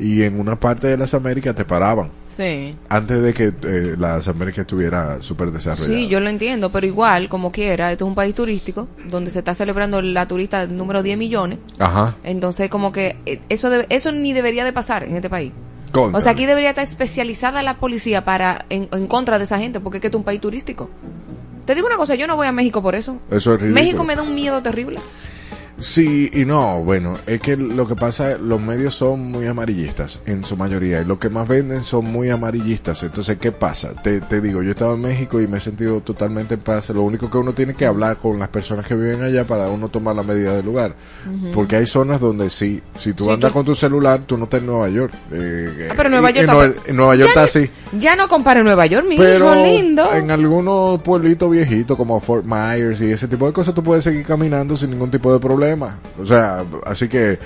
y 0.00 0.22
en 0.22 0.40
una 0.40 0.58
parte 0.58 0.86
de 0.86 0.96
las 0.96 1.12
Américas 1.14 1.54
te 1.54 1.64
paraban 1.64 2.10
sí. 2.28 2.74
antes 2.88 3.22
de 3.22 3.34
que 3.34 3.52
eh, 3.62 3.94
las 3.98 4.26
Américas 4.28 4.60
estuviera 4.60 5.20
súper 5.20 5.50
desarrollada. 5.50 5.86
Sí, 5.94 6.08
yo 6.08 6.20
lo 6.20 6.30
entiendo, 6.30 6.70
pero 6.70 6.86
igual, 6.86 7.28
como 7.28 7.52
quiera, 7.52 7.92
esto 7.92 8.04
es 8.04 8.08
un 8.08 8.14
país 8.14 8.34
turístico 8.34 8.88
donde 9.10 9.30
se 9.30 9.40
está 9.40 9.54
celebrando 9.54 10.00
la 10.02 10.26
turista 10.26 10.66
número 10.66 11.02
10 11.02 11.18
millones. 11.18 11.58
Ajá. 11.78 12.16
Entonces, 12.24 12.70
como 12.70 12.92
que 12.92 13.16
eh, 13.26 13.40
eso 13.48 13.68
debe- 13.70 13.86
eso 13.90 14.10
ni 14.12 14.32
debería 14.32 14.64
de 14.64 14.72
pasar 14.72 15.04
en 15.04 15.16
este 15.16 15.28
país. 15.28 15.52
Contra. 15.92 16.18
O 16.18 16.20
sea, 16.20 16.32
aquí 16.32 16.46
debería 16.46 16.70
estar 16.70 16.84
especializada 16.84 17.62
la 17.62 17.78
policía 17.78 18.24
para 18.24 18.64
en, 18.70 18.88
en 18.92 19.06
contra 19.08 19.38
de 19.38 19.44
esa 19.44 19.58
gente, 19.58 19.80
porque 19.80 19.98
es 19.98 20.00
que 20.02 20.06
es 20.08 20.14
un 20.14 20.22
país 20.24 20.40
turístico. 20.40 20.88
Te 21.66 21.74
digo 21.74 21.86
una 21.88 21.96
cosa, 21.96 22.14
yo 22.14 22.26
no 22.26 22.36
voy 22.36 22.46
a 22.46 22.52
México 22.52 22.80
por 22.82 22.94
eso. 22.94 23.18
Eso 23.30 23.54
es 23.54 23.60
ridículo. 23.60 23.82
México 23.84 24.04
me 24.04 24.16
da 24.16 24.22
un 24.22 24.34
miedo 24.34 24.60
terrible. 24.62 24.98
Sí 25.80 26.30
y 26.32 26.44
no, 26.44 26.82
bueno, 26.84 27.16
es 27.26 27.40
que 27.40 27.56
lo 27.56 27.86
que 27.88 27.96
pasa, 27.96 28.36
los 28.38 28.60
medios 28.60 28.94
son 28.94 29.30
muy 29.32 29.46
amarillistas 29.46 30.20
en 30.26 30.44
su 30.44 30.56
mayoría 30.56 31.00
y 31.00 31.04
lo 31.04 31.18
que 31.18 31.30
más 31.30 31.48
venden 31.48 31.82
son 31.82 32.04
muy 32.04 32.30
amarillistas. 32.30 33.02
Entonces, 33.02 33.38
¿qué 33.38 33.50
pasa? 33.50 33.94
Te, 34.02 34.20
te 34.20 34.40
digo, 34.40 34.62
yo 34.62 34.70
estaba 34.72 34.94
en 34.94 35.00
México 35.00 35.40
y 35.40 35.48
me 35.48 35.58
he 35.58 35.60
sentido 35.60 36.00
totalmente 36.02 36.54
en 36.54 36.60
paz. 36.60 36.90
Lo 36.90 37.02
único 37.02 37.30
que 37.30 37.38
uno 37.38 37.52
tiene 37.52 37.74
que 37.74 37.86
hablar 37.86 38.16
con 38.18 38.38
las 38.38 38.48
personas 38.50 38.86
que 38.86 38.94
viven 38.94 39.22
allá 39.22 39.46
para 39.46 39.68
uno 39.68 39.88
tomar 39.88 40.14
la 40.14 40.22
medida 40.22 40.54
del 40.54 40.66
lugar. 40.66 40.94
Porque 41.54 41.76
hay 41.76 41.86
zonas 41.86 42.20
donde 42.20 42.50
sí, 42.50 42.82
si 42.98 43.12
tú 43.14 43.24
Sí, 43.24 43.30
andas 43.30 43.50
que- 43.50 43.54
con 43.54 43.64
tu 43.64 43.74
celular, 43.74 44.20
tú 44.26 44.36
no 44.36 44.44
estás 44.44 44.60
en 44.60 44.66
Nueva 44.66 44.88
York. 44.90 45.14
Eh, 45.32 45.88
Ah, 45.90 45.94
pero 45.96 46.08
Nueva 46.10 46.30
y- 46.30 46.34
York 46.34 46.44
en 46.44 46.50
está- 46.50 46.54
Nueva, 46.66 46.74
en 46.86 46.96
Nueva 46.96 47.16
York 47.16 47.28
está 47.28 47.42
así. 47.44 47.70
Ya 47.98 48.16
no 48.16 48.28
compare 48.28 48.62
Nueva 48.62 48.86
York, 48.86 49.06
mi 49.08 49.16
Pero 49.16 49.52
hijo 49.54 49.64
lindo. 49.66 50.12
en 50.12 50.30
algunos 50.30 51.00
pueblitos 51.02 51.50
viejitos 51.50 51.96
como 51.96 52.20
Fort 52.20 52.44
Myers 52.44 53.00
y 53.00 53.10
ese 53.12 53.28
tipo 53.28 53.46
de 53.46 53.52
cosas 53.52 53.74
tú 53.74 53.82
puedes 53.82 54.04
seguir 54.04 54.26
caminando 54.26 54.76
sin 54.76 54.90
ningún 54.90 55.10
tipo 55.10 55.32
de 55.32 55.38
problema. 55.40 55.69
O 56.18 56.24
sea, 56.24 56.64
así 56.84 57.08
que 57.08 57.38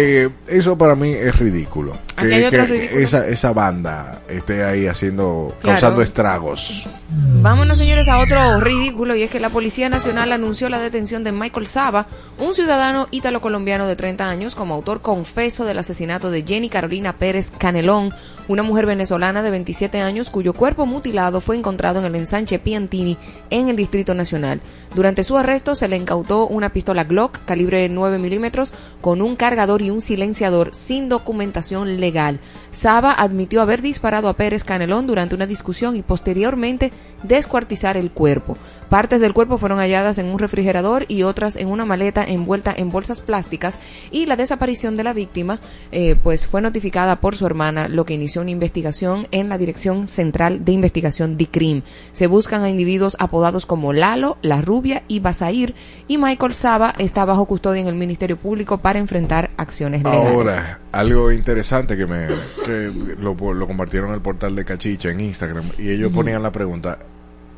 eh, 0.00 0.28
eso 0.46 0.78
para 0.78 0.94
mí 0.94 1.10
es 1.10 1.36
ridículo. 1.38 1.94
Aquí 2.16 2.28
Que- 2.28 2.34
hay 2.34 2.44
otro 2.44 2.60
que 2.60 2.66
ridículo. 2.66 3.00
Esa, 3.00 3.26
esa 3.26 3.52
banda 3.52 4.20
esté 4.28 4.62
ahí 4.64 4.86
haciendo, 4.86 5.54
Claro. 5.60 5.74
causando 5.74 6.02
estragos. 6.02 6.88
Vámonos, 7.10 7.78
señores, 7.78 8.06
a 8.08 8.18
otro 8.18 8.60
ridículo 8.60 9.16
y 9.16 9.22
es 9.22 9.30
que 9.30 9.40
la 9.40 9.48
Policía 9.50 9.88
Nacional 9.88 10.30
anunció 10.32 10.68
la 10.68 10.78
detención 10.78 11.24
de 11.24 11.32
Michael 11.32 11.66
Saba, 11.66 12.06
un 12.38 12.54
ciudadano 12.54 13.08
ítalo-colombiano 13.10 13.86
de 13.86 13.96
30 13.96 14.28
años, 14.28 14.54
como 14.54 14.74
autor 14.74 15.00
confeso 15.00 15.64
del 15.64 15.78
asesinato 15.78 16.30
de 16.30 16.42
Jenny 16.46 16.68
Carolina 16.68 17.14
Pérez 17.14 17.50
Canelón, 17.56 18.12
una 18.46 18.62
mujer 18.62 18.86
venezolana 18.86 19.42
de 19.42 19.50
27 19.50 20.00
años 20.00 20.30
cuyo 20.30 20.52
cuerpo 20.52 20.86
mutilado 20.86 21.40
fue 21.40 21.56
encontrado 21.56 21.98
en 21.98 22.04
el 22.06 22.14
ensanche 22.14 22.58
Piantini 22.58 23.16
en 23.50 23.68
el 23.68 23.76
Distrito 23.76 24.14
Nacional. 24.14 24.60
Durante 24.94 25.22
su 25.22 25.36
arresto 25.38 25.74
se 25.74 25.86
le 25.88 25.96
incautó 25.96 26.46
una 26.46 26.70
pistola 26.70 27.04
Glock 27.04 27.38
calibre 27.44 27.88
9 27.88 28.18
milímetros 28.18 28.72
con 29.00 29.20
un 29.22 29.36
cargador 29.36 29.82
y 29.82 29.87
un 29.90 30.00
silenciador 30.00 30.74
sin 30.74 31.08
documentación 31.08 32.00
legal. 32.00 32.40
Saba 32.70 33.12
admitió 33.12 33.62
haber 33.62 33.82
disparado 33.82 34.28
a 34.28 34.34
Pérez 34.34 34.64
Canelón 34.64 35.06
durante 35.06 35.34
una 35.34 35.46
discusión 35.46 35.96
y 35.96 36.02
posteriormente 36.02 36.92
descuartizar 37.22 37.96
el 37.96 38.10
cuerpo. 38.10 38.56
Partes 38.88 39.20
del 39.20 39.34
cuerpo 39.34 39.58
fueron 39.58 39.80
halladas 39.80 40.16
en 40.16 40.26
un 40.26 40.38
refrigerador 40.38 41.04
y 41.08 41.22
otras 41.22 41.56
en 41.56 41.68
una 41.68 41.84
maleta 41.84 42.24
envuelta 42.24 42.74
en 42.74 42.90
bolsas 42.90 43.20
plásticas 43.20 43.78
y 44.10 44.24
la 44.24 44.36
desaparición 44.36 44.96
de 44.96 45.04
la 45.04 45.12
víctima 45.12 45.60
eh, 45.92 46.16
pues 46.22 46.46
fue 46.46 46.62
notificada 46.62 47.16
por 47.16 47.36
su 47.36 47.44
hermana, 47.44 47.88
lo 47.88 48.06
que 48.06 48.14
inició 48.14 48.40
una 48.40 48.50
investigación 48.50 49.26
en 49.30 49.50
la 49.50 49.58
Dirección 49.58 50.08
Central 50.08 50.64
de 50.64 50.72
Investigación 50.72 51.36
DICRIM. 51.36 51.82
Se 52.12 52.28
buscan 52.28 52.62
a 52.62 52.70
individuos 52.70 53.16
apodados 53.18 53.66
como 53.66 53.92
Lalo, 53.92 54.38
La 54.40 54.62
Rubia 54.62 55.02
y 55.06 55.20
Basair 55.20 55.74
y 56.06 56.16
Michael 56.16 56.54
Saba 56.54 56.94
está 56.96 57.26
bajo 57.26 57.44
custodia 57.44 57.82
en 57.82 57.88
el 57.88 57.94
Ministerio 57.94 58.38
Público 58.38 58.78
para 58.78 58.98
enfrentar 58.98 59.50
acciones 59.58 59.67
legales. 59.70 60.04
Ahora, 60.06 60.80
algo 60.92 61.30
interesante 61.32 61.96
que 61.96 62.06
me 62.06 62.26
que 62.64 62.92
lo, 63.18 63.34
lo 63.54 63.66
compartieron 63.66 64.10
en 64.10 64.16
el 64.16 64.20
portal 64.22 64.54
de 64.56 64.64
Cachicha 64.64 65.10
en 65.10 65.20
Instagram 65.20 65.64
y 65.78 65.90
ellos 65.90 66.12
ponían 66.12 66.42
la 66.42 66.52
pregunta, 66.52 66.98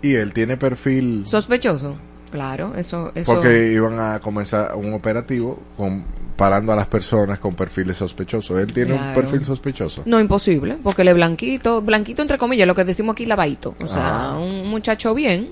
¿y 0.02 0.14
él 0.14 0.32
tiene 0.32 0.56
perfil? 0.56 1.22
Sospechoso. 1.26 1.96
Claro, 2.30 2.74
eso, 2.76 3.10
eso. 3.14 3.34
Porque 3.34 3.72
iban 3.72 3.98
a 3.98 4.20
comenzar 4.20 4.76
un 4.76 4.94
operativo 4.94 5.58
con, 5.76 6.04
parando 6.36 6.72
a 6.72 6.76
las 6.76 6.86
personas 6.86 7.40
con 7.40 7.54
perfiles 7.54 7.96
sospechosos. 7.96 8.60
Él 8.60 8.72
tiene 8.72 8.92
un 8.94 9.12
perfil 9.14 9.42
sospechoso. 9.44 10.02
No, 10.06 10.20
imposible, 10.20 10.76
porque 10.80 11.02
él 11.02 11.08
es 11.08 11.14
blanquito, 11.14 11.82
blanquito 11.82 12.22
entre 12.22 12.38
comillas, 12.38 12.68
lo 12.68 12.76
que 12.76 12.84
decimos 12.84 13.14
aquí 13.14 13.26
lavadito. 13.26 13.74
O 13.82 13.86
sea, 13.88 14.30
Ah. 14.30 14.38
un 14.38 14.68
muchacho 14.70 15.12
bien. 15.12 15.50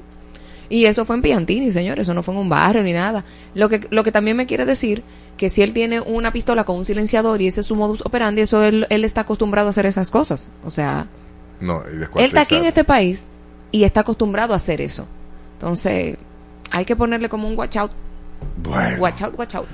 Y 0.70 0.84
eso 0.84 1.04
fue 1.04 1.16
en 1.16 1.22
Piantini, 1.22 1.72
señor, 1.72 1.98
eso 1.98 2.12
no 2.14 2.22
fue 2.22 2.34
en 2.34 2.40
un 2.40 2.48
barrio 2.48 2.82
ni 2.82 2.92
nada. 2.92 3.24
Lo 3.54 3.68
que, 3.68 3.88
lo 3.90 4.04
que 4.04 4.12
también 4.12 4.36
me 4.36 4.46
quiere 4.46 4.64
decir 4.66 5.02
que 5.38 5.48
si 5.48 5.62
él 5.62 5.72
tiene 5.72 6.00
una 6.00 6.32
pistola 6.32 6.64
con 6.64 6.76
un 6.76 6.84
silenciador 6.84 7.40
y 7.40 7.46
ese 7.48 7.60
es 7.62 7.66
su 7.66 7.76
modus 7.76 8.02
operandi, 8.04 8.42
eso 8.42 8.62
él, 8.62 8.86
él 8.90 9.04
está 9.04 9.22
acostumbrado 9.22 9.68
a 9.68 9.70
hacer 9.70 9.86
esas 9.86 10.10
cosas. 10.10 10.50
O 10.64 10.70
sea, 10.70 11.06
No, 11.60 11.80
y 11.90 12.20
él 12.20 12.26
está 12.26 12.42
aquí 12.42 12.56
en 12.56 12.66
este 12.66 12.84
país 12.84 13.28
y 13.72 13.84
está 13.84 14.00
acostumbrado 14.00 14.52
a 14.52 14.56
hacer 14.56 14.82
eso. 14.82 15.06
Entonces, 15.54 16.18
hay 16.70 16.84
que 16.84 16.94
ponerle 16.96 17.28
como 17.30 17.48
un 17.48 17.56
watch 17.58 17.76
out, 17.76 17.92
Bueno. 18.62 18.98
watch 19.00 19.22
out, 19.22 19.38
watch 19.38 19.54
out. 19.54 19.66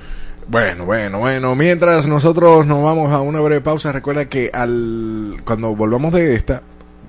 Bueno, 0.47 0.85
bueno, 0.85 1.19
bueno. 1.19 1.55
Mientras 1.55 2.07
nosotros 2.07 2.67
nos 2.67 2.83
vamos 2.83 3.11
a 3.11 3.19
una 3.21 3.39
breve 3.41 3.61
pausa, 3.61 3.91
recuerda 3.91 4.29
que 4.29 4.51
al 4.53 5.41
cuando 5.43 5.75
volvamos 5.75 6.13
de 6.13 6.35
esta, 6.35 6.61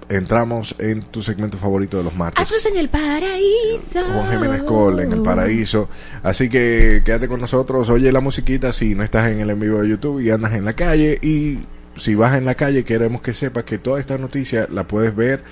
entramos 0.08 0.74
en 0.78 1.02
tu 1.02 1.22
segmento 1.22 1.58
favorito 1.58 1.98
de 1.98 2.04
los 2.04 2.14
martes. 2.14 2.42
Astros 2.42 2.66
en 2.66 2.76
el 2.76 2.88
paraíso. 2.88 4.04
Juan 4.12 4.30
Jiménez 4.30 4.62
Cole 4.62 5.04
en 5.04 5.12
el 5.12 5.22
paraíso. 5.22 5.88
Así 6.22 6.48
que 6.48 7.02
quédate 7.04 7.28
con 7.28 7.40
nosotros, 7.40 7.90
oye 7.90 8.12
la 8.12 8.20
musiquita 8.20 8.72
si 8.72 8.94
no 8.94 9.02
estás 9.02 9.26
en 9.26 9.40
el 9.40 9.50
en 9.50 9.60
vivo 9.60 9.82
de 9.82 9.88
YouTube 9.88 10.20
y 10.20 10.30
andas 10.30 10.54
en 10.54 10.64
la 10.64 10.74
calle. 10.74 11.18
Y 11.22 11.60
si 11.96 12.14
vas 12.14 12.36
en 12.36 12.44
la 12.44 12.54
calle, 12.54 12.84
queremos 12.84 13.20
que 13.22 13.32
sepas 13.32 13.64
que 13.64 13.78
toda 13.78 14.00
esta 14.00 14.18
noticia 14.18 14.68
la 14.70 14.86
puedes 14.86 15.14
ver 15.14 15.42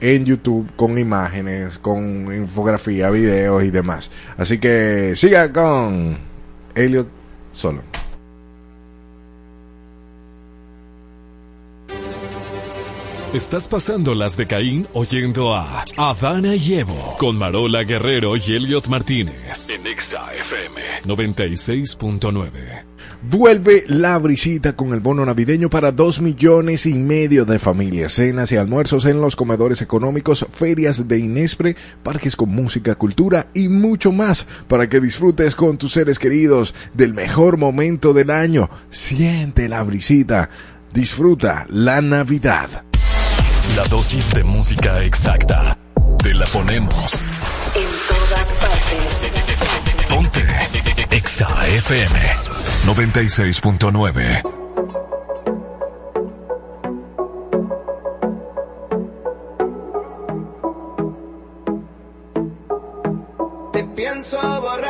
en 0.00 0.24
YouTube 0.24 0.70
con 0.76 0.98
imágenes, 0.98 1.78
con 1.78 2.32
infografía, 2.34 3.10
videos 3.10 3.64
y 3.64 3.70
demás. 3.70 4.10
Así 4.36 4.58
que 4.58 5.14
siga 5.16 5.52
con 5.52 6.18
Elliot 6.74 7.08
Solo. 7.50 7.82
Estás 13.34 13.66
pasando 13.66 14.14
las 14.14 14.36
de 14.36 14.46
Caín 14.46 14.86
oyendo 14.92 15.52
a 15.52 15.84
Adana 15.96 16.54
y 16.54 16.74
Evo 16.74 17.16
con 17.18 17.36
Marola 17.36 17.82
Guerrero 17.82 18.36
y 18.36 18.54
Elliot 18.54 18.86
Martínez 18.86 19.68
en 19.68 19.84
Exa 19.84 20.32
FM 20.32 20.80
96.9. 21.04 22.84
Vuelve 23.22 23.82
la 23.88 24.16
brisita 24.18 24.76
con 24.76 24.92
el 24.92 25.00
bono 25.00 25.26
navideño 25.26 25.68
para 25.68 25.90
dos 25.90 26.20
millones 26.20 26.86
y 26.86 26.94
medio 26.94 27.44
de 27.44 27.58
familias, 27.58 28.12
cenas 28.12 28.52
y 28.52 28.56
almuerzos 28.56 29.04
en 29.06 29.20
los 29.20 29.34
comedores 29.34 29.82
económicos, 29.82 30.46
ferias 30.52 31.08
de 31.08 31.18
Inespre, 31.18 31.76
parques 32.04 32.36
con 32.36 32.50
música, 32.50 32.94
cultura 32.94 33.48
y 33.54 33.66
mucho 33.68 34.12
más 34.12 34.46
para 34.68 34.88
que 34.88 35.00
disfrutes 35.00 35.56
con 35.56 35.78
tus 35.78 35.92
seres 35.92 36.20
queridos 36.20 36.74
del 36.94 37.12
mejor 37.12 37.58
momento 37.58 38.12
del 38.14 38.30
año. 38.30 38.70
Siente 38.88 39.68
la 39.68 39.82
brisita, 39.82 40.48
disfruta 40.94 41.66
la 41.68 42.00
Navidad. 42.00 42.85
La 43.74 43.84
dosis 43.88 44.30
de 44.30 44.44
música 44.44 45.02
exacta. 45.02 45.76
Te 46.22 46.32
la 46.34 46.46
ponemos. 46.46 47.14
En 47.74 47.88
todas 48.08 48.46
partes. 48.60 49.20
Ponte 50.08 50.46
Exa 51.10 51.48
FM 51.66 52.18
96.9. 52.86 54.42
Te 63.72 63.84
pienso 63.84 64.60
borracho 64.60 64.85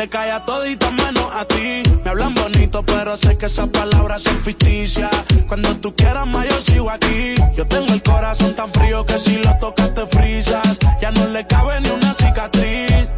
Le 0.00 0.08
cae 0.08 0.30
a 0.30 0.40
todita 0.40 0.90
menos 0.92 1.28
a 1.30 1.44
ti. 1.44 1.82
Me 2.02 2.08
hablan 2.08 2.32
bonito, 2.32 2.82
pero 2.82 3.18
sé 3.18 3.36
que 3.36 3.44
esas 3.44 3.68
palabras 3.68 4.22
son 4.22 4.42
ficticias. 4.42 5.10
Cuando 5.46 5.76
tú 5.76 5.94
quieras 5.94 6.26
más, 6.26 6.48
yo 6.48 6.58
sigo 6.62 6.88
aquí. 6.88 7.34
Yo 7.54 7.66
tengo 7.66 7.92
el 7.92 8.02
corazón 8.02 8.54
tan 8.54 8.72
frío 8.72 9.04
que 9.04 9.18
si 9.18 9.36
lo 9.36 9.58
tocas 9.58 9.92
te 9.92 10.06
frisas. 10.06 10.78
Ya 11.02 11.10
no 11.10 11.28
le 11.28 11.46
cabe 11.46 11.82
ni 11.82 11.90
una 11.90 12.14
cicatriz. 12.14 13.10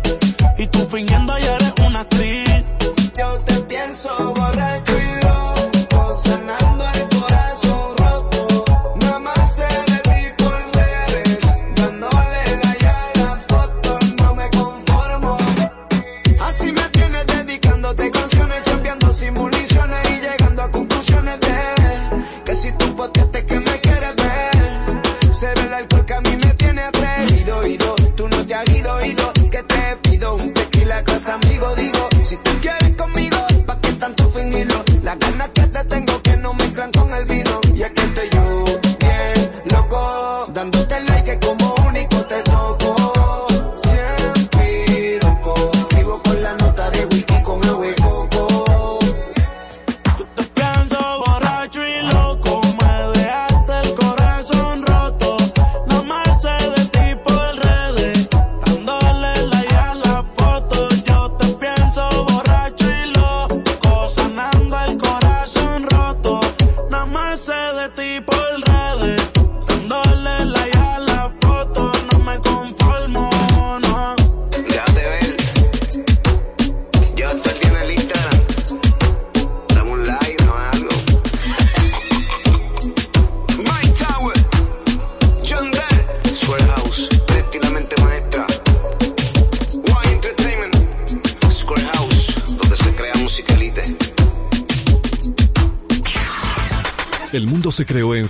Y 0.59 0.67
tú 0.67 0.81
fingiendo 0.87 1.39
ya 1.39 1.55
eres 1.55 1.73
una 1.87 2.01
actriz. 2.01 2.51
Yo 3.17 3.41
te 3.43 3.61
pienso 3.61 4.35
borracho 4.35 4.72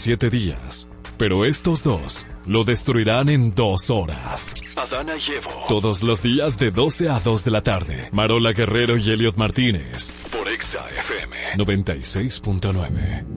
siete 0.02 0.30
días, 0.30 0.90
pero 1.16 1.44
estos 1.44 1.84
dos 1.84 2.26
lo 2.44 2.64
destruirán 2.64 3.28
en 3.28 3.54
dos 3.54 3.88
horas. 3.88 4.52
Adana 4.74 5.14
Llevo. 5.16 5.48
Todos 5.68 6.02
los 6.02 6.22
días 6.22 6.58
de 6.58 6.72
12 6.72 7.08
a 7.08 7.20
2 7.20 7.44
de 7.44 7.50
la 7.52 7.62
tarde. 7.62 8.08
Marola 8.10 8.52
Guerrero 8.52 8.96
y 8.96 9.08
Elliot 9.08 9.36
Martínez. 9.36 10.12
Por 10.36 10.48
Exa 10.48 10.84
96.9. 11.56 13.31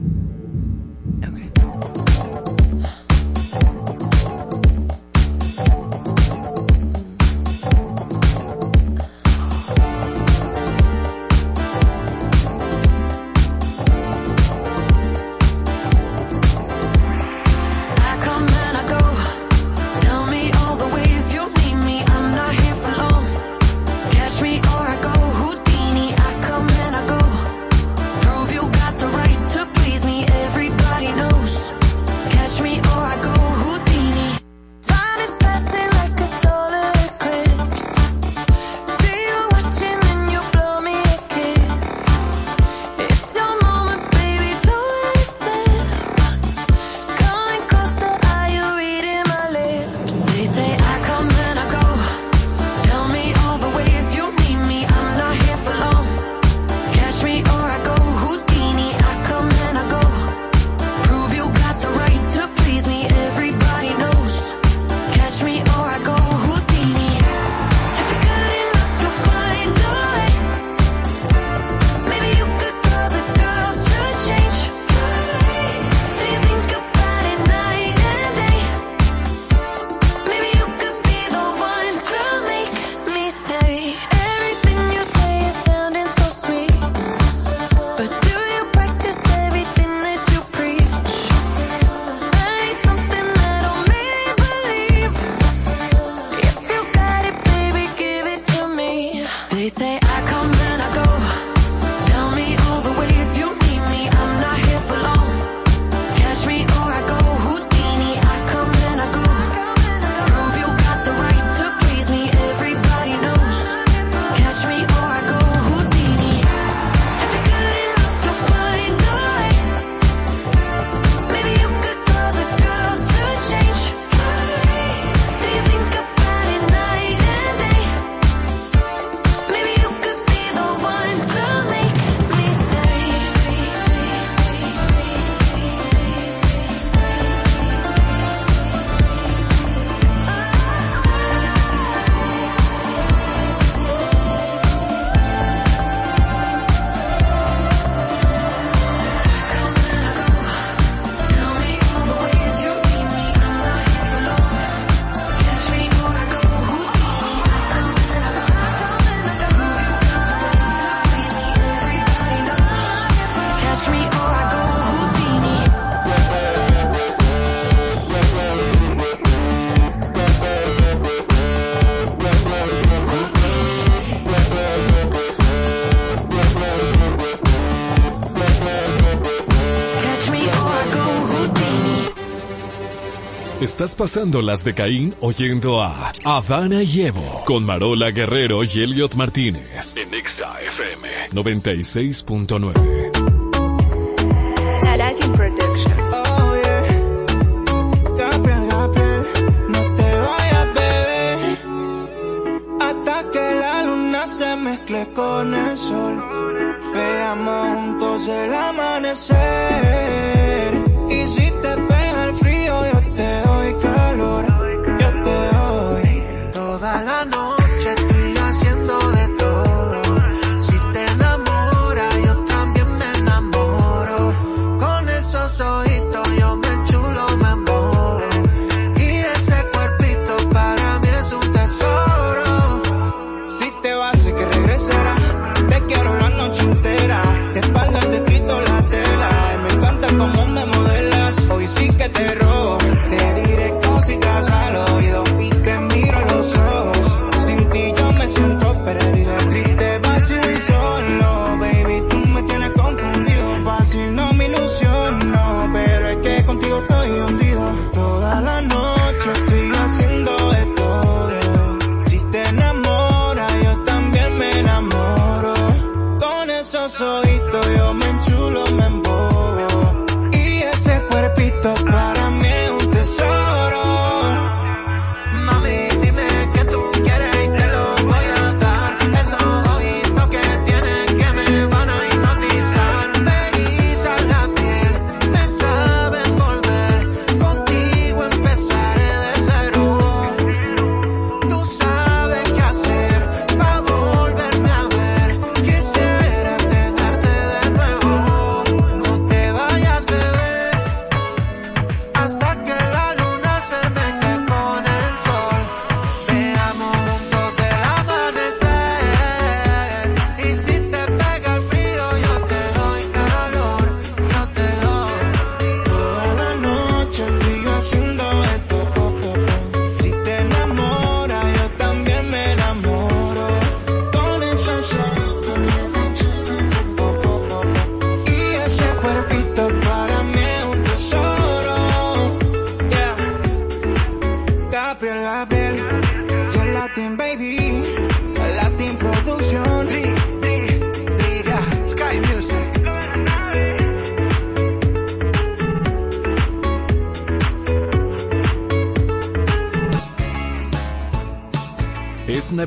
Estás 183.75 183.93
pasando 183.93 184.41
las 184.41 184.63
de 184.63 184.73
Caín 184.73 185.13
oyendo 185.19 185.83
a 185.83 186.13
Habana 186.23 186.81
y 186.81 187.01
Evo 187.01 187.43
con 187.45 187.65
Marola 187.65 188.11
Guerrero 188.11 188.63
y 188.63 188.69
Elliot 188.69 189.15
Martínez 189.15 189.93
en 189.97 190.11
XAFM 190.11 191.31
96.9. 191.31 193.14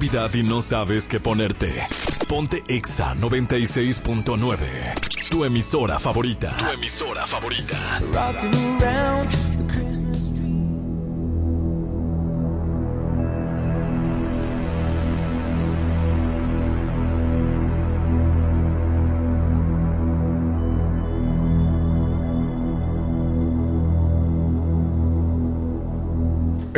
Navidad 0.08 0.34
y 0.34 0.42
no 0.42 0.62
sabes 0.62 1.06
qué 1.06 1.20
ponerte. 1.20 1.82
Ponte 2.28 2.64
Exa 2.66 3.14
96.9. 3.14 5.28
Tu 5.30 5.44
emisora 5.44 5.98
favorita. 5.98 6.56
Tu 6.56 6.72
emisora 6.72 7.26
favorita. 7.26 8.00
Rocking 8.10 8.54
around 8.80 9.47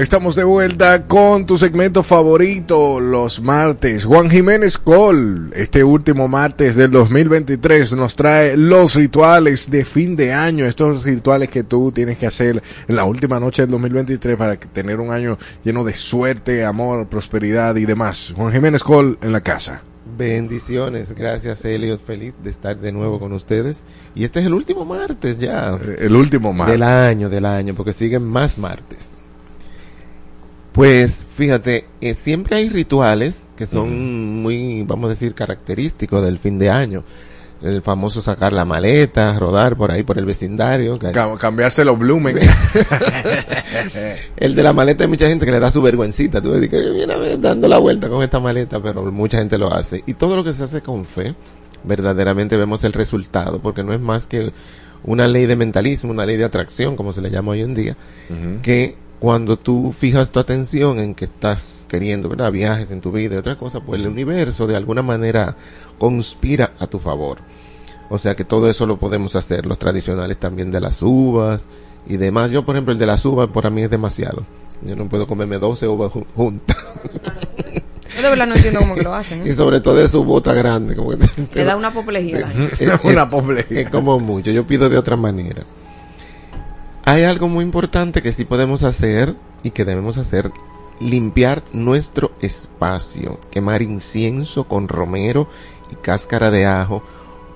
Estamos 0.00 0.34
de 0.34 0.44
vuelta 0.44 1.06
con 1.06 1.44
tu 1.44 1.58
segmento 1.58 2.02
favorito 2.02 3.00
los 3.00 3.42
martes. 3.42 4.06
Juan 4.06 4.30
Jiménez 4.30 4.78
Col, 4.78 5.52
este 5.54 5.84
último 5.84 6.26
martes 6.26 6.74
del 6.74 6.90
2023, 6.90 7.92
nos 7.96 8.16
trae 8.16 8.56
los 8.56 8.94
rituales 8.94 9.70
de 9.70 9.84
fin 9.84 10.16
de 10.16 10.32
año, 10.32 10.64
estos 10.64 11.04
rituales 11.04 11.50
que 11.50 11.64
tú 11.64 11.92
tienes 11.92 12.16
que 12.16 12.26
hacer 12.26 12.62
en 12.88 12.96
la 12.96 13.04
última 13.04 13.38
noche 13.38 13.60
del 13.60 13.72
2023 13.72 14.38
para 14.38 14.56
tener 14.56 15.00
un 15.00 15.12
año 15.12 15.36
lleno 15.64 15.84
de 15.84 15.94
suerte, 15.94 16.64
amor, 16.64 17.06
prosperidad 17.06 17.76
y 17.76 17.84
demás. 17.84 18.32
Juan 18.34 18.54
Jiménez 18.54 18.82
Col 18.82 19.18
en 19.20 19.32
la 19.32 19.42
casa. 19.42 19.82
Bendiciones, 20.16 21.14
gracias 21.14 21.62
Elliot, 21.66 22.02
feliz 22.02 22.32
de 22.42 22.48
estar 22.48 22.78
de 22.80 22.90
nuevo 22.90 23.20
con 23.20 23.34
ustedes. 23.34 23.82
Y 24.14 24.24
este 24.24 24.40
es 24.40 24.46
el 24.46 24.54
último 24.54 24.86
martes 24.86 25.36
ya. 25.36 25.78
El 25.98 26.16
último 26.16 26.54
martes. 26.54 26.72
Del 26.72 26.84
año, 26.84 27.28
del 27.28 27.44
año, 27.44 27.74
porque 27.74 27.92
siguen 27.92 28.22
más 28.22 28.56
martes. 28.56 29.19
Pues 30.72 31.24
fíjate, 31.36 31.86
eh, 32.00 32.14
siempre 32.14 32.56
hay 32.56 32.68
rituales 32.68 33.52
que 33.56 33.66
son 33.66 34.42
muy, 34.42 34.82
vamos 34.84 35.06
a 35.06 35.10
decir, 35.10 35.34
característicos 35.34 36.22
del 36.24 36.38
fin 36.38 36.58
de 36.58 36.70
año. 36.70 37.02
El 37.62 37.82
famoso 37.82 38.22
sacar 38.22 38.52
la 38.54 38.64
maleta, 38.64 39.38
rodar 39.38 39.76
por 39.76 39.90
ahí 39.90 40.02
por 40.02 40.16
el 40.16 40.24
vecindario. 40.24 40.98
Cam- 40.98 41.36
cambiarse 41.38 41.84
los 41.84 41.98
blumen. 41.98 42.36
el 44.36 44.54
de 44.54 44.62
la 44.62 44.72
maleta 44.72 45.04
hay 45.04 45.10
mucha 45.10 45.26
gente 45.28 45.44
que 45.44 45.52
le 45.52 45.60
da 45.60 45.70
su 45.70 45.82
vergüencita. 45.82 46.40
Tú 46.40 46.50
ves 46.52 46.68
que 46.70 46.90
viene 46.92 47.12
a 47.12 47.18
ver 47.18 47.38
dando 47.40 47.68
la 47.68 47.78
vuelta 47.78 48.08
con 48.08 48.22
esta 48.22 48.40
maleta, 48.40 48.80
pero 48.82 49.04
mucha 49.12 49.38
gente 49.38 49.58
lo 49.58 49.72
hace. 49.74 50.02
Y 50.06 50.14
todo 50.14 50.36
lo 50.36 50.44
que 50.44 50.52
se 50.52 50.64
hace 50.64 50.80
con 50.80 51.04
fe, 51.04 51.34
verdaderamente 51.84 52.56
vemos 52.56 52.82
el 52.84 52.92
resultado, 52.92 53.58
porque 53.60 53.82
no 53.82 53.92
es 53.92 54.00
más 54.00 54.26
que 54.26 54.52
una 55.04 55.28
ley 55.28 55.46
de 55.46 55.56
mentalismo, 55.56 56.12
una 56.12 56.26
ley 56.26 56.36
de 56.36 56.44
atracción, 56.44 56.96
como 56.96 57.12
se 57.12 57.20
le 57.20 57.30
llama 57.30 57.52
hoy 57.52 57.62
en 57.62 57.74
día, 57.74 57.96
que 58.62 58.96
cuando 59.20 59.58
tú 59.58 59.94
fijas 59.96 60.32
tu 60.32 60.40
atención 60.40 60.98
en 60.98 61.14
que 61.14 61.26
estás 61.26 61.86
queriendo, 61.88 62.28
¿verdad? 62.28 62.50
Viajes 62.50 62.90
en 62.90 63.00
tu 63.00 63.12
vida 63.12 63.34
y 63.36 63.38
otra 63.38 63.56
cosa, 63.56 63.80
pues 63.80 64.00
el 64.00 64.08
universo 64.08 64.66
de 64.66 64.74
alguna 64.76 65.02
manera 65.02 65.56
conspira 65.98 66.72
a 66.78 66.86
tu 66.86 66.98
favor. 66.98 67.38
O 68.08 68.18
sea 68.18 68.34
que 68.34 68.44
todo 68.44 68.68
eso 68.68 68.86
lo 68.86 68.98
podemos 68.98 69.36
hacer, 69.36 69.66
los 69.66 69.78
tradicionales 69.78 70.38
también 70.38 70.70
de 70.70 70.80
las 70.80 71.02
uvas 71.02 71.68
y 72.08 72.16
demás. 72.16 72.50
Yo, 72.50 72.64
por 72.64 72.74
ejemplo, 72.74 72.92
el 72.92 72.98
de 72.98 73.06
las 73.06 73.24
uvas 73.24 73.48
para 73.50 73.70
mí 73.70 73.82
es 73.82 73.90
demasiado. 73.90 74.44
Yo 74.82 74.96
no 74.96 75.08
puedo 75.08 75.26
comerme 75.26 75.58
12 75.58 75.86
uvas 75.86 76.10
ju- 76.10 76.24
juntas. 76.34 76.76
Yo 78.16 78.22
de 78.22 78.28
verdad 78.30 78.46
no 78.48 78.54
entiendo 78.56 78.80
cómo 78.80 78.94
que 78.96 79.02
lo 79.02 79.14
hacen. 79.14 79.42
¿eh? 79.46 79.50
y 79.50 79.52
sobre 79.52 79.80
todo 79.80 79.94
de 79.94 80.08
su 80.08 80.24
bota 80.24 80.52
grande. 80.54 80.96
Como 80.96 81.10
que 81.10 81.16
te- 81.18 81.42
Te 81.44 81.64
da 81.64 81.76
una 81.76 81.88
apoplejía. 81.88 82.38
a 82.38 82.40
la 82.40 82.48
gente. 82.50 82.74
es, 82.84 83.00
Una 83.04 83.12
es- 83.12 83.18
apoplejía. 83.18 83.80
es 83.82 83.90
como 83.90 84.18
mucho. 84.18 84.50
Yo 84.50 84.66
pido 84.66 84.88
de 84.88 84.98
otra 84.98 85.16
manera. 85.16 85.62
Hay 87.04 87.22
algo 87.24 87.48
muy 87.48 87.64
importante 87.64 88.22
que 88.22 88.32
sí 88.32 88.44
podemos 88.44 88.82
hacer 88.82 89.36
y 89.62 89.70
que 89.70 89.84
debemos 89.84 90.18
hacer. 90.18 90.52
Limpiar 91.00 91.62
nuestro 91.72 92.32
espacio. 92.40 93.40
Quemar 93.50 93.82
incienso 93.82 94.64
con 94.64 94.86
romero 94.88 95.48
y 95.90 95.96
cáscara 95.96 96.50
de 96.50 96.66
ajo. 96.66 97.02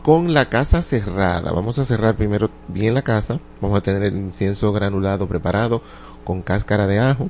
Con 0.02 0.34
la 0.34 0.48
casa 0.48 0.82
cerrada. 0.82 1.52
Vamos 1.52 1.78
a 1.78 1.84
cerrar 1.84 2.16
primero 2.16 2.50
bien 2.68 2.94
la 2.94 3.02
casa. 3.02 3.38
Vamos 3.60 3.78
a 3.78 3.82
tener 3.82 4.02
el 4.02 4.16
incienso 4.16 4.72
granulado 4.72 5.28
preparado 5.28 5.82
con 6.24 6.42
cáscara 6.42 6.86
de 6.86 6.98
ajo. 6.98 7.28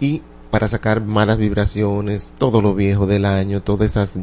Y 0.00 0.22
para 0.50 0.68
sacar 0.68 1.02
malas 1.02 1.38
vibraciones, 1.38 2.34
todo 2.38 2.62
lo 2.62 2.74
viejo 2.74 3.06
del 3.06 3.24
año, 3.24 3.62
todas 3.62 3.90
esas 3.90 4.20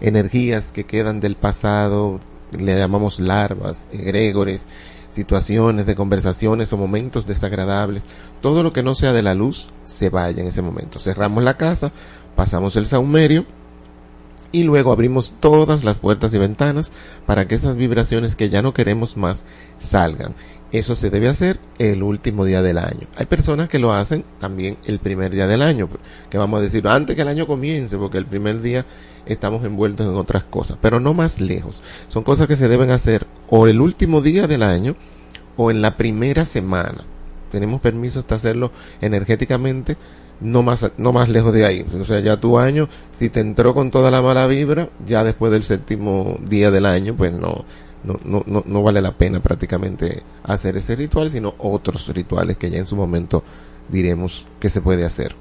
energías 0.00 0.72
que 0.72 0.84
quedan 0.84 1.20
del 1.20 1.36
pasado, 1.36 2.20
le 2.50 2.76
llamamos 2.76 3.20
larvas, 3.20 3.88
egregores, 3.92 4.66
situaciones 5.10 5.86
de 5.86 5.94
conversaciones 5.94 6.72
o 6.72 6.76
momentos 6.76 7.26
desagradables, 7.26 8.04
todo 8.40 8.62
lo 8.62 8.72
que 8.72 8.82
no 8.82 8.94
sea 8.94 9.12
de 9.12 9.22
la 9.22 9.34
luz 9.34 9.70
se 9.84 10.08
vaya 10.08 10.40
en 10.40 10.48
ese 10.48 10.62
momento. 10.62 10.98
Cerramos 10.98 11.44
la 11.44 11.56
casa, 11.56 11.92
pasamos 12.36 12.76
el 12.76 12.86
saumerio 12.86 13.44
y 14.52 14.64
luego 14.64 14.92
abrimos 14.92 15.34
todas 15.40 15.84
las 15.84 15.98
puertas 15.98 16.32
y 16.34 16.38
ventanas 16.38 16.92
para 17.26 17.46
que 17.46 17.54
esas 17.54 17.76
vibraciones 17.76 18.36
que 18.36 18.50
ya 18.50 18.62
no 18.62 18.74
queremos 18.74 19.16
más 19.16 19.44
salgan. 19.78 20.34
Eso 20.72 20.94
se 20.94 21.10
debe 21.10 21.28
hacer 21.28 21.58
el 21.78 22.02
último 22.02 22.44
día 22.44 22.62
del 22.62 22.78
año. 22.78 23.08
Hay 23.16 23.26
personas 23.26 23.68
que 23.68 23.80
lo 23.80 23.92
hacen 23.92 24.24
también 24.38 24.76
el 24.84 25.00
primer 25.00 25.32
día 25.32 25.48
del 25.48 25.62
año, 25.62 25.88
que 26.30 26.38
vamos 26.38 26.60
a 26.60 26.62
decir 26.62 26.86
antes 26.86 27.16
que 27.16 27.22
el 27.22 27.28
año 27.28 27.46
comience, 27.46 27.96
porque 27.96 28.18
el 28.18 28.26
primer 28.26 28.62
día 28.62 28.86
estamos 29.26 29.64
envueltos 29.64 30.06
en 30.06 30.14
otras 30.14 30.44
cosas, 30.44 30.78
pero 30.80 31.00
no 31.00 31.12
más 31.12 31.40
lejos. 31.40 31.82
Son 32.08 32.22
cosas 32.22 32.46
que 32.46 32.56
se 32.56 32.68
deben 32.68 32.90
hacer 32.90 33.26
o 33.48 33.66
el 33.66 33.80
último 33.80 34.20
día 34.20 34.46
del 34.46 34.62
año 34.62 34.94
o 35.56 35.70
en 35.72 35.82
la 35.82 35.96
primera 35.96 36.44
semana. 36.44 37.04
Tenemos 37.50 37.80
permiso 37.80 38.20
hasta 38.20 38.36
hacerlo 38.36 38.70
energéticamente, 39.00 39.96
no 40.40 40.62
más, 40.62 40.88
no 40.96 41.12
más 41.12 41.28
lejos 41.28 41.52
de 41.52 41.66
ahí. 41.66 41.84
O 42.00 42.04
sea, 42.04 42.20
ya 42.20 42.38
tu 42.38 42.58
año, 42.58 42.88
si 43.12 43.28
te 43.28 43.40
entró 43.40 43.74
con 43.74 43.90
toda 43.90 44.10
la 44.10 44.22
mala 44.22 44.46
vibra, 44.46 44.88
ya 45.04 45.24
después 45.24 45.50
del 45.50 45.64
séptimo 45.64 46.38
día 46.48 46.70
del 46.70 46.86
año, 46.86 47.14
pues 47.16 47.32
no, 47.32 47.64
no, 48.04 48.18
no, 48.24 48.42
no, 48.46 48.62
no 48.66 48.82
vale 48.82 49.00
la 49.00 49.16
pena 49.16 49.40
prácticamente 49.40 50.22
hacer 50.42 50.76
ese 50.76 50.96
ritual, 50.96 51.30
sino 51.30 51.54
otros 51.58 52.08
rituales 52.08 52.56
que 52.56 52.70
ya 52.70 52.78
en 52.78 52.86
su 52.86 52.96
momento 52.96 53.42
diremos 53.88 54.46
que 54.58 54.70
se 54.70 54.80
puede 54.80 55.04
hacer. 55.04 55.34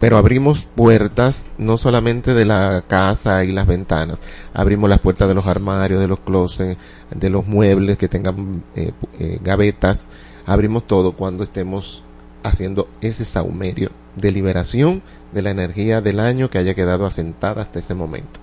Pero 0.00 0.16
abrimos 0.16 0.66
puertas 0.76 1.52
no 1.58 1.76
solamente 1.76 2.32
de 2.32 2.44
la 2.44 2.84
casa 2.86 3.44
y 3.44 3.50
las 3.50 3.66
ventanas, 3.66 4.22
abrimos 4.54 4.88
las 4.88 5.00
puertas 5.00 5.26
de 5.26 5.34
los 5.34 5.46
armarios, 5.46 6.00
de 6.00 6.06
los 6.06 6.20
closets, 6.20 6.78
de 7.12 7.30
los 7.30 7.46
muebles 7.46 7.98
que 7.98 8.08
tengan 8.08 8.62
eh, 8.76 8.92
eh, 9.18 9.40
gavetas, 9.42 10.10
abrimos 10.46 10.86
todo 10.86 11.12
cuando 11.12 11.42
estemos 11.42 12.04
haciendo 12.44 12.88
ese 13.00 13.24
saumerio 13.24 13.90
de 14.14 14.30
liberación 14.30 15.02
de 15.32 15.42
la 15.42 15.50
energía 15.50 16.00
del 16.00 16.20
año 16.20 16.48
que 16.48 16.58
haya 16.58 16.74
quedado 16.74 17.04
asentada 17.04 17.62
hasta 17.62 17.80
ese 17.80 17.94
momento. 17.94 18.38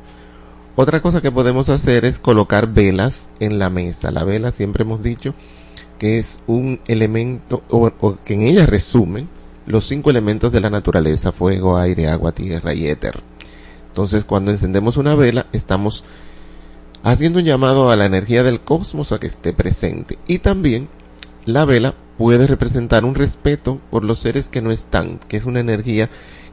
Otra 0.77 1.01
cosa 1.01 1.21
que 1.21 1.31
podemos 1.31 1.69
hacer 1.69 2.03
es 2.03 2.19
colocar 2.19 2.67
velas 2.67 3.29
en 3.39 3.59
la 3.59 3.69
mesa. 3.69 4.11
La 4.11 4.25
vela 4.25 4.51
siempre 4.51 4.83
hemos 4.83 5.01
dicho 5.01 5.33
que 5.97 6.17
es 6.17 6.39
un 6.47 6.81
elemento 6.87 7.63
o, 7.69 8.17
que 8.25 8.33
en 8.33 8.41
ella 8.41 8.65
resumen 8.65 9.29
los 9.65 9.85
cinco 9.85 10.09
elementos 10.09 10.51
de 10.51 10.59
la 10.59 10.69
naturaleza, 10.69 11.31
fuego, 11.31 11.77
aire, 11.77 12.09
agua, 12.09 12.33
tierra 12.33 12.73
y 12.73 12.87
éter. 12.87 13.21
Entonces 13.87 14.25
cuando 14.25 14.51
encendemos 14.51 14.97
una 14.97 15.15
vela 15.15 15.47
estamos 15.53 16.03
haciendo 17.03 17.39
un 17.39 17.45
llamado 17.45 17.89
a 17.89 17.95
la 17.95 18.05
energía 18.05 18.43
del 18.43 18.59
cosmos 18.59 19.13
a 19.13 19.19
que 19.19 19.27
esté 19.27 19.53
presente. 19.53 20.19
Y 20.27 20.39
también 20.39 20.89
la 21.45 21.63
vela 21.63 21.93
puede 22.17 22.47
representar 22.47 23.05
un 23.05 23.15
respeto 23.15 23.79
por 23.91 24.03
los 24.03 24.19
seres 24.19 24.49
que 24.49 24.61
no 24.61 24.71
están, 24.71 25.19
que 25.29 25.37
es 25.37 25.45
una 25.45 25.61
energía 25.61 26.09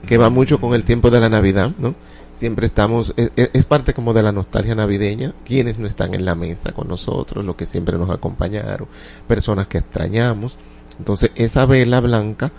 que 0.06 0.18
va 0.18 0.28
mucho 0.28 0.60
con 0.60 0.74
el 0.74 0.84
tiempo 0.84 1.10
de 1.10 1.20
la 1.20 1.28
Navidad, 1.28 1.72
¿no? 1.78 1.96
Siempre 2.32 2.66
estamos, 2.66 3.12
es, 3.16 3.64
parte 3.66 3.92
como 3.92 4.14
de 4.14 4.22
la 4.22 4.32
nostalgia 4.32 4.74
navideña, 4.74 5.34
quienes 5.44 5.78
no 5.78 5.86
están 5.86 6.14
en 6.14 6.24
la 6.24 6.34
mesa 6.34 6.72
con 6.72 6.88
nosotros, 6.88 7.44
los 7.44 7.56
que 7.56 7.66
siempre 7.66 7.98
nos 7.98 8.10
acompañaron, 8.10 8.88
personas 9.28 9.66
que 9.68 9.78
extrañamos. 9.78 10.58
Entonces 10.98 11.30
esa 11.34 11.66
vela 11.66 12.00
blanca 12.00 12.50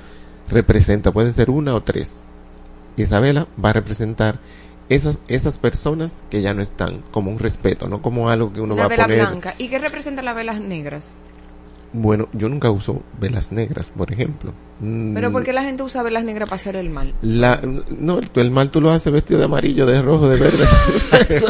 representa, 0.48 1.12
pueden 1.12 1.34
ser 1.34 1.50
una 1.50 1.74
o 1.74 1.82
tres, 1.82 2.26
y 2.96 3.04
esa 3.04 3.20
vela 3.20 3.48
va 3.64 3.70
a 3.70 3.74
representar 3.74 4.40
esas, 4.90 5.18
esas 5.28 5.58
personas 5.58 6.24
que 6.30 6.42
ya 6.42 6.54
no 6.54 6.62
están, 6.62 7.02
como 7.12 7.32
un 7.32 7.40
respeto, 7.40 7.88
no 7.88 8.02
como 8.02 8.30
algo 8.30 8.54
que 8.54 8.62
uno 8.62 8.76
Una 8.76 8.88
va 8.88 8.94
a 8.94 8.98
poner. 8.98 9.20
blanca. 9.20 9.56
¿Y 9.58 9.70
qué 9.70 9.80
representan 9.80 10.26
las 10.26 10.36
velas 10.36 10.60
negras? 10.62 11.18
Bueno, 11.96 12.28
yo 12.34 12.50
nunca 12.50 12.72
uso 12.72 13.04
velas 13.20 13.52
negras, 13.52 13.92
por 13.96 14.12
ejemplo. 14.12 14.52
Mm, 14.80 15.14
Pero 15.14 15.32
¿por 15.32 15.44
qué 15.44 15.54
la 15.54 15.62
gente 15.64 15.84
usa 15.84 16.02
velas 16.02 16.24
negras 16.24 16.50
para 16.50 16.56
hacer 16.56 16.76
el 16.76 16.90
mal? 16.90 17.14
La, 17.22 17.62
no, 18.00 18.18
el, 18.18 18.30
el 18.34 18.52
mal 18.52 18.72
tú 18.72 18.82
lo 18.82 18.92
haces 18.92 19.14
vestido 19.14 19.38
de 19.40 19.46
amarillo, 19.46 19.86
de 19.86 20.02
rojo, 20.02 20.28
de 20.28 20.40
verde. 20.40 20.66
eso, 21.30 21.48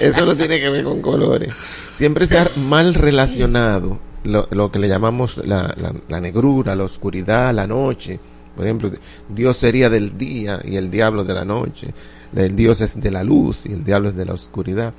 eso 0.00 0.26
no 0.26 0.34
tiene 0.34 0.58
que 0.58 0.68
ver 0.68 0.84
con 0.84 1.00
colores. 1.00 1.54
Siempre 1.92 2.26
se 2.26 2.38
ha 2.38 2.50
mal 2.56 2.94
relacionado 2.94 4.00
lo, 4.24 4.48
lo 4.50 4.72
que 4.72 4.80
le 4.80 4.88
llamamos 4.88 5.38
la, 5.46 5.72
la, 5.76 5.92
la 6.08 6.20
negrura, 6.20 6.74
la 6.74 6.84
oscuridad, 6.84 7.54
la 7.54 7.68
noche. 7.68 8.18
Por 8.56 8.64
ejemplo, 8.64 8.90
Dios 9.28 9.56
sería 9.56 9.88
del 9.90 10.18
día 10.18 10.60
y 10.64 10.74
el 10.74 10.90
diablo 10.90 11.22
de 11.22 11.34
la 11.34 11.44
noche. 11.44 11.94
El 12.34 12.56
Dios 12.56 12.80
es 12.80 13.00
de 13.00 13.12
la 13.12 13.22
luz 13.22 13.66
y 13.66 13.72
el 13.72 13.84
diablo 13.84 14.08
es 14.08 14.16
de 14.16 14.24
la 14.24 14.32
oscuridad. 14.34 14.92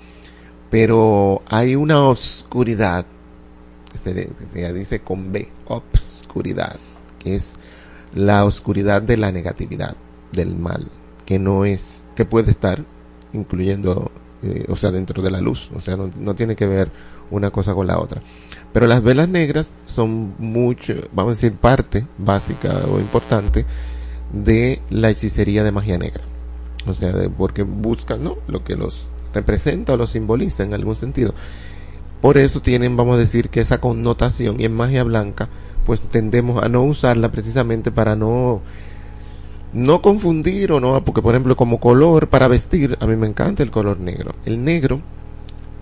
Pero 0.70 1.42
hay 1.48 1.76
una 1.76 2.02
oscuridad 2.08 3.06
que 3.96 4.14
se, 4.14 4.14
que 4.28 4.46
se 4.46 4.74
dice 4.74 5.00
con 5.00 5.32
B, 5.32 5.48
obscuridad, 5.68 6.76
que 7.20 7.36
es 7.36 7.56
la 8.14 8.46
oscuridad 8.46 9.02
de 9.02 9.18
la 9.18 9.32
negatividad, 9.32 9.96
del 10.32 10.56
mal, 10.56 10.88
que 11.26 11.40
no 11.40 11.66
es, 11.66 12.06
que 12.16 12.26
puede 12.26 12.52
estar 12.52 12.84
incluyendo, 13.34 14.12
eh, 14.44 14.66
o 14.70 14.76
sea, 14.76 14.92
dentro 14.92 15.22
de 15.24 15.32
la 15.32 15.42
luz, 15.42 15.72
o 15.76 15.82
sea, 15.82 15.96
no, 15.96 16.12
no 16.20 16.36
tiene 16.36 16.56
que 16.56 16.68
ver 16.68 16.92
una 17.32 17.52
cosa 17.52 17.74
con 17.74 17.88
la 17.88 18.00
otra. 18.00 18.22
Pero 18.74 18.88
las 18.88 19.02
velas 19.04 19.30
negras 19.30 19.78
son 19.86 20.36
mucho, 20.38 20.94
vamos 21.14 21.32
a 21.32 21.36
decir, 21.36 21.54
parte 21.54 22.06
básica 22.18 22.74
o 22.92 23.00
importante 23.00 23.66
de 24.34 24.82
la 24.90 25.10
hechicería 25.10 25.64
de 25.64 25.72
magia 25.72 25.98
negra. 25.98 26.24
O 26.86 26.94
sea, 26.94 27.12
de- 27.14 27.30
porque 27.30 27.64
buscan, 27.64 28.24
¿no? 28.24 28.38
Lo 28.48 28.64
que 28.64 28.76
los 28.76 29.08
representa 29.34 29.94
o 29.94 29.98
los 29.98 30.12
simboliza 30.12 30.64
en 30.64 30.74
algún 30.74 30.96
sentido. 30.96 31.34
Por 32.26 32.40
eso 32.40 32.60
tienen, 32.60 32.98
vamos 32.98 33.18
a 33.18 33.20
decir, 33.20 33.50
que 33.50 33.60
esa 33.60 33.80
connotación 33.80 34.60
y 34.60 34.66
en 34.66 34.74
magia 34.74 35.04
blanca, 35.04 35.48
pues 35.86 36.02
tendemos 36.02 36.64
a 36.64 36.70
no 36.70 36.82
usarla 36.82 37.30
precisamente 37.30 37.92
para 37.92 38.16
no 38.16 38.62
no 39.74 40.02
confundir 40.02 40.72
o 40.72 40.80
no, 40.80 41.06
porque 41.06 41.22
por 41.22 41.36
ejemplo 41.36 41.56
como 41.56 41.80
color 41.80 42.28
para 42.28 42.48
vestir, 42.48 42.98
a 43.00 43.06
mí 43.06 43.16
me 43.16 43.28
encanta 43.28 43.62
el 43.62 43.70
color 43.70 44.00
negro. 44.00 44.34
El 44.44 44.64
negro 44.64 45.02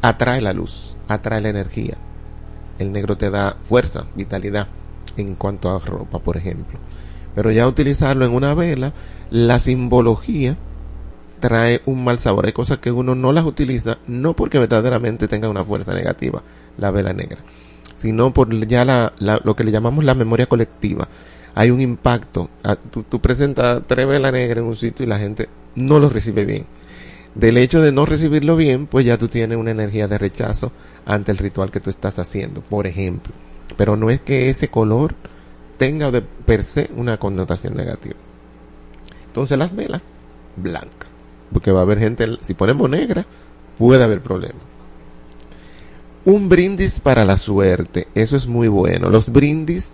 atrae 0.01 0.41
la 0.41 0.51
luz, 0.51 0.97
atrae 1.07 1.39
la 1.39 1.47
energía. 1.47 1.95
El 2.77 2.91
negro 2.91 3.15
te 3.15 3.29
da 3.29 3.55
fuerza, 3.63 4.07
vitalidad 4.13 4.67
en 5.15 5.35
cuanto 5.35 5.73
a 5.73 5.79
ropa, 5.79 6.19
por 6.19 6.35
ejemplo. 6.35 6.77
Pero 7.35 7.51
ya 7.51 7.65
utilizarlo 7.69 8.25
en 8.25 8.33
una 8.33 8.53
vela, 8.53 8.91
la 9.31 9.59
simbología 9.59 10.57
trae 11.43 11.81
un 11.87 12.05
mal 12.05 12.19
sabor. 12.19 12.45
Hay 12.45 12.53
cosas 12.53 12.77
que 12.77 12.89
uno 12.89 13.15
no 13.15 13.33
las 13.33 13.43
utiliza, 13.43 13.97
no 14.07 14.33
porque 14.33 14.59
verdaderamente 14.59 15.27
tenga 15.27 15.49
una 15.49 15.65
fuerza 15.65 15.93
negativa, 15.93 16.41
la 16.77 16.89
vela 16.89 17.11
negra, 17.11 17.39
sino 17.97 18.33
por 18.33 18.49
ya 18.65 18.85
la, 18.85 19.11
lo 19.43 19.53
que 19.53 19.65
le 19.65 19.71
llamamos 19.71 20.05
la 20.05 20.15
memoria 20.15 20.45
colectiva. 20.45 21.09
Hay 21.53 21.69
un 21.69 21.81
impacto. 21.81 22.49
Ah, 22.63 22.77
Tú, 22.77 23.03
tú 23.03 23.19
presentas 23.19 23.81
tres 23.85 24.07
velas 24.07 24.31
negras 24.31 24.59
en 24.59 24.63
un 24.63 24.77
sitio 24.77 25.03
y 25.03 25.09
la 25.09 25.19
gente 25.19 25.49
no 25.75 25.99
lo 25.99 26.07
recibe 26.07 26.45
bien. 26.45 26.65
Del 27.35 27.57
hecho 27.57 27.81
de 27.81 27.91
no 27.91 28.05
recibirlo 28.05 28.55
bien, 28.55 28.87
pues 28.87 29.05
ya 29.05 29.17
tú 29.17 29.27
tienes 29.27 29.57
una 29.57 29.71
energía 29.71 30.07
de 30.07 30.17
rechazo 30.17 30.71
ante 31.05 31.33
el 31.33 31.37
ritual 31.37 31.71
que 31.71 31.81
tú 31.81 31.89
estás 31.89 32.19
haciendo, 32.19 32.61
por 32.61 32.87
ejemplo. 32.87 33.33
Pero 33.75 33.97
no 33.97 34.09
es 34.09 34.21
que 34.21 34.49
ese 34.49 34.69
color 34.69 35.13
tenga 35.77 36.09
de 36.09 36.21
per 36.21 36.63
se 36.63 36.89
una 36.95 37.17
connotación 37.17 37.75
negativa. 37.75 38.15
Entonces 39.27 39.57
las 39.57 39.75
velas 39.75 40.11
blancas, 40.55 41.09
porque 41.53 41.71
va 41.71 41.79
a 41.79 41.83
haber 41.83 41.99
gente, 41.99 42.27
si 42.43 42.53
ponemos 42.53 42.89
negra, 42.89 43.25
puede 43.77 44.03
haber 44.03 44.21
problemas. 44.21 44.61
Un 46.25 46.49
brindis 46.49 46.99
para 46.99 47.25
la 47.25 47.37
suerte, 47.37 48.07
eso 48.15 48.35
es 48.35 48.47
muy 48.47 48.67
bueno. 48.67 49.09
Los 49.09 49.29
brindis 49.29 49.91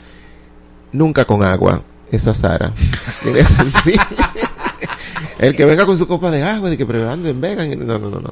nunca 0.91 1.25
con 1.25 1.43
agua, 1.43 1.81
eso 2.11 2.31
es 2.31 2.37
Sara. 2.37 2.71
El 5.39 5.55
que 5.55 5.65
venga 5.65 5.85
con 5.85 5.97
su 5.97 6.07
copa 6.07 6.29
de 6.31 6.43
agua, 6.43 6.69
de 6.69 6.77
que 6.77 6.85
probando 6.85 7.29
en 7.29 7.39
vegan, 7.39 7.69
no, 7.85 7.97
no, 7.97 8.09
no, 8.09 8.19
no. 8.19 8.31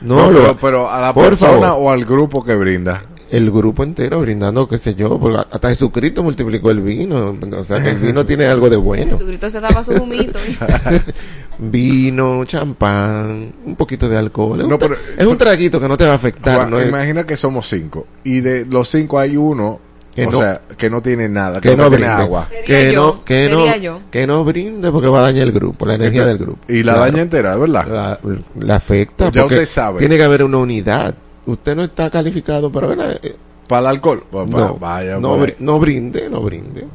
No, 0.00 0.30
No, 0.30 0.38
pero, 0.38 0.56
pero 0.56 0.90
a 0.90 1.00
la 1.00 1.12
persona 1.12 1.68
favor. 1.68 1.86
o 1.86 1.90
al 1.90 2.04
grupo 2.04 2.42
que 2.42 2.54
brinda. 2.54 3.02
El 3.30 3.50
grupo 3.50 3.82
entero 3.84 4.20
brindando, 4.20 4.66
qué 4.68 4.76
sé 4.78 4.94
yo, 4.94 5.18
porque 5.18 5.38
hasta 5.50 5.68
Jesucristo 5.68 6.22
multiplicó 6.22 6.70
el 6.70 6.80
vino, 6.80 7.36
o 7.56 7.64
sea 7.64 7.82
que 7.82 7.90
el 7.90 7.98
vino 7.98 8.26
tiene 8.26 8.46
algo 8.46 8.68
de 8.68 8.76
bueno. 8.76 9.12
Jesucristo 9.12 9.48
se 9.50 9.60
daba 9.60 9.82
su 9.84 9.92
humito. 9.92 10.38
Vino, 11.58 12.44
champán, 12.46 13.52
un 13.66 13.76
poquito 13.76 14.08
de 14.08 14.16
alcohol. 14.16 14.62
Es, 14.62 14.66
No, 14.66 14.74
un, 14.76 14.78
pero- 14.80 14.96
es 15.16 15.26
un 15.26 15.36
traguito 15.36 15.78
que 15.80 15.88
no 15.88 15.96
te 15.96 16.06
va 16.06 16.12
a 16.12 16.16
afectar, 16.16 16.56
Juan, 16.56 16.70
¿no? 16.70 16.82
Imagina 16.82 17.24
que 17.26 17.36
somos 17.36 17.68
cinco. 17.68 18.06
Y 18.24 18.40
de 18.40 18.64
los 18.64 18.88
cinco 18.88 19.18
hay 19.18 19.36
uno, 19.36 19.78
Que 20.14 20.26
o 20.26 20.30
no- 20.30 20.38
sea, 20.38 20.62
que 20.78 20.88
no 20.88 21.02
tiene 21.02 21.28
nada, 21.28 21.60
que, 21.60 21.70
que 21.70 21.76
no, 21.76 21.84
no 21.84 21.90
tiene 21.90 22.06
brinde. 22.06 22.22
agua. 22.22 22.48
Que 22.64 22.92
yo, 22.94 23.02
no, 23.16 23.24
que 23.24 23.48
no, 23.50 23.76
yo. 23.76 24.00
que 24.10 24.26
no 24.26 24.42
brinde 24.44 24.90
porque 24.90 25.08
va 25.08 25.18
a 25.20 25.22
dañar 25.24 25.42
el 25.48 25.52
grupo, 25.52 25.84
la 25.84 25.94
energía 25.96 26.22
Entonces, 26.22 26.38
del 26.38 26.46
grupo. 26.46 26.64
Y 26.72 26.82
la 26.82 26.94
Claro. 26.94 27.00
daña 27.10 27.22
entera, 27.22 27.56
¿verdad? 27.56 27.86
la, 27.86 28.18
la 28.58 28.76
afecta. 28.76 29.30
Ya 29.30 29.42
porque 29.42 29.56
usted 29.56 29.66
sabe. 29.66 29.98
Tiene 29.98 30.16
que 30.16 30.24
haber 30.24 30.42
una 30.44 30.56
unidad. 30.58 31.14
Usted 31.50 31.76
no 31.76 31.84
está 31.84 32.10
calificado 32.10 32.70
para 32.72 32.86
ver. 32.88 33.20
eh, 33.22 33.36
Para 33.68 33.80
el 33.82 33.86
alcohol. 33.88 34.24
No, 34.32 34.76
vaya, 34.78 35.18
no, 35.18 35.38
bri- 35.38 35.56
no 35.58 35.78
brinde, 35.78 36.28
no 36.30 36.40
brinde. 36.40 36.86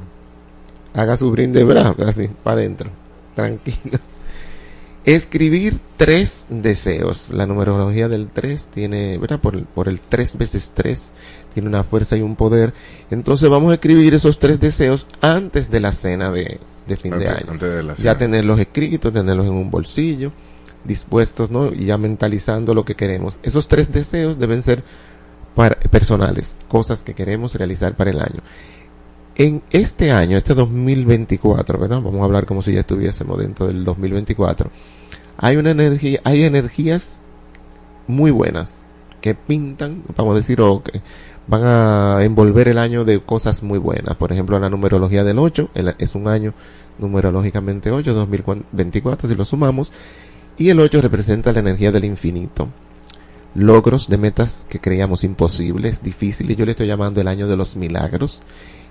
Haga 0.93 1.18
su 1.18 1.30
brinde, 1.32 1.64
¿verdad? 1.64 1.99
Así, 2.08 2.30
para 2.43 2.58
adentro. 2.58 2.89
Tranquilo. 3.36 3.99
Escribir 5.03 5.78
tres 5.97 6.47
deseos. 6.49 7.30
La 7.32 7.45
numerología 7.45 8.08
del 8.10 8.28
tres 8.30 8.68
tiene, 8.74 9.18
¿verdad? 9.20 9.39
Por, 9.39 9.56
el- 9.56 9.66
por 9.66 9.88
el 9.88 9.99
tres 9.99 10.38
veces 10.38 10.72
tres 10.74 11.14
tiene 11.53 11.70
una 11.70 11.84
fuerza 11.84 12.18
y 12.18 12.22
un 12.22 12.36
poder. 12.36 12.74
Entonces 13.12 13.49
vamos 13.49 13.72
a 13.72 13.76
escribir 13.76 14.14
esos 14.16 14.39
tres 14.39 14.60
deseos 14.60 15.06
antes 15.22 15.70
de 15.70 15.80
la 15.80 15.91
cena 15.91 16.32
de, 16.32 16.60
de 16.88 16.97
fin 16.97 17.18
de 17.20 17.28
año. 17.28 17.45
antes 17.51 17.70
de 17.76 17.84
la 17.84 17.93
ya 17.93 18.01
cena. 18.01 18.18
tenerlos 18.18 18.60
escritos, 18.60 19.14
tenerlos 19.14 19.45
en 19.45 19.53
un 19.53 19.70
bolsillo, 19.70 20.32
dispuestos, 20.86 21.52
¿no? 21.52 21.74
Y 21.74 21.86
ya 21.86 21.98
mentalizando 21.98 22.74
lo 22.74 22.86
que 22.86 22.96
queremos. 22.96 23.40
Esos 23.44 23.68
tres 23.68 23.92
deseos 23.92 24.40
deben 24.40 24.62
ser 24.62 24.84
para, 25.56 25.76
personales, 25.76 26.58
cosas 26.68 27.04
que 27.04 27.14
queremos 27.14 27.56
realizar 27.56 27.96
para 27.96 28.12
el 28.12 28.20
año. 28.20 28.42
En 29.36 29.62
este 29.72 30.12
año, 30.12 30.38
este 30.38 30.54
2024, 30.54 31.78
¿verdad? 31.80 32.02
Vamos 32.02 32.22
a 32.22 32.26
hablar 32.26 32.46
como 32.46 32.62
si 32.62 32.74
ya 32.74 32.80
estuviésemos 32.82 33.38
dentro 33.38 33.68
del 33.68 33.84
2024. 33.84 34.70
Hay 35.38 35.58
una 35.58 35.72
energía, 35.72 36.22
hay 36.24 36.44
energías 36.44 37.22
muy 38.08 38.32
buenas 38.32 38.84
que 39.20 39.36
pintan, 39.36 40.04
vamos 40.16 40.36
a 40.36 40.38
decir, 40.38 40.62
o 40.62 40.82
que 40.84 41.02
van 41.48 41.64
a 41.64 42.24
envolver 42.24 42.68
el 42.70 42.78
año 42.78 43.04
de 43.04 43.20
cosas 43.20 43.62
muy 43.62 43.78
buenas. 43.78 44.16
Por 44.16 44.32
ejemplo, 44.32 44.58
la 44.60 44.70
numerología 44.70 45.24
del 45.24 45.40
8 45.40 45.70
el- 45.74 45.96
es 45.98 46.16
un 46.16 46.28
año 46.28 46.54
numerológicamente 46.98 47.92
8, 47.92 48.14
2024 48.14 49.28
si 49.28 49.36
lo 49.36 49.44
sumamos, 49.44 49.92
y 50.58 50.70
el 50.70 50.80
8 50.80 51.01
representa 51.01 51.51
la 51.53 51.60
energía 51.60 51.91
del 51.91 52.06
infinito. 52.06 52.68
Logros 53.56 54.10
de 54.10 54.18
metas 54.18 54.66
que 54.70 54.80
creíamos 54.80 55.24
imposibles, 55.24 56.03
difíciles, 56.03 56.58
yo 56.58 56.66
le 56.66 56.72
estoy 56.72 56.88
llamando 56.88 57.22
el 57.22 57.28
año 57.28 57.47
de 57.47 57.56
los 57.56 57.76
milagros. 57.78 58.41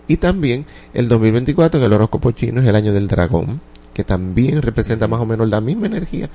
Y 0.09 0.17
también 0.19 0.65
el 0.95 1.09
2024 1.09 1.79
en 1.81 1.87
el 1.87 1.93
horóscopo 1.93 2.31
chino 2.33 2.61
es 2.61 2.67
el 2.67 2.77
año 2.77 2.93
del 2.93 3.09
dragón, 3.09 3.61
que 3.93 4.05
también 4.05 4.63
representa 4.63 5.07
más 5.09 5.21
o 5.21 5.27
menos 5.27 5.49
la 5.49 5.61
misma 5.61 5.87
energía 5.87 6.29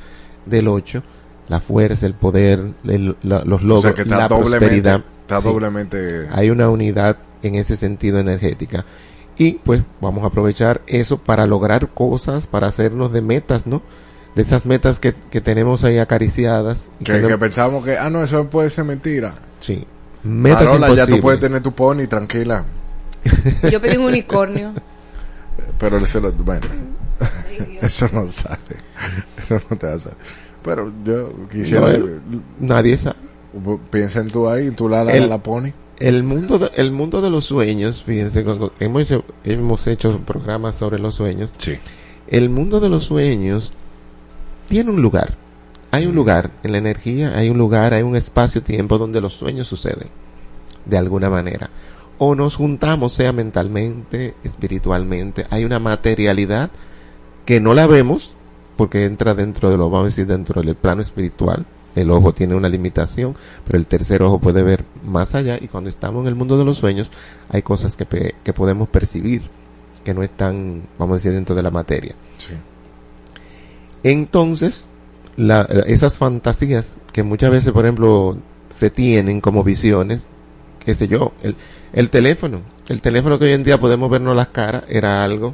del 0.45 0.67
8, 0.67 1.01
la 1.47 1.59
fuerza, 1.59 2.05
el 2.05 2.13
poder, 2.13 2.73
el- 2.86 3.15
la- 3.23 3.43
los 3.45 3.63
O 3.63 3.65
logros, 3.65 3.82
sea, 3.82 3.93
que 3.93 4.03
está 4.03 4.17
la 4.17 4.27
doblemente, 4.27 4.57
prosperidad. 4.59 5.03
está 5.21 5.41
Sí. 5.41 5.47
doblemente... 5.47 6.27
Hay 6.32 6.49
una 6.51 6.69
unidad 6.69 7.17
en 7.41 7.55
ese 7.55 7.75
sentido 7.75 8.19
energética. 8.19 8.86
Y 9.38 9.53
pues 9.53 9.82
vamos 10.01 10.23
a 10.23 10.27
aprovechar 10.27 10.82
eso 10.86 11.17
para 11.17 11.47
lograr 11.47 11.89
cosas, 11.93 12.45
para 12.45 12.67
hacernos 12.67 13.11
de 13.11 13.21
metas, 13.21 13.65
¿no? 13.65 13.82
De 14.36 14.43
esas 14.43 14.65
metas 14.65 14.99
que, 14.99 15.13
que 15.32 15.41
tenemos 15.41 15.84
ahí 15.84 15.97
acariciadas. 15.97 16.91
y 16.99 17.03
Que, 17.05 17.13
que 17.13 17.19
no- 17.21 17.27
que 17.27 17.38
pensamos 17.38 17.84
que, 17.84 17.97
ah, 17.97 18.09
no, 18.09 18.23
eso 18.23 18.47
puede 18.49 18.69
ser 18.69 18.86
mentira. 18.86 19.34
sí. 19.59 19.86
Metas 20.21 20.63
Marola, 20.65 20.88
ya 20.89 20.93
tú 20.93 21.15
imposibles. 21.15 21.21
puedes 21.21 21.39
tener 21.39 21.61
tu 21.63 21.71
pony 21.71 22.05
tranquila. 22.09 22.65
Yo 23.71 23.80
pedí 23.80 23.95
un 23.95 24.03
unicornio. 24.05 24.73
Pero 25.80 26.05
se 26.05 26.19
lo, 26.19 26.32
bueno, 26.34 26.67
eso 27.82 28.09
no 28.11 28.27
sale. 28.27 28.59
Eso 29.41 29.61
no 29.69 29.77
te 29.77 29.88
va 29.88 29.93
a 29.93 29.99
salir. 29.99 30.17
Pero 30.61 30.91
yo 31.05 31.47
quisiera, 31.49 31.97
No, 31.97 32.41
Nadie 32.59 32.97
sabe. 32.97 33.15
piensa 33.89 34.19
en 34.19 34.30
tú 34.30 34.49
ahí, 34.49 34.67
en 34.67 34.75
tu 34.75 34.89
la 34.89 35.05
la, 35.05 35.13
El- 35.13 35.30
la 35.30 35.38
pony. 35.38 35.69
El 35.99 36.23
mundo, 36.23 36.59
de, 36.59 36.71
el 36.75 36.91
mundo 36.91 37.21
de 37.21 37.30
los 37.30 37.45
sueños, 37.45 38.03
fíjense, 38.03 38.45
hemos 38.82 39.01
hecho, 39.03 39.23
hemos 39.45 39.88
hecho 39.88 40.19
programas 40.25 40.75
sobre 40.75 40.99
los 40.99 41.15
sueños. 41.15 41.53
Sí. 41.57 41.77
El 42.27 42.49
mundo 42.49 42.80
de 42.82 42.89
los 42.89 43.05
sueños 43.05 43.73
tiene 44.70 44.91
un 44.91 45.01
lugar. 45.01 45.36
Hay 45.91 46.05
un 46.05 46.15
lugar 46.15 46.51
en 46.63 46.72
la 46.72 46.78
energía, 46.78 47.36
hay 47.36 47.49
un 47.49 47.57
lugar, 47.57 47.93
hay 47.93 48.03
un 48.03 48.15
espacio-tiempo 48.15 48.97
donde 48.97 49.20
los 49.22 49.34
sueños 49.34 49.67
suceden. 49.67 50.07
De 50.86 50.97
alguna 50.97 51.30
manera. 51.30 51.70
O 52.20 52.36
nos 52.36 52.55
juntamos, 52.55 53.13
sea 53.13 53.32
mentalmente, 53.34 54.36
espiritualmente. 54.43 55.45
Hay 55.49 55.65
una 55.65 55.80
materialidad 55.80 56.70
que 57.45 57.59
no 57.59 57.74
la 57.74 57.88
vemos 57.88 58.34
porque 58.78 59.05
entra 59.05 59.34
dentro 59.34 59.70
de 59.72 59.78
lo, 59.78 59.89
vamos 59.89 60.03
a 60.03 60.05
decir, 60.07 60.28
dentro 60.28 60.61
del 60.61 60.76
plano 60.76 61.01
espiritual. 61.01 61.65
El 61.95 62.11
ojo 62.11 62.34
tiene 62.34 62.55
una 62.55 62.70
limitación, 62.70 63.36
pero 63.65 63.78
el 63.78 63.88
tercer 63.88 64.22
ojo 64.22 64.39
puede 64.39 64.61
ver 64.63 64.86
más 65.03 65.34
allá 65.34 65.57
y 65.59 65.67
cuando 65.67 65.89
estamos 65.89 66.22
en 66.22 66.28
el 66.28 66.36
mundo 66.36 66.57
de 66.57 66.63
los 66.63 66.78
sueños 66.78 67.09
hay 67.49 67.61
cosas 67.63 67.97
que, 67.97 68.05
pe- 68.05 68.36
que 68.43 68.53
podemos 68.53 68.88
percibir 68.89 69.49
que 70.05 70.13
no 70.13 70.22
están, 70.24 70.84
vamos 70.99 71.13
a 71.13 71.17
decir, 71.17 71.32
dentro 71.34 71.55
de 71.55 71.63
la 71.63 71.72
materia. 71.72 72.13
Sí. 72.38 72.53
Entonces, 74.03 74.89
la- 75.37 75.67
esas 75.87 76.17
fantasías 76.17 76.97
que 77.11 77.23
muchas 77.23 77.51
veces, 77.51 77.71
por 77.71 77.85
ejemplo, 77.85 78.37
se 78.69 78.89
tienen 78.89 79.41
como 79.41 79.63
visiones, 79.63 80.27
qué 80.83 80.93
sé 80.95 81.07
yo, 81.07 81.31
el, 81.43 81.55
el 81.93 82.09
teléfono, 82.09 82.61
el 82.87 83.01
teléfono 83.01 83.37
que 83.39 83.45
hoy 83.45 83.51
en 83.53 83.63
día 83.63 83.79
podemos 83.79 84.09
vernos 84.09 84.35
las 84.35 84.49
caras, 84.49 84.83
era 84.89 85.23
algo. 85.23 85.53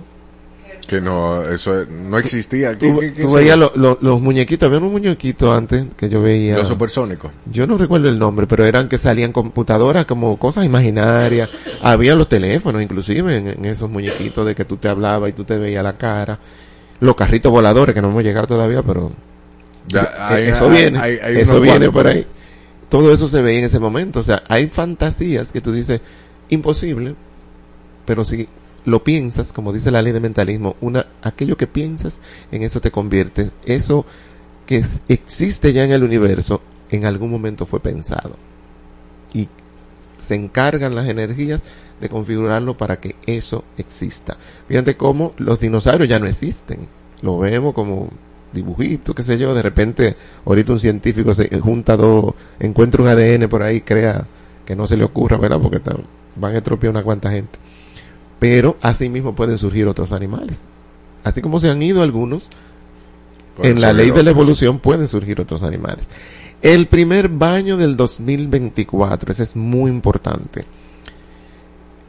Que 0.88 1.02
no, 1.02 1.42
eso 1.42 1.84
no 1.90 2.20
existía. 2.20 2.78
¿Qué- 2.78 2.92
Tú, 2.92 3.00
qué- 3.00 3.12
qué 3.14 3.24
tú 3.24 3.30
se- 3.30 3.38
veías 3.38 3.58
lo- 3.58 3.72
lo- 3.76 3.98
los 4.02 4.22
muñequitos, 4.22 4.68
había 4.68 4.78
unos 4.78 4.92
muñequitos 4.92 5.58
antes 5.58 5.86
que 5.98 6.10
yo 6.10 6.22
veía. 6.22 6.58
Los 6.58 6.68
supersónicos. 6.68 7.32
Yo 7.52 7.66
no 7.66 7.76
recuerdo 7.76 8.08
el 8.08 8.20
nombre, 8.20 8.46
pero 8.46 8.66
eran 8.66 8.88
que 8.88 9.00
salían 9.00 9.32
computadoras 9.32 10.06
como 10.06 10.38
cosas 10.38 10.64
imaginarias. 10.64 11.50
Había 11.82 12.14
los 12.16 12.30
teléfonos, 12.30 12.84
inclusive, 12.84 13.36
en, 13.36 13.48
en 13.48 13.66
esos 13.66 13.90
muñequitos 13.90 14.46
de 14.46 14.54
que 14.54 14.64
tú 14.64 14.78
te 14.78 14.88
hablabas 14.88 15.32
y 15.32 15.34
tú 15.34 15.44
te 15.44 15.58
veías 15.58 15.84
la 15.84 15.98
cara. 15.98 16.38
Los 17.00 17.16
carritos 17.16 17.52
voladores 17.52 17.94
que 17.94 18.02
no 18.02 18.10
hemos 18.10 18.24
llegado 18.24 18.48
todavía, 18.48 18.82
pero 18.84 19.12
Ya, 19.88 20.02
eh, 20.04 20.08
hay- 20.18 20.44
eso 20.46 20.70
viene, 20.70 21.00
hay- 21.00 21.18
hay 21.22 21.38
eso 21.38 21.60
viene 21.62 21.92
por 21.92 22.08
ahí. 22.08 22.26
Todo 22.90 23.14
eso 23.14 23.28
se 23.28 23.42
ve 23.42 23.58
en 23.60 23.66
ese 23.66 23.80
momento, 23.80 24.20
o 24.20 24.24
sea, 24.24 24.44
hay 24.48 24.68
fantasías 24.68 25.52
que 25.52 25.62
tú 25.62 25.72
dices 25.72 26.02
imposible, 26.50 27.16
pero 28.06 28.24
si 28.24 28.48
lo 28.86 29.04
piensas, 29.04 29.52
como 29.52 29.74
dice 29.74 29.90
la 29.92 30.02
ley 30.02 30.14
de 30.14 30.20
mentalismo, 30.20 30.76
una 30.82 31.06
aquello 31.24 31.58
que 31.58 31.68
piensas 31.68 32.22
en 32.52 32.62
eso 32.62 32.80
te 32.80 32.92
conviertes, 32.92 33.50
eso 33.66 34.06
que 34.66 34.78
es- 34.78 35.02
existe 35.08 35.74
ya 35.74 35.84
en 35.84 35.92
el 35.92 36.04
universo 36.04 36.62
en 36.92 37.06
algún 37.06 37.32
momento 37.32 37.66
fue 37.66 37.80
pensado. 37.80 38.36
Y 39.34 39.50
se 40.18 40.36
encargan 40.36 40.96
las 40.96 41.08
energías 41.08 41.66
de 42.00 42.10
configurarlo 42.10 42.78
para 42.78 43.00
que 43.00 43.16
eso 43.26 43.64
exista. 43.78 44.38
Fíjate 44.68 44.98
cómo 44.98 45.34
los 45.38 45.60
dinosaurios 45.60 46.10
ya 46.10 46.20
no 46.20 46.28
existen. 46.28 46.88
Lo 47.22 47.38
vemos 47.38 47.74
como 47.74 48.10
dibujitos, 48.54 49.16
qué 49.16 49.24
sé 49.24 49.38
yo. 49.38 49.54
De 49.54 49.62
repente, 49.62 50.16
ahorita 50.46 50.74
un 50.74 50.80
científico 50.80 51.34
se 51.34 51.48
junta 51.60 51.96
dos, 51.96 52.34
encuentra 52.60 53.02
un 53.02 53.10
ADN 53.10 53.48
por 53.48 53.64
ahí, 53.64 53.82
crea 53.82 54.26
que 54.66 54.76
no 54.76 54.88
se 54.88 54.98
le 54.98 55.04
ocurra, 55.04 55.38
¿verdad? 55.38 55.60
Porque 55.60 55.80
van 56.36 56.56
a 56.56 56.58
estropear 56.58 56.92
una 56.92 57.04
cuanta 57.04 57.32
gente. 57.32 57.60
Pero 58.40 58.78
así 58.82 59.10
mismo 59.10 59.36
pueden 59.36 59.58
surgir 59.58 59.88
otros 59.88 60.12
animales. 60.12 60.68
Así 61.24 61.42
como 61.42 61.60
se 61.60 61.70
han 61.70 61.82
ido 61.82 62.04
algunos, 62.04 62.50
Pueden 63.56 63.78
en 63.78 63.82
la 63.82 63.94
ley 63.94 64.12
de 64.12 64.22
la 64.22 64.32
evolución 64.32 64.80
pueden 64.80 65.08
surgir 65.08 65.40
otros 65.40 65.64
animales. 65.64 66.10
El 66.62 66.88
primer 66.88 67.30
baño 67.30 67.78
del 67.78 67.96
2024, 67.96 69.32
ese 69.32 69.44
es 69.44 69.56
muy 69.56 69.90
importante. 69.90 70.66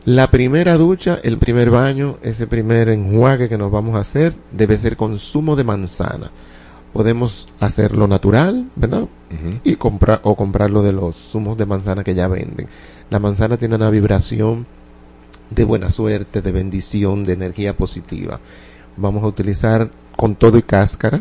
La 0.06 0.30
primera 0.30 0.76
ducha, 0.76 1.18
el 1.24 1.36
primer 1.36 1.68
baño, 1.68 2.18
ese 2.22 2.46
primer 2.46 2.90
enjuague 2.90 3.48
que 3.48 3.58
nos 3.58 3.72
vamos 3.72 3.96
a 3.96 3.98
hacer 3.98 4.34
debe 4.52 4.78
ser 4.78 4.96
con 4.96 5.18
zumo 5.18 5.56
de 5.56 5.64
manzana. 5.64 6.30
Podemos 6.92 7.48
hacerlo 7.58 8.06
natural, 8.06 8.70
¿verdad? 8.76 9.08
Y 9.64 9.74
comprar 9.74 10.20
o 10.22 10.36
comprarlo 10.36 10.84
de 10.84 10.92
los 10.92 11.16
zumos 11.16 11.58
de 11.58 11.66
manzana 11.66 12.04
que 12.04 12.14
ya 12.14 12.28
venden. 12.28 12.68
La 13.10 13.18
manzana 13.18 13.56
tiene 13.56 13.74
una 13.74 13.90
vibración 13.90 14.64
de 15.50 15.64
buena 15.64 15.90
suerte, 15.90 16.40
de 16.40 16.52
bendición, 16.52 17.24
de 17.24 17.32
energía 17.32 17.76
positiva. 17.76 18.38
Vamos 18.96 19.24
a 19.24 19.26
utilizar 19.26 19.90
con 20.14 20.36
todo 20.36 20.56
y 20.56 20.62
cáscara, 20.62 21.20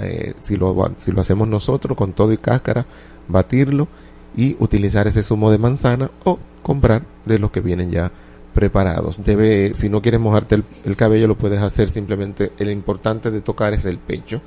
eh, 0.00 0.32
si, 0.40 0.56
lo, 0.56 0.90
si 0.98 1.12
lo 1.12 1.20
hacemos 1.20 1.48
nosotros, 1.48 1.94
con 1.98 2.14
todo 2.14 2.32
y 2.32 2.38
cáscara, 2.38 2.86
batirlo 3.28 3.88
y 4.36 4.56
utilizar 4.60 5.06
ese 5.06 5.22
zumo 5.22 5.50
de 5.50 5.58
manzana 5.58 6.10
o 6.24 6.38
comprar 6.62 7.02
de 7.24 7.38
los 7.38 7.50
que 7.50 7.60
vienen 7.60 7.90
ya 7.90 8.12
preparados. 8.54 9.22
Debe, 9.24 9.74
si 9.74 9.88
no 9.88 10.02
quieres 10.02 10.20
mojarte 10.20 10.56
el, 10.56 10.64
el 10.84 10.96
cabello, 10.96 11.26
lo 11.26 11.36
puedes 11.36 11.60
hacer 11.60 11.88
simplemente. 11.88 12.52
El 12.58 12.70
importante 12.70 13.30
de 13.30 13.40
tocar 13.40 13.72
es 13.74 13.84
el 13.84 13.98
pecho 13.98 14.40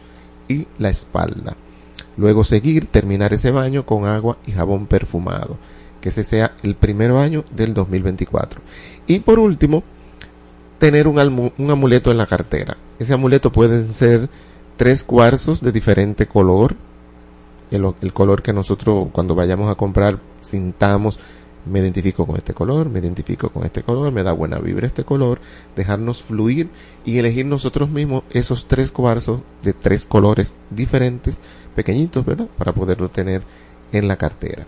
y 0.48 0.68
la 0.78 0.90
espalda. 0.90 1.56
Luego 2.18 2.44
seguir, 2.44 2.88
terminar 2.88 3.34
ese 3.34 3.52
baño 3.52 3.86
con 3.86 4.06
agua 4.06 4.38
y 4.46 4.52
jabón 4.52 4.88
perfumado. 4.88 5.58
Que 6.02 6.10
ese 6.10 6.24
sea 6.24 6.54
el 6.64 6.76
primer 6.76 7.12
baño 7.12 7.44
del 7.56 7.74
2024. 7.74 8.62
Y 9.08 9.20
por 9.20 9.40
último, 9.40 9.84
tener 10.80 11.08
un, 11.08 11.52
un 11.58 11.72
amuleto 11.72 12.12
en 12.12 12.18
la 12.18 12.26
cartera. 12.26 12.78
Ese 12.98 13.14
amuleto 13.14 13.52
pueden 13.52 13.92
ser 13.92 14.30
tres 14.76 15.04
cuarzos 15.04 15.62
de 15.62 15.72
diferente 15.72 16.26
color. 16.26 16.76
El, 17.72 18.14
color 18.14 18.42
que 18.42 18.54
nosotros 18.54 19.10
cuando 19.12 19.36
vayamos 19.36 19.72
a 19.72 19.76
comprar 19.76 20.20
sintamos, 20.42 21.20
me 21.66 21.80
identifico 21.80 22.26
con 22.26 22.38
este 22.38 22.54
color, 22.54 22.90
me 22.90 23.00
identifico 23.00 23.50
con 23.50 23.64
este 23.64 23.84
color, 23.84 24.12
me 24.12 24.24
da 24.24 24.32
buena 24.32 24.58
vibra 24.60 24.88
este 24.88 25.04
color, 25.04 25.40
dejarnos 25.76 26.24
fluir 26.24 26.70
y 27.06 27.18
elegir 27.18 27.46
nosotros 27.46 27.90
mismos 27.90 28.24
esos 28.32 28.68
tres 28.68 28.92
cuarzos 28.92 29.42
de 29.62 29.74
tres 29.74 30.06
colores 30.06 30.58
diferentes, 30.70 31.40
pequeñitos, 31.76 32.26
¿verdad? 32.26 32.48
Para 32.58 32.74
poderlo 32.74 33.10
tener 33.10 33.44
en 33.92 34.08
la 34.08 34.16
cartera. 34.16 34.66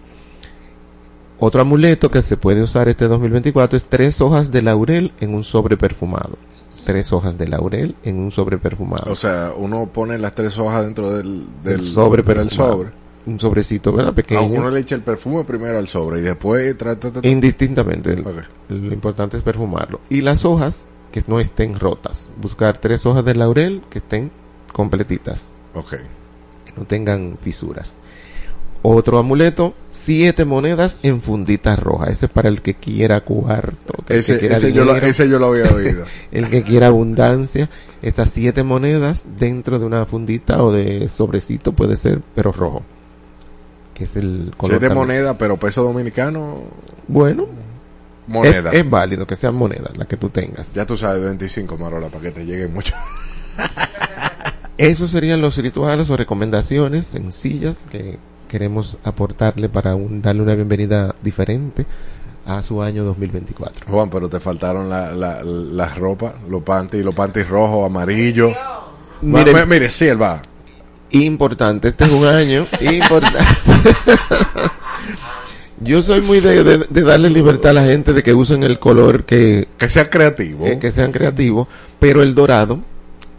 Otro 1.40 1.62
amuleto 1.62 2.12
que 2.12 2.22
se 2.22 2.38
puede 2.38 2.62
usar 2.62 2.88
este 2.88 3.08
2024 3.08 3.76
es 3.76 3.86
tres 3.86 4.22
hojas 4.22 4.52
de 4.52 4.62
laurel 4.62 5.12
en 5.20 5.34
un 5.34 5.44
sobre 5.44 5.76
perfumado. 5.76 6.38
Tres 6.86 7.14
hojas 7.14 7.38
de 7.38 7.48
laurel 7.48 7.96
en 8.04 8.20
un 8.20 8.32
sobre 8.32 8.58
perfumado. 8.58 9.12
O 9.12 9.16
sea, 9.16 9.52
uno 9.56 9.88
pone 9.94 10.18
las 10.18 10.34
tres 10.36 10.58
hojas 10.58 10.84
dentro 10.84 11.12
del, 11.12 11.46
del 11.64 11.76
El 11.76 11.82
sobre 11.82 12.24
del 12.24 12.36
perfumado. 12.36 12.74
sobre. 12.74 12.90
Un 13.28 13.40
sobrecito, 13.40 13.94
¿verdad? 13.94 14.14
A 14.14 14.16
Pequeño. 14.16 14.42
uno 14.42 14.72
le 14.72 14.80
echa 14.80 14.96
el 14.96 15.02
perfume 15.04 15.44
primero 15.44 15.78
al 15.78 15.88
sobre 15.88 16.20
y 16.20 16.24
después 16.24 16.76
trata 16.76 17.12
de... 17.12 17.30
Indistintamente. 17.30 18.16
Lo 18.68 18.94
importante 18.94 19.38
es 19.38 19.44
perfumarlo. 19.44 20.02
Y 20.10 20.22
las 20.22 20.44
hojas 20.44 20.88
que 21.12 21.24
no 21.28 21.40
estén 21.40 21.78
rotas. 21.80 22.30
Buscar 22.42 22.80
tres 22.80 23.06
hojas 23.06 23.24
de 23.24 23.36
laurel 23.36 23.84
que 23.92 24.00
estén 24.00 24.32
completitas. 24.74 25.54
Ok. 25.76 25.92
Que 26.66 26.74
no 26.76 26.86
tengan 26.86 27.38
fisuras. 27.40 27.98
Otro 28.84 29.20
amuleto, 29.20 29.76
siete 29.92 30.44
monedas 30.44 30.98
en 31.04 31.22
fundita 31.22 31.76
roja. 31.76 32.10
Ese 32.10 32.26
es 32.26 32.32
para 32.32 32.50
el 32.50 32.62
que 32.64 32.74
quiera 32.74 33.22
cuarto. 33.22 33.94
que 34.08 34.16
el 34.16 34.20
que 34.26 34.34
Ese, 34.34 34.40
quiera 34.40 34.58
ese, 34.58 34.74
yo 34.74 34.84
lo, 34.84 34.94
dinero. 34.94 35.08
ese 35.08 35.30
yo 35.30 35.38
lo 35.38 35.48
había 35.48 35.66
oído. 35.76 36.04
el 36.32 36.50
que 36.50 36.64
quiera 36.64 36.88
abundancia, 36.88 37.70
esas 38.02 38.32
siete 38.32 38.64
monedas 38.64 39.26
dentro 39.38 39.78
de 39.78 39.86
una 39.86 40.06
fundita 40.08 40.64
o 40.64 40.72
de 40.72 41.10
sobrecito 41.10 41.74
puede 41.74 41.96
ser, 41.96 42.22
pero 42.34 42.52
rojo. 42.52 42.82
Que 43.94 44.06
es 44.06 44.16
el 44.18 44.52
color. 44.58 44.80
Siete 44.80 44.96
monedas, 44.96 45.36
pero 45.38 45.58
peso 45.58 45.84
dominicano, 45.84 46.64
Bueno, 47.08 47.46
moneda. 48.26 48.72
es, 48.72 48.80
es 48.80 48.90
válido 48.90 49.28
que 49.28 49.36
sean 49.36 49.54
monedas, 49.54 49.96
la 49.96 50.06
que 50.06 50.18
tú 50.18 50.30
tengas. 50.30 50.74
Ya 50.74 50.88
tú 50.88 50.98
sabes, 50.98 51.22
25 51.24 51.78
marola, 51.78 52.10
para 52.10 52.24
que 52.24 52.32
te 52.32 52.46
lleguen 52.46 52.74
mucho. 52.74 52.96
Esos 54.78 55.12
serían 55.12 55.42
los 55.42 55.58
rituales 55.58 56.10
o 56.10 56.18
recomendaciones 56.18 57.06
sencillas 57.06 57.86
que 57.92 58.18
queremos 58.52 58.98
aportarle 59.06 59.70
para 59.70 59.96
un, 59.96 60.22
darle 60.22 60.42
una 60.42 60.56
bienvenida 60.56 61.16
diferente 61.24 61.86
a 62.46 62.62
su 62.62 62.82
año 62.82 63.06
2024. 63.06 63.86
Juan, 63.88 64.10
pero 64.10 64.28
te 64.28 64.42
faltaron 64.42 64.90
la, 64.90 65.14
la, 65.14 65.42
las 65.42 65.98
ropas, 65.98 66.34
los 66.50 66.62
panties, 66.62 67.06
los 67.06 67.16
panties 67.16 67.48
rojos, 67.48 67.86
amarillos. 67.86 68.52
Mire- 69.22 69.54
Mire, 69.54 69.66
mire, 69.68 69.90
sí, 69.90 70.08
él 70.10 70.22
va. 70.22 70.42
Importante, 71.12 71.88
este 71.88 72.04
es 72.04 72.12
un 72.12 72.26
año 72.26 72.66
importante. 72.82 73.40
Yo 75.80 76.02
soy 76.02 76.22
muy 76.22 76.42
de, 76.42 76.62
de- 76.64 76.86
de 76.90 77.02
darle 77.04 77.30
libertad 77.30 77.72
a 77.72 77.76
la 77.76 77.86
gente 77.86 78.12
de 78.14 78.22
que 78.22 78.34
usen 78.34 78.64
el 78.64 78.80
color 78.80 79.24
que, 79.24 79.68
Que 79.78 79.88
sea 79.90 80.10
creativo. 80.10 80.66
que, 80.66 80.78
que 80.78 80.92
sean 80.92 81.12
creativos, 81.14 81.68
pero 82.00 82.22
el 82.22 82.36
dorado, 82.36 82.80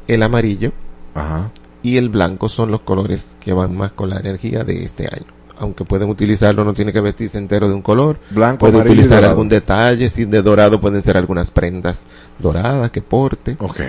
el 0.08 0.22
amarillo 0.22 0.72
Ajá. 1.14 1.50
Y 1.82 1.96
el 1.96 2.08
blanco 2.08 2.48
son 2.48 2.70
los 2.70 2.80
colores 2.82 3.36
que 3.40 3.52
van 3.52 3.76
más 3.76 3.92
con 3.92 4.10
la 4.10 4.18
energía 4.20 4.64
de 4.64 4.84
este 4.84 5.06
año. 5.06 5.26
Aunque 5.58 5.84
pueden 5.84 6.08
utilizarlo, 6.08 6.64
no 6.64 6.74
tiene 6.74 6.92
que 6.92 7.00
vestirse 7.00 7.38
entero 7.38 7.68
de 7.68 7.74
un 7.74 7.82
color. 7.82 8.18
Blanco, 8.30 8.60
Puede 8.60 8.78
utilizar 8.78 9.24
algún 9.24 9.48
detalle, 9.48 10.08
si 10.08 10.24
de 10.24 10.42
dorado 10.42 10.80
pueden 10.80 11.02
ser 11.02 11.16
algunas 11.16 11.50
prendas 11.50 12.06
doradas 12.38 12.90
que 12.90 13.00
porte. 13.02 13.56
Ok. 13.60 13.80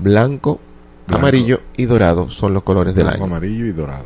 Blanco, 0.00 0.58
Blanco. 1.06 1.20
amarillo 1.20 1.60
y 1.76 1.84
dorado 1.84 2.30
son 2.30 2.54
los 2.54 2.62
colores 2.62 2.94
del 2.94 3.04
Blanco, 3.04 3.24
año. 3.24 3.34
amarillo 3.34 3.66
y 3.66 3.72
dorado. 3.72 4.04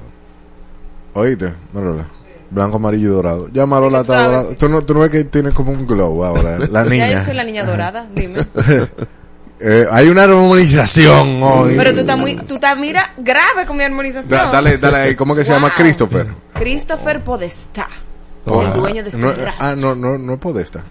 Oíste, 1.14 1.52
Marola. 1.72 2.06
Blanco, 2.50 2.76
amarillo 2.76 3.08
y 3.08 3.12
dorado. 3.12 3.48
Ya 3.52 3.66
Marola 3.66 3.98
¿Qué 3.98 4.12
está 4.12 4.24
dorado. 4.24 4.56
¿Tú 4.56 4.68
no, 4.68 4.82
tú 4.84 4.94
no 4.94 5.00
ves 5.00 5.10
que 5.10 5.24
tiene 5.24 5.50
como 5.52 5.72
un 5.72 5.86
glow 5.86 6.24
ahora, 6.24 6.58
la 6.58 6.84
Ya 6.84 6.90
niña. 6.90 7.12
yo 7.12 7.24
soy 7.24 7.34
la 7.34 7.44
niña 7.44 7.64
dorada, 7.64 8.08
dime. 8.14 8.38
Eh, 9.58 9.86
hay 9.90 10.08
una 10.08 10.24
armonización 10.24 11.42
hoy. 11.42 11.74
Pero 11.76 11.94
tú 11.94 12.00
estás 12.00 12.18
muy, 12.18 12.36
tú 12.36 12.54
estás, 12.56 12.78
mira, 12.78 13.14
grave 13.16 13.64
con 13.66 13.76
mi 13.76 13.84
armonización. 13.84 14.28
Da- 14.28 14.50
dale, 14.50 14.76
dale 14.78 14.96
ahí. 14.98 15.14
¿Cómo 15.14 15.34
que 15.34 15.44
se 15.44 15.52
llama. 15.52 15.72
Christopher? 15.74 16.26
Christopher 16.54 17.22
Podestá. 17.22 17.86
Oh. 18.44 18.62
el 18.62 18.72
dueño 18.74 19.02
de 19.02 19.08
este 19.08 19.18
no, 19.20 19.32
rastro. 19.32 19.54
Ah, 19.58 19.74
no, 19.76 19.94
no, 19.94 20.18
no 20.18 20.34
es 20.34 20.38
Podesta. 20.38 20.84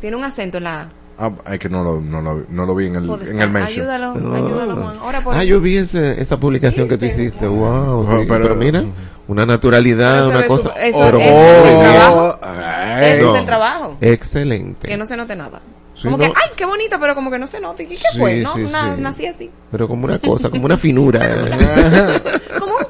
Tiene 0.00 0.16
un 0.16 0.24
acento 0.24 0.58
en 0.58 0.64
la 0.64 0.82
A. 0.82 0.88
Ah, 1.18 1.30
es 1.52 1.58
que 1.58 1.68
no 1.68 1.82
lo, 1.82 2.00
no 2.00 2.20
lo, 2.20 2.44
no 2.48 2.66
lo 2.66 2.74
vi 2.74 2.86
en 2.86 2.96
el, 2.96 3.04
en 3.08 3.40
el 3.40 3.50
mention. 3.50 3.86
Ayúdalo, 3.88 4.10
ayúdalo, 4.12 4.76
Juan. 4.76 4.96
Ahora 5.00 5.20
por 5.22 5.34
Ah, 5.36 5.44
yo 5.44 5.60
vi 5.60 5.76
ese- 5.78 6.20
esa 6.20 6.38
publicación 6.38 6.88
que 6.88 6.98
tú 6.98 7.04
hiciste. 7.06 7.46
Wow, 7.46 8.04
sí, 8.04 8.26
pero- 8.28 8.42
pero, 8.44 8.54
mira, 8.56 8.84
una 9.28 9.46
naturalidad, 9.46 10.26
una 10.28 10.44
cosa. 10.46 10.70
eso- 10.80 11.18
es 11.18 11.24
el 11.26 11.78
trabajo. 11.80 12.38
ay, 12.42 13.12
Ese 13.14 13.22
no. 13.22 13.34
es 13.34 13.40
el 13.40 13.46
trabajo. 13.46 13.96
Excelente. 14.00 14.88
Que 14.88 14.96
no 14.96 15.06
se 15.06 15.16
note 15.16 15.34
nada. 15.36 15.60
Sí, 15.94 16.02
como 16.04 16.16
no. 16.18 16.24
que, 16.24 16.26
ay, 16.36 16.50
qué 16.56 16.64
bonita, 16.66 16.98
pero 16.98 17.14
como 17.14 17.30
que 17.30 17.38
no 17.38 17.46
se 17.46 17.60
note. 17.60 17.86
¿Qué, 17.86 17.94
qué 17.96 18.08
Sí, 18.12 18.18
fue? 18.18 18.36
No, 18.42 18.52
sí, 18.54 18.62
Na- 18.70 18.94
sí. 18.96 19.00
nací 19.00 19.26
así. 19.26 19.50
Pero 19.70 19.86
como 19.88 20.04
una 20.06 20.18
cosa, 20.18 20.50
como 20.50 20.64
una 20.66 20.76
finura. 20.76 21.20
Como 22.58 22.72
un 22.74 22.84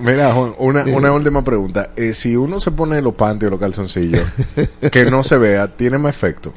Mira, 0.00 0.32
Juan, 0.32 0.54
una, 0.58 0.84
una 0.84 1.12
última 1.12 1.44
pregunta. 1.44 1.90
Eh, 1.96 2.12
si 2.14 2.34
uno 2.36 2.60
se 2.60 2.70
pone 2.70 3.00
los 3.02 3.14
panties 3.14 3.48
o 3.48 3.50
los 3.50 3.60
calzoncillos, 3.60 4.22
que 4.90 5.04
no 5.10 5.22
se 5.22 5.36
vea, 5.38 5.68
¿tiene 5.76 5.98
más 5.98 6.14
efecto? 6.16 6.52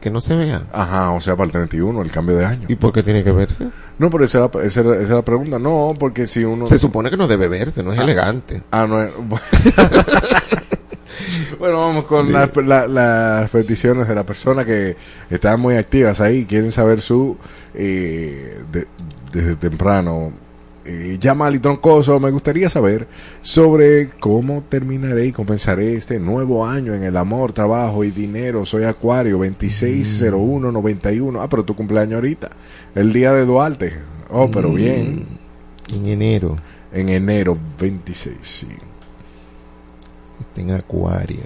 que 0.00 0.10
no 0.10 0.20
se 0.20 0.34
vea. 0.34 0.62
Ajá, 0.72 1.10
o 1.12 1.20
sea, 1.20 1.34
para 1.34 1.46
el 1.46 1.52
31, 1.52 2.02
el 2.02 2.10
cambio 2.10 2.36
de 2.36 2.44
año. 2.44 2.66
¿Y 2.68 2.76
por 2.76 2.92
qué 2.92 3.02
tiene 3.02 3.24
que 3.24 3.32
verse? 3.32 3.68
No, 3.98 4.10
pero 4.10 4.24
esa, 4.24 4.48
esa, 4.62 4.80
era, 4.80 4.94
esa 4.96 5.04
era 5.06 5.14
la 5.16 5.24
pregunta. 5.24 5.58
No, 5.58 5.94
porque 5.98 6.26
si 6.26 6.44
uno... 6.44 6.66
Se 6.68 6.78
supone 6.78 7.10
que 7.10 7.16
no 7.16 7.26
debe 7.26 7.48
verse, 7.48 7.82
no 7.82 7.92
es 7.92 7.98
elegante. 7.98 8.62
Ah, 8.70 8.86
no 8.88 9.00
es... 9.02 9.10
Bueno, 11.58 11.78
vamos 11.78 12.04
con 12.04 12.32
las, 12.32 12.54
la- 12.56 12.86
las 12.86 13.50
peticiones 13.50 14.06
de 14.06 14.14
las 14.14 14.24
personas 14.24 14.64
que 14.64 14.96
están 15.30 15.60
muy 15.60 15.74
activas 15.76 16.20
ahí, 16.20 16.44
quieren 16.44 16.70
saber 16.70 17.00
su, 17.00 17.36
eh, 17.74 18.58
de- 18.70 18.86
desde 19.32 19.56
temprano. 19.56 20.32
Eh, 20.84 21.18
llama 21.20 21.48
al 21.48 21.60
Troncoso, 21.60 22.18
me 22.18 22.30
gustaría 22.30 22.70
saber 22.70 23.06
sobre 23.42 24.08
cómo 24.20 24.64
terminaré 24.70 25.26
y 25.26 25.32
compensaré 25.32 25.94
este 25.94 26.18
nuevo 26.18 26.66
año 26.66 26.94
en 26.94 27.02
el 27.02 27.16
amor, 27.18 27.52
trabajo 27.52 28.04
y 28.04 28.10
dinero. 28.10 28.64
Soy 28.64 28.84
Acuario 28.84 29.36
260191. 29.36 31.42
Ah, 31.42 31.48
pero 31.48 31.64
tu 31.64 31.74
cumpleaños 31.76 32.14
ahorita, 32.14 32.50
el 32.94 33.12
día 33.12 33.34
de 33.34 33.44
Duarte. 33.44 33.92
Oh, 34.30 34.50
pero 34.50 34.72
bien. 34.72 35.26
En 35.92 36.06
enero, 36.06 36.56
En 36.92 37.08
enero 37.10 37.58
26, 37.78 38.36
sí. 38.40 38.68
En 40.58 40.70
Acuario. 40.72 41.40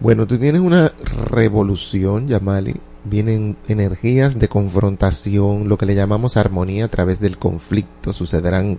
Bueno, 0.00 0.26
tú 0.26 0.38
tienes 0.38 0.60
una 0.60 0.92
revolución, 1.30 2.28
Yamali. 2.28 2.76
Vienen 3.04 3.56
energías 3.68 4.38
de 4.38 4.48
confrontación, 4.48 5.68
lo 5.68 5.78
que 5.78 5.86
le 5.86 5.94
llamamos 5.94 6.36
armonía 6.36 6.86
a 6.86 6.88
través 6.88 7.20
del 7.20 7.38
conflicto. 7.38 8.12
Sucederán 8.12 8.78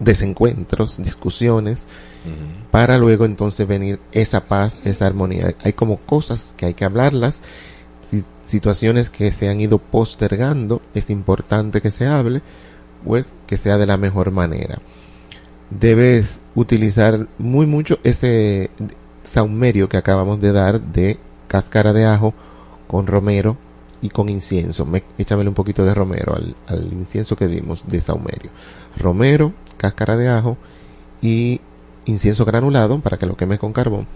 desencuentros, 0.00 0.96
discusiones, 1.02 1.86
para 2.70 2.98
luego 2.98 3.24
entonces 3.26 3.66
venir 3.66 4.00
esa 4.12 4.40
paz, 4.46 4.80
esa 4.84 5.06
armonía. 5.06 5.54
Hay 5.62 5.72
como 5.74 5.98
cosas 5.98 6.54
que 6.56 6.66
hay 6.66 6.74
que 6.74 6.84
hablarlas, 6.84 7.42
si- 8.02 8.24
situaciones 8.44 9.08
que 9.10 9.30
se 9.30 9.48
han 9.48 9.60
ido 9.60 9.78
postergando, 9.78 10.82
es 10.94 11.10
importante 11.10 11.80
que 11.80 11.90
se 11.90 12.06
hable, 12.06 12.42
pues 13.04 13.34
que 13.46 13.56
sea 13.56 13.78
de 13.78 13.86
la 13.86 13.96
mejor 13.96 14.30
manera. 14.32 14.78
Debes 15.78 16.40
utilizar 16.54 17.26
muy 17.38 17.66
mucho 17.66 17.98
ese 18.04 18.70
saumerio 19.22 19.88
que 19.88 19.96
acabamos 19.96 20.40
de 20.40 20.52
dar 20.52 20.80
de 20.80 21.18
cáscara 21.48 21.92
de 21.92 22.04
ajo 22.04 22.34
con 22.86 23.06
romero 23.06 23.56
y 24.00 24.10
con 24.10 24.28
incienso. 24.28 24.86
Me, 24.86 25.02
un 25.18 25.54
poquito 25.54 25.84
de 25.84 25.94
romero 25.94 26.34
al, 26.34 26.54
al 26.66 26.92
incienso 26.92 27.36
que 27.36 27.48
dimos 27.48 27.84
de 27.86 28.00
saumerio. 28.00 28.50
Romero, 28.96 29.52
cáscara 29.76 30.16
de 30.16 30.28
ajo 30.28 30.56
y 31.20 31.60
incienso 32.04 32.44
granulado 32.44 33.00
para 33.00 33.16
que 33.16 33.26
lo 33.26 33.36
quemes 33.36 33.58
con 33.58 33.72
carbón 33.72 34.06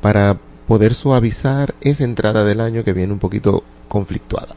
para 0.00 0.38
poder 0.66 0.94
suavizar 0.94 1.74
esa 1.80 2.04
entrada 2.04 2.44
del 2.44 2.60
año 2.60 2.84
que 2.84 2.92
viene 2.92 3.12
un 3.12 3.18
poquito 3.18 3.62
conflictuada. 3.88 4.54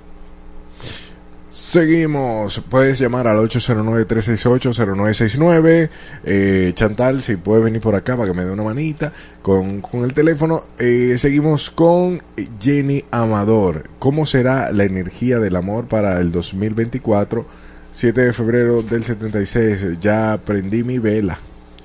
Seguimos, 1.52 2.60
puedes 2.70 2.98
llamar 2.98 3.28
al 3.28 3.38
809-368-0969. 3.40 5.90
Eh, 6.24 6.72
Chantal, 6.76 7.22
si 7.22 7.36
puede 7.36 7.62
venir 7.62 7.82
por 7.82 7.94
acá 7.94 8.16
para 8.16 8.32
que 8.32 8.38
me 8.38 8.46
dé 8.46 8.52
una 8.52 8.64
manita 8.64 9.12
con, 9.42 9.82
con 9.82 10.06
el 10.06 10.14
teléfono. 10.14 10.64
Eh, 10.80 11.16
seguimos 11.18 11.70
con 11.70 12.24
Jenny 12.62 13.04
Amador. 13.12 13.90
¿Cómo 14.00 14.26
será 14.26 14.72
la 14.72 14.86
energía 14.86 15.40
del 15.40 15.58
amor 15.58 15.90
para 15.90 16.22
el 16.22 16.32
2024? 16.32 17.46
7 17.92 18.22
de 18.22 18.32
febrero 18.32 18.82
del 18.82 19.04
76. 19.04 20.00
Ya 20.00 20.40
prendí 20.46 20.86
mi 20.86 21.00
vela. 21.00 21.38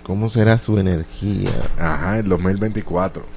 ¿Cómo 0.04 0.30
será 0.30 0.58
su 0.58 0.78
energía? 0.78 1.50
Ajá, 1.76 2.20
el 2.20 2.28
2024. 2.28 3.35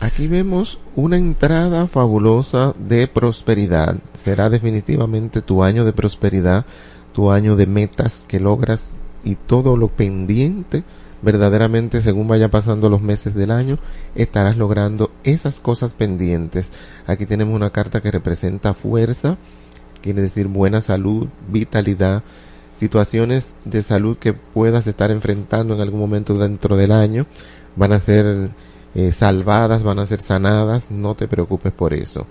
Aquí 0.00 0.26
vemos 0.26 0.80
una 0.96 1.16
entrada 1.16 1.86
fabulosa 1.86 2.74
de 2.78 3.06
prosperidad. 3.06 3.96
Será 4.12 4.50
definitivamente 4.50 5.40
tu 5.40 5.62
año 5.62 5.84
de 5.84 5.92
prosperidad, 5.92 6.66
tu 7.12 7.30
año 7.30 7.56
de 7.56 7.66
metas 7.66 8.24
que 8.28 8.40
logras 8.40 8.94
y 9.24 9.36
todo 9.36 9.76
lo 9.76 9.88
pendiente, 9.88 10.82
verdaderamente 11.22 12.02
según 12.02 12.28
vaya 12.28 12.50
pasando 12.50 12.90
los 12.90 13.00
meses 13.00 13.34
del 13.34 13.50
año, 13.50 13.78
estarás 14.14 14.56
logrando 14.56 15.10
esas 15.22 15.60
cosas 15.60 15.94
pendientes. 15.94 16.72
Aquí 17.06 17.24
tenemos 17.24 17.54
una 17.54 17.70
carta 17.70 18.02
que 18.02 18.10
representa 18.10 18.74
fuerza, 18.74 19.38
quiere 20.02 20.22
decir 20.22 20.48
buena 20.48 20.80
salud, 20.82 21.28
vitalidad, 21.48 22.22
situaciones 22.74 23.54
de 23.64 23.82
salud 23.82 24.18
que 24.18 24.32
puedas 24.32 24.86
estar 24.86 25.10
enfrentando 25.10 25.74
en 25.74 25.80
algún 25.80 26.00
momento 26.00 26.34
dentro 26.34 26.76
del 26.76 26.92
año 26.92 27.26
van 27.76 27.92
a 27.92 27.98
ser 27.98 28.50
eh, 28.94 29.12
salvadas, 29.12 29.82
van 29.82 29.98
a 29.98 30.06
ser 30.06 30.20
sanadas, 30.20 30.90
no 30.90 31.14
te 31.14 31.28
preocupes 31.28 31.72
por 31.72 31.94
eso. 31.94 32.26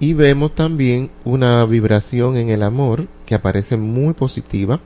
Y 0.00 0.14
vemos 0.14 0.54
también 0.54 1.10
una 1.24 1.64
vibración 1.64 2.36
en 2.36 2.50
el 2.50 2.64
amor 2.64 3.06
que 3.24 3.36
aparece 3.36 3.76
muy 3.76 4.14
positiva. 4.14 4.80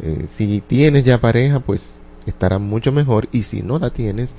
Eh, 0.00 0.26
si 0.32 0.62
tienes 0.64 1.04
ya 1.04 1.20
pareja, 1.20 1.58
pues 1.58 1.94
estará 2.24 2.58
mucho 2.58 2.92
mejor. 2.92 3.28
Y 3.32 3.42
si 3.42 3.62
no 3.62 3.80
la 3.80 3.90
tienes, 3.90 4.36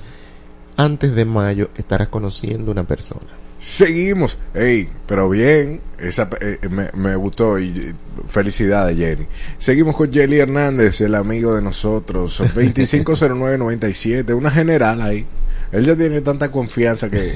antes 0.78 1.14
de 1.14 1.26
mayo 1.26 1.68
estarás 1.76 2.08
conociendo 2.08 2.70
una 2.70 2.84
persona. 2.84 3.26
Seguimos. 3.58 4.38
Ey, 4.54 4.88
pero 5.06 5.28
bien. 5.28 5.82
Esa, 5.98 6.30
eh, 6.40 6.58
me, 6.70 6.90
me 6.94 7.14
gustó 7.16 7.58
y 7.58 7.92
felicidades, 8.26 8.96
Jenny. 8.96 9.26
Seguimos 9.58 9.96
con 9.96 10.10
Jelly 10.10 10.38
Hernández, 10.38 11.02
el 11.02 11.14
amigo 11.14 11.54
de 11.54 11.60
nosotros. 11.60 12.38
250997, 12.54 14.32
una 14.32 14.50
general 14.50 15.02
ahí. 15.02 15.26
Él 15.74 15.84
ya 15.86 15.96
tiene 15.96 16.20
tanta 16.20 16.52
confianza 16.52 17.10
que. 17.10 17.34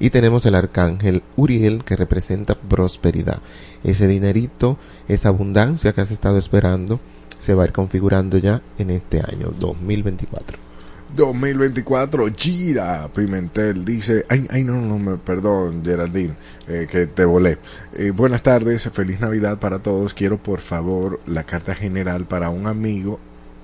Y 0.00 0.10
tenemos 0.10 0.44
el 0.46 0.54
arcángel 0.54 1.22
Uriel 1.36 1.84
que 1.84 1.96
representa 1.96 2.54
prosperidad. 2.54 3.38
Ese 3.82 4.06
dinerito, 4.06 4.76
esa 5.08 5.28
abundancia 5.28 5.92
que 5.92 6.00
has 6.00 6.10
estado 6.10 6.36
esperando, 6.38 7.00
se 7.38 7.54
va 7.54 7.64
a 7.64 7.66
ir 7.66 7.72
configurando 7.72 8.38
ya 8.38 8.62
en 8.78 8.90
este 8.90 9.20
año 9.20 9.52
2024. 9.58 10.68
2024, 11.14 12.26
Gira 12.36 13.08
Pimentel 13.14 13.84
dice, 13.84 14.24
ay, 14.28 14.46
ay 14.50 14.64
no, 14.64 14.74
no, 14.76 14.98
me, 14.98 15.16
perdón, 15.16 15.82
Geraldine, 15.84 16.34
eh, 16.66 16.86
que 16.90 17.06
te 17.06 17.24
volé. 17.24 17.58
Eh, 17.94 18.10
buenas 18.10 18.42
tardes, 18.42 18.88
feliz 18.92 19.20
Navidad 19.20 19.58
para 19.58 19.78
todos. 19.78 20.12
Quiero 20.14 20.38
por 20.38 20.60
favor 20.60 21.20
la 21.26 21.44
carta 21.44 21.74
general 21.74 22.26
para 22.26 22.50
un 22.50 22.66
amigo. 22.66 23.18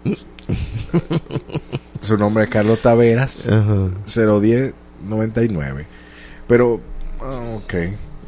Su 2.00 2.16
nombre 2.18 2.44
es 2.44 2.50
Carlos 2.50 2.80
Taveras, 2.82 3.48
Ajá. 3.48 3.88
01099. 4.06 5.86
Pero, 6.46 6.80
ah, 7.20 7.56
ok, 7.56 7.74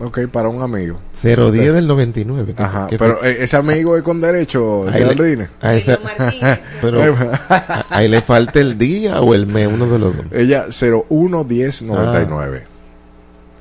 ok, 0.01 0.27
para 0.29 0.49
un 0.49 0.63
amigo. 0.63 0.99
010 1.21 1.73
del 1.75 1.87
99. 1.87 2.55
que- 2.55 2.63
Ajá, 2.63 2.87
que- 2.89 2.99
pero 2.99 3.23
eh, 3.25 3.37
ese 3.41 3.57
amigo 3.57 3.97
es 3.97 4.03
con 4.03 4.21
derecho, 4.21 4.85
Ahí 4.89 4.93
le- 5.05 5.15
Geraldine. 5.15 5.49
a 5.61 5.75
esa- 5.75 5.99
pero 6.81 7.03
a- 7.03 7.87
ahí 7.91 8.09
le 8.09 8.21
falta 8.23 8.61
el 8.61 8.77
día 8.79 9.21
o 9.21 9.35
el 9.35 9.47
mes, 9.47 9.69
uno 9.73 9.87
de 9.87 9.99
los 9.99 10.17
dos. 10.17 10.27
Ella 10.33 10.67
011099. 10.71 12.67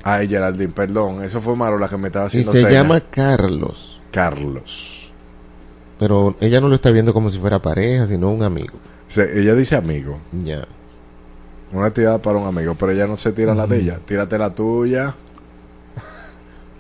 Ay, 0.04 0.28
Geraldine, 0.28 0.72
perdón, 0.72 1.24
eso 1.24 1.42
fue 1.42 1.56
Marola 1.56 1.88
que 1.88 1.98
me 1.98 2.08
estaba 2.08 2.26
Y 2.26 2.28
haciendo 2.28 2.52
se 2.52 2.60
señas. 2.60 2.74
llama 2.74 3.02
Carlos, 3.10 4.02
Carlos. 4.12 5.12
pero 5.98 6.36
ella 6.42 6.62
no 6.62 6.68
lo 6.70 6.76
está 6.76 6.92
viendo 6.92 7.14
como 7.14 7.30
si 7.30 7.40
fuera 7.40 7.60
pareja, 7.62 8.06
sino 8.06 8.30
un 8.30 8.44
amigo. 8.44 8.76
Se- 9.08 9.40
ella 9.40 9.56
dice 9.56 9.76
amigo. 9.76 10.20
Ya. 10.44 10.66
Una 11.72 11.90
tirada 11.90 12.22
para 12.22 12.38
un 12.38 12.48
amigo, 12.48 12.76
pero 12.76 12.92
ella 12.92 13.08
no 13.08 13.18
se 13.18 13.32
tira 13.34 13.56
la 13.56 13.66
de 13.66 13.80
ella. 13.80 14.00
Tírate 14.06 14.38
la 14.38 14.50
tuya. 14.52 15.16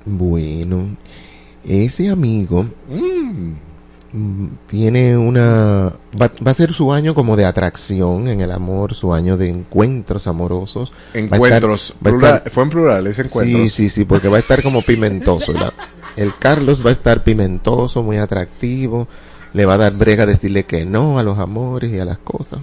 Bueno, 0.05 0.95
ese 1.67 2.09
amigo 2.09 2.67
Mm. 2.89 3.53
mm, 4.13 4.47
tiene 4.67 5.17
una... 5.17 5.91
Va, 6.19 6.31
va 6.45 6.51
a 6.51 6.53
ser 6.53 6.71
su 6.73 6.93
año 6.93 7.13
como 7.15 7.35
de 7.35 7.45
atracción 7.45 8.27
en 8.27 8.41
el 8.41 8.51
amor, 8.51 8.93
su 8.93 9.13
año 9.13 9.35
de 9.35 9.49
encuentros 9.49 10.27
amorosos. 10.27 10.91
Va 10.91 11.19
a 11.19 11.19
estar- 11.21 11.33
Encuentros. 11.35 11.95
va 12.05 12.11
a 12.11 12.13
estar- 12.13 12.49
fue 12.49 12.63
en 12.63 12.69
plural 12.69 13.07
ese 13.07 13.23
encuentro. 13.23 13.59
Sí, 13.63 13.69
sí, 13.69 13.89
sí, 13.89 14.05
porque 14.05 14.27
va 14.29 14.37
a 14.37 14.39
estar 14.39 14.61
como 14.63 14.81
pimentoso. 14.81 15.53
El 16.15 16.33
Carlos 16.37 16.85
va 16.85 16.89
a 16.89 16.93
estar 16.93 17.23
pimentoso, 17.23 18.03
muy 18.03 18.17
atractivo. 18.17 19.07
Le 19.53 19.65
va 19.65 19.73
a 19.73 19.77
dar 19.77 19.93
brega 19.93 20.25
decirle 20.25 20.63
que 20.65 20.85
no 20.85 21.17
a 21.19 21.23
los 21.23 21.39
amores 21.39 21.91
y 21.91 21.99
a 21.99 22.05
las 22.05 22.17
cosas. 22.19 22.59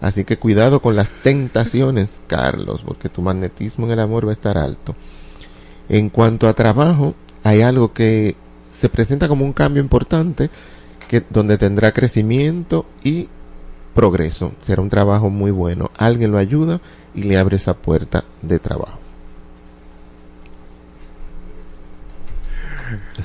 Así 0.00 0.24
que 0.24 0.36
cuidado 0.36 0.80
con 0.82 0.94
las 0.96 1.10
tentaciones, 1.22 2.22
Carlos, 2.26 2.82
porque 2.84 3.08
tu 3.08 3.22
magnetismo 3.22 3.86
en 3.86 3.92
el 3.92 4.00
amor 4.00 4.26
va 4.26 4.30
a 4.30 4.34
estar 4.34 4.58
alto. 4.58 4.94
En 5.92 6.08
cuanto 6.08 6.48
a 6.48 6.54
trabajo, 6.54 7.14
hay 7.44 7.60
algo 7.60 7.92
que 7.92 8.34
se 8.70 8.88
presenta 8.88 9.28
como 9.28 9.44
un 9.44 9.52
cambio 9.52 9.82
importante, 9.82 10.48
que 11.06 11.22
donde 11.28 11.58
tendrá 11.58 11.92
crecimiento 11.92 12.86
y 13.04 13.28
progreso. 13.94 14.52
Será 14.62 14.80
un 14.80 14.88
trabajo 14.88 15.28
muy 15.28 15.50
bueno. 15.50 15.90
Alguien 15.98 16.32
lo 16.32 16.38
ayuda 16.38 16.80
y 17.14 17.24
le 17.24 17.36
abre 17.36 17.56
esa 17.56 17.74
puerta 17.74 18.24
de 18.40 18.58
trabajo. 18.58 18.98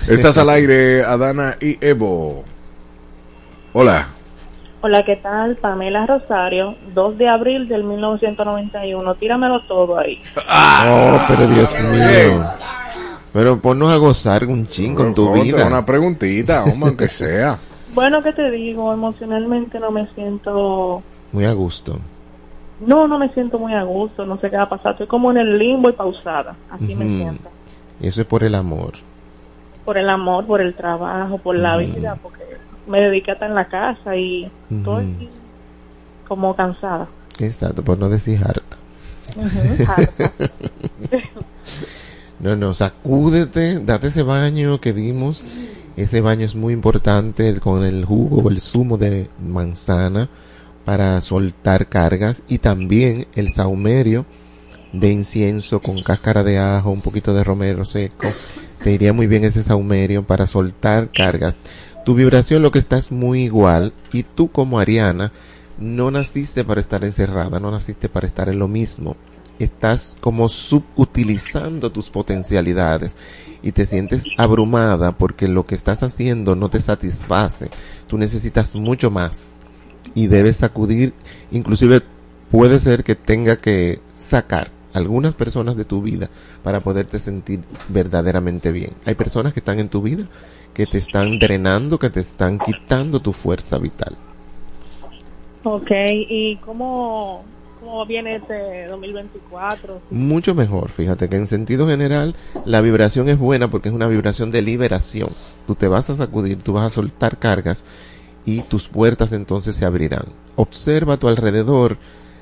Estás 0.10 0.38
al 0.38 0.50
aire, 0.50 1.04
Adana 1.04 1.56
y 1.62 1.78
Evo. 1.80 2.44
Hola. 3.72 4.17
Hola, 4.80 5.04
¿qué 5.04 5.16
tal? 5.16 5.56
Pamela 5.56 6.06
Rosario, 6.06 6.76
2 6.94 7.18
de 7.18 7.28
abril 7.28 7.68
del 7.68 7.84
1991. 7.84 9.16
Tíramelo 9.16 9.62
todo 9.64 9.98
ahí. 9.98 10.22
Oh, 10.38 11.18
pero 11.28 11.48
Dios 11.48 11.80
mío. 11.82 12.46
Pero 13.34 13.60
ponnos 13.60 13.92
a 13.92 13.98
gozar 13.98 14.46
un 14.46 14.68
ching 14.68 14.94
con 14.94 15.16
tu 15.16 15.34
vida. 15.34 15.66
Una 15.66 15.84
preguntita, 15.84 16.64
hombre, 16.64 16.90
aunque 16.90 17.10
sea. 17.10 17.58
Bueno, 17.96 18.22
¿qué 18.22 18.32
te 18.34 18.52
digo? 18.52 18.94
Emocionalmente 18.94 19.80
no 19.80 19.90
me 19.90 20.08
siento... 20.14 21.02
Muy 21.32 21.46
a 21.46 21.54
gusto. 21.54 21.98
No, 22.80 23.08
no 23.08 23.18
me 23.18 23.30
siento 23.30 23.58
muy 23.58 23.74
a 23.74 23.82
gusto, 23.82 24.26
no 24.28 24.40
sé 24.40 24.52
qué 24.52 24.58
va 24.58 24.64
a 24.64 24.70
pasar. 24.70 24.92
Estoy 24.92 25.08
como 25.08 25.32
en 25.32 25.38
el 25.38 25.58
limbo 25.58 25.90
y 25.90 25.94
pausada. 25.94 26.56
Así 26.70 26.94
me 26.94 27.06
siento. 27.06 27.50
Y 28.00 28.08
eso 28.08 28.22
es 28.22 28.28
por 28.28 28.44
el 28.44 28.54
amor. 28.54 28.94
Por 29.84 29.98
el 29.98 30.08
amor, 30.10 30.46
por 30.46 30.62
el 30.62 30.76
trabajo, 30.76 31.40
por 31.40 31.56
la 31.56 31.78
vida, 31.78 32.16
porque 32.22 32.44
me 32.88 33.00
dediqué 33.02 33.32
a 33.32 33.34
estar 33.36 33.50
en 33.50 33.56
la 33.56 33.68
casa 33.68 34.16
y 34.16 34.50
estoy 34.70 35.30
como 36.28 36.56
cansada. 36.56 37.08
Exacto, 37.40 37.84
por 37.84 37.98
no 37.98 38.10
decir 38.10 38.40
harta. 38.44 38.78
Harta. 39.88 40.32
No, 42.40 42.56
no, 42.56 42.74
sacúdete, 42.76 43.80
date 43.80 44.08
ese 44.08 44.22
baño 44.22 44.80
que 44.80 44.94
dimos. 44.94 45.44
Ese 45.96 46.22
baño 46.22 46.46
es 46.46 46.54
muy 46.54 46.72
importante 46.74 47.50
el- 47.50 47.60
con 47.60 47.84
el 47.84 48.06
jugo 48.06 48.44
o 48.44 48.50
el 48.52 48.60
zumo 48.62 48.98
de 48.98 49.28
manzana 49.44 50.30
para 50.86 51.20
soltar 51.22 51.88
cargas 51.88 52.44
y 52.48 52.60
también 52.60 53.26
el 53.34 53.50
saumerio 53.52 54.26
de 54.94 55.10
incienso 55.12 55.80
con 55.80 56.04
cáscara 56.04 56.44
de 56.44 56.60
ajo, 56.60 56.92
un 56.92 57.02
poquito 57.02 57.34
de 57.34 57.44
romero 57.44 57.84
seco. 57.84 58.28
Te 58.84 58.92
iría 58.92 59.14
muy 59.14 59.26
bien 59.26 59.44
ese 59.44 59.64
saumerio 59.64 60.24
para 60.24 60.46
soltar 60.46 61.10
cargas. 61.12 61.58
Tu 62.08 62.16
vibración 62.16 62.62
lo 62.62 62.72
que 62.72 62.80
está 62.80 62.98
es 62.98 63.12
muy 63.12 63.42
igual 63.42 63.92
y 64.14 64.24
tú 64.24 64.50
como 64.50 64.80
Ariana 64.80 65.34
no 65.78 66.10
naciste 66.10 66.64
para 66.64 66.80
estar 66.80 67.04
encerrada, 67.04 67.60
no 67.60 67.70
naciste 67.70 68.08
para 68.08 68.26
estar 68.26 68.48
en 68.48 68.60
lo 68.60 68.70
mismo. 68.70 69.18
Estás 69.60 70.16
como 70.22 70.48
subutilizando 70.48 71.92
tus 71.92 72.10
potencialidades 72.10 73.18
y 73.62 73.74
te 73.74 73.86
sientes 73.86 74.24
abrumada 74.38 75.18
porque 75.18 75.50
lo 75.50 75.66
que 75.66 75.76
estás 75.76 76.02
haciendo 76.02 76.56
no 76.56 76.70
te 76.70 76.80
satisface. 76.80 77.70
Tú 78.08 78.18
necesitas 78.18 78.74
mucho 78.78 79.12
más 79.12 79.58
y 80.16 80.28
debes 80.28 80.56
sacudir, 80.56 81.14
inclusive 81.52 82.04
puede 82.50 82.80
ser 82.80 83.04
que 83.04 83.16
tenga 83.16 83.58
que 83.58 84.00
sacar 84.16 84.72
algunas 84.94 85.36
personas 85.36 85.76
de 85.76 85.84
tu 85.84 86.02
vida 86.02 86.30
para 86.64 86.80
poderte 86.80 87.20
sentir 87.20 87.66
verdaderamente 87.90 88.72
bien. 88.72 88.92
Hay 89.04 89.16
personas 89.16 89.52
que 89.52 89.60
están 89.60 89.82
en 89.82 89.90
tu 89.90 90.02
vida 90.02 90.26
que 90.78 90.86
te 90.86 91.00
están 91.00 91.40
drenando, 91.40 91.98
que 91.98 92.12
te 92.12 92.20
están 92.20 92.60
quitando 92.60 93.20
tu 93.20 93.34
fuerza 93.34 93.80
vital. 93.80 94.16
ok, 95.64 95.90
¿y 96.30 96.56
cómo, 96.58 97.44
cómo 97.80 98.06
viene 98.06 98.36
este 98.36 98.86
2024? 98.86 100.02
Mucho 100.12 100.54
mejor, 100.54 100.90
fíjate 100.90 101.30
que 101.30 101.36
en 101.36 101.48
sentido 101.48 101.88
general 101.88 102.36
la 102.64 102.82
vibración 102.82 103.28
es 103.28 103.40
buena 103.40 103.72
porque 103.72 103.90
es 103.90 103.96
una 103.96 104.08
vibración 104.08 104.52
de 104.52 104.62
liberación. 104.62 105.30
Tú 105.66 105.74
te 105.74 105.88
vas 105.88 106.12
a 106.12 106.16
sacudir, 106.16 106.62
tú 106.62 106.74
vas 106.74 106.86
a 106.86 106.90
soltar 106.92 107.40
cargas 107.40 107.84
y 108.46 108.62
tus 108.62 108.88
puertas 108.88 109.34
entonces 109.34 109.76
se 109.76 109.84
abrirán. 109.84 110.26
Observa 110.58 111.16
a 111.16 111.18
tu 111.18 111.28
alrededor 111.28 111.98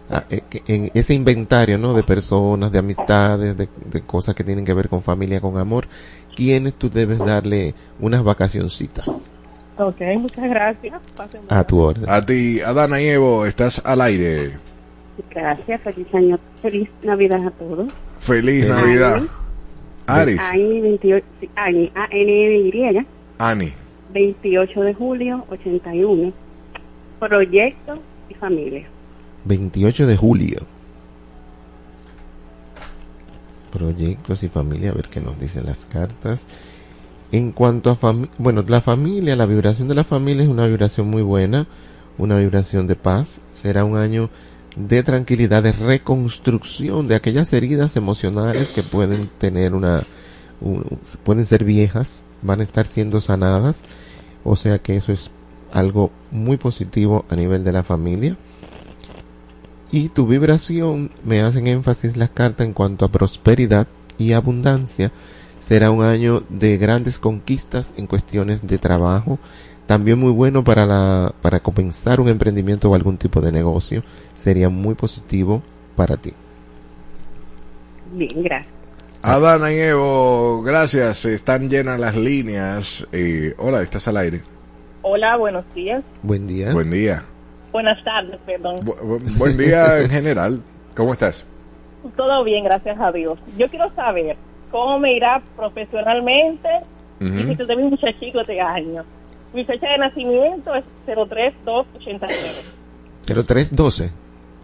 ah, 0.10 0.26
eh, 0.30 0.42
en 0.68 0.92
ese 0.94 1.14
inventario, 1.14 1.78
¿no? 1.78 1.94
De 1.94 2.04
personas, 2.04 2.70
de 2.70 2.80
amistades, 2.80 3.56
de, 3.56 3.70
de 3.86 4.02
cosas 4.02 4.36
que 4.36 4.44
tienen 4.44 4.66
que 4.66 4.74
ver 4.74 4.90
con 4.90 5.02
familia, 5.02 5.40
con 5.40 5.58
amor, 5.58 5.88
quienes 6.36 6.74
tú 6.74 6.90
debes 6.90 7.20
darle 7.20 7.74
unas 8.00 8.24
vacacioncitas 8.24 9.32
Ok, 9.78 10.02
muchas 10.18 10.50
gracias. 10.50 11.02
Pasen 11.16 11.42
a 11.50 11.64
tu 11.66 11.80
orden. 11.80 12.10
A 12.10 12.22
ti, 12.22 12.62
Adana 12.62 13.02
y 13.02 13.08
Evo, 13.08 13.46
estás 13.46 13.82
al 13.86 14.00
aire. 14.02 14.54
Gracias, 15.30 15.82
feliz 15.82 16.08
año, 16.14 16.40
feliz 16.62 16.90
Navidad 17.04 17.46
a 17.46 17.52
todos. 17.52 17.92
Feliz 18.20 18.68
Navidad. 18.68 19.24
Aris, 20.08 20.40
Ani 20.40 20.82
28, 20.82 21.26
sí, 21.42 21.50
Ani, 21.56 21.92
A-N-N-Y, 21.96 23.06
Ani. 23.38 23.74
28 24.14 24.82
de 24.82 24.94
julio, 24.94 25.46
81. 25.50 26.32
Proyecto 27.20 28.00
y 28.30 28.34
familia. 28.36 28.88
28 29.46 30.08
de 30.08 30.16
julio. 30.16 30.60
Proyectos 33.76 34.42
y 34.44 34.48
familia, 34.48 34.92
a 34.92 34.94
ver 34.94 35.10
qué 35.10 35.20
nos 35.20 35.38
dicen 35.40 35.66
las 35.66 35.86
cartas. 35.86 36.48
En 37.34 37.52
cuanto 37.52 37.90
a 37.90 37.96
familia, 37.98 38.32
bueno, 38.38 38.64
la 38.66 38.80
familia, 38.80 39.36
la 39.36 39.46
vibración 39.46 39.90
de 39.90 39.96
la 39.96 40.06
familia 40.06 40.44
es 40.44 40.50
una 40.50 40.66
vibración 40.66 41.10
muy 41.10 41.22
buena, 41.24 41.68
una 42.18 42.38
vibración 42.38 42.88
de 42.88 42.96
paz. 42.96 43.42
Será 43.54 43.84
un 43.84 43.98
año 43.98 44.30
de 44.78 45.04
tranquilidad, 45.04 45.62
de 45.64 45.74
reconstrucción 45.74 47.08
de 47.10 47.16
aquellas 47.16 47.52
heridas 47.52 47.98
emocionales 47.98 48.70
que 48.72 48.84
pueden 48.84 49.30
tener 49.40 49.74
una, 49.74 50.04
un- 50.62 50.86
pueden 51.26 51.46
ser 51.46 51.66
viejas, 51.66 52.24
van 52.42 52.62
a 52.62 52.64
estar 52.64 52.86
siendo 52.86 53.20
sanadas. 53.20 53.82
O 54.46 54.56
sea 54.56 54.80
que 54.80 54.96
eso 54.96 55.12
es 55.12 55.32
algo 55.74 56.12
muy 56.32 56.56
positivo 56.56 57.26
a 57.30 57.36
nivel 57.36 57.66
de 57.66 57.74
la 57.74 57.84
familia. 57.84 58.38
Y 59.96 60.10
tu 60.10 60.28
vibración, 60.28 61.10
me 61.24 61.40
hacen 61.40 61.68
énfasis 61.68 62.18
las 62.18 62.30
cartas 62.30 62.68
en 62.68 62.74
cuanto 62.74 63.06
a 63.06 63.08
prosperidad 63.08 63.88
y 64.18 64.34
abundancia. 64.34 65.14
Será 65.60 65.90
un 65.90 66.04
año 66.04 66.44
de 66.50 66.76
grandes 66.76 67.18
conquistas 67.18 67.94
en 67.96 68.06
cuestiones 68.06 68.68
de 68.68 68.78
trabajo. 68.78 69.40
También 69.86 70.20
muy 70.20 70.32
bueno 70.32 70.66
para, 70.66 70.86
la, 70.86 71.34
para 71.42 71.62
comenzar 71.62 72.20
un 72.20 72.28
emprendimiento 72.28 72.92
o 72.92 72.96
algún 72.96 73.16
tipo 73.16 73.40
de 73.40 73.54
negocio. 73.54 74.04
Sería 74.36 74.68
muy 74.68 74.96
positivo 74.96 75.64
para 75.96 76.18
ti. 76.18 76.34
Bien, 78.12 78.44
gracias. 78.44 78.74
Adana 79.22 79.72
y 79.72 79.78
Evo, 79.78 80.62
gracias. 80.62 81.24
Están 81.24 81.70
llenas 81.70 82.02
las 82.02 82.18
líneas. 82.18 83.08
Eh, 83.14 83.54
hola, 83.58 83.82
estás 83.82 84.10
al 84.10 84.18
aire. 84.18 84.42
Hola, 85.04 85.38
buenos 85.38 85.64
días. 85.74 86.04
Buen 86.22 86.48
día. 86.48 86.74
Buen 86.74 86.92
día. 86.92 87.24
Buenas 87.76 88.02
tardes, 88.06 88.40
perdón. 88.46 88.78
Bu- 88.78 88.96
bu- 88.98 89.38
buen 89.38 89.58
día 89.58 90.00
en 90.02 90.10
general. 90.10 90.62
¿Cómo 90.96 91.12
estás? 91.12 91.46
Todo 92.16 92.42
bien, 92.46 92.64
gracias 92.64 92.98
a 93.02 93.12
Dios. 93.12 93.38
Yo 93.58 93.68
quiero 93.68 93.94
saber 93.96 94.38
cómo 94.72 94.98
me 94.98 95.14
irá 95.14 95.42
profesionalmente 95.58 96.70
y 97.20 97.26
si 97.28 97.44
Ujú. 97.44 97.56
te 97.58 97.66
tengo 97.66 97.82
un 97.84 97.90
muchachico 97.90 98.40
este 98.40 98.62
año. 98.62 99.04
Mi 99.54 99.66
fecha 99.66 99.90
de 99.90 99.98
nacimiento 99.98 100.74
es 100.74 100.86
03289. 101.06 102.40
0312. 103.28 104.12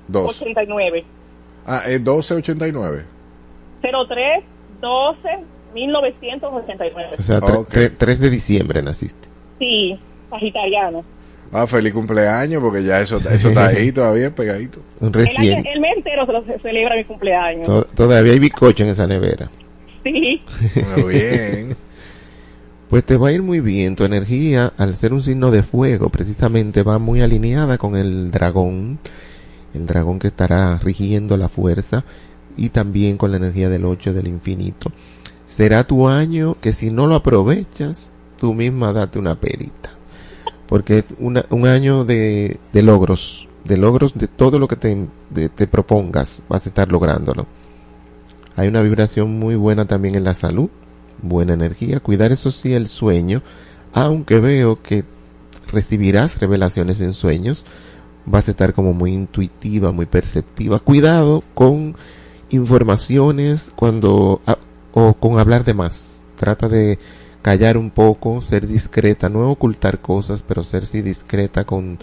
2. 0.08 0.42
89. 0.42 1.04
Ah, 1.66 1.82
es 1.86 2.00
1289. 2.00 3.04
0312 3.82 5.30
1989. 5.74 7.10
O 7.20 7.22
sea, 7.22 7.42
tre- 7.42 7.92
3 7.98 8.20
de 8.22 8.30
diciembre 8.30 8.82
naciste. 8.82 9.28
Sí, 9.60 10.00
sagitariano. 10.30 11.04
Ah, 11.54 11.68
feliz 11.68 11.92
cumpleaños, 11.94 12.62
porque 12.62 12.84
ya 12.84 13.02
eso, 13.02 13.20
eso 13.30 13.50
está 13.50 13.68
ahí 13.68 13.92
todavía 13.94 14.34
pegadito. 14.34 14.80
Un 15.00 15.08
El, 15.08 15.14
recién. 15.14 15.60
año- 15.60 15.70
el 15.74 15.82
mes 15.82 15.98
entero 15.98 16.26
se 16.26 16.32
lo 16.32 16.44
celebra 16.62 16.96
mi 16.96 17.04
cumpleaños. 17.06 17.66
To- 17.68 17.84
Todavía 17.86 18.32
hay 18.34 18.40
bizcocho 18.40 18.84
en 18.84 18.90
esa 18.90 19.06
nevera. 19.08 19.50
Sí. 20.04 20.42
Muy 20.98 21.14
bien. 21.14 21.76
Pues 22.90 23.06
te 23.06 23.16
va 23.16 23.30
a 23.30 23.32
ir 23.32 23.42
muy 23.42 23.62
bien. 23.62 23.96
Tu 23.96 24.04
energía, 24.04 24.74
al 24.78 24.98
ser 24.98 25.14
un 25.14 25.24
signo 25.24 25.50
de 25.50 25.64
fuego, 25.64 26.10
precisamente 26.10 26.84
va 26.84 27.00
muy 27.00 27.22
alineada 27.22 27.78
con 27.78 27.96
el 27.96 28.32
dragón. 28.32 29.00
El 29.74 29.86
dragón 29.86 30.20
que 30.20 30.28
estará 30.28 30.78
rigiendo 30.78 31.38
la 31.38 31.48
fuerza. 31.48 32.04
Y 32.58 32.68
también 32.68 33.16
con 33.16 33.32
la 33.32 33.38
energía 33.38 33.70
del 33.70 33.86
8 33.86 34.14
del 34.14 34.28
infinito. 34.28 34.92
Será 35.46 35.86
tu 35.86 36.10
año 36.10 36.58
que 36.60 36.74
si 36.74 36.92
no 36.92 37.08
lo 37.08 37.16
aprovechas, 37.16 38.12
tú 38.38 38.54
misma 38.54 38.92
date 38.92 39.20
una 39.20 39.36
perita. 39.40 39.92
Porque 40.72 41.00
es 41.00 41.06
una- 41.20 41.46
un 41.50 41.68
año 41.68 42.06
de, 42.06 42.58
logros. 42.72 43.50
De 43.66 43.76
logros 43.76 44.14
de 44.14 44.30
todo 44.30 44.58
lo 44.58 44.70
que 44.70 44.78
te, 44.78 45.68
propongas. 45.68 46.42
Vas 46.48 46.66
a 46.66 46.70
estar 46.70 46.90
lográndolo. 46.90 47.46
Hay 48.56 48.70
una 48.70 48.82
vibración 48.82 49.38
muy 49.38 49.56
buena 49.56 49.86
también 49.86 50.16
en 50.16 50.24
la 50.24 50.34
salud, 50.34 50.70
buena 51.22 51.56
energía, 51.56 52.00
cuidar 52.00 52.32
eso 52.32 52.52
sí 52.52 52.74
el 52.74 52.88
sueño, 52.88 53.42
aunque 53.92 54.40
veo 54.40 54.82
que 54.82 55.04
recibirás 55.74 56.40
revelaciones 56.40 57.02
en 57.02 57.14
sueños, 57.14 57.66
vas 58.26 58.48
a 58.48 58.52
estar 58.52 58.74
como 58.74 58.94
muy 58.94 59.12
intuitiva, 59.12 59.92
muy 59.92 60.06
perceptiva. 60.06 60.80
Cuidado 60.80 61.44
con 61.54 61.98
informaciones 62.50 63.74
cuando 63.76 64.40
o 64.94 65.14
con 65.16 65.38
hablar 65.38 65.66
de 65.66 65.74
más. 65.74 66.24
Trata 66.38 66.70
de 66.70 66.98
callar 67.42 67.78
un 67.78 67.90
poco, 67.90 68.42
ser 68.42 68.68
discreta, 68.68 69.30
no 69.30 69.52
ocultar 69.52 70.00
cosas, 70.00 70.44
pero 70.44 70.64
ser 70.64 70.86
sí 70.86 71.02
discreta 71.02 71.66
con, 71.66 71.98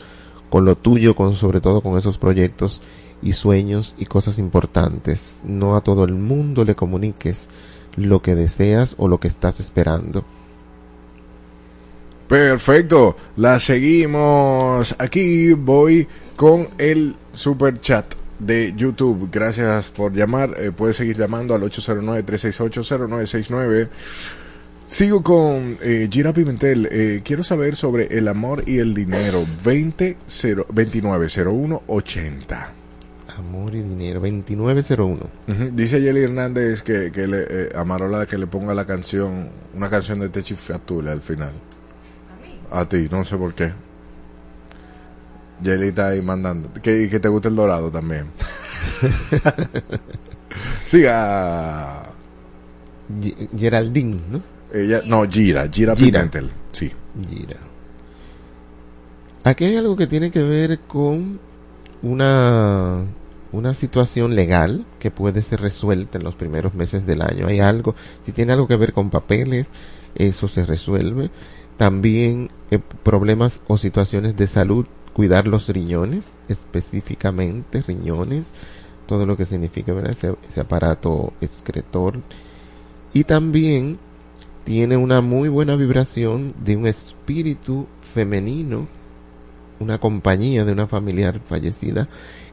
con 0.51 0.65
lo 0.65 0.77
tuyo, 0.77 1.15
con 1.15 1.35
sobre 1.35 1.61
todo 1.61 1.81
con 1.81 1.97
esos 1.97 2.19
proyectos 2.19 2.83
y 3.23 3.33
sueños 3.33 3.95
y 3.99 4.07
cosas 4.07 4.39
importantes. 4.39 5.43
No 5.45 5.77
a 5.77 5.83
todo 5.83 6.05
el 6.05 6.15
mundo 6.15 6.65
le 6.65 6.75
comuniques 6.75 7.49
lo 7.97 8.23
que 8.23 8.35
deseas 8.35 8.95
o 8.99 9.09
lo 9.09 9.19
que 9.19 9.29
estás 9.29 9.61
esperando. 9.61 10.25
Perfecto, 12.29 13.17
la 13.37 13.59
seguimos. 13.59 14.95
Aquí 14.99 15.55
voy 15.55 16.07
con 16.37 16.69
el 16.77 17.17
super 17.33 17.81
chat 17.81 18.05
de 18.39 18.75
YouTube. 18.77 19.31
Gracias 19.33 19.89
por 19.89 20.13
llamar. 20.13 20.55
Eh, 20.59 20.71
puedes 20.71 20.97
seguir 20.97 21.17
llamando 21.17 21.55
al 21.55 21.63
809-368-0969. 21.63 23.89
Sigo 24.89 25.23
con 25.23 25.77
eh, 25.83 26.09
Gira 26.11 26.33
Pimentel. 26.33 26.89
Eh, 26.91 27.21
quiero 27.23 27.43
saber 27.45 27.77
sobre 27.77 28.07
el 28.19 28.27
amor 28.27 28.65
y 28.67 28.79
el 28.79 28.95
dinero. 28.95 29.47
20 29.65 30.17
2901 30.27 31.83
80. 31.87 32.73
Amor 33.37 33.75
y 33.75 33.83
dinero, 33.83 34.19
2901. 34.21 35.15
Ujú. 35.47 35.71
Dice 35.73 36.01
Yeli 36.01 36.23
Hernández 36.23 36.83
que, 36.83 37.13
que 37.13 37.27
le, 37.29 37.45
eh, 37.49 37.69
a 37.77 37.85
Marola 37.85 38.27
que 38.27 38.37
le 38.39 38.47
ponga 38.49 38.75
la 38.75 38.85
canción, 38.87 39.51
una 39.75 39.89
canción 39.91 40.19
de 40.21 40.29
Techi 40.31 40.55
Fatule 40.57 41.11
al 41.13 41.23
final. 41.23 41.53
¿A 42.71 42.85
ti? 42.89 43.09
no 43.11 43.23
sé 43.25 43.37
por 43.37 43.55
qué. 43.55 43.73
Yeli 45.63 45.89
está 45.89 46.09
ahí 46.09 46.23
mandando. 46.23 46.73
Que, 46.83 47.09
que 47.11 47.21
te 47.21 47.29
guste 47.29 47.49
el 47.49 47.57
dorado 47.57 47.91
también. 47.91 48.27
Siga. 50.87 52.11
Ge- 53.23 53.49
Geraldine, 53.57 54.21
¿no? 54.31 54.43
Ella, 54.73 55.03
no, 55.05 55.25
Gira, 55.29 55.69
Gira, 55.69 55.95
Gira. 55.95 56.21
Pimentel. 56.21 56.51
Sí. 56.73 56.93
Gira. 57.29 57.57
Aquí 59.45 59.65
hay 59.65 59.77
algo 59.77 59.97
que 59.97 60.07
tiene 60.07 60.31
que 60.31 60.43
ver 60.43 60.81
con 60.81 61.41
una, 62.03 63.05
una 63.53 63.75
situación 63.75 64.35
legal 64.35 64.85
que 64.99 65.11
puede 65.11 65.43
ser 65.43 65.61
resuelta 65.61 66.19
en 66.19 66.25
los 66.25 66.35
primeros 66.35 66.75
meses 66.75 67.07
del 67.07 67.23
año. 67.23 67.47
Hay 67.47 67.61
algo, 67.61 67.95
si 68.23 68.33
tiene 68.33 68.53
algo 68.53 68.69
que 68.69 68.77
ver 68.77 68.93
con 68.93 69.11
papeles, 69.11 69.71
eso 70.15 70.49
se 70.49 70.67
resuelve. 70.67 71.31
También 71.77 72.51
eh, 72.71 72.79
problemas 72.79 73.61
o 73.69 73.79
situaciones 73.79 74.37
de 74.37 74.49
salud, 74.49 74.87
cuidar 75.13 75.47
los 75.47 75.69
riñones, 75.69 76.35
específicamente 76.49 77.83
riñones, 77.83 78.53
todo 79.07 79.25
lo 79.25 79.37
que 79.37 79.47
significa 79.47 79.95
¿verdad? 79.95 80.13
Ese, 80.13 80.35
ese 80.47 80.61
aparato 80.61 81.33
excretor. 81.41 82.21
Y 83.15 83.25
también 83.25 83.99
tiene 84.69 84.99
una 84.99 85.23
muy 85.23 85.49
buena 85.49 85.77
vibración 85.77 86.53
de 86.63 86.77
un 86.77 86.87
espíritu 86.87 87.87
femenino, 88.13 88.87
una 89.81 89.97
compañía 89.97 90.67
de 90.67 90.73
una 90.73 90.87
familiar 90.87 91.41
fallecida 91.49 92.07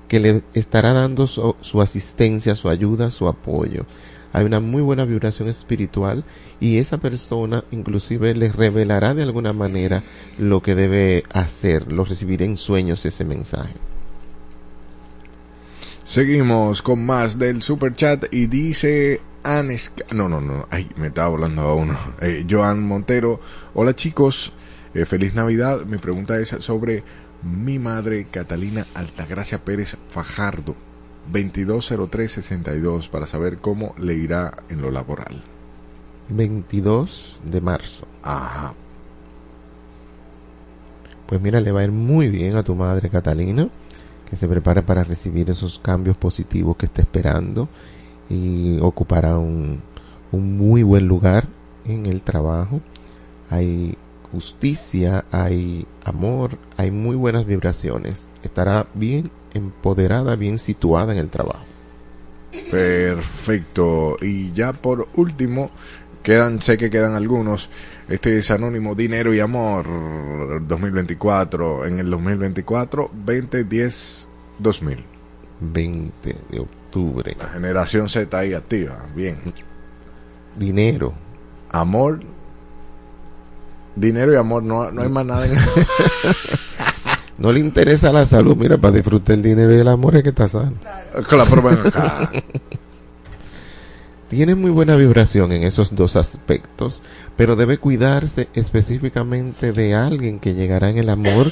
que 0.07 0.21
le 0.21 0.41
estará 0.53 0.93
dando 0.93 1.27
su, 1.27 1.57
su 1.59 1.81
asistencia, 1.81 2.55
su 2.55 2.69
ayuda, 2.69 3.11
su 3.11 3.27
apoyo. 3.27 3.85
Hay 4.31 4.45
una 4.45 4.61
muy 4.61 4.81
buena 4.81 5.03
vibración 5.03 5.49
espiritual 5.49 6.23
y 6.61 6.77
esa 6.77 6.99
persona 6.99 7.65
inclusive 7.71 8.33
le 8.33 8.49
revelará 8.49 9.13
de 9.13 9.23
alguna 9.23 9.51
manera 9.51 10.01
lo 10.37 10.61
que 10.61 10.73
debe 10.73 11.25
hacer, 11.33 11.91
lo 11.91 12.05
recibirá 12.05 12.45
en 12.45 12.55
sueños 12.55 13.05
ese 13.05 13.25
mensaje. 13.25 13.73
Seguimos 16.06 16.84
con 16.84 17.03
más 17.03 17.40
del 17.40 17.64
super 17.64 17.95
chat 17.95 18.26
y 18.32 18.45
dice 18.45 19.22
Anes... 19.41 19.91
No, 20.14 20.30
no, 20.30 20.40
no. 20.40 20.68
Ay, 20.69 20.88
me 20.98 21.07
estaba 21.07 21.30
volando 21.30 21.64
a 21.64 21.73
uno. 21.73 21.98
Eh, 22.22 22.45
Joan 22.48 22.84
Montero. 22.84 23.40
Hola 23.73 23.95
chicos. 23.95 24.53
Eh, 24.94 25.06
feliz 25.06 25.34
Navidad. 25.34 25.84
Mi 25.88 25.98
pregunta 25.98 26.38
es 26.38 26.49
sobre 26.60 27.03
mi 27.41 27.80
madre 27.80 28.27
Catalina 28.30 28.86
Altagracia 28.94 29.65
Pérez 29.65 29.98
Fajardo. 30.07 30.76
220362 31.32 33.07
para 33.10 33.26
saber 33.26 33.57
cómo 33.57 33.95
le 33.98 34.14
irá 34.14 34.53
en 34.69 34.84
lo 34.84 34.91
laboral. 34.91 35.44
22 36.30 37.41
de 37.44 37.61
marzo. 37.61 38.07
Ajá. 38.22 38.76
Pues 41.26 41.41
mira, 41.41 41.60
le 41.61 41.72
va 41.72 41.80
a 41.80 41.86
ir 41.86 41.91
muy 41.91 42.30
bien 42.30 42.57
a 42.57 42.64
tu 42.64 42.76
madre 42.76 43.10
Catalina, 43.10 43.68
se 44.36 44.48
prepare 44.48 44.82
para 44.82 45.03
recibir 45.03 45.49
esos 45.49 45.80
cambios 45.80 46.18
positivos 46.18 46.78
que 46.78 46.86
está 46.86 47.02
esperando 47.02 47.70
y 48.30 48.80
ocupará 48.80 49.38
un, 49.38 49.82
un 50.32 50.57
muy 50.57 50.84
buen 50.84 51.07
lugar 51.07 51.48
en 51.86 52.06
el 52.06 52.22
trabajo. 52.22 52.82
Hay 53.49 53.98
justicia, 54.32 55.26
hay 55.32 55.86
amor, 56.03 56.57
hay 56.78 56.91
muy 56.91 57.16
buenas 57.16 57.45
vibraciones. 57.45 58.30
Estará 58.44 58.88
bien 58.94 59.32
empoderada, 59.53 60.36
bien 60.36 60.60
situada 60.60 61.14
en 61.14 61.20
el 61.20 61.30
trabajo. 61.30 61.66
Perfecto. 62.72 64.18
Y 64.22 64.52
ya 64.52 64.74
por 64.74 65.07
último, 65.16 65.72
quedan, 66.24 66.62
sé 66.62 66.78
que 66.78 66.90
quedan 66.90 67.16
algunos. 67.16 67.70
Este 68.07 68.38
es 68.38 68.52
Anónimo 68.52 68.94
Dinero 68.94 69.34
y 69.34 69.40
Amor 69.40 69.88
2024. 70.68 71.86
En 71.86 71.99
el 71.99 72.10
2024, 72.11 73.10
2010 73.26 74.30
2000. 74.60 75.06
20 75.60 76.36
de 76.52 76.60
octubre. 76.60 77.36
La 77.40 77.49
generación 77.49 78.07
Z 78.07 78.38
ahí 78.38 78.53
activa. 78.53 79.07
Bien. 79.15 79.38
Dinero. 80.56 81.14
Amor. 81.72 82.19
Dinero 83.95 84.34
y 84.34 84.36
amor. 84.36 84.61
No, 84.61 84.91
no 84.91 85.02
hay 85.02 85.10
más 85.10 85.26
nada 85.26 85.48
en 85.48 85.56
No 87.38 87.52
le 87.52 87.60
interesa 87.60 88.14
la 88.14 88.26
salud, 88.26 88.56
mira, 88.56 88.77
para 88.77 88.94
disfrutar 88.94 89.36
el 89.36 89.41
dinero 89.41 89.76
y 89.76 89.80
el 89.80 89.88
amor 89.88 90.15
es 90.15 90.23
que 90.23 90.30
está 90.30 90.48
sano. 90.48 90.76
Claro, 91.27 91.45
pero. 91.49 91.64
Tiene 94.30 94.56
muy 94.56 94.72
buena 94.72 94.95
vibración 94.95 95.52
en 95.52 95.64
esos 95.64 95.93
dos 95.93 96.15
aspectos, 96.15 97.03
pero 97.38 97.56
debe 97.56 97.77
cuidarse 97.77 98.47
específicamente 98.56 99.72
de 99.72 99.93
alguien 99.93 100.39
que 100.39 100.56
llegará 100.56 100.89
en 100.89 100.97
el 100.97 101.10
amor, 101.10 101.52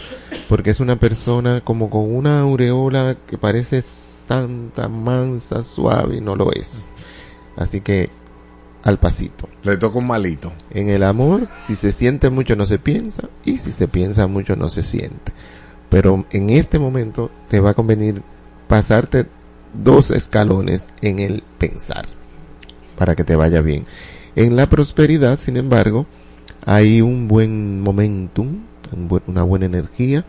porque 0.49 0.71
es 0.71 0.79
una 0.79 0.95
persona 0.95 1.61
como 1.61 1.91
con 1.91 2.11
una 2.13 2.39
aureola 2.39 3.15
que 3.27 3.37
parece 3.37 3.83
santa, 3.83 4.89
mansa, 4.89 5.61
suave, 5.61 6.17
y 6.17 6.21
no 6.21 6.35
lo 6.35 6.51
es. 6.51 6.89
Así 7.55 7.81
que 7.81 8.09
al 8.81 8.97
pasito. 8.97 9.47
Le 9.61 9.77
toca 9.77 9.99
un 9.99 10.07
malito. 10.07 10.51
En 10.71 10.89
el 10.89 11.03
amor, 11.03 11.47
si 11.67 11.75
se 11.75 11.91
siente 11.91 12.31
mucho 12.31 12.55
no 12.55 12.65
se 12.65 12.79
piensa, 12.79 13.29
y 13.45 13.57
si 13.57 13.69
se 13.69 13.87
piensa 13.87 14.25
mucho 14.25 14.55
no 14.55 14.67
se 14.67 14.81
siente. 14.81 15.31
Pero 15.89 16.25
en 16.31 16.49
este 16.49 16.79
momento 16.79 17.29
te 17.49 17.59
va 17.59 17.69
a 17.69 17.75
convenir 17.75 18.23
pasarte 18.67 19.27
dos 19.75 20.09
escalones 20.09 20.95
en 21.01 21.19
el 21.19 21.43
pensar 21.59 22.22
para 22.97 23.15
que 23.15 23.23
te 23.23 23.35
vaya 23.35 23.61
bien. 23.61 23.85
En 24.35 24.55
la 24.55 24.67
prosperidad, 24.67 25.39
sin 25.39 25.57
embargo, 25.57 26.05
hay 26.65 27.01
un 27.01 27.27
buen 27.27 27.81
momentum, 27.81 28.59
una 29.27 29.43
buena 29.43 29.65
energía 29.65 30.25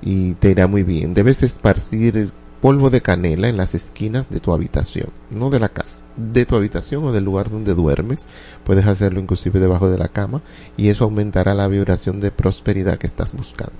y 0.00 0.34
te 0.34 0.50
irá 0.50 0.66
muy 0.66 0.82
bien. 0.82 1.14
Debes 1.14 1.42
esparcir 1.42 2.30
polvo 2.60 2.90
de 2.90 3.00
canela 3.00 3.48
en 3.48 3.56
las 3.56 3.74
esquinas 3.74 4.30
de 4.30 4.38
tu 4.38 4.52
habitación, 4.52 5.08
no 5.30 5.50
de 5.50 5.58
la 5.58 5.68
casa, 5.68 5.98
de 6.16 6.46
tu 6.46 6.54
habitación 6.54 7.04
o 7.04 7.12
del 7.12 7.24
lugar 7.24 7.50
donde 7.50 7.74
duermes. 7.74 8.26
Puedes 8.64 8.86
hacerlo 8.86 9.20
inclusive 9.20 9.58
debajo 9.58 9.90
de 9.90 9.98
la 9.98 10.08
cama 10.08 10.42
y 10.76 10.88
eso 10.88 11.04
aumentará 11.04 11.54
la 11.54 11.68
vibración 11.68 12.20
de 12.20 12.30
prosperidad 12.30 12.98
que 12.98 13.06
estás 13.06 13.32
buscando. 13.32 13.72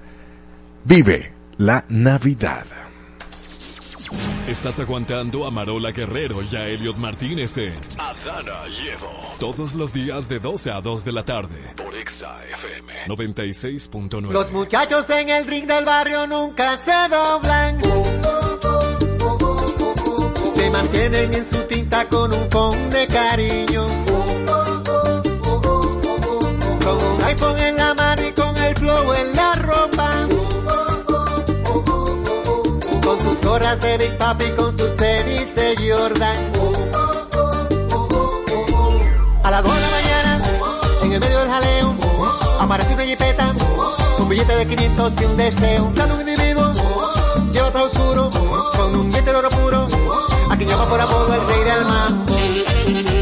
Vive 0.83 1.31
la 1.57 1.85
Navidad. 1.87 2.65
Estás 4.47 4.79
aguantando 4.79 5.45
a 5.45 5.51
Marola 5.51 5.91
Guerrero 5.91 6.41
y 6.43 6.55
a 6.55 6.67
Elliot 6.67 6.97
Martínez 6.97 7.57
en 7.57 7.79
Adana 7.97 8.67
Llevo. 8.67 9.09
Todos 9.39 9.75
los 9.75 9.93
días 9.93 10.27
de 10.27 10.39
12 10.39 10.71
a 10.71 10.81
2 10.81 11.05
de 11.05 11.11
la 11.13 11.23
tarde. 11.23 11.57
Por 11.77 11.95
Exa 11.95 12.43
FM 12.45 13.05
96.9. 13.07 14.31
Los 14.31 14.51
muchachos 14.51 15.09
en 15.09 15.29
el 15.29 15.47
ring 15.47 15.65
del 15.67 15.85
barrio 15.85 16.27
nunca 16.27 16.77
se 16.77 16.91
doblan. 17.09 17.81
Se 20.53 20.69
mantienen 20.69 21.33
en 21.33 21.49
su 21.49 21.63
tinta 21.63 22.09
con 22.09 22.33
un 22.33 22.49
con 22.49 22.89
de 22.89 23.07
cariño. 23.07 23.85
Con 26.83 26.97
un 26.97 27.23
iPhone 27.23 27.59
en 27.59 27.77
la 27.77 27.93
mano 27.93 28.27
y 28.27 28.31
con 28.33 28.57
el 28.57 28.75
flow 28.75 29.13
en 29.13 29.35
la 29.35 29.55
ropa. 29.55 30.00
Gorras 33.71 33.79
de 33.79 33.97
Big 33.97 34.17
Papi, 34.17 34.45
con 34.57 34.77
sus 34.77 34.95
tenis 34.95 35.55
de 35.55 35.75
Jordan. 35.77 36.37
A 39.43 39.51
las 39.51 39.63
2 39.63 39.75
de 39.75 39.81
la 39.81 39.89
mañana, 39.89 40.41
en 41.03 41.13
el 41.13 41.19
medio 41.19 41.39
del 41.39 41.49
jaleo, 41.49 41.95
aparece 42.59 42.93
una 42.93 43.03
jipeta, 43.03 43.53
con 44.17 44.29
billete 44.29 44.55
de 44.55 44.67
500 44.67 45.21
y 45.21 45.25
un 45.25 45.37
deseo. 45.37 45.91
Sale 45.95 46.13
un 46.13 46.19
individuo, 46.19 46.73
lleva 47.51 47.71
todo 47.71 47.85
oscuro, 47.85 48.29
con 48.75 48.95
un 48.95 49.09
diente 49.09 49.31
de 49.31 49.37
oro 49.37 49.49
puro, 49.49 49.87
a 50.49 50.57
quien 50.57 50.69
llama 50.69 50.89
por 50.89 51.01
apodo 51.01 51.33
el 51.33 51.47
rey 51.47 51.63
del. 51.63 51.85
Mambo. 51.85 53.20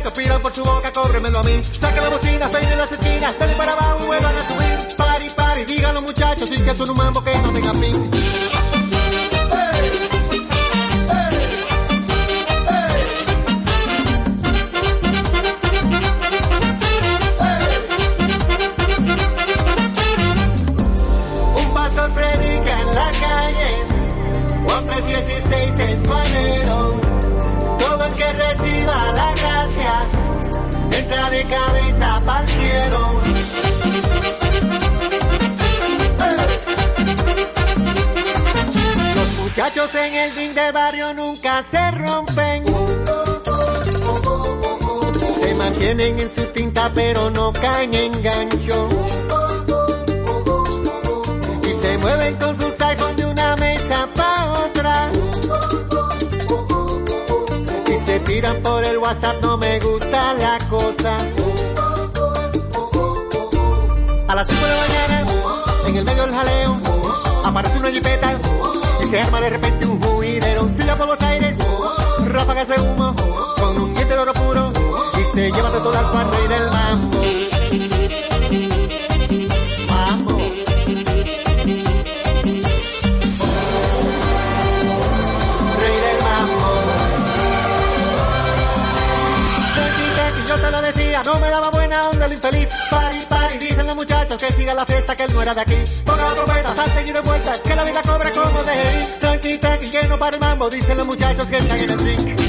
Muchachos, 0.00 0.12
pidan 0.12 0.42
por 0.42 0.52
su 0.52 0.62
boca, 0.62 0.92
cóbremelo 0.92 1.38
a 1.38 1.42
mí. 1.42 1.62
Saca 1.62 2.00
la 2.00 2.08
bocina, 2.08 2.50
peine 2.50 2.76
las 2.76 2.92
esquinas, 2.92 3.38
dale 3.38 3.54
para 3.54 3.72
abajo, 3.72 4.06
vuelvan 4.06 4.34
a 4.34 4.42
subir. 4.42 4.96
Pari, 4.96 5.30
pari, 5.30 5.64
digan 5.64 5.94
los 5.94 6.04
muchachos, 6.04 6.48
sin 6.48 6.64
que 6.64 6.74
son 6.74 6.90
un 6.90 6.96
mambo 6.96 7.22
que 7.22 7.34
no 7.34 7.52
tenga 7.52 7.74
fin. 7.74 8.09
Pero 47.60 47.72
no 47.72 47.74
caen 47.74 47.94
en 47.94 48.22
gancho. 48.22 48.88
Y 51.62 51.82
se 51.82 51.98
mueven 51.98 52.36
con 52.36 52.56
sus 52.58 52.80
iPhones 52.80 53.16
de 53.16 53.26
una 53.26 53.56
mesa 53.56 54.08
pa' 54.14 54.52
otra. 54.66 55.10
Y 57.86 58.06
se 58.06 58.20
tiran 58.20 58.62
por 58.62 58.84
el 58.84 58.98
WhatsApp, 58.98 59.42
no 59.42 59.56
me 59.56 59.80
gusta 59.80 60.34
la 60.34 60.58
cosa. 60.68 61.16
A 64.28 64.34
las 64.34 64.46
5 64.46 64.60
de 64.64 64.70
la 64.70 64.78
mañana, 64.78 65.24
en 65.86 65.96
el 65.96 66.04
medio 66.04 66.22
del 66.22 66.34
jaleo, 66.34 66.76
aparece 67.44 67.78
una 67.78 67.90
jipeta 67.90 68.38
y 69.02 69.06
se 69.06 69.20
arma 69.20 69.40
de 69.40 69.50
repente 69.50 69.86
un 69.86 70.00
juidero. 70.00 70.68
Silla 70.68 70.96
por 70.96 71.08
los 71.08 71.20
aires, 71.20 71.56
ráfagas 72.26 72.68
de 72.68 72.80
humo, 72.80 73.14
con 73.58 73.78
un 73.78 73.94
diente 73.94 74.14
de 74.14 74.20
oro 74.20 74.32
puro 74.32 74.72
y 75.20 75.24
se 75.36 75.52
lleva 75.52 75.70
de 75.70 75.80
todo 75.80 75.98
al 75.98 76.06
al 76.06 76.49
de 95.44 95.60
aquí. 95.62 95.74
Ponga 96.04 96.24
la 96.24 96.34
trompeta, 96.34 96.76
salte 96.76 97.08
y 97.08 97.12
de 97.12 97.20
vuelta, 97.20 97.54
que 97.62 97.74
la 97.74 97.84
vida 97.84 98.02
cobra 98.02 98.30
como 98.30 98.62
de. 98.62 99.06
Tranqui, 99.20 99.58
tranqui, 99.58 99.90
que 99.90 100.06
no 100.06 100.18
para 100.18 100.36
el 100.36 100.40
mambo, 100.40 100.68
dicen 100.68 100.98
los 100.98 101.06
muchachos 101.06 101.46
que 101.46 101.58
están 101.58 101.78
en 101.80 101.90
el 101.90 101.96
drink. 101.96 102.39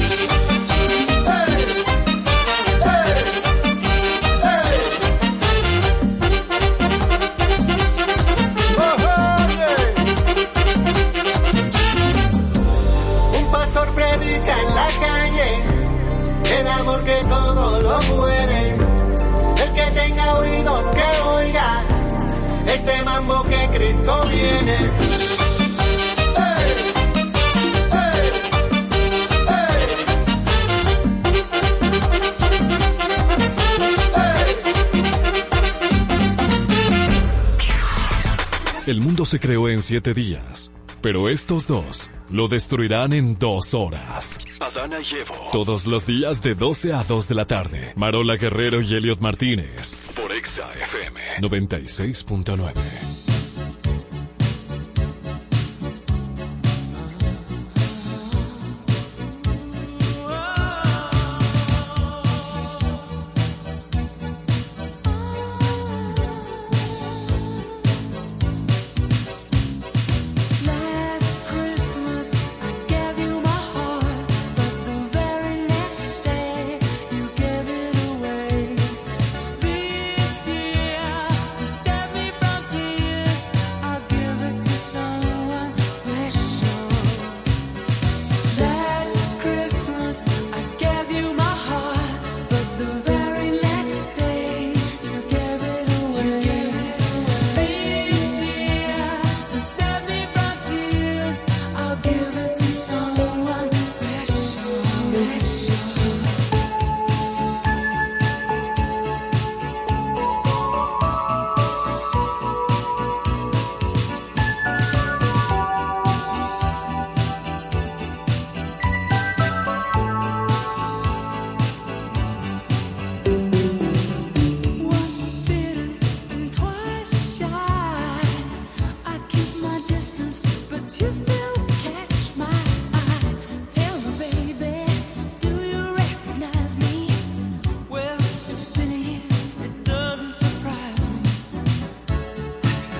El 38.92 39.00
mundo 39.00 39.24
se 39.24 39.40
creó 39.40 39.70
en 39.70 39.80
siete 39.80 40.12
días, 40.12 40.70
pero 41.00 41.30
estos 41.30 41.66
dos 41.66 42.10
lo 42.28 42.48
destruirán 42.48 43.14
en 43.14 43.38
dos 43.38 43.72
horas. 43.72 44.36
Adana 44.60 44.98
Llevo. 45.00 45.50
Todos 45.50 45.86
los 45.86 46.04
días 46.04 46.42
de 46.42 46.54
12 46.54 46.92
a 46.92 47.02
2 47.04 47.26
de 47.26 47.34
la 47.34 47.46
tarde. 47.46 47.92
Marola 47.96 48.36
Guerrero 48.36 48.82
y 48.82 48.94
Elliot 48.94 49.20
Martínez. 49.20 49.96
Por 50.14 50.30
Exa 50.32 50.70
FM 50.74 51.20
96.9. 51.40 53.01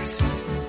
Christmas. 0.03 0.62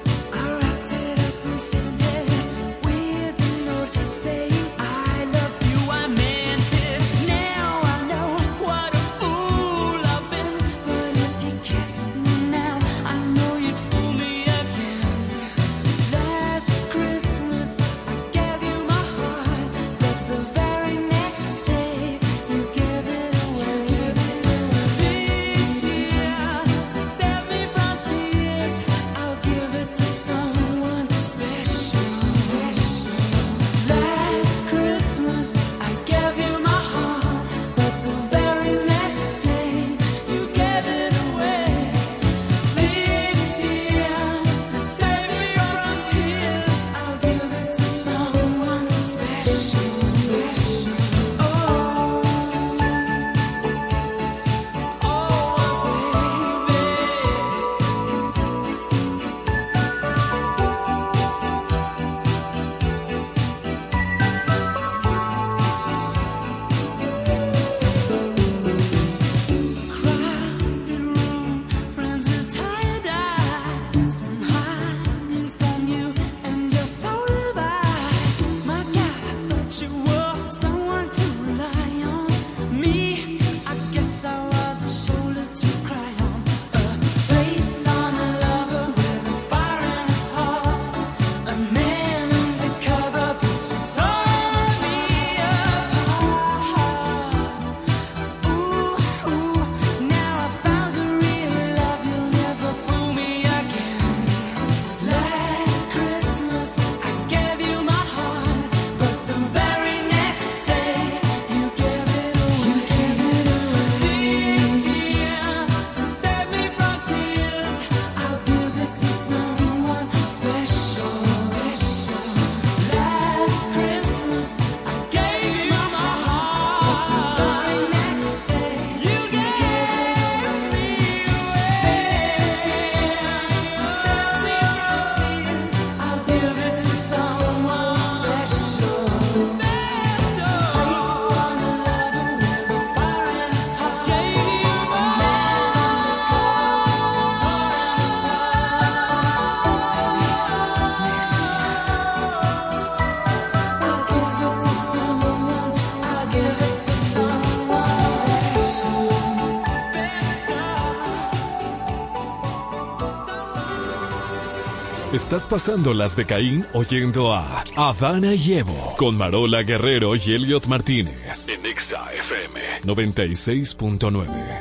Estás 165.34 165.48
pasando 165.48 165.96
las 165.96 166.16
de 166.16 166.28
Caín 166.28 166.64
oyendo 166.74 167.34
a 167.34 167.64
Adana 167.76 168.36
y 168.36 168.54
Evo 168.54 168.94
con 168.98 169.18
Marola 169.18 169.64
Guerrero 169.64 170.16
y 170.16 170.20
Elliot 170.20 170.68
Martínez 170.68 171.48
en 171.48 171.66
Exa 171.66 172.14
FM 172.14 172.62
96.9. 172.84 174.53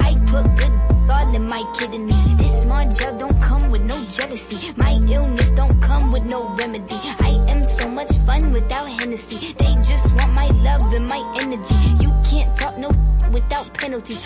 I 0.00 0.14
put 0.26 0.44
good 0.56 0.72
all 1.10 1.34
in 1.34 1.46
my 1.46 1.62
kidneys. 1.78 2.36
This 2.36 2.62
small 2.62 2.84
gel 2.90 3.18
don't 3.18 3.40
come 3.40 3.70
with 3.70 3.82
no 3.82 4.04
jealousy. 4.06 4.58
My 4.76 4.92
illness 4.92 5.50
don't 5.50 5.80
come 5.80 6.12
with 6.12 6.24
no 6.24 6.48
remedy. 6.56 6.98
I 7.20 7.51
so 7.78 7.88
much 7.88 8.12
fun 8.26 8.52
without 8.52 8.88
Hennessy. 8.88 9.38
They 9.38 9.74
just 9.90 10.14
want 10.16 10.32
my 10.32 10.48
love 10.68 10.92
and 10.92 11.06
my 11.06 11.22
energy. 11.40 11.74
You 12.02 12.10
can't 12.30 12.56
talk 12.58 12.76
no 12.78 12.90
without 13.30 13.72
penalties. 13.74 14.20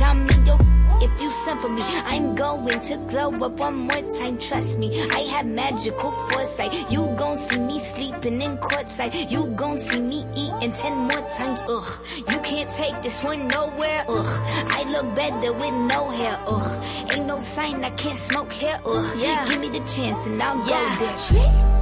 I'm 0.00 0.28
in 0.28 0.46
your 0.46 0.58
if 1.02 1.20
you 1.20 1.30
send 1.30 1.60
for 1.60 1.68
me. 1.68 1.82
I'm 1.82 2.34
going 2.34 2.80
to 2.80 2.96
glow 3.10 3.30
up 3.44 3.52
one 3.58 3.76
more 3.88 4.02
time, 4.18 4.38
trust 4.38 4.78
me. 4.78 4.88
I 5.10 5.20
have 5.34 5.46
magical 5.46 6.10
foresight. 6.10 6.90
You 6.90 7.12
gon' 7.16 7.36
see 7.36 7.58
me 7.58 7.80
sleeping 7.80 8.40
in 8.40 8.56
courtside. 8.58 9.30
You 9.30 9.46
gon' 9.48 9.78
see 9.78 10.00
me 10.00 10.24
eating 10.36 10.72
ten 10.72 10.96
more 10.96 11.28
times, 11.30 11.60
ugh. 11.68 12.06
You 12.16 12.38
can't 12.40 12.70
take 12.70 13.02
this 13.02 13.22
one 13.24 13.48
nowhere, 13.48 14.04
ugh. 14.08 14.40
I 14.70 14.84
look 14.90 15.14
better 15.16 15.52
with 15.52 15.74
no 15.74 16.10
hair, 16.10 16.38
ugh. 16.46 16.84
Ain't 17.12 17.26
no 17.26 17.38
sign 17.38 17.84
I 17.84 17.90
can't 17.90 18.16
smoke 18.16 18.52
hair, 18.52 18.80
ugh. 18.84 19.16
Yeah. 19.18 19.48
Give 19.48 19.60
me 19.60 19.68
the 19.70 19.84
chance 19.86 20.26
and 20.26 20.40
I'll 20.40 20.58
go 20.58 20.64
there. 21.00 21.16
Trick. 21.16 21.81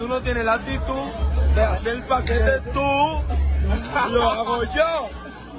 tú 0.00 0.08
no 0.08 0.20
tienes 0.22 0.44
la 0.46 0.54
actitud 0.54 1.08
de 1.54 1.62
hacer 1.62 1.94
el 1.96 2.02
paquete 2.04 2.60
tú, 2.72 4.10
lo 4.10 4.30
hago 4.30 4.62
yo. 4.64 5.08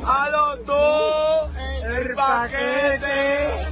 Halo 0.03 0.57
tú, 0.65 1.99
el 1.99 2.15
paquete. 2.15 3.71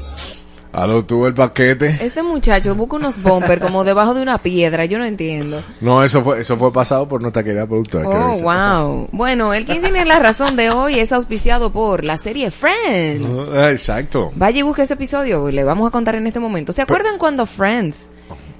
Aló, 0.71 1.03
tuvo 1.03 1.25
el 1.25 1.33
paquete. 1.33 1.97
Este 1.99 2.21
muchacho 2.21 2.75
busca 2.75 2.97
unos 2.97 3.19
bumper 3.23 3.59
como 3.59 3.83
debajo 3.83 4.13
de 4.13 4.21
una 4.21 4.37
piedra, 4.37 4.85
yo 4.85 4.99
no 4.99 5.05
entiendo. 5.05 5.63
No, 5.81 6.03
eso 6.03 6.23
fue, 6.23 6.41
eso 6.41 6.57
fue 6.57 6.71
pasado 6.71 7.07
por 7.07 7.21
nuestra 7.21 7.43
querida 7.43 7.65
productora. 7.65 8.07
Oh, 8.07 8.39
wow. 8.39 9.09
Bueno, 9.11 9.55
el 9.55 9.65
quien 9.65 9.81
tiene 9.81 10.05
la 10.05 10.19
razón 10.19 10.55
de 10.55 10.69
hoy 10.69 10.99
es 10.99 11.11
auspiciado 11.11 11.73
por 11.73 12.03
la 12.03 12.17
serie 12.17 12.51
Friends. 12.51 13.27
Ah, 13.51 13.71
Exacto. 13.71 14.29
Vaya 14.35 14.59
y 14.59 14.61
busque 14.61 14.83
ese 14.83 14.93
episodio, 14.93 15.49
le 15.49 15.63
vamos 15.63 15.87
a 15.87 15.91
contar 15.91 16.13
en 16.13 16.27
este 16.27 16.39
momento. 16.39 16.71
¿Se 16.71 16.83
acuerdan 16.83 17.17
cuando 17.17 17.47
Friends, 17.47 18.09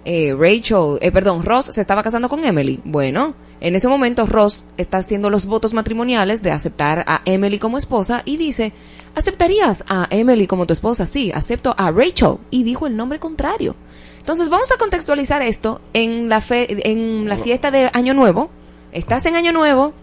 eh, 0.06 0.36
Rachel, 0.38 0.98
eh, 1.02 1.12
perdón, 1.12 1.44
Ross 1.44 1.68
se 1.68 1.82
estaba 1.82 2.04
casando 2.04 2.30
con 2.30 2.44
Emily? 2.44 2.80
Bueno, 2.84 3.36
en 3.62 3.76
ese 3.76 3.88
momento 3.88 4.26
Ross 4.26 4.64
está 4.78 4.98
haciendo 4.98 5.30
los 5.30 5.46
votos 5.46 5.74
matrimoniales 5.74 6.42
de 6.42 6.52
aceptar 6.52 7.04
a 7.08 7.22
Emily 7.26 7.60
como 7.60 7.78
esposa 7.78 8.22
y 8.26 8.38
dice, 8.38 8.74
¿aceptarías 9.16 9.84
a 9.88 10.08
Emily 10.10 10.48
como 10.48 10.66
tu 10.66 10.74
esposa? 10.74 11.06
Sí, 11.06 11.32
acepto 11.34 11.76
a 11.78 11.92
Rachel. 11.92 12.38
Y 12.50 12.64
dijo 12.64 12.88
el 12.88 12.96
nombre 12.96 13.20
contrario. 13.20 13.76
Entonces 14.20 14.50
vamos 14.50 14.72
a 14.72 14.78
contextualizar 14.78 15.42
esto 15.42 15.82
en 15.94 16.30
la, 16.30 16.42
fe, 16.42 16.90
en 16.90 17.28
la 17.28 17.36
fiesta 17.36 17.72
de 17.72 17.90
Año 17.94 18.14
Nuevo. 18.14 18.50
Estás 18.92 19.26
en 19.26 19.36
Año 19.36 19.52
Nuevo 19.52 19.94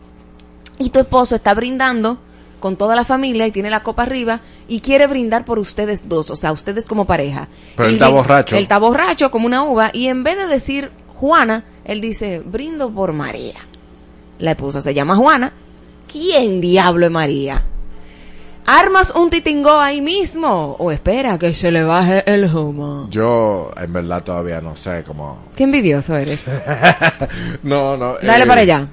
y 0.78 0.90
tu 0.90 0.98
esposo 0.98 1.36
está 1.36 1.54
brindando 1.54 2.18
con 2.60 2.76
toda 2.76 2.96
la 2.96 3.04
familia 3.04 3.46
y 3.46 3.52
tiene 3.52 3.70
la 3.70 3.82
copa 3.82 4.04
arriba 4.04 4.40
y 4.68 4.80
quiere 4.80 5.06
brindar 5.06 5.44
por 5.44 5.58
ustedes 5.58 6.08
dos, 6.08 6.30
o 6.30 6.36
sea, 6.36 6.52
ustedes 6.52 6.86
como 6.86 7.04
pareja. 7.04 7.48
Pero 7.76 7.88
él 7.88 7.94
está 7.94 8.08
borracho. 8.08 8.56
Él 8.56 8.62
está 8.62 8.78
borracho 8.78 9.30
como 9.30 9.46
una 9.46 9.62
uva 9.62 9.90
y 9.92 10.08
en 10.08 10.24
vez 10.24 10.36
de 10.36 10.46
decir 10.46 10.90
Juana, 11.14 11.64
él 11.84 12.00
dice 12.00 12.42
brindo 12.44 12.90
por 12.90 13.12
María. 13.12 13.54
La 14.38 14.52
esposa 14.52 14.82
se 14.82 14.92
llama 14.94 15.16
Juana. 15.16 15.52
¿Quién 16.10 16.60
diablo 16.60 17.06
es 17.06 17.12
María? 17.12 17.62
¿Armas 18.66 19.12
un 19.14 19.30
titingó 19.30 19.78
ahí 19.78 20.00
mismo? 20.00 20.74
¿O 20.80 20.90
espera 20.90 21.38
que 21.38 21.54
se 21.54 21.70
le 21.70 21.84
baje 21.84 22.24
el 22.26 22.44
humo? 22.52 23.06
Yo, 23.10 23.70
en 23.80 23.92
verdad, 23.92 24.24
todavía 24.24 24.60
no 24.60 24.74
sé 24.74 25.04
cómo. 25.06 25.38
Qué 25.54 25.62
envidioso 25.62 26.16
eres. 26.16 26.40
no, 27.62 27.96
no. 27.96 28.14
Dale 28.18 28.42
eh, 28.42 28.46
para 28.46 28.60
allá. 28.62 28.88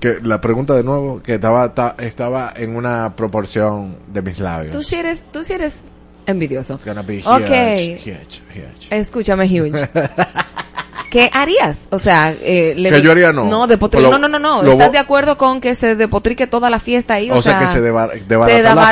Que 0.00 0.18
la 0.22 0.40
pregunta 0.40 0.74
de 0.74 0.82
nuevo, 0.82 1.22
que 1.22 1.34
estaba, 1.34 1.74
ta- 1.74 1.94
estaba 1.98 2.52
en 2.56 2.74
una 2.74 3.14
proporción 3.16 3.98
de 4.08 4.22
mis 4.22 4.38
labios. 4.40 4.72
Tú 4.74 4.82
sí 4.82 4.96
eres, 4.96 5.26
tú 5.30 5.44
sí 5.44 5.52
eres 5.52 5.92
envidioso. 6.26 6.80
Gonna 6.84 7.02
be 7.02 7.18
Ok. 7.18 7.40
huge, 7.40 8.00
huge, 8.06 8.42
huge. 8.54 8.88
Escúchame, 8.98 9.44
Huge. 9.44 9.88
¿Qué 11.10 11.28
harías? 11.32 11.88
O 11.90 11.98
sea, 11.98 12.32
eh, 12.40 12.72
le- 12.76 12.88
Que 12.90 13.02
yo 13.02 13.10
haría 13.10 13.32
no. 13.32 13.44
No, 13.44 13.66
depotri- 13.66 14.00
Lo- 14.00 14.12
no, 14.12 14.18
no, 14.18 14.28
no, 14.28 14.38
no. 14.38 14.62
lo 14.62 14.70
¿Estás 14.72 14.92
de 14.92 14.98
acuerdo 14.98 15.36
con 15.36 15.60
que 15.60 15.74
se 15.74 15.96
depotrique 15.96 16.46
toda 16.46 16.70
la 16.70 16.78
fiesta 16.78 17.14
ahí? 17.14 17.30
O, 17.32 17.34
O 17.38 17.42
sea, 17.42 17.58
que 17.58 17.66
se 17.66 17.80
deba- 17.82 18.10
se 18.12 18.18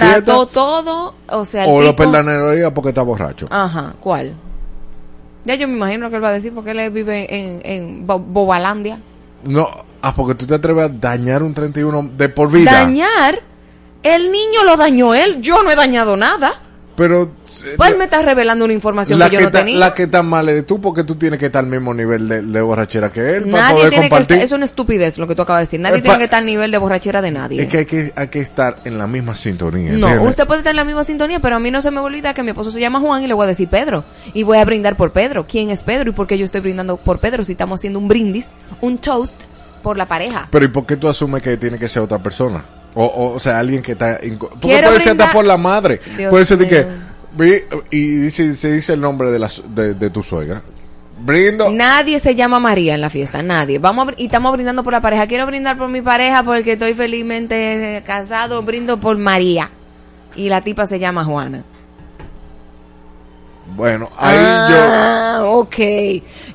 fiesta. 0.07 0.25
todo. 0.53 1.15
O 1.29 1.45
sea, 1.45 1.65
el 1.65 1.71
O 1.71 1.81
lo 1.81 1.91
tipo- 1.95 2.11
perdonaría 2.11 2.75
porque 2.75 2.89
está 2.89 3.03
borracho. 3.03 3.47
Ajá, 3.51 3.95
¿cuál? 4.01 4.35
Ya 5.45 5.55
yo 5.55 5.69
me 5.69 5.75
imagino 5.75 6.07
lo 6.07 6.11
que 6.11 6.17
él 6.17 6.25
va 6.25 6.29
a 6.31 6.33
decir 6.33 6.53
porque 6.53 6.73
él 6.73 6.91
vive 6.91 7.33
en, 7.35 7.63
en 7.65 8.07
Bo- 8.07 8.19
Bobalandia. 8.19 9.01
No, 9.45 9.69
ah, 10.03 10.15
porque 10.15 10.35
tú 10.35 10.47
te 10.47 10.55
atreves 10.55 10.85
a 10.85 10.89
dañar 10.89 11.43
un 11.43 11.55
31 11.55 12.11
de 12.17 12.29
por 12.29 12.51
vida. 12.51 12.73
Dañar. 12.73 13.41
El 14.03 14.31
niño 14.31 14.63
lo 14.65 14.77
dañó 14.77 15.15
él. 15.15 15.41
Yo 15.41 15.63
no 15.63 15.71
he 15.71 15.77
dañado 15.77 16.17
nada. 16.17 16.63
Pero 16.95 17.31
Pues 17.77 17.91
él 17.93 17.97
me 17.97 18.05
está 18.05 18.23
revelando 18.23 18.65
una 18.65 18.75
información 18.75 19.21
la 19.21 19.31
que 19.31 19.35
yo 19.37 19.39
que, 19.39 19.45
no 19.45 19.51
tenía. 19.53 19.79
la 19.79 19.95
que 19.95 20.03
está 20.03 20.25
mal 20.25 20.49
eres 20.49 20.67
tú 20.67 20.81
porque 20.81 21.05
tú 21.05 21.15
tienes 21.15 21.39
que 21.39 21.47
estar 21.47 21.63
al 21.63 21.71
mismo 21.71 21.95
nivel 21.95 22.29
de, 22.29 22.43
de 22.43 22.61
borrachera 22.61 23.13
que 23.13 23.37
él 23.37 23.45
para 23.49 23.63
Nadie 23.63 23.75
poder 23.77 23.91
tiene 23.91 24.05
que 24.07 24.11
compartir. 24.11 24.35
estar, 24.39 24.45
es 24.47 24.51
una 24.53 24.65
estupidez 24.65 25.17
lo 25.19 25.29
que 25.29 25.37
tú 25.37 25.43
acabas 25.43 25.61
de 25.61 25.67
decir. 25.67 25.79
Nadie 25.81 25.99
Eh, 25.99 26.03
tiene 26.03 26.15
pa- 26.15 26.19
que 26.19 26.25
estar 26.25 26.39
al 26.41 26.47
nivel 26.47 26.73
de 26.73 26.79
borrachera 26.79 27.23
de 27.23 27.31
nadie. 27.31 27.63
Es 27.63 27.69
que 27.69 27.79
hay, 27.79 27.87
que 27.87 28.13
hay 28.17 28.27
que 28.27 28.41
estar 28.41 28.79
en 28.85 28.99
la 28.99 29.07
misma 29.07 29.37
sintonía. 29.37 29.93
No, 29.93 30.09
¿entiendes? 30.09 30.29
usted 30.29 30.47
puede 30.49 30.59
estar 30.59 30.73
en 30.73 30.77
la 30.77 30.85
misma 30.85 31.05
sintonía, 31.05 31.39
pero 31.39 31.55
a 31.55 31.61
mí 31.61 31.71
no 31.71 31.81
se 31.83 31.93
me 31.93 32.01
olvida 32.01 32.35
que 32.35 32.43
mi 32.43 32.49
esposo 32.49 32.73
se 32.73 32.81
llama 32.81 32.99
Juan 32.99 33.23
y 33.23 33.29
le 33.29 33.35
voy 33.35 33.45
a 33.45 33.47
decir 33.47 33.69
Pedro. 33.69 34.03
Y 34.35 34.43
voy 34.43 34.59
a 34.59 34.65
brindar 34.65 34.97
por 34.97 35.13
Pedro. 35.13 35.47
¿Quién 35.49 35.71
es 35.71 35.85
Pedro 35.85 36.11
y 36.11 36.13
por 36.15 36.27
qué 36.27 36.37
yo 36.37 36.45
estoy 36.47 36.63
brindando 36.63 36.97
por 36.97 37.21
Pedro 37.21 37.45
si 37.45 37.53
estamos 37.53 37.79
haciendo 37.79 38.01
un 38.01 38.09
brindis, 38.09 38.51
un 38.81 38.99
toast 38.99 39.45
por 39.83 39.97
la 39.97 40.07
pareja? 40.07 40.49
Pero 40.51 40.65
¿y 40.65 40.69
por 40.69 40.87
qué 40.87 40.97
tú 40.97 41.09
asumes 41.09 41.43
que 41.43 41.57
tiene 41.57 41.79
que 41.79 41.89
ser 41.89 42.03
otra 42.03 42.19
persona? 42.19 42.65
O, 42.95 43.05
o, 43.05 43.35
o 43.35 43.39
sea, 43.39 43.59
alguien 43.59 43.83
que 43.83 43.93
está... 43.93 44.19
Porque 44.21 44.59
puede 44.61 45.01
ser 45.01 45.15
brindar- 45.15 45.27
hasta 45.27 45.33
por 45.33 45.45
la 45.45 45.57
madre. 45.57 46.01
Dios 46.17 46.31
puede 46.31 46.45
ser 46.45 46.59
de 46.59 46.69
que... 46.69 46.87
Y 47.91 48.17
dice, 48.17 48.55
se 48.57 48.73
dice 48.73 48.95
el 48.95 49.01
nombre 49.01 49.31
de, 49.31 49.39
la, 49.39 49.51
de, 49.69 49.95
de 49.95 50.11
tu 50.11 50.23
suegra. 50.23 50.63
Brindo. 51.21 51.71
Nadie 51.71 52.19
se 52.21 52.35
llama 52.35 52.61
María 52.61 52.95
en 52.95 53.01
la 53.01 53.11
fiesta, 53.11 53.43
nadie. 53.43 53.79
Vamos 53.79 54.09
a 54.09 54.13
y 54.17 54.27
estamos 54.27 54.53
brindando 54.53 54.85
por 54.85 54.93
la 54.93 55.01
pareja. 55.01 55.27
Quiero 55.27 55.47
brindar 55.47 55.77
por 55.77 55.89
mi 55.89 56.01
pareja 56.01 56.43
porque 56.43 56.73
estoy 56.73 56.95
felizmente 56.95 58.03
casado. 58.07 58.63
Brindo 58.63 58.99
por 58.99 59.19
María. 59.19 59.71
Y 60.37 60.49
la 60.49 60.61
tipa 60.61 60.87
se 60.87 60.99
llama 60.99 61.25
Juana. 61.25 61.65
Bueno, 63.75 64.09
ahí 64.17 64.37
ah, 64.39 65.43
ok. 65.45 65.77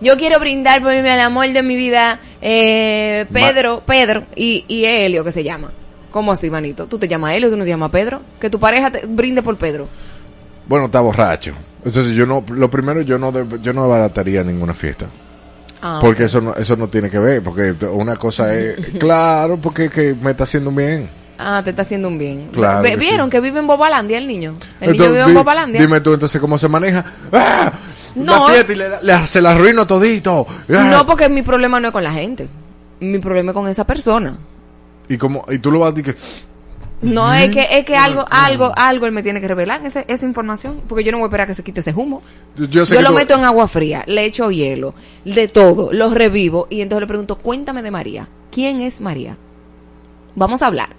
Yo 0.01 0.17
quiero 0.17 0.39
brindar 0.39 0.81
por 0.81 0.91
el 0.93 1.19
amor 1.19 1.47
de 1.51 1.63
mi 1.63 1.75
vida, 1.75 2.19
eh, 2.41 3.25
Pedro, 3.31 3.83
Pedro 3.85 4.23
y, 4.35 4.65
y 4.67 4.85
Helio, 4.85 5.23
que 5.23 5.31
se 5.31 5.43
llama. 5.43 5.71
¿Cómo 6.11 6.31
así, 6.31 6.49
manito? 6.49 6.85
¿Tú 6.85 6.99
te 6.99 7.07
llamas 7.07 7.33
Helio, 7.33 7.49
tú 7.49 7.57
no 7.57 7.63
te 7.63 7.69
llamas 7.71 7.91
Pedro? 7.91 8.21
Que 8.39 8.49
tu 8.49 8.59
pareja 8.59 8.91
te 8.91 9.05
brinde 9.07 9.41
por 9.41 9.57
Pedro. 9.57 9.85
yo... 9.85 9.89
Bueno, 10.67 10.85
está 10.85 10.99
borracho. 10.99 11.53
Entonces 11.83 12.13
yo 12.13 12.25
no... 12.25 12.43
Lo 12.49 12.69
primero, 12.69 13.01
yo 13.01 13.17
no, 13.17 13.31
yo 13.57 13.73
no 13.73 13.83
abarataría 13.83 14.43
ninguna 14.43 14.73
fiesta. 14.73 15.07
Ah, 15.81 15.99
porque 16.01 16.25
eso 16.25 16.39
no, 16.39 16.55
eso 16.55 16.75
no 16.75 16.87
tiene 16.87 17.09
que 17.09 17.17
ver. 17.17 17.41
Porque 17.41 17.75
una 17.87 18.15
cosa 18.15 18.53
es... 18.53 18.77
claro, 18.99 19.57
porque 19.57 19.89
que 19.89 20.13
me 20.13 20.31
está 20.31 20.43
haciendo 20.43 20.71
bien. 20.71 21.09
Ah, 21.37 21.61
te 21.63 21.71
está 21.71 21.81
haciendo 21.81 22.07
un 22.07 22.17
bien. 22.17 22.49
Claro 22.53 22.81
Ve- 22.83 22.91
que 22.91 22.97
¿Vieron 22.97 23.29
que 23.29 23.39
vive 23.39 23.59
en 23.59 23.67
Bobalandia 23.67 24.17
el 24.17 24.27
niño? 24.27 24.53
El 24.79 24.91
niño 24.93 25.05
vive 25.05 25.21
en 25.21 25.27
di- 25.27 25.33
Bobalandia. 25.33 25.81
Dime 25.81 25.99
tú 26.01 26.13
entonces 26.13 26.39
cómo 26.39 26.57
se 26.57 26.67
maneja. 26.69 27.03
¡Ah! 27.31 27.71
No. 28.15 28.47
La 28.49 28.59
y 28.61 28.75
le, 28.75 28.89
le- 29.01 29.25
se 29.25 29.41
la 29.41 29.51
arruino 29.51 29.87
todito. 29.87 30.45
¡Ah! 30.69 30.89
No, 30.91 31.05
porque 31.05 31.29
mi 31.29 31.41
problema 31.41 31.79
no 31.79 31.87
es 31.87 31.91
con 31.91 32.03
la 32.03 32.11
gente. 32.13 32.47
Mi 32.99 33.17
problema 33.19 33.51
es 33.51 33.55
con 33.55 33.67
esa 33.67 33.85
persona. 33.85 34.37
Y 35.09 35.17
como 35.17 35.43
y 35.49 35.57
tú 35.59 35.71
lo 35.71 35.79
vas 35.79 35.89
a 35.89 35.91
decir 35.93 36.13
que 36.13 36.21
No, 37.01 37.33
es 37.33 37.51
que, 37.51 37.67
es 37.71 37.83
que 37.83 37.97
algo, 37.97 38.25
algo, 38.29 38.71
algo 38.77 39.05
él 39.07 39.11
me 39.11 39.23
tiene 39.23 39.41
que 39.41 39.47
revelar 39.47 39.83
ese- 39.85 40.05
esa 40.07 40.25
información. 40.25 40.81
Porque 40.87 41.03
yo 41.03 41.11
no 41.11 41.17
voy 41.17 41.25
a 41.25 41.27
esperar 41.29 41.47
que 41.47 41.55
se 41.55 41.63
quite 41.63 41.79
ese 41.81 41.91
humo. 41.93 42.21
yo 42.55 42.65
Yo, 42.65 42.85
sé 42.85 42.95
que 42.95 43.01
lo 43.01 43.09
tú- 43.09 43.15
meto 43.15 43.33
en 43.33 43.43
agua 43.43 43.67
fría, 43.67 44.03
le 44.05 44.23
echo 44.25 44.51
hielo, 44.51 44.93
de 45.25 45.47
todo, 45.47 45.91
lo 45.91 46.13
revivo 46.13 46.67
y 46.69 46.81
entonces 46.81 47.01
le 47.01 47.07
pregunto, 47.07 47.39
cuéntame 47.39 47.81
de 47.81 47.89
María. 47.91 48.29
¿Quién 48.51 48.79
es 48.81 49.01
María? 49.01 49.35
Vamos 50.35 50.61
a 50.61 50.67
hablar. 50.67 50.89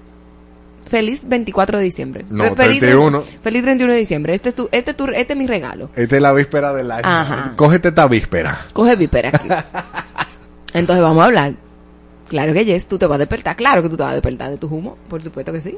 Feliz 0.86 1.27
24 1.28 1.78
de 1.78 1.85
diciembre. 1.85 2.24
No, 2.31 2.44
Fe- 2.44 2.56
feliz, 2.56 2.78
31. 2.81 3.23
Feliz 3.43 3.62
31 3.62 3.93
de 3.93 3.98
diciembre. 3.98 4.35
Este 4.35 4.48
es 4.51 4.55
tu, 4.55 4.69
este 4.70 4.90
es 4.93 4.97
tu- 4.97 5.06
este 5.06 5.32
es 5.32 5.39
mi 5.39 5.47
regalo. 5.47 5.90
Esta 5.97 6.16
es 6.16 6.23
la 6.23 6.32
víspera 6.32 6.73
del 6.74 6.90
año. 6.90 7.02
Ajá. 7.06 7.52
Cógete 7.56 7.89
esta 7.89 8.06
víspera. 8.06 8.59
Coge 8.73 8.94
vípera 8.97 9.31
aquí. 9.32 9.48
Entonces 10.74 11.02
vamos 11.02 11.23
a 11.23 11.27
hablar. 11.27 11.55
Claro 12.28 12.52
que 12.52 12.65
yes, 12.65 12.86
tú 12.86 12.98
te 12.98 13.06
vas 13.06 13.16
a 13.16 13.19
despertar. 13.19 13.56
Claro 13.56 13.82
que 13.82 13.89
tú 13.89 13.97
te 13.97 14.02
vas 14.02 14.12
a 14.12 14.15
despertar 14.15 14.51
de 14.51 14.56
tu 14.59 14.66
humo. 14.66 14.97
Por 15.09 15.23
supuesto 15.23 15.52
que 15.52 15.61
sí. 15.61 15.77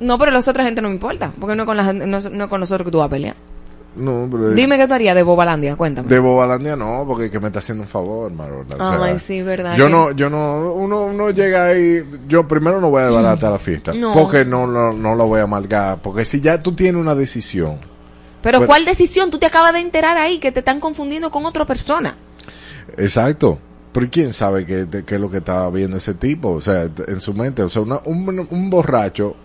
No, 0.00 0.18
pero 0.18 0.30
las 0.30 0.46
otras 0.48 0.66
gente 0.66 0.80
no 0.82 0.88
me 0.88 0.94
importa. 0.94 1.30
Porque 1.38 1.54
no 1.54 1.62
es 1.62 1.66
con, 1.66 1.76
la, 1.76 1.92
no, 1.92 2.06
no 2.06 2.18
es 2.44 2.50
con 2.50 2.60
nosotros 2.60 2.84
que 2.86 2.90
tú 2.92 2.98
vas 2.98 3.06
a 3.06 3.10
pelear. 3.10 3.34
No, 3.94 4.26
pero 4.30 4.50
es- 4.50 4.56
Dime 4.56 4.78
qué 4.78 4.88
tú 4.88 4.94
harías 4.94 5.14
de 5.14 5.22
Bobalandia. 5.22 5.76
Cuéntame. 5.76 6.08
de 6.08 6.18
Bobalandia 6.18 6.76
no, 6.76 7.04
porque 7.06 7.30
que 7.30 7.38
me 7.40 7.48
está 7.48 7.58
haciendo 7.58 7.82
un 7.84 7.88
favor. 7.88 8.32
O 8.32 8.76
sea, 8.76 9.02
Ay, 9.02 9.18
sí, 9.18 9.42
verdad. 9.42 9.76
Yo 9.76 9.86
que- 9.86 9.92
no, 9.92 10.10
yo 10.12 10.30
no, 10.30 10.72
uno, 10.72 11.02
uno 11.06 11.30
llega 11.30 11.66
ahí, 11.66 12.02
yo 12.26 12.48
primero 12.48 12.80
no 12.80 12.88
voy 12.90 13.02
a 13.02 13.06
desbaratar 13.06 13.52
la 13.52 13.58
fiesta, 13.58 13.92
No. 13.92 14.12
porque 14.14 14.44
no, 14.44 14.66
no, 14.66 14.92
no 14.92 15.14
lo 15.14 15.26
voy 15.26 15.40
a 15.40 15.44
amargar, 15.44 16.00
porque 16.00 16.24
si 16.24 16.40
ya 16.40 16.62
tú 16.62 16.72
tienes 16.72 17.00
una 17.00 17.14
decisión, 17.14 17.78
Pero 18.42 18.58
Pero- 18.58 18.66
¿cuál 18.66 18.84
decisión? 18.84 19.30
Tú 19.30 19.38
te 19.38 19.46
acabas 19.46 19.72
de 19.72 19.78
enterar 19.78 20.16
ahí 20.18 20.38
que 20.38 20.50
te 20.50 20.58
están 20.58 20.80
confundiendo 20.80 21.30
con 21.30 21.44
otra 21.46 21.64
persona. 21.64 22.16
Exacto. 22.96 23.58
Pero 23.92 24.08
¿quién 24.10 24.32
sabe 24.32 24.66
qué, 24.66 24.88
qué 25.06 25.14
es 25.14 25.20
lo 25.20 25.30
que 25.30 25.36
estaba 25.36 25.70
viendo 25.70 25.96
ese 25.98 26.14
tipo? 26.14 26.50
O 26.50 26.60
sea, 26.60 26.88
en 27.06 27.20
su 27.20 27.34
mente. 27.34 27.62
O 27.62 27.68
sea, 27.68 27.82
una- 27.82 28.00
un, 28.04 28.48
un 28.50 28.70
borracho 28.70 29.36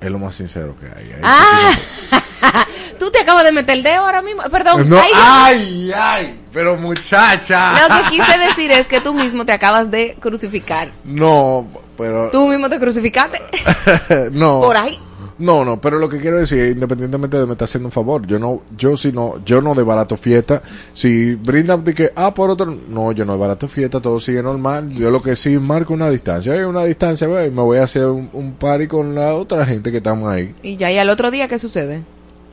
es 0.00 0.10
lo 0.10 0.18
más 0.18 0.34
sincero 0.34 0.74
que 0.80 0.86
hay. 0.86 1.12
Ah, 1.22 1.70
tú 3.06 3.12
te 3.12 3.20
acabas 3.20 3.44
de 3.44 3.52
meter 3.52 3.76
el 3.76 3.84
dedo 3.84 4.00
ahora 4.04 4.20
mismo. 4.20 4.42
Perdón. 4.50 4.88
No, 4.88 4.98
Ay, 4.98 5.12
ay, 5.14 5.92
ay, 5.94 6.40
pero 6.52 6.76
muchacha. 6.76 7.72
Lo 7.72 7.94
que 7.94 8.10
quise 8.16 8.38
decir 8.38 8.72
es 8.72 8.88
que 8.88 9.00
tú 9.00 9.14
mismo 9.14 9.46
te 9.46 9.52
acabas 9.52 9.92
de 9.92 10.16
crucificar. 10.18 10.90
No, 11.04 11.68
pero... 11.96 12.30
Tú 12.30 12.48
mismo 12.48 12.68
te 12.68 12.80
crucificaste. 12.80 13.40
no. 14.32 14.60
Por 14.60 14.76
ahí. 14.76 14.98
No, 15.38 15.64
no, 15.64 15.78
pero 15.80 15.98
lo 15.98 16.08
que 16.08 16.18
quiero 16.18 16.38
decir, 16.38 16.66
independientemente 16.72 17.36
de 17.36 17.46
me 17.46 17.52
está 17.52 17.66
haciendo 17.66 17.88
un 17.88 17.92
favor, 17.92 18.26
yo 18.26 18.38
no, 18.38 18.62
yo 18.74 18.96
si 18.96 19.12
no, 19.12 19.44
yo 19.44 19.60
no 19.60 19.74
de 19.74 19.82
barato 19.82 20.16
fiesta, 20.16 20.62
si 20.94 21.34
brindan 21.34 21.84
de 21.84 21.92
que, 21.92 22.10
ah, 22.16 22.32
por 22.32 22.48
otro, 22.48 22.64
no, 22.88 23.12
yo 23.12 23.26
no 23.26 23.34
de 23.34 23.38
barato 23.38 23.68
fiesta, 23.68 24.00
todo 24.00 24.18
sigue 24.18 24.42
normal, 24.42 24.88
yo 24.94 25.10
lo 25.10 25.20
que 25.20 25.36
sí 25.36 25.58
marco 25.58 25.92
una 25.92 26.08
distancia, 26.08 26.54
hay 26.54 26.60
una 26.60 26.84
distancia, 26.84 27.28
me 27.28 27.50
voy 27.50 27.76
a 27.76 27.82
hacer 27.82 28.06
un, 28.06 28.30
un 28.32 28.54
party 28.54 28.86
con 28.86 29.14
la 29.14 29.34
otra 29.34 29.66
gente 29.66 29.90
que 29.90 29.98
estamos 29.98 30.32
ahí, 30.32 30.54
Y 30.62 30.78
ya, 30.78 30.90
y 30.90 30.96
al 30.96 31.10
otro 31.10 31.30
día, 31.30 31.48
¿qué 31.48 31.58
sucede? 31.58 32.02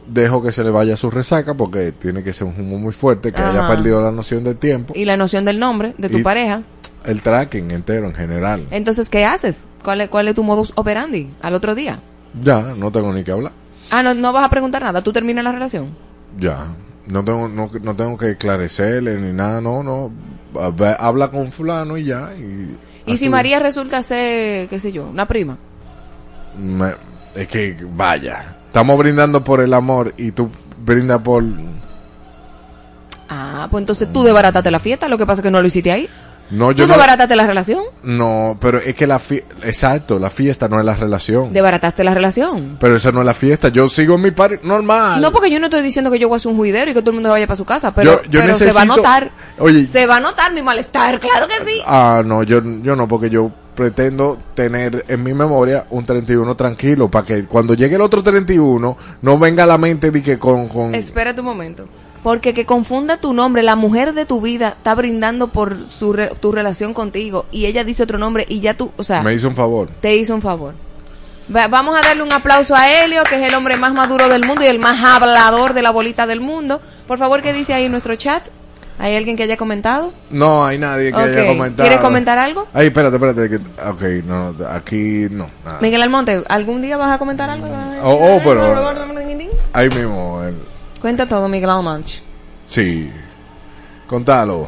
Dejo 0.08 0.42
que 0.44 0.52
se 0.52 0.64
le 0.64 0.70
vaya 0.70 0.98
su 0.98 1.10
resaca 1.10 1.54
porque 1.56 1.92
tiene 1.92 2.24
que 2.24 2.34
ser 2.34 2.48
un 2.48 2.60
humo 2.60 2.78
muy 2.78 2.92
fuerte, 2.94 3.32
que 3.32 3.42
haya 3.42 3.68
perdido 3.68 4.02
la 4.02 4.12
noción 4.12 4.44
del 4.44 4.58
tiempo, 4.58 4.94
Y 4.96 5.06
la 5.06 5.18
noción 5.18 5.46
del 5.46 5.60
nombre 5.60 5.94
de 5.98 6.10
tu 6.10 6.18
Y- 6.20 6.24
pareja. 6.24 6.62
el 7.06 7.22
tracking 7.22 7.72
entero 7.72 8.08
en 8.08 8.14
general, 8.16 8.66
Entonces, 8.72 9.10
¿qué 9.10 9.26
haces? 9.26 9.64
¿Cuál 9.84 10.02
es, 10.02 10.10
cuál 10.10 10.28
es 10.30 10.36
tu 10.36 10.44
modus 10.44 10.72
operandi 10.76 11.30
al 11.42 11.54
otro 11.56 11.76
día? 11.76 12.00
ya, 12.40 12.74
no 12.76 12.92
tengo 12.92 13.12
ni 13.14 13.24
que 13.24 13.32
hablar. 13.32 13.52
Ah, 13.92 14.02
no, 14.02 14.14
no 14.14 14.32
vas 14.34 14.46
a 14.46 14.50
preguntar 14.50 14.82
nada. 14.82 15.02
¿Tú 15.04 15.12
terminas 15.14 15.44
la 15.44 15.52
relación? 15.52 15.96
Ya. 16.40 16.58
No 17.06 17.24
tengo, 17.24 17.48
no, 17.50 17.70
no 17.82 17.96
tengo 17.96 18.18
que 18.18 18.32
esclarecerle 18.32 19.16
ni 19.20 19.34
nada, 19.34 19.60
no, 19.62 19.84
no. 19.84 20.12
Habla 21.00 21.28
con 21.30 21.52
fulano 21.52 21.98
y 21.98 22.06
ya. 22.06 22.32
Y, 22.36 22.78
¿Y 23.06 23.18
si. 23.18 23.30
María 23.30 23.60
resulta 23.60 24.02
ser, 24.02 24.70
qué 24.70 24.80
sé 24.80 24.92
yo, 24.94 25.06
una 25.08 25.28
prima? 25.28 25.58
Me- 26.58 26.96
es 27.36 27.48
que, 27.48 27.78
vaya. 27.94 28.56
Estamos 28.74 28.98
brindando 28.98 29.44
por 29.44 29.62
el 29.62 29.72
amor 29.72 30.16
y 30.18 30.32
tú 30.32 30.50
brindas 30.84 31.22
por... 31.22 31.44
Ah, 33.30 33.68
pues 33.70 33.84
entonces 33.84 34.12
tú 34.12 34.24
desbarataste 34.24 34.72
la 34.72 34.80
fiesta. 34.80 35.08
Lo 35.08 35.20
que 35.20 35.28
pasa 35.28 35.41
es 35.41 35.44
que 35.44 35.52
no 35.52 35.62
lo 35.62 35.68
hiciste 35.68 35.91
ahí. 35.91 36.10
No, 36.50 36.70
¿Tú 36.70 36.78
yo 36.78 36.88
no... 36.88 36.94
desbarataste 36.94 37.36
la 37.36 37.45
relación? 37.45 37.84
No, 38.02 38.58
pero 38.60 38.80
es 38.80 38.95
que 38.95 39.06
la 39.06 39.20
fiesta... 39.20 39.54
Exacto, 39.64 40.18
la 40.18 40.32
fiesta 40.32 40.68
no 40.68 40.80
es 40.80 40.86
la 40.88 40.95
relación. 40.95 41.54
Desbarataste 41.54 42.04
la 42.04 42.16
relación. 42.16 42.78
Pero 42.80 42.95
esa 42.95 43.12
no 43.12 43.20
es 43.20 43.28
la 43.28 43.36
fiesta. 43.36 43.68
Yo 43.70 43.88
sigo 43.90 44.16
en 44.16 44.22
mi 44.24 44.32
par 44.32 44.60
normal. 44.64 45.22
No, 45.22 45.32
porque 45.32 45.52
yo 45.52 45.60
no 45.60 45.68
estoy 45.68 45.84
diciendo 45.84 46.10
que 46.10 46.18
yo 46.18 46.28
voy 46.28 46.36
a 46.36 46.38
hacer 46.38 46.52
un 46.52 46.58
juidero 46.58 46.90
y 46.90 46.95
que 46.95 47.02
todo 47.02 47.12
el 47.12 47.18
mundo 47.18 47.30
vaya 47.30 47.45
para 47.45 47.58
su 47.58 47.66
casa, 47.66 47.94
pero, 47.94 48.24
Yo- 48.24 48.30
yo 48.32 48.40
pero 48.41 48.56
se 48.56 48.72
va 48.72 48.82
a 48.82 48.86
necesito- 48.86 48.95
notar. 48.98 49.32
Oye. 49.60 49.86
Se 49.86 50.08
va 50.08 50.16
a 50.18 50.20
notar 50.20 50.52
mi 50.52 50.64
malestar, 50.64 51.20
claro 51.20 51.48
que 51.48 51.64
sí. 51.64 51.80
Ah, 51.86 52.24
no, 52.26 52.41
yo, 52.41 52.60
yo 52.82 52.95
no, 52.95 53.08
porque 53.08 53.30
yo 53.30 53.52
pretendo 53.76 54.38
tener 54.56 55.06
en 55.08 55.24
mi 55.24 55.34
memoria 55.34 55.86
un 55.90 56.06
31 56.06 56.56
tranquilo, 56.56 57.10
para 57.10 57.26
que 57.26 57.45
cuando 57.45 57.74
llegue 57.74 57.95
el 57.95 58.02
otro 58.02 58.22
31 58.24 58.98
no 59.22 59.38
venga 59.40 59.64
a 59.64 59.68
la 59.68 59.78
mente 59.78 60.12
de 60.12 60.22
que 60.24 60.38
con... 60.40 60.68
con 60.68 60.94
Espérate 60.95 61.40
un 61.41 61.45
momento. 61.48 61.86
Porque 62.24 62.54
que 62.54 62.66
confunda 62.66 63.18
tu 63.18 63.34
nombre, 63.34 63.64
la 63.64 63.76
mujer 63.76 64.14
de 64.14 64.26
tu 64.26 64.40
vida 64.40 64.76
está 64.78 64.95
brindando 64.95 65.48
por 65.50 65.76
su 65.90 66.14
re- 66.14 66.32
tu 66.40 66.52
relación 66.54 66.94
contigo 66.94 67.45
y 67.52 67.66
ella 67.66 67.84
dice 67.84 68.04
otro 68.04 68.18
nombre 68.18 68.45
y 68.48 68.62
ya 68.62 68.76
tú, 68.76 68.91
o 68.95 69.04
sea, 69.04 69.22
me 69.22 69.34
hizo 69.34 69.50
un 69.50 69.56
favor. 69.56 69.90
te 70.00 70.16
hizo 70.16 70.34
un 70.34 70.41
favor. 70.41 70.74
Va- 71.54 71.68
vamos 71.68 71.98
a 71.98 72.02
darle 72.02 72.24
un 72.24 72.32
aplauso 72.32 72.76
a 72.76 72.90
Helio, 72.90 73.24
que 73.30 73.36
es 73.36 73.41
el 73.44 73.54
hombre 73.56 73.76
más 73.76 73.94
maduro 73.94 74.30
del 74.30 74.45
mundo 74.45 74.64
y 74.64 74.68
el 74.68 74.80
más 74.80 75.04
hablador 75.04 75.74
de 75.74 75.82
la 75.82 75.91
bolita 75.91 76.26
del 76.26 76.40
mundo. 76.40 76.80
Por 77.08 77.18
favor, 77.20 77.41
¿qué 77.41 77.52
dice 77.52 77.74
ahí 77.74 77.86
en 77.86 77.91
nuestro 77.91 78.16
chat? 78.16 78.44
¿Hay 78.99 79.15
alguien 79.15 79.36
que 79.36 79.44
haya 79.44 79.57
comentado? 79.57 80.14
No, 80.30 80.65
hay 80.65 80.78
nadie 80.78 81.11
que 81.11 81.18
haya 81.20 81.48
comentado. 81.48 81.88
¿Quieres 81.88 81.99
comentar 82.06 82.38
algo? 82.38 82.68
Ay, 82.74 82.88
espérate, 82.88 83.15
espérate. 83.15 83.49
Que, 83.49 83.56
ok, 83.90 84.26
no, 84.26 84.56
aquí 84.70 85.28
no. 85.32 85.49
nada. 85.65 85.80
Miguel 85.82 86.02
Almonte, 86.02 86.44
¿algún 86.48 86.82
día 86.82 86.95
vas 86.98 87.14
a 87.14 87.18
comentar 87.18 87.49
algo? 87.49 87.68
Oh, 88.03 88.36
oh, 88.36 88.41
pero 88.44 88.61
ahí 89.74 89.90
mismo. 89.90 90.44
el- 90.44 90.57
Cuenta 91.02 91.28
todo, 91.28 91.48
Miguel 91.49 91.70
Almonte. 91.70 92.14
sí. 92.65 93.11
Contalo. 94.07 94.68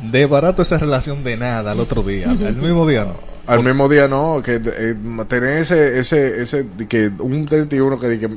De 0.00 0.26
barato 0.26 0.62
esa 0.62 0.78
relación 0.78 1.24
de 1.24 1.36
nada 1.36 1.72
al 1.72 1.80
otro 1.80 2.02
día. 2.04 2.30
Al 2.30 2.54
mismo 2.56 2.86
día 2.86 3.04
no. 3.04 3.14
Al 3.48 3.64
mismo 3.64 3.88
día 3.88 4.06
no, 4.06 4.40
que 4.44 4.56
eh, 4.62 4.94
tener 5.26 5.56
ese, 5.58 5.98
ese, 5.98 6.42
ese, 6.42 6.66
que 6.88 7.10
un 7.18 7.46
31 7.46 7.98
que, 7.98 8.20
que 8.20 8.28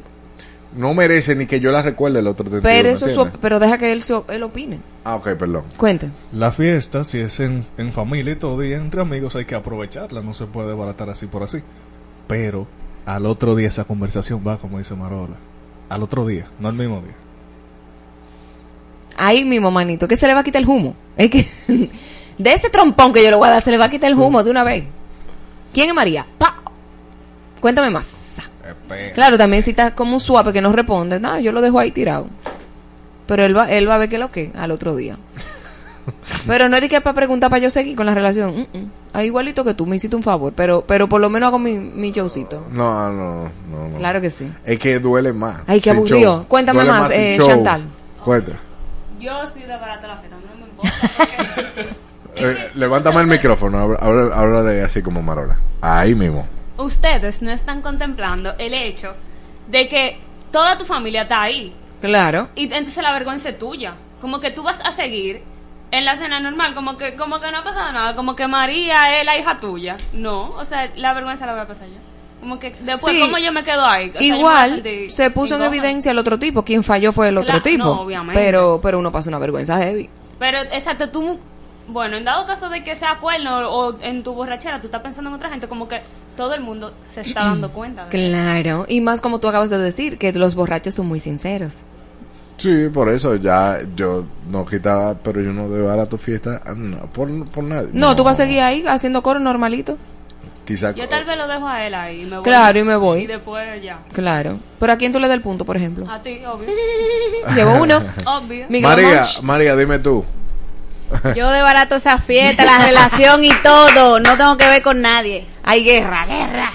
no 0.76 0.93
merece 0.93 1.35
ni 1.35 1.45
que 1.45 1.60
yo 1.60 1.72
la 1.72 1.81
recuerde 1.81 2.19
el 2.19 2.27
otro 2.27 2.45
31. 2.49 2.61
Pero 2.64 2.89
eso 2.89 3.06
es 3.06 3.14
su- 3.14 3.19
¿entiendes? 3.22 3.39
pero 3.41 3.60
deja 3.60 3.77
que 3.77 3.91
él, 3.91 4.03
se- 4.03 4.22
él 4.30 4.43
opine. 4.43 4.80
Ah, 5.03 5.15
ok, 5.15 5.30
perdón. 5.35 5.64
Cuente. 5.77 6.10
La 6.31 6.52
fiesta, 6.52 7.03
si 7.03 7.19
es 7.19 7.39
en, 7.39 7.65
en 7.77 7.91
familia 7.91 8.34
y 8.34 8.35
todo, 8.38 8.64
y 8.64 8.73
entre 8.73 9.02
amigos 9.02 9.35
hay 9.35 9.45
que 9.45 9.56
aprovecharla. 9.56 10.22
No 10.22 10.34
se 10.34 10.45
puede 10.45 10.73
baratar 10.73 11.10
así 11.10 11.27
por 11.27 11.43
así. 11.43 11.60
Pero 12.27 12.68
al 13.06 13.26
otro 13.26 13.56
día 13.56 13.68
esa 13.68 13.84
conversación 13.84 14.41
va, 14.48 14.57
como 14.57 14.77
dice 14.77 14.95
Marola. 14.95 15.35
Al 15.89 16.03
otro 16.03 16.26
día, 16.26 16.48
no 16.60 16.69
al 16.69 16.76
mismo 16.76 17.02
día. 17.02 17.15
Ahí 19.18 19.43
mismo, 19.43 19.69
manito, 19.72 20.07
que 20.07 20.15
se 20.15 20.26
le 20.27 20.34
va 20.34 20.39
a 20.39 20.43
quitar 20.43 20.61
el 20.61 20.68
humo. 20.68 20.95
Es 21.18 21.30
que 21.30 21.48
de 22.38 22.53
ese 22.53 22.69
trompón 22.69 23.11
que 23.14 23.23
yo 23.23 23.30
le 23.30 23.35
voy 23.35 23.48
a 23.48 23.52
dar, 23.52 23.64
se 23.64 23.72
le 23.72 23.77
va 23.77 23.85
a 23.85 23.89
quitar 23.89 24.10
el 24.10 24.18
humo 24.18 24.41
de 24.43 24.52
una 24.52 24.64
vez. 24.64 24.85
¿Quién 25.73 25.89
es 25.89 25.95
María? 25.95 26.26
Pa. 26.38 26.61
Cuéntame 27.60 27.89
más. 27.89 28.20
Claro, 29.14 29.38
también 29.38 29.64
si 29.64 29.72
está 29.72 29.93
como 29.95 30.14
un 30.14 30.19
suave 30.19 30.52
que 30.53 30.61
no 30.61 30.72
responde, 30.72 31.19
no, 31.19 31.39
yo 31.39 31.52
lo 31.52 31.61
dejo 31.61 31.80
ahí 31.80 31.91
tirado. 31.91 32.27
Pero 33.27 33.43
él 33.45 33.56
va, 33.56 33.72
él 33.72 33.88
va 33.89 33.95
a 33.95 33.98
ver 33.99 34.10
qué 34.10 34.18
lo 34.18 34.31
que 34.31 34.52
al 34.56 34.72
otro 34.72 34.95
día. 34.95 35.18
Pero 36.48 36.68
no 36.68 36.76
es 36.76 36.81
de 36.81 36.89
que 36.89 36.99
para 37.02 37.14
preguntar 37.14 37.49
para 37.49 37.61
yo 37.61 37.69
seguir 37.69 37.95
con 37.95 38.06
la 38.06 38.14
relación. 38.15 38.68
Mm, 38.73 38.77
mm. 38.77 38.91
Ah, 39.14 39.23
igualito 39.23 39.64
que 39.64 39.73
tú, 39.73 39.85
me 39.85 39.95
hiciste 39.98 40.15
un 40.15 40.23
favor. 40.23 40.53
Pero, 40.56 40.81
pero 40.88 41.07
por 41.07 41.22
lo 41.22 41.30
menos 41.30 41.48
hago 41.48 41.60
mi, 41.60 41.77
mi 41.77 42.11
showcito. 42.11 42.65
No, 42.72 43.11
no, 43.11 43.43
no, 43.69 43.89
no. 43.89 43.98
Claro 43.98 44.19
que 44.22 44.30
sí. 44.30 44.52
Es 44.65 44.80
que 44.80 44.99
duele 44.99 45.31
más. 45.34 45.61
Ay, 45.68 45.80
qué 45.81 45.91
aburrido. 45.91 46.38
show. 46.38 46.45
Cuéntame 46.48 46.84
Duele 46.84 46.98
más, 46.99 47.11
eh, 47.11 47.35
show. 47.38 47.48
Chantal. 47.48 47.84
Cuenta. 48.23 48.53
Yo 49.19 49.48
soy 49.48 49.61
de 49.64 49.77
barato 49.77 50.07
la 50.07 50.18
fiesta, 50.18 50.38
no 50.38 50.57
me 50.60 50.69
importa. 50.69 50.91
Eh, 52.34 52.72
levántame 52.76 53.19
el 53.19 53.27
micrófono, 53.27 53.77
habla- 53.77 53.98
habla- 54.02 54.35
háblale 54.35 54.81
así 54.84 55.02
como 55.02 55.22
Marola. 55.22 55.57
Ahí 55.81 56.15
mismo. 56.15 56.48
Ustedes 56.81 57.41
no 57.41 57.51
están 57.51 57.81
contemplando 57.81 58.53
el 58.57 58.73
hecho 58.73 59.13
de 59.67 59.87
que 59.87 60.19
toda 60.51 60.77
tu 60.77 60.85
familia 60.85 61.23
está 61.23 61.41
ahí. 61.41 61.73
Claro. 62.01 62.49
Y 62.55 62.63
entonces 62.63 63.01
la 63.03 63.13
vergüenza 63.13 63.49
es 63.49 63.59
tuya. 63.59 63.93
Como 64.19 64.39
que 64.39 64.51
tú 64.51 64.63
vas 64.63 64.79
a 64.85 64.91
seguir 64.91 65.43
en 65.91 66.05
la 66.05 66.15
cena 66.15 66.39
normal, 66.39 66.73
como 66.73 66.97
que 66.97 67.15
como 67.15 67.39
que 67.39 67.51
no 67.51 67.59
ha 67.59 67.63
pasado 67.63 67.91
nada, 67.91 68.15
como 68.15 68.35
que 68.35 68.47
María 68.47 69.19
es 69.19 69.25
la 69.25 69.37
hija 69.37 69.59
tuya. 69.59 69.97
No, 70.13 70.51
o 70.51 70.65
sea, 70.65 70.89
la 70.95 71.13
vergüenza 71.13 71.45
la 71.45 71.51
voy 71.53 71.61
a 71.61 71.67
pasar 71.67 71.87
yo. 71.87 71.95
Como 72.39 72.57
que 72.59 72.71
después, 72.71 73.13
Sí. 73.15 73.21
¿cómo 73.21 73.37
yo 73.37 73.51
me 73.51 73.63
quedo 73.63 73.85
ahí? 73.85 74.09
O 74.09 74.13
sea, 74.13 74.21
Igual 74.23 74.83
se 75.09 75.29
puso 75.29 75.55
en 75.57 75.61
evidencia 75.63 76.11
el 76.11 76.17
otro 76.17 76.39
tipo. 76.39 76.63
Quien 76.63 76.83
falló 76.83 77.11
fue 77.11 77.27
el 77.29 77.37
otro 77.37 77.47
Claro, 77.51 77.61
tipo. 77.61 77.83
no, 77.83 78.01
obviamente. 78.01 78.41
Pero, 78.41 78.79
pero 78.81 78.97
uno 78.97 79.11
pasa 79.11 79.29
una 79.29 79.37
vergüenza 79.37 79.77
heavy. 79.77 80.09
Pero, 80.39 80.59
exacto, 80.61 81.09
tú, 81.09 81.39
bueno, 81.91 82.18
en 82.18 82.26
dado 82.26 82.45
caso 82.45 82.69
de 82.69 82.84
que 82.84 82.95
sea 82.95 83.19
cuerno 83.19 83.69
o 83.69 83.99
en 84.01 84.23
tu 84.23 84.34
borrachera, 84.34 84.80
tú 84.81 84.88
estás 84.88 85.01
pensando 85.01 85.30
en 85.30 85.35
otra 85.35 85.49
gente, 85.49 85.68
como 85.68 85.88
que 85.88 86.01
todo 86.38 86.53
el 86.53 86.61
mundo 86.61 86.93
se 87.03 87.22
está 87.22 87.45
dando 87.45 87.72
cuenta. 87.73 88.05
Claro. 88.09 88.85
Y 88.88 89.01
más 89.01 89.22
como 89.22 89.39
tú 89.39 89.47
acabas 89.47 89.69
de 89.69 89.77
decir, 89.77 90.18
que 90.18 90.31
los 90.34 90.55
borrachos 90.55 90.93
son 90.95 91.07
muy 91.07 91.19
sinceros. 91.19 91.73
Sí, 92.57 92.89
por 92.93 93.09
eso 93.09 93.35
ya 93.38 93.80
yo 93.95 94.26
no 94.49 94.65
quitaba, 94.65 95.15
pero 95.15 95.41
yo 95.41 95.51
no 95.51 95.68
debo 95.68 95.89
a 95.89 96.05
tu 96.05 96.18
fiesta 96.18 96.61
ah, 96.65 96.73
no, 96.76 96.97
por, 97.11 97.49
por 97.49 97.63
nadie. 97.63 97.89
No, 97.93 98.15
tú 98.15 98.23
vas 98.23 98.39
a 98.39 98.43
seguir 98.43 98.61
ahí 98.61 98.85
haciendo 98.88 99.23
coro 99.23 99.39
normalito. 99.39 99.97
Quizá 100.65 100.91
Yo 100.91 101.09
tal 101.09 101.26
vez 101.26 101.38
lo 101.38 101.47
dejo 101.47 101.68
a 101.68 101.85
él 101.85 101.93
ahí. 101.95 102.22
y 102.22 102.26
me 102.26 102.35
voy. 102.35 102.43
Claro, 102.43 102.80
y 102.80 102.84
me 102.84 102.95
voy. 102.95 103.22
Y 103.22 103.27
después 103.27 103.81
ya. 103.81 103.99
Claro. 104.13 104.59
Pero 104.80 104.93
¿a 104.93 104.95
quién 104.95 105.11
tú 105.11 105.19
le 105.19 105.27
das 105.27 105.35
el 105.35 105.41
punto, 105.41 105.65
por 105.65 105.76
ejemplo? 105.76 106.05
A 106.09 106.22
ti, 106.22 106.41
obvio. 106.45 106.69
Llevo 107.55 107.81
uno. 107.81 107.99
Obvio. 108.26 108.68
Miguel 108.69 108.89
María, 108.89 109.15
Monch. 109.15 109.41
María, 109.41 109.76
dime 109.76 109.97
tú. 109.97 110.23
Yo 111.35 111.49
de 111.51 111.61
barato 111.61 111.95
esa 111.95 112.17
fiesta, 112.19 112.63
la 112.65 112.85
relación 112.85 113.43
y 113.43 113.51
todo. 113.63 114.19
No 114.19 114.38
tengo 114.38 114.57
que 114.57 114.67
ver 114.67 114.81
con 114.81 115.01
nadie. 115.01 115.45
Hay 115.63 115.83
guerra, 115.83 116.25
guerra. 116.25 116.69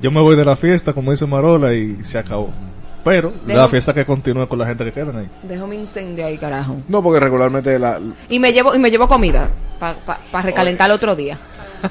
Yo 0.00 0.10
me 0.10 0.20
voy 0.20 0.36
de 0.36 0.44
la 0.44 0.56
fiesta, 0.56 0.92
como 0.92 1.10
dice 1.10 1.26
Marola, 1.26 1.72
y 1.74 2.02
se 2.04 2.18
acabó. 2.18 2.50
Pero 3.04 3.32
Dejo- 3.46 3.56
la 3.56 3.68
fiesta 3.68 3.94
que 3.94 4.04
continúe 4.04 4.46
con 4.48 4.58
la 4.58 4.66
gente 4.66 4.84
que 4.84 4.92
quedan 4.92 5.16
ahí. 5.16 5.28
Dejo 5.44 5.66
mi 5.66 5.76
incendio 5.76 6.26
ahí, 6.26 6.36
carajo. 6.38 6.76
No, 6.88 7.02
porque 7.02 7.20
regularmente 7.20 7.78
la, 7.78 8.00
Y 8.28 8.38
me 8.40 8.52
llevo, 8.52 8.74
y 8.74 8.78
me 8.78 8.90
llevo 8.90 9.06
comida 9.06 9.48
para 9.78 10.42
recalentar 10.42 10.86
el 10.90 10.92
otro 10.96 11.14
día. 11.14 11.38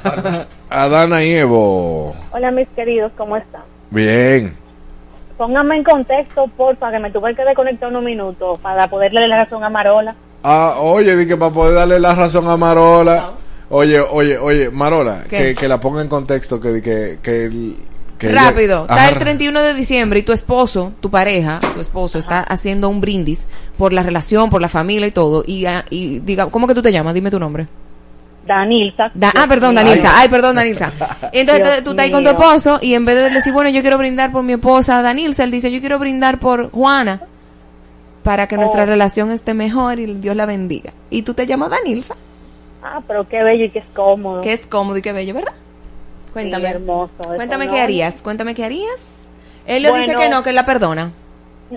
Adana 0.70 1.24
y 1.24 1.32
Evo. 1.36 2.16
Hola 2.32 2.52
mis 2.52 2.68
queridos, 2.70 3.12
¿cómo 3.18 3.38
están? 3.38 3.62
Bien. 3.92 4.54
Pónganme 5.38 5.76
en 5.78 5.84
contexto, 5.84 6.48
porfa, 6.56 6.92
que 6.92 7.00
me 7.00 7.12
tuve 7.12 7.36
que 7.36 7.44
desconectar 7.44 7.90
unos 7.90 8.04
minutos 8.04 8.58
para 8.60 8.90
poderle 8.90 9.22
dar 9.22 9.30
la 9.30 9.44
razón 9.46 9.64
a 9.64 9.70
Marola. 9.70 10.16
Ah, 10.48 10.76
oye, 10.80 11.16
di 11.16 11.26
que 11.28 11.38
para 11.38 11.52
poder 11.52 11.74
darle 11.74 12.00
la 12.00 12.14
razón 12.14 12.48
a 12.48 12.56
Marola. 12.56 13.32
Oye, 13.70 14.00
oye, 14.00 14.38
oye, 14.38 14.70
Marola, 14.70 15.24
que, 15.28 15.56
que 15.56 15.68
la 15.68 15.80
ponga 15.80 16.02
en 16.04 16.08
contexto, 16.08 16.60
que, 16.60 16.84
que, 16.84 17.18
que, 17.22 17.46
el- 17.46 17.76
que 18.20 18.30
ella- 18.30 18.44
Rápido, 18.52 18.82
está 18.84 18.94
Ajá. 18.94 19.10
el 19.10 19.18
31 19.18 19.60
de 19.62 19.74
diciembre 19.74 20.20
y 20.20 20.24
tu 20.24 20.34
esposo, 20.34 20.94
tu 21.02 21.10
pareja, 21.10 21.60
tu 21.74 21.82
esposo 21.82 22.20
está 22.20 22.42
haciendo 22.42 22.90
un 22.90 23.02
brindis 23.02 23.48
por 23.76 23.92
la 23.92 24.04
relación, 24.04 24.52
por 24.52 24.62
la 24.62 24.70
familia 24.70 25.08
y 25.08 25.12
todo. 25.12 25.44
Y, 25.48 25.66
ah, 25.66 25.84
y 25.90 26.20
diga, 26.20 26.46
¿cómo 26.52 26.68
que 26.68 26.76
tú 26.76 26.84
te 26.84 26.92
llamas? 26.92 27.16
Dime 27.16 27.32
tu 27.32 27.40
nombre. 27.40 27.68
Danilza. 28.46 29.10
Da- 29.16 29.34
ah, 29.36 29.48
perdón. 29.50 29.74
Danilza. 29.74 30.12
Ay, 30.16 30.30
perdón, 30.30 30.56
Danilza. 30.56 30.92
Entonces 31.34 31.64
Dios 31.66 31.84
tú 31.84 31.90
estás 31.90 32.06
ahí 32.06 32.12
con 32.12 32.24
tu 32.24 32.30
esposo 32.30 32.78
y 32.84 32.94
en 32.94 33.04
vez 33.04 33.16
de 33.16 33.30
decir, 33.32 33.52
bueno, 33.52 33.72
yo 33.72 33.82
quiero 33.82 33.98
brindar 33.98 34.32
por 34.32 34.44
mi 34.44 34.54
esposa 34.54 35.02
Danilza, 35.02 35.44
él 35.44 35.50
dice, 35.50 35.72
yo 35.72 35.80
quiero 35.80 35.98
brindar 35.98 36.38
por 36.38 36.70
Juana 36.70 37.22
para 38.26 38.48
que 38.48 38.58
nuestra 38.58 38.84
Oh. 38.84 38.86
relación 38.88 39.32
esté 39.32 39.54
mejor 39.54 40.00
y 40.00 40.16
Dios 40.16 40.36
la 40.36 40.46
bendiga. 40.46 40.92
Y 41.10 41.22
tú 41.22 41.34
te 41.34 41.46
llamas 41.46 41.70
Danilza, 41.70 42.16
Ah, 42.84 43.02
pero 43.08 43.26
qué 43.26 43.42
bello 43.42 43.66
y 43.66 43.70
qué 43.70 43.80
es 43.80 43.86
cómodo. 43.96 44.42
que 44.42 44.52
es 44.52 44.68
cómodo 44.68 44.98
y 44.98 45.02
qué 45.02 45.14
bello, 45.14 45.34
¿verdad? 45.34 45.54
Cuéntame. 46.34 46.68
Sí, 46.68 46.74
hermoso. 46.74 47.14
Cuéntame 47.24 47.66
no. 47.68 47.74
qué 47.74 47.82
harías, 47.82 48.22
cuéntame 48.22 48.54
qué 48.54 48.66
harías. 48.66 49.08
Él 49.66 49.84
le 49.84 49.94
dice 49.94 50.16
que 50.16 50.28
no, 50.30 50.44
que 50.44 50.50
él 50.50 50.56
la 50.56 50.66
perdona. 50.66 51.12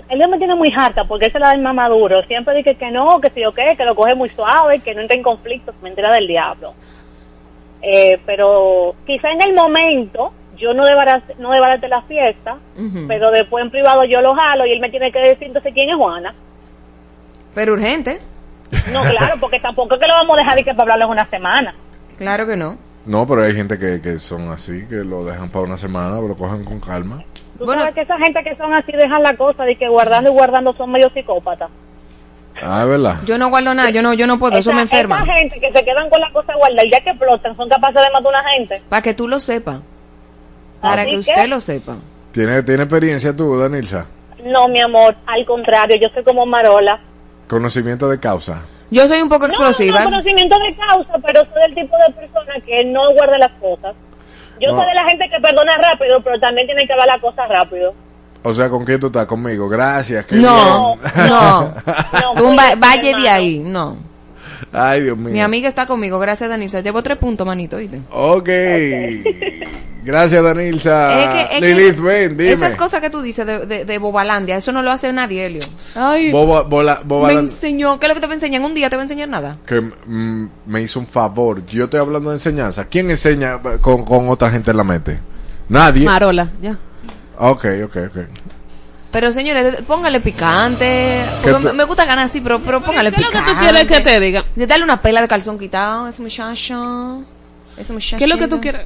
Él 0.09 0.19
me 0.29 0.37
tiene 0.37 0.53
muy 0.55 0.71
harta 0.75 1.05
porque 1.05 1.27
él 1.27 1.31
se 1.31 1.39
la 1.39 1.47
da 1.47 1.53
el 1.53 1.61
más 1.61 1.73
maduro. 1.73 2.21
Siempre 2.23 2.55
dice 2.57 2.75
que 2.75 2.91
no, 2.91 3.19
que 3.21 3.29
si 3.31 3.41
yo 3.41 3.51
qué, 3.53 3.75
que 3.77 3.85
lo 3.85 3.95
coge 3.95 4.13
muy 4.15 4.29
suave, 4.29 4.79
que 4.79 4.93
no 4.93 5.01
entra 5.01 5.15
en 5.15 5.23
conflictos, 5.23 5.73
mentira 5.81 6.11
del 6.13 6.27
diablo. 6.27 6.73
Eh, 7.81 8.19
pero 8.25 8.95
quizá 9.07 9.31
en 9.31 9.41
el 9.41 9.53
momento 9.55 10.31
yo 10.59 10.73
no 10.73 10.85
debarate, 10.85 11.35
no 11.39 11.51
debarate 11.51 11.87
la 11.87 12.01
fiesta, 12.03 12.57
pero 13.07 13.31
después 13.31 13.63
en 13.63 13.71
privado 13.71 14.03
yo 14.05 14.21
lo 14.21 14.35
jalo 14.35 14.65
y 14.65 14.71
él 14.71 14.79
me 14.79 14.89
tiene 14.89 15.11
que 15.11 15.19
decir 15.19 15.47
entonces 15.47 15.73
quién 15.73 15.89
es 15.89 15.95
Juana. 15.95 16.33
Pero 17.55 17.73
urgente. 17.73 18.19
No, 18.93 19.01
claro, 19.03 19.35
porque 19.39 19.59
tampoco 19.59 19.95
es 19.95 20.01
que 20.01 20.07
lo 20.07 20.13
vamos 20.13 20.37
a 20.37 20.41
dejar 20.41 20.59
y 20.59 20.63
que 20.63 20.71
para 20.71 20.83
hablarlo 20.93 21.05
en 21.05 21.11
una 21.11 21.25
semana. 21.29 21.73
Claro 22.17 22.45
que 22.45 22.55
no. 22.55 22.77
No, 23.05 23.25
pero 23.25 23.43
hay 23.43 23.53
gente 23.55 23.79
que, 23.79 24.01
que 24.01 24.17
son 24.19 24.51
así, 24.51 24.85
que 24.87 24.97
lo 24.97 25.25
dejan 25.25 25.49
para 25.49 25.65
una 25.65 25.77
semana, 25.77 26.15
pero 26.17 26.27
lo 26.27 26.35
cogen 26.35 26.63
con 26.63 26.79
calma. 26.79 27.23
Tú 27.57 27.65
sabes 27.65 27.93
que 27.95 28.01
esa 28.01 28.17
gente 28.19 28.43
que 28.43 28.55
son 28.55 28.73
así 28.73 28.91
dejan 28.91 29.23
la 29.23 29.35
cosa 29.35 29.63
de 29.63 29.75
que 29.75 29.87
guardando 29.89 30.29
y 30.29 30.33
guardando 30.33 30.73
son 30.73 30.91
medio 30.91 31.09
psicópatas. 31.09 31.69
Ah, 32.61 32.81
es 32.83 32.87
verdad. 32.89 33.15
Yo 33.25 33.37
no 33.37 33.49
guardo 33.49 33.73
nada, 33.73 33.89
yo 33.89 34.01
no, 34.01 34.13
yo 34.13 34.27
no 34.27 34.37
puedo, 34.37 34.57
eso 34.57 34.69
Esa- 34.69 34.75
me 34.75 34.81
enferma. 34.83 35.23
Esa 35.23 35.33
gente 35.33 35.59
que 35.59 35.71
se 35.71 35.83
quedan 35.85 36.09
con 36.09 36.19
la 36.21 36.31
cosa 36.31 36.53
guardada 36.55 36.85
y 36.85 36.91
ya 36.91 37.01
que 37.01 37.09
explotan 37.11 37.55
son 37.55 37.69
capaces 37.69 37.95
de 38.01 38.09
matar 38.11 38.25
a 38.35 38.39
una 38.39 38.49
gente. 38.51 38.81
Para 38.89 39.01
que 39.01 39.13
tú 39.13 39.27
lo 39.27 39.39
sepas. 39.39 39.81
Para 40.81 41.01
Así 41.03 41.11
que 41.11 41.15
que- 41.23 41.31
usted 41.31 41.47
lo 41.47 41.59
sepa. 41.59 41.95
¿Tiene, 42.31 42.63
¿Tiene 42.63 42.83
experiencia 42.83 43.35
tú, 43.35 43.57
Danilza? 43.59 44.05
No, 44.45 44.67
mi 44.67 44.79
amor, 44.81 45.15
al 45.25 45.45
contrario, 45.45 45.97
yo 46.01 46.07
soy 46.13 46.23
como 46.23 46.45
Marola. 46.45 46.99
Conocimiento 47.47 48.07
de 48.09 48.19
causa. 48.19 48.63
Yo 48.91 49.07
soy 49.07 49.21
un 49.21 49.29
poco 49.29 49.45
explosiva. 49.47 49.99
No, 49.99 50.05
no, 50.05 50.09
conocimiento 50.11 50.57
de 50.59 50.75
causa, 50.75 51.13
pero 51.25 51.41
soy 51.51 51.61
del 51.63 51.75
tipo 51.75 51.95
de 51.97 52.13
persona 52.13 52.53
que 52.65 52.85
no 52.85 53.11
guarda 53.13 53.37
las 53.37 53.51
cosas. 53.59 53.93
Yo 54.61 54.71
No. 54.71 54.77
soy 54.79 54.87
de 54.87 54.93
la 54.95 55.03
gente 55.09 55.29
que 55.29 55.39
perdona 55.41 55.77
rápido, 55.77 56.19
pero 56.23 56.39
también 56.39 56.67
tiene 56.67 56.87
que 56.87 56.93
ver 56.95 57.05
las 57.05 57.19
cosas 57.21 57.47
rápido. 57.49 57.93
O 58.43 58.53
sea, 58.53 58.69
¿con 58.69 58.85
quién 58.85 58.99
tú 58.99 59.07
estás? 59.07 59.25
Conmigo. 59.25 59.67
Gracias. 59.67 60.25
qué 60.25 60.35
No, 60.37 60.95
bien. 60.97 61.27
no. 61.29 61.73
Tú 62.37 62.47
un 62.47 62.57
va- 62.57 62.75
vaya 62.77 63.17
de 63.17 63.29
ahí, 63.29 63.59
no. 63.59 63.97
Ay, 64.71 65.01
Dios 65.03 65.17
mío. 65.17 65.29
Mi 65.33 65.41
amiga 65.41 65.67
está 65.69 65.85
conmigo, 65.85 66.19
gracias 66.19 66.49
Danilza. 66.49 66.81
Llevo 66.81 67.01
tres 67.03 67.17
puntos, 67.17 67.45
manito, 67.45 67.77
¿oíste? 67.77 68.01
Ok. 68.11 68.49
Gracias, 70.03 70.41
Danilza. 70.43 71.19
Es 71.23 71.29
que- 71.49 71.55
es 71.55 71.61
que 71.61 71.75
Lilith, 71.75 71.99
ven, 71.99 72.37
dime. 72.37 72.53
Esas 72.53 72.75
cosas 72.77 73.01
que 73.01 73.09
tú 73.09 73.21
dices 73.21 73.45
de, 73.45 73.65
de, 73.65 73.85
de 73.85 73.97
Bobalandia, 73.97 74.55
eso 74.55 74.71
no 74.71 74.81
lo 74.81 74.91
hace 74.91 75.11
nadie, 75.13 75.45
Helio. 75.45 75.61
Ay, 75.95 76.31
Boba, 76.31 76.63
bola, 76.63 77.01
me 77.05 77.33
enseñó. 77.33 77.99
¿Qué 77.99 78.05
es 78.05 78.09
lo 78.09 78.15
que 78.15 78.21
te 78.21 78.27
va 78.27 78.31
a 78.33 78.35
enseñar? 78.35 78.61
¿En 78.61 78.65
un 78.65 78.73
día 78.73 78.89
te 78.89 78.95
va 78.95 79.01
a 79.01 79.05
enseñar 79.05 79.27
nada? 79.29 79.57
que 79.65 79.81
mm, 79.81 80.49
me 80.65 80.81
hizo 80.81 80.99
un 80.99 81.05
favor. 81.05 81.65
Yo 81.65 81.83
estoy 81.83 81.99
hablando 81.99 82.29
de 82.29 82.37
enseñanza. 82.37 82.85
¿Quién 82.85 83.09
enseña 83.11 83.59
con, 83.81 84.05
con 84.05 84.29
otra 84.29 84.49
gente 84.49 84.71
en 84.71 84.77
la 84.77 84.83
mente? 84.83 85.19
Nadie. 85.67 86.05
Marola, 86.05 86.49
ya. 86.61 86.77
Ok, 87.37 87.65
ok, 87.85 87.97
ok. 88.09 88.17
Pero 89.11 89.31
señores, 89.31 89.77
póngale 89.87 90.19
picante. 90.21 91.23
¿Qué 91.43 91.51
Porque 91.51 91.67
me, 91.67 91.73
me 91.73 91.83
gusta 91.85 92.05
ganar 92.05 92.25
así, 92.25 92.41
pero, 92.41 92.59
pero 92.59 92.81
póngale 92.81 93.09
¿Qué 93.11 93.15
es 93.17 93.21
lo 93.23 93.29
picante. 93.29 93.49
que 93.51 93.55
tú 93.55 93.59
quieres 93.61 93.85
que 93.87 94.01
te 94.01 94.19
diga? 94.19 94.45
De 94.55 94.67
darle 94.67 94.83
una 94.83 95.01
pela 95.01 95.21
de 95.21 95.27
calzón 95.27 95.57
quitado 95.57 96.05
a 96.05 96.09
ese 96.09 96.21
muchacho. 96.21 97.23
Ese 97.75 97.91
muchacho. 97.93 98.17
¿Qué 98.17 98.23
es 98.25 98.29
lo 98.29 98.37
que 98.37 98.47
tú 98.47 98.61
quieres? 98.61 98.85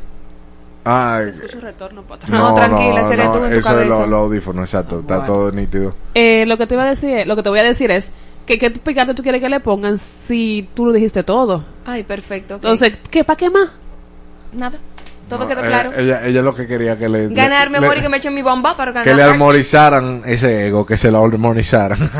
Ay, 0.85 1.29
Escucho 1.29 1.57
un 1.57 1.63
retorno 1.63 2.01
para 2.03 2.15
atrás. 2.15 2.29
No, 2.31 2.55
tranquila, 2.55 3.07
seré 3.07 3.23
tú 3.25 3.35
en 3.35 3.39
tu 3.41 3.45
eso 3.47 3.57
es 3.59 3.65
cabeza. 3.65 3.87
lo- 3.99 4.07
los 4.07 4.19
audífonos, 4.19 4.63
exacto. 4.69 4.99
Está 4.99 5.23
todo 5.23 5.51
nítido. 5.51 5.95
Eh, 6.13 6.45
lo 6.45 6.57
que 6.57 6.67
te 6.67 6.73
iba 6.73 6.83
a 6.83 6.89
decir, 6.89 7.25
lo 7.25 7.35
que 7.37 7.43
te 7.43 7.49
voy 7.49 7.59
a 7.59 7.63
decir 7.63 7.89
es 7.91 8.11
que 8.45 8.57
qué 8.57 8.69
picante 8.71 9.13
tú 9.13 9.23
quieres 9.23 9.41
que 9.41 9.47
le 9.49 9.59
pongan 9.61 9.97
si 9.97 10.67
tú 10.73 10.85
lo 10.85 10.91
dijiste 10.91 11.23
todo. 11.23 11.63
Ay, 11.85 12.03
perfecto. 12.03 12.55
ok. 12.55 12.63
Entonces, 12.63 12.93
¿qué 13.09 13.23
para 13.23 13.37
qué 13.37 13.49
más? 13.49 13.69
Nada. 14.51 14.77
Todo 15.29 15.39
No, 15.39 15.47
quedó 15.47 15.61
eh, 15.63 15.67
claro. 15.67 15.91
Ella, 15.95 16.25
ella 16.25 16.41
lo 16.41 16.53
que 16.53 16.67
quería 16.67 16.97
que 16.97 17.07
le. 17.09 17.29
ganar, 17.29 17.69
mi 17.69 17.79
le- 17.79 17.85
amor, 17.85 17.97
y 17.97 18.01
que 18.01 18.09
me 18.09 18.17
echen 18.17 18.33
mi 18.35 18.41
bomba 18.41 18.75
para 18.77 18.91
ganar. 18.91 19.05
que 19.05 19.13
le 19.15 19.23
armonizaran 19.23 20.21
ese 20.25 20.67
ego, 20.67 20.85
que 20.85 20.97
se 20.97 21.11
lo 21.11 21.23
armonizaran. 21.23 21.97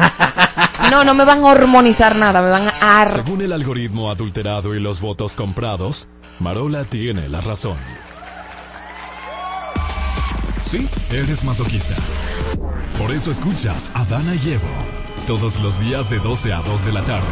No, 0.92 1.04
no 1.04 1.16
me 1.16 1.24
van 1.24 1.40
a 1.40 1.48
hormonizar 1.48 2.16
nada, 2.16 2.42
me 2.42 2.50
van 2.50 2.68
a 2.68 3.02
ar. 3.02 3.10
Según 3.10 3.42
el 3.42 3.52
algoritmo 3.54 4.12
adulterado 4.12 4.76
y 4.76 4.80
los 4.80 5.00
votos 5.02 5.34
comprados, 5.34 6.10
Marola 6.40 6.84
tiene 6.84 7.30
la 7.30 7.42
razón. 7.42 7.78
Sí, 10.66 10.88
eres 11.12 11.44
masoquista. 11.46 11.96
Por 13.00 13.12
eso 13.12 13.32
escuchas 13.32 13.90
a 13.94 14.04
Dana 14.06 14.36
y 14.36 14.52
Evo 14.54 14.68
todos 15.26 15.60
los 15.60 15.80
días 15.80 16.10
de 16.10 16.20
12 16.20 16.54
a 16.54 16.60
2 16.62 16.86
de 16.86 16.92
la 16.92 17.02
tarde 17.04 17.28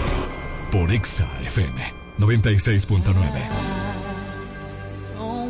por 0.71 0.91
Exa 0.91 1.27
FM 1.43 1.93
96.9. 2.19 3.13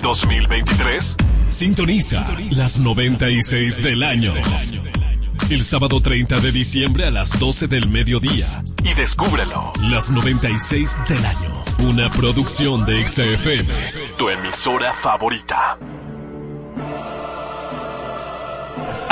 definieron 0.00 0.32
el 0.32 0.48
2023? 0.48 1.16
Sintoniza 1.48 2.24
las 2.50 2.78
96 2.78 3.82
del 3.82 4.02
año. 4.02 4.34
El 5.50 5.64
sábado 5.64 6.00
30 6.00 6.40
de 6.40 6.52
diciembre 6.52 7.06
a 7.06 7.10
las 7.10 7.38
12 7.38 7.66
del 7.66 7.88
mediodía. 7.88 8.62
Y 8.84 8.94
descúbrelo. 8.94 9.72
Las 9.80 10.10
96 10.10 10.96
del 11.08 11.24
año. 11.24 11.64
Una 11.80 12.10
producción 12.10 12.84
de 12.86 13.02
XFM. 13.02 13.72
Tu 14.16 14.28
emisora 14.28 14.92
favorita. 14.92 15.59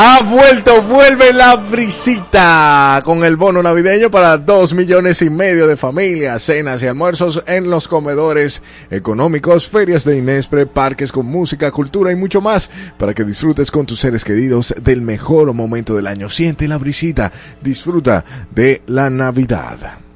Ha 0.00 0.22
vuelto, 0.22 0.80
vuelve 0.82 1.32
la 1.32 1.56
brisita 1.56 3.02
con 3.04 3.24
el 3.24 3.36
bono 3.36 3.60
navideño 3.60 4.12
para 4.12 4.38
dos 4.38 4.72
millones 4.72 5.22
y 5.22 5.28
medio 5.28 5.66
de 5.66 5.76
familias, 5.76 6.40
cenas 6.44 6.80
y 6.84 6.86
almuerzos 6.86 7.42
en 7.48 7.68
los 7.68 7.88
comedores 7.88 8.62
económicos, 8.92 9.68
ferias 9.68 10.04
de 10.04 10.16
Inespre, 10.16 10.66
parques 10.66 11.10
con 11.10 11.26
música, 11.26 11.72
cultura 11.72 12.12
y 12.12 12.14
mucho 12.14 12.40
más 12.40 12.70
para 12.96 13.12
que 13.12 13.24
disfrutes 13.24 13.72
con 13.72 13.86
tus 13.86 13.98
seres 13.98 14.22
queridos 14.22 14.72
del 14.80 15.02
mejor 15.02 15.52
momento 15.52 15.96
del 15.96 16.06
año. 16.06 16.30
Siente 16.30 16.68
la 16.68 16.78
brisita, 16.78 17.32
disfruta 17.60 18.24
de 18.52 18.82
la 18.86 19.10
Navidad. 19.10 20.07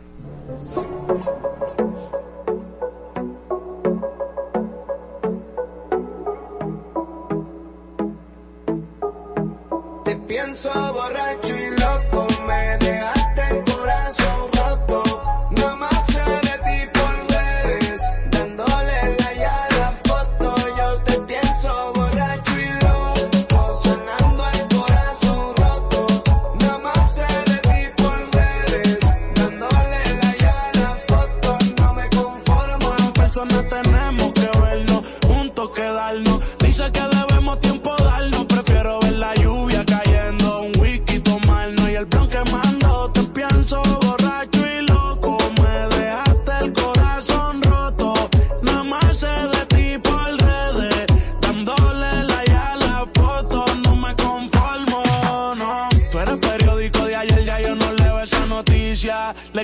Te 10.52 10.68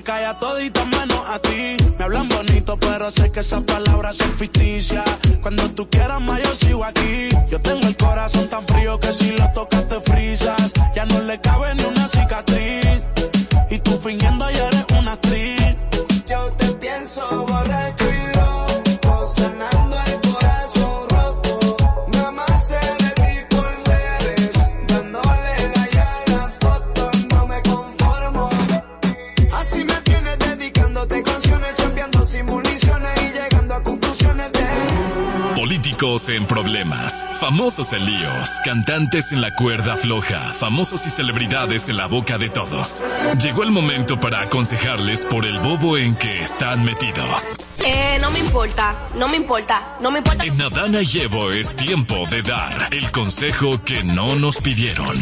cae 0.09 0.25
a 0.25 0.33
todita 0.33 0.87
menos 0.87 1.23
a 1.29 1.39
ti. 1.39 1.77
Me 1.99 2.05
hablan 2.05 2.29
bonito, 2.29 2.79
pero 2.79 3.11
sé 3.11 3.31
que 3.31 3.41
esas 3.41 3.63
palabras 3.65 4.17
son 4.17 4.33
ficticias. 4.39 5.05
Cuando 5.43 5.71
tú 5.73 5.87
quieras 5.91 6.21
más, 6.23 6.43
yo 6.43 6.55
sigo 6.55 6.83
aquí. 6.83 7.29
Yo 7.51 7.61
tengo 7.61 7.87
el 7.87 7.97
corazón 7.97 8.49
tan 8.49 8.67
frío 8.67 8.99
que 8.99 9.13
si 9.13 9.33
lo 9.33 9.47
tocas 9.53 9.87
te 9.87 10.01
frisas. 10.01 10.73
Ya 10.95 11.05
no 11.05 11.21
le 11.21 11.39
cabe 11.43 11.75
ni 11.75 11.85
una 11.85 12.09
cicatriz. 12.09 13.05
Y 13.69 13.79
tú 13.81 13.99
fingiendo 13.99 14.51
ya 14.51 14.69
eres 14.69 14.87
una 14.99 15.13
actriz. 15.13 15.77
Yo 16.27 16.53
te 16.55 16.67
pienso 16.85 17.48
En 36.29 36.45
problemas, 36.45 37.27
famosos 37.41 37.93
en 37.95 38.05
líos, 38.05 38.51
cantantes 38.63 39.33
en 39.33 39.41
la 39.41 39.55
cuerda 39.55 39.97
floja, 39.97 40.53
famosos 40.53 41.07
y 41.07 41.11
celebridades 41.11 41.89
en 41.89 41.97
la 41.97 42.07
boca 42.07 42.37
de 42.37 42.51
todos. 42.51 43.03
Llegó 43.43 43.63
el 43.63 43.71
momento 43.71 44.21
para 44.21 44.43
aconsejarles 44.43 45.25
por 45.25 45.47
el 45.47 45.59
bobo 45.59 45.97
en 45.97 46.15
que 46.17 46.43
están 46.43 46.85
metidos. 46.85 47.57
Eh, 47.83 48.19
no 48.21 48.31
me 48.31 48.41
importa, 48.41 48.95
no 49.17 49.27
me 49.29 49.37
importa, 49.39 49.97
no 50.01 50.11
me 50.11 50.19
importa. 50.19 50.45
En 50.45 50.61
Adana 50.61 51.01
y 51.03 51.19
Evo 51.21 51.51
es 51.51 51.75
tiempo 51.75 52.27
de 52.31 52.43
dar 52.43 52.89
el 52.93 53.11
consejo 53.11 53.83
que 53.83 54.05
no 54.05 54.35
nos 54.37 54.59
pidieron. 54.59 55.17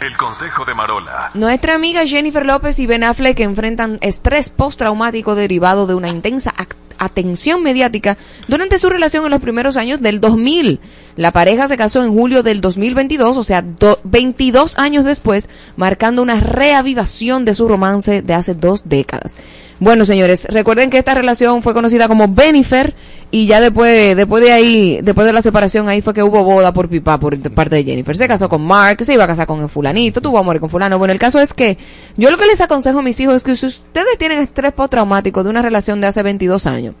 El 0.00 0.16
consejo 0.18 0.64
de 0.66 0.74
Marola. 0.74 1.30
Nuestra 1.34 1.74
amiga 1.74 2.06
Jennifer 2.06 2.44
López 2.44 2.78
y 2.80 2.86
Ben 2.86 3.02
Affleck 3.04 3.40
enfrentan 3.40 3.96
estrés 4.02 4.50
postraumático 4.50 5.34
derivado 5.34 5.86
de 5.86 5.94
una 5.94 6.08
intensa 6.08 6.52
ac- 6.56 6.76
atención 7.00 7.62
mediática 7.64 8.16
durante 8.46 8.78
su 8.78 8.88
relación 8.88 9.24
en 9.24 9.32
los 9.32 9.40
primeros 9.40 9.76
años 9.76 10.00
del 10.00 10.20
2000. 10.20 10.78
La 11.16 11.32
pareja 11.32 11.66
se 11.66 11.76
casó 11.76 12.04
en 12.04 12.14
julio 12.14 12.42
del 12.44 12.60
2022, 12.60 13.36
o 13.36 13.42
sea, 13.42 13.62
do- 13.62 13.98
22 14.04 14.78
años 14.78 15.04
después, 15.04 15.48
marcando 15.76 16.22
una 16.22 16.38
reavivación 16.38 17.44
de 17.44 17.54
su 17.54 17.66
romance 17.66 18.22
de 18.22 18.34
hace 18.34 18.54
dos 18.54 18.82
décadas. 18.88 19.32
Bueno, 19.80 20.04
señores, 20.04 20.46
recuerden 20.50 20.90
que 20.90 20.98
esta 20.98 21.14
relación 21.14 21.62
fue 21.62 21.72
conocida 21.72 22.06
como 22.06 22.28
Benifer 22.28 22.94
y 23.30 23.46
ya 23.46 23.60
después, 23.60 24.14
después 24.14 24.42
de 24.42 24.52
ahí, 24.52 25.00
después 25.02 25.26
de 25.26 25.32
la 25.32 25.40
separación, 25.40 25.88
ahí 25.88 26.02
fue 26.02 26.12
que 26.12 26.22
hubo 26.22 26.44
boda 26.44 26.70
por 26.74 26.90
pipa 26.90 27.18
por 27.18 27.38
parte 27.52 27.76
de 27.76 27.84
Jennifer. 27.84 28.14
Se 28.14 28.28
casó 28.28 28.50
con 28.50 28.60
Mark, 28.60 29.02
se 29.02 29.14
iba 29.14 29.24
a 29.24 29.26
casar 29.26 29.46
con 29.46 29.62
el 29.62 29.70
fulanito, 29.70 30.20
tuvo 30.20 30.36
amor 30.36 30.60
con 30.60 30.68
fulano. 30.68 30.98
Bueno, 30.98 31.14
el 31.14 31.18
caso 31.18 31.40
es 31.40 31.54
que 31.54 31.78
yo 32.18 32.30
lo 32.30 32.36
que 32.36 32.44
les 32.44 32.60
aconsejo 32.60 32.98
a 32.98 33.02
mis 33.02 33.18
hijos 33.20 33.36
es 33.36 33.42
que 33.42 33.56
si 33.56 33.64
ustedes 33.66 34.18
tienen 34.18 34.40
estrés 34.40 34.74
postraumático 34.74 35.42
de 35.42 35.48
una 35.48 35.62
relación 35.62 35.98
de 36.02 36.08
hace 36.08 36.22
22 36.22 36.66
años, 36.66 36.94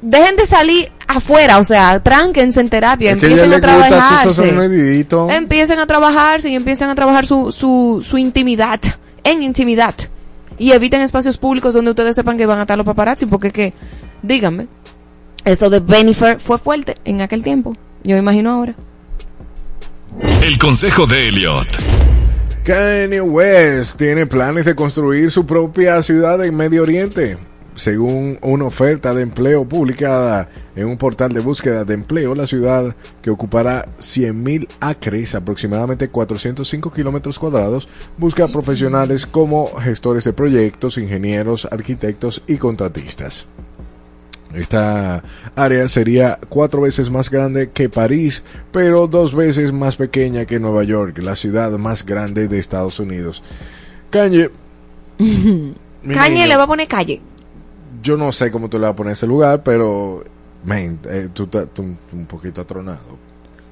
dejen 0.00 0.36
de 0.36 0.46
salir 0.46 0.88
afuera, 1.06 1.58
o 1.58 1.64
sea, 1.64 2.02
tránquense 2.02 2.58
en 2.62 2.70
terapia, 2.70 3.10
Es 3.10 3.22
empiecen 3.22 3.52
a 3.52 3.60
trabajarse. 3.60 4.48
Empiecen 5.30 5.78
a 5.78 5.86
trabajarse 5.86 6.48
y 6.48 6.54
empiecen 6.54 6.88
a 6.88 6.94
trabajar 6.94 7.26
su, 7.26 7.52
su, 7.52 8.00
su 8.02 8.16
intimidad, 8.16 8.80
en 9.22 9.42
intimidad. 9.42 9.94
Y 10.58 10.72
eviten 10.72 11.00
espacios 11.00 11.38
públicos 11.38 11.74
donde 11.74 11.90
ustedes 11.90 12.16
sepan 12.16 12.36
que 12.36 12.46
van 12.46 12.58
a 12.58 12.62
estar 12.62 12.78
los 12.78 12.86
paparazzi, 12.86 13.26
porque 13.26 13.50
que, 13.50 13.74
díganme, 14.22 14.68
eso 15.44 15.68
de 15.70 15.80
Benifer 15.80 16.38
fue 16.38 16.58
fuerte 16.58 16.96
en 17.04 17.20
aquel 17.20 17.42
tiempo. 17.42 17.76
Yo 18.04 18.14
me 18.14 18.20
imagino 18.20 18.50
ahora. 18.50 18.74
El 20.42 20.58
consejo 20.58 21.06
de 21.06 21.28
Elliot. 21.28 21.66
Kanye 22.64 23.20
West 23.20 23.98
tiene 23.98 24.26
planes 24.26 24.64
de 24.64 24.74
construir 24.74 25.30
su 25.30 25.44
propia 25.44 26.02
ciudad 26.02 26.42
en 26.44 26.56
Medio 26.56 26.82
Oriente. 26.82 27.36
Según 27.74 28.38
una 28.40 28.66
oferta 28.66 29.12
de 29.14 29.22
empleo 29.22 29.64
publicada 29.64 30.48
en 30.76 30.86
un 30.86 30.96
portal 30.96 31.32
de 31.32 31.40
búsqueda 31.40 31.84
de 31.84 31.94
empleo, 31.94 32.34
la 32.36 32.46
ciudad, 32.46 32.94
que 33.20 33.30
ocupará 33.30 33.86
100.000 33.98 34.68
acres, 34.78 35.34
aproximadamente 35.34 36.08
405 36.08 36.92
kilómetros 36.92 37.38
cuadrados, 37.38 37.88
busca 38.16 38.46
profesionales 38.46 39.26
como 39.26 39.74
gestores 39.76 40.22
de 40.22 40.32
proyectos, 40.32 40.98
ingenieros, 40.98 41.66
arquitectos 41.68 42.42
y 42.46 42.58
contratistas. 42.58 43.46
Esta 44.54 45.24
área 45.56 45.88
sería 45.88 46.38
cuatro 46.48 46.82
veces 46.82 47.10
más 47.10 47.28
grande 47.28 47.70
que 47.70 47.88
París, 47.88 48.44
pero 48.70 49.08
dos 49.08 49.34
veces 49.34 49.72
más 49.72 49.96
pequeña 49.96 50.44
que 50.44 50.60
Nueva 50.60 50.84
York, 50.84 51.18
la 51.18 51.34
ciudad 51.34 51.72
más 51.72 52.06
grande 52.06 52.46
de 52.46 52.58
Estados 52.58 53.00
Unidos. 53.00 53.42
Kanye, 54.10 54.50
niño, 55.18 55.74
le 56.04 56.56
va 56.56 56.62
a 56.62 56.66
poner 56.68 56.86
calle. 56.86 57.20
Yo 58.04 58.16
no 58.16 58.30
sé 58.30 58.50
cómo 58.52 58.68
tú 58.68 58.78
le 58.78 58.82
vas 58.82 58.92
a 58.92 58.96
poner 58.96 59.14
ese 59.14 59.26
lugar, 59.26 59.62
pero 59.64 60.22
man, 60.64 61.00
eh, 61.08 61.28
tú 61.32 61.44
estás 61.44 61.66
un, 61.78 62.26
poquito 62.26 62.60
atronado. 62.60 63.18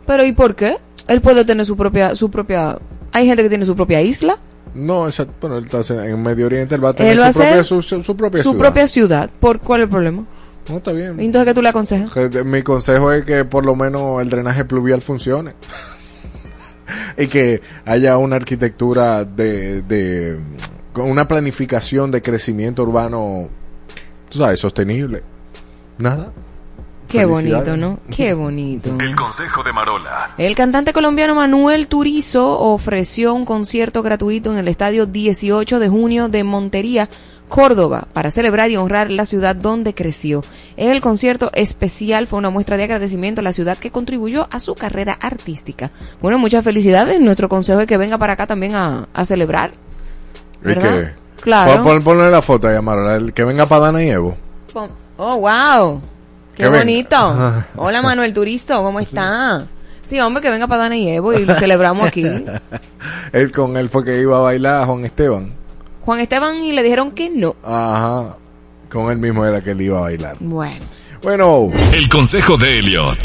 Pero 0.06 0.24
¿y 0.24 0.32
por 0.32 0.56
qué? 0.56 0.78
Él 1.06 1.20
puede 1.20 1.44
tener 1.44 1.64
su 1.64 1.76
propia, 1.76 2.14
su 2.16 2.30
propia, 2.30 2.78
hay 3.12 3.26
gente 3.26 3.42
que 3.44 3.48
tiene 3.48 3.64
su 3.64 3.76
propia 3.76 4.00
isla, 4.00 4.38
No, 4.74 5.06
exacto, 5.06 5.34
bueno, 5.42 5.59
él 5.59 5.64
está 5.70 6.06
en 6.06 6.20
Medio 6.22 6.46
Oriente, 6.46 6.74
él 6.74 6.84
va 6.84 6.88
a 6.88 6.94
tener 6.94 7.20
va 7.20 7.32
su, 7.32 7.40
a 7.40 7.44
propia, 7.44 7.64
su, 7.64 7.82
su- 7.82 8.16
propia 8.16 8.42
su 8.42 8.50
ciudad. 8.50 8.64
propia 8.64 8.86
ciudad. 8.86 9.30
¿Por 9.38 9.60
cuál 9.60 9.82
es 9.82 9.84
el 9.84 9.90
problema? 9.90 10.24
No, 10.68 10.76
está 10.78 10.92
bien. 10.92 11.20
Entonces, 11.20 11.44
¿qué 11.48 11.54
tú 11.54 11.60
le 11.62 11.68
aconsejas? 11.68 12.44
Mi 12.44 12.62
consejo 12.62 13.12
es 13.12 13.24
que 13.24 13.44
por 13.44 13.66
lo 13.66 13.74
menos 13.76 14.22
el 14.22 14.30
drenaje 14.30 14.64
pluvial 14.64 15.02
funcione. 15.02 15.54
y 17.18 17.26
que 17.26 17.60
haya 17.84 18.16
una 18.16 18.36
arquitectura 18.36 19.24
de, 19.24 19.82
de 19.82 20.38
con 20.92 21.10
una 21.10 21.26
planificación 21.28 22.10
de 22.10 22.22
crecimiento 22.22 22.82
urbano, 22.82 23.48
tú 24.32 24.38
sabes, 24.38 24.60
sostenible. 24.60 25.22
Nada. 25.98 26.32
Qué 27.06 27.26
bonito. 27.26 27.76
¿no? 27.76 28.00
Qué 28.10 28.32
bonito. 28.34 28.96
El 28.98 29.14
consejo 29.14 29.62
de 29.62 29.72
Marola. 29.72 30.30
El 30.38 30.54
cantante 30.54 30.94
colombiano 30.94 31.34
Manuel 31.34 31.86
Turizo 31.86 32.59
ofreció 32.59 33.34
un 33.34 33.44
concierto 33.44 34.02
gratuito 34.02 34.50
en 34.50 34.59
el 34.59 34.68
estadio 34.68 35.04
18 35.04 35.78
de 35.78 35.88
junio 35.90 36.28
de 36.30 36.44
Montería, 36.44 37.10
Córdoba, 37.50 38.09
para 38.14 38.30
celebrar 38.30 38.70
y 38.70 38.78
honrar 38.78 39.10
la 39.10 39.26
ciudad 39.26 39.54
donde 39.54 39.94
creció. 39.94 40.40
El 40.78 41.02
concierto 41.02 41.50
especial 41.52 42.26
fue 42.26 42.38
una 42.38 42.48
muestra 42.48 42.78
de 42.78 42.84
agradecimiento 42.84 43.42
a 43.42 43.44
la 43.44 43.52
ciudad 43.52 43.76
que 43.76 43.90
contribuyó 43.90 44.48
a 44.50 44.59
su 44.59 44.74
carrera 44.74 45.18
artística. 45.20 45.90
Bueno, 46.22 46.38
muchas 46.38 46.64
felicidades. 46.64 47.20
Nuestro 47.20 47.50
consejo 47.50 47.80
es 47.80 47.86
que 47.86 47.98
venga 47.98 48.16
para 48.16 48.32
acá 48.32 48.46
también 48.46 48.74
a, 48.74 49.09
a 49.12 49.24
celebrar. 49.26 49.72
¿Verdad? 50.62 51.12
Claro. 51.43 51.82
Pon, 51.82 51.82
pon- 51.82 52.02
ponle 52.02 52.31
la 52.31 52.40
foto 52.43 52.69
ahí, 52.69 52.77
Amarola. 52.77 53.16
El 53.16 53.32
que 53.32 53.44
venga 53.44 53.66
para 53.66 53.82
Dana 53.86 54.02
y 54.02 54.09
Evo. 54.10 54.36
Pon- 54.73 54.90
Oh, 55.19 55.36
wow. 55.39 56.01
Qué 56.56 56.62
Que 56.62 56.69
venga. 56.69 56.78
bonito. 56.78 57.16
Ajá. 57.16 57.66
Hola, 57.77 58.02
Manuel 58.02 58.32
Turizo, 58.35 58.82
¿cómo 58.82 58.98
está? 59.01 59.66
Sí, 60.02 60.19
hombre, 60.20 60.43
que 60.43 60.51
venga 60.51 60.66
para 60.66 60.82
Dana 60.85 60.97
y 60.97 61.09
Evo 61.09 61.32
y 61.32 61.44
lo 61.44 61.55
celebramos 61.55 62.06
aquí. 62.06 62.24
Él 63.32 63.51
con 63.52 63.77
él 63.77 63.89
fue 63.89 64.05
que 64.05 64.20
iba 64.20 64.36
a 64.39 64.40
bailar 64.40 64.82
a 64.82 64.86
Juan 64.86 65.05
Esteban. 65.05 65.55
Juan 66.05 66.20
Esteban 66.20 66.56
y 66.62 66.73
le 66.73 66.82
dijeron 66.82 67.10
que 67.12 67.31
no. 67.31 67.55
Ajá. 67.64 68.36
Con 68.90 69.10
él 69.10 69.19
mismo 69.19 69.44
era 69.47 69.60
que 69.62 69.70
él 69.70 69.81
iba 69.82 69.98
a 69.98 70.02
bailar. 70.02 70.36
Bueno. 70.40 70.85
Bueno. 71.23 71.70
El 71.93 72.09
consejo 72.09 72.56
de 72.56 72.78
Elliot. 72.81 73.19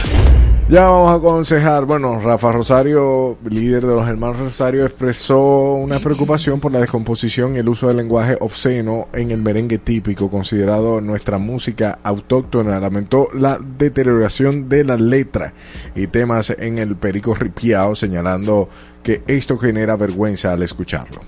Ya 0.69 0.89
vamos 0.89 1.09
a 1.11 1.13
aconsejar, 1.13 1.85
bueno, 1.85 2.19
Rafa 2.19 2.51
Rosario, 2.51 3.37
líder 3.49 3.85
de 3.85 3.95
los 3.95 4.05
hermanos 4.05 4.37
Rosario, 4.37 4.85
expresó 4.85 5.75
una 5.75 5.99
preocupación 5.99 6.59
por 6.59 6.73
la 6.73 6.81
descomposición 6.81 7.55
y 7.55 7.59
el 7.59 7.69
uso 7.69 7.87
del 7.87 7.95
lenguaje 7.95 8.35
obsceno 8.41 9.07
en 9.13 9.31
el 9.31 9.41
merengue 9.41 9.77
típico, 9.77 10.29
considerado 10.29 10.99
nuestra 10.99 11.37
música 11.37 11.99
autóctona. 12.03 12.81
Lamentó 12.81 13.29
la 13.33 13.57
deterioración 13.57 14.67
de 14.67 14.83
la 14.83 14.97
letra 14.97 15.53
y 15.95 16.07
temas 16.07 16.49
en 16.49 16.79
el 16.79 16.97
perico 16.97 17.33
ripiao, 17.33 17.95
señalando 17.95 18.67
que 19.01 19.23
esto 19.25 19.57
genera 19.57 19.95
vergüenza 19.95 20.51
al 20.51 20.63
escucharlo. 20.63 21.21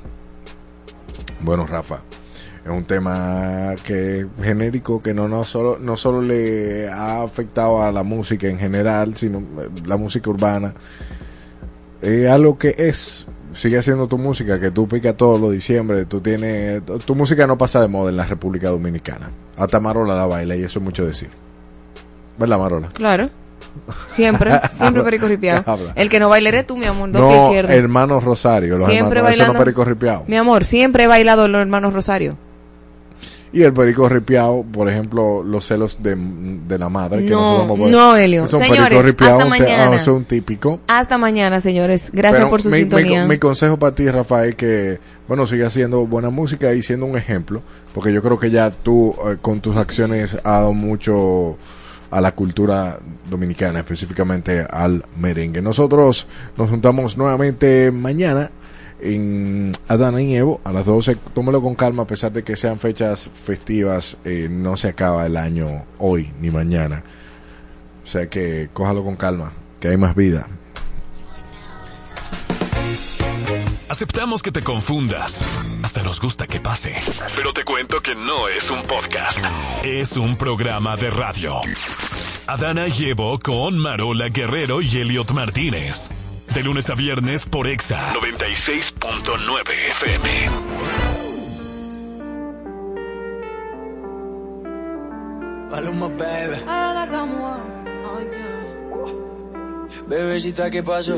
Bueno, 1.40 1.66
Rafa, 1.66 2.02
es 2.70 2.78
un 2.78 2.86
tema 2.86 3.76
que 3.84 4.28
genérico 4.42 5.02
que 5.02 5.14
no, 5.14 5.28
no 5.28 5.44
solo 5.44 5.78
no 5.80 5.98
solo 5.98 6.22
le 6.22 6.88
ha 6.90 7.24
afectado 7.24 7.82
a 7.82 7.92
la 7.92 8.04
música 8.04 8.48
en 8.48 8.60
general 8.60 9.16
sino 9.16 9.40
eh, 9.40 9.70
la 9.86 9.98
música 9.98 10.30
urbana 10.30 10.74
es 12.02 12.30
algo 12.30 12.58
que 12.58 12.76
es 12.78 13.26
sigue 13.54 13.78
haciendo 13.78 14.08
tu 14.08 14.18
música 14.18 14.60
que 14.60 14.72
tú 14.72 14.88
picas 14.88 15.18
todos 15.18 15.40
los 15.40 15.52
diciembre 15.52 16.06
tú 16.06 16.22
tienes 16.22 16.84
tu, 17.06 17.16
música 17.16 17.48
no 17.48 17.58
pasa 17.58 17.82
de 17.82 17.88
moda 17.88 18.10
en 18.10 18.18
la 18.18 18.26
República 18.26 18.70
Dominicana 18.70 19.32
hasta 19.58 19.80
Marola 19.80 20.16
la 20.16 20.28
baila 20.28 20.56
y 20.56 20.64
eso 20.64 20.80
es 20.80 20.86
mucho 20.86 21.06
decir 21.06 21.30
¿verdad 22.38 22.60
Marola? 22.60 22.90
Claro. 22.94 23.30
Siempre, 24.08 24.52
siempre 24.72 25.04
perico. 25.04 25.28
Habla. 25.66 25.92
El 25.96 26.10
que 26.10 26.20
no 26.20 26.30
baile 26.30 26.50
eres 26.50 26.66
tú, 26.66 26.76
mi 26.76 26.86
amor, 26.86 27.12
dos 27.12 27.22
no 27.22 27.54
hermanos 27.56 28.24
Rosario 28.24 28.78
los 28.78 28.88
Siempre 28.88 29.20
hermanos, 29.20 29.38
eso 29.38 29.54
no 29.54 29.60
bailando. 29.60 29.84
perico 29.86 30.26
Mi 30.28 30.38
amor, 30.38 30.66
siempre 30.66 31.04
he 31.04 31.08
bailado 31.08 31.48
los 31.48 31.62
hermanos 31.62 31.94
Rosario. 31.94 32.38
Y 33.52 33.64
el 33.64 33.74
perico 33.74 34.08
ripiao, 34.08 34.64
por 34.64 34.88
ejemplo, 34.90 35.42
los 35.42 35.66
celos 35.66 36.04
de, 36.04 36.16
de 36.16 36.78
la 36.78 36.88
madre. 36.88 37.24
Que 37.26 37.32
No, 37.32 37.42
nosotros 37.42 37.68
vamos 37.70 37.88
a 37.88 37.92
no, 37.92 38.16
Helio. 38.16 38.42
Un 38.44 38.48
Señores, 38.48 38.78
perico 38.80 39.02
ripiao, 39.02 39.32
hasta 39.40 39.46
mañana. 39.50 39.84
ah, 39.92 39.96
eso 39.96 40.12
es 40.12 40.18
un 40.18 40.26
típico. 40.26 40.80
Hasta 40.88 41.18
mañana, 41.18 41.60
señores. 41.60 42.10
Gracias 42.14 42.40
Pero 42.42 42.50
por 42.52 42.62
su 42.62 42.70
mi, 42.70 42.76
mi- 42.76 42.80
sintonía. 42.82 43.26
mi 43.26 43.38
consejo 43.40 43.78
para 43.78 43.96
ti, 43.96 44.08
Rafael, 44.08 44.56
que, 44.56 45.00
bueno, 45.28 45.48
sigue 45.48 45.66
haciendo 45.66 46.06
buena 46.06 46.30
música 46.30 46.74
y 46.74 46.84
siendo 46.84 47.08
un 47.08 47.18
ejemplo, 47.18 47.64
porque 47.94 48.14
yo 48.14 48.22
creo 48.22 48.38
que 48.38 48.52
ya 48.52 48.70
tú, 48.70 49.16
eh, 49.28 49.38
con 49.42 49.62
tus 49.62 49.76
acciones, 49.78 50.36
has 50.36 50.44
dado 50.44 50.74
mucho 50.74 51.58
a 52.12 52.22
la 52.22 52.32
cultura 52.34 53.00
dominicana, 53.30 53.80
específicamente 53.80 54.66
al 54.70 55.06
merengue. 55.20 55.62
Nosotros 55.62 56.28
nos 56.58 56.70
juntamos 56.70 57.18
nuevamente 57.18 57.92
mañana 57.92 58.52
en 59.02 59.72
Adana 59.88 60.22
y 60.22 60.36
Evo 60.36 60.62
a 60.64 60.72
las 60.72 60.86
12. 60.86 61.16
Tómelo 61.34 61.62
con 61.62 61.76
calma, 61.76 62.04
a 62.04 62.08
pesar 62.08 62.32
de 62.32 62.44
que 62.44 62.56
sean 62.56 62.80
fechas 62.80 63.30
festivas, 63.34 64.18
eh, 64.26 64.48
no 64.50 64.78
se 64.78 64.90
acaba 64.90 65.26
el 65.26 65.38
año 65.38 65.86
hoy 65.98 66.32
ni 66.40 66.50
mañana. 66.50 67.04
O 68.04 68.08
sea 68.08 68.30
que 68.30 68.70
cójalo 68.74 69.04
con 69.04 69.16
calma, 69.16 69.54
que 69.80 69.90
hay 69.90 69.98
más 69.98 70.16
vida. 70.16 70.48
Aceptamos 73.90 74.44
que 74.44 74.52
te 74.52 74.64
confundas. 74.64 75.44
Hasta 75.84 76.04
nos 76.04 76.22
gusta 76.22 76.46
que 76.46 76.60
pase. 76.60 76.94
Pero 77.36 77.54
te 77.54 77.66
cuento 77.66 78.02
que 78.02 78.14
no 78.14 78.48
es 78.48 78.70
un 78.70 78.84
podcast. 78.84 79.40
Es 79.84 80.16
un 80.16 80.38
programa 80.38 80.96
de 80.96 81.10
radio. 81.10 81.56
Adana 82.46 82.88
llevo 82.88 83.40
con 83.40 83.80
Marola 83.80 84.30
Guerrero 84.30 84.82
y 84.82 84.98
Elliot 84.98 85.32
Martínez. 85.32 86.12
De 86.54 86.64
lunes 86.64 86.90
a 86.90 86.96
viernes 86.96 87.46
por 87.46 87.68
Exa 87.68 88.14
96.9 88.14 89.70
FM. 89.92 90.30
Paloma, 95.70 96.08
baby. 96.08 96.58
Bebecita, 100.08 100.72
¿qué 100.72 100.82
pasó? 100.82 101.18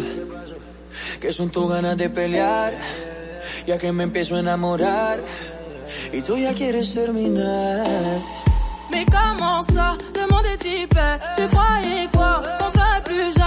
Que 1.20 1.32
son 1.32 1.50
tus 1.50 1.70
ganas 1.70 1.96
de 1.98 2.10
pelear, 2.10 2.74
ya 3.66 3.78
que 3.78 3.92
me 3.94 4.04
empiezo 4.04 4.36
a 4.36 4.40
enamorar 4.42 5.20
y 6.12 6.22
tú 6.22 6.38
ya 6.38 6.54
quieres 6.54 6.94
terminar. 6.94 8.22
Mais 8.92 9.06
comment 9.06 9.64
ça, 9.64 9.98
le 10.16 10.28
monde 10.28 10.46
est 10.48 10.58
type 10.58 11.00
Tu 11.38 11.48
croyais 11.48 12.10
quoi 12.12 12.44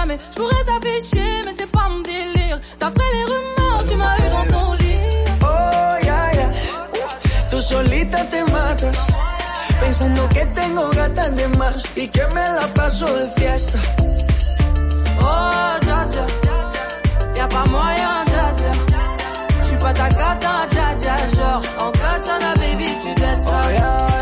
jamais. 0.05 0.19
Je 0.31 0.35
pourrais 0.35 0.63
t'afficher 0.65 1.41
mais 1.45 1.53
c'est 1.57 1.71
pas 1.71 1.87
mon 1.89 2.01
délire. 2.01 2.59
D'après 2.79 3.03
les 3.13 3.25
rumeurs 3.25 3.83
tu 3.87 3.95
m'as 3.95 4.17
eu 4.17 4.29
dans 4.29 4.57
ton 4.57 4.73
lit. 4.73 4.97
Oh, 5.41 6.05
ya, 6.05 6.33
ya. 6.33 6.49
Tú 7.49 7.61
solita 7.61 8.25
te 8.29 8.51
matas, 8.51 9.07
pensando 9.79 10.27
que 10.29 10.45
tengo 10.47 10.89
gatas 10.91 11.35
de 11.35 11.47
más 11.57 11.83
y 11.95 12.07
que 12.07 12.25
me 12.27 12.45
la 12.59 12.67
paso 12.73 13.05
de 13.05 13.27
fiesta. 13.39 13.79
Oh 15.19 15.79
dja 15.81 16.05
dja 16.11 16.25
Y'a 17.35 17.47
pas 17.47 17.65
moyen 17.65 18.25
dja 18.27 18.51
dja 18.57 18.71
J'suis 19.63 19.77
pas 19.77 19.93
ta 19.93 20.09
cata 20.09 20.67
dja 20.69 20.95
dja 20.99 21.15
Genre 21.35 21.61
en 21.79 21.91
katana 21.91 22.53
baby 22.55 22.89
tu 23.01 23.11
ça 23.21 23.31
Oh, 23.47 23.69
ya, 23.71 24.14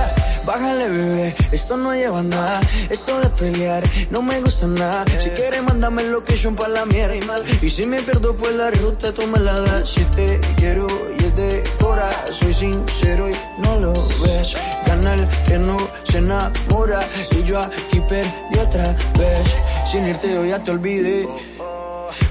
Bájale, 0.84 0.98
bebé, 0.98 1.36
esto 1.54 1.78
no 1.78 1.94
lleva 1.94 2.22
nada. 2.24 2.60
Esto 2.90 3.18
de 3.22 3.30
pelear 3.30 3.84
no 4.10 4.22
me 4.22 4.42
gusta 4.42 4.68
nada. 4.68 5.06
Si 5.18 5.30
quieres, 5.30 5.64
mándame 5.64 6.04
location 6.04 6.56
pa' 6.56 6.68
la 6.68 6.86
mierda. 6.86 7.42
Y 7.62 7.70
si 7.70 7.86
me 7.86 8.02
pierdo 8.02 8.36
por 8.36 8.52
la 8.52 8.70
ruta, 8.72 9.14
tú 9.14 9.26
me 9.28 9.40
la 9.40 9.60
das. 9.62 9.90
Si 9.90 10.04
te 10.16 10.42
quiero 10.58 10.88
y 11.18 11.24
es 11.24 11.36
de 11.38 11.64
cora, 11.80 12.10
soy 12.32 12.54
sincero 12.54 13.30
y 13.30 13.34
no 13.60 13.80
lo 13.80 13.94
ves. 13.94 14.56
Gana 14.86 15.14
el 15.14 15.30
que 15.46 15.58
no 15.58 15.78
se 16.04 16.18
enamora. 16.18 17.00
Y 17.32 17.44
yo 17.44 17.62
aquí 17.62 18.02
perdí 18.10 18.60
otra 18.60 18.98
vez. 19.18 19.56
Sin 19.86 20.06
irte, 20.06 20.34
yo 20.34 20.46
ya 20.46 20.62
te 20.62 20.72
olvidé. 20.72 21.30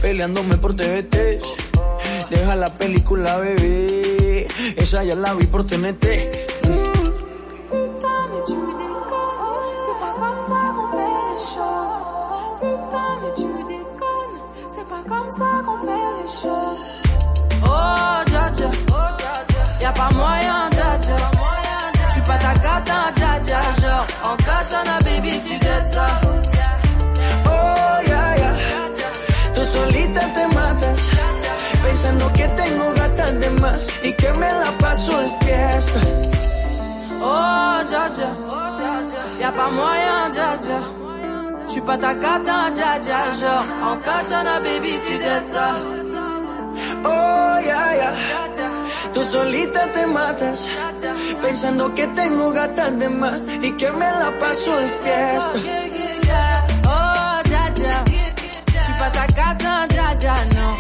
Peleándome 0.03 0.59
por 0.59 0.77
TVT. 0.77 1.41
Deja 2.29 2.57
la 2.57 2.77
película, 2.77 3.39
bebé. 3.39 4.47
Esa 4.77 5.05
ya 5.05 5.15
la 5.15 5.33
vi 5.33 5.47
por 5.47 5.67
TNT. 5.67 6.52
Comme 15.13 15.31
ça 15.41 15.51
qu'on 15.67 15.79
fait 15.87 16.09
les 16.19 16.31
choses. 16.43 16.85
Oh 17.65 18.19
dja 18.31 18.45
dja. 18.57 18.71
Y'a 19.83 19.93
pas 19.93 20.11
moyen 20.21 20.63
dja 20.77 20.91
dja. 21.05 21.19
J'suis 22.09 22.25
pas 22.29 22.39
ta 22.45 22.55
cata 22.65 22.99
dja 23.19 23.33
dja. 23.47 23.61
Genre 23.81 24.07
en 24.29 24.37
katana 24.47 24.97
baby 25.05 25.35
tu 25.47 25.57
dettes 25.65 25.93
ça. 25.95 26.07
Oh, 27.55 27.97
ya, 28.11 28.25
ya. 28.43 28.53
Tú 29.55 29.63
solita 29.75 30.23
te 30.37 30.45
matas, 30.57 31.01
pensando 31.85 32.27
que 32.33 32.47
tengo 32.61 32.87
gatas 33.01 33.35
de 33.43 33.51
más 33.63 33.79
y 34.03 34.11
que 34.21 34.31
me 34.41 34.51
la 34.63 34.71
paso 34.83 35.13
de 35.23 35.31
fiesta. 35.45 36.01
Oh 37.23 37.79
dja 37.91 38.05
dja. 38.17 38.31
Y'a 39.41 39.51
pas 39.59 39.71
moyen 39.79 40.25
dja 40.35 40.51
dja 40.65 41.02
J'suis 41.73 41.81
pas 41.81 41.97
ta 41.97 42.15
cata 42.15 42.71
dja 42.71 42.99
dja 42.99 43.31
Genre 43.41 43.65
en 43.83 43.97
katana 43.97 44.61
baby 44.61 44.93
tu 45.07 45.17
ça 45.55 45.73
Oh, 47.03 47.57
ya, 47.69 47.95
ya. 47.97 48.13
Tú 49.15 49.23
solita 49.23 49.87
te 49.95 50.07
matas, 50.07 50.69
pensando 51.41 51.95
que 51.95 52.07
tengo 52.09 52.53
gatas 52.53 52.99
de 52.99 53.09
más 53.09 53.41
y 53.63 53.73
que 53.73 53.91
me 53.91 54.05
la 54.21 54.31
paso 54.39 54.71
de 54.77 54.89
fiesta. 55.01 55.59
Oh, 56.85 57.41
dja 57.49 57.71
dja. 57.75 58.05
J'suis 58.79 58.99
pas 58.99 59.11
ta 59.11 59.27
cata, 59.39 59.87
dja 59.89 60.15
dja, 60.21 60.35
non. 60.55 60.77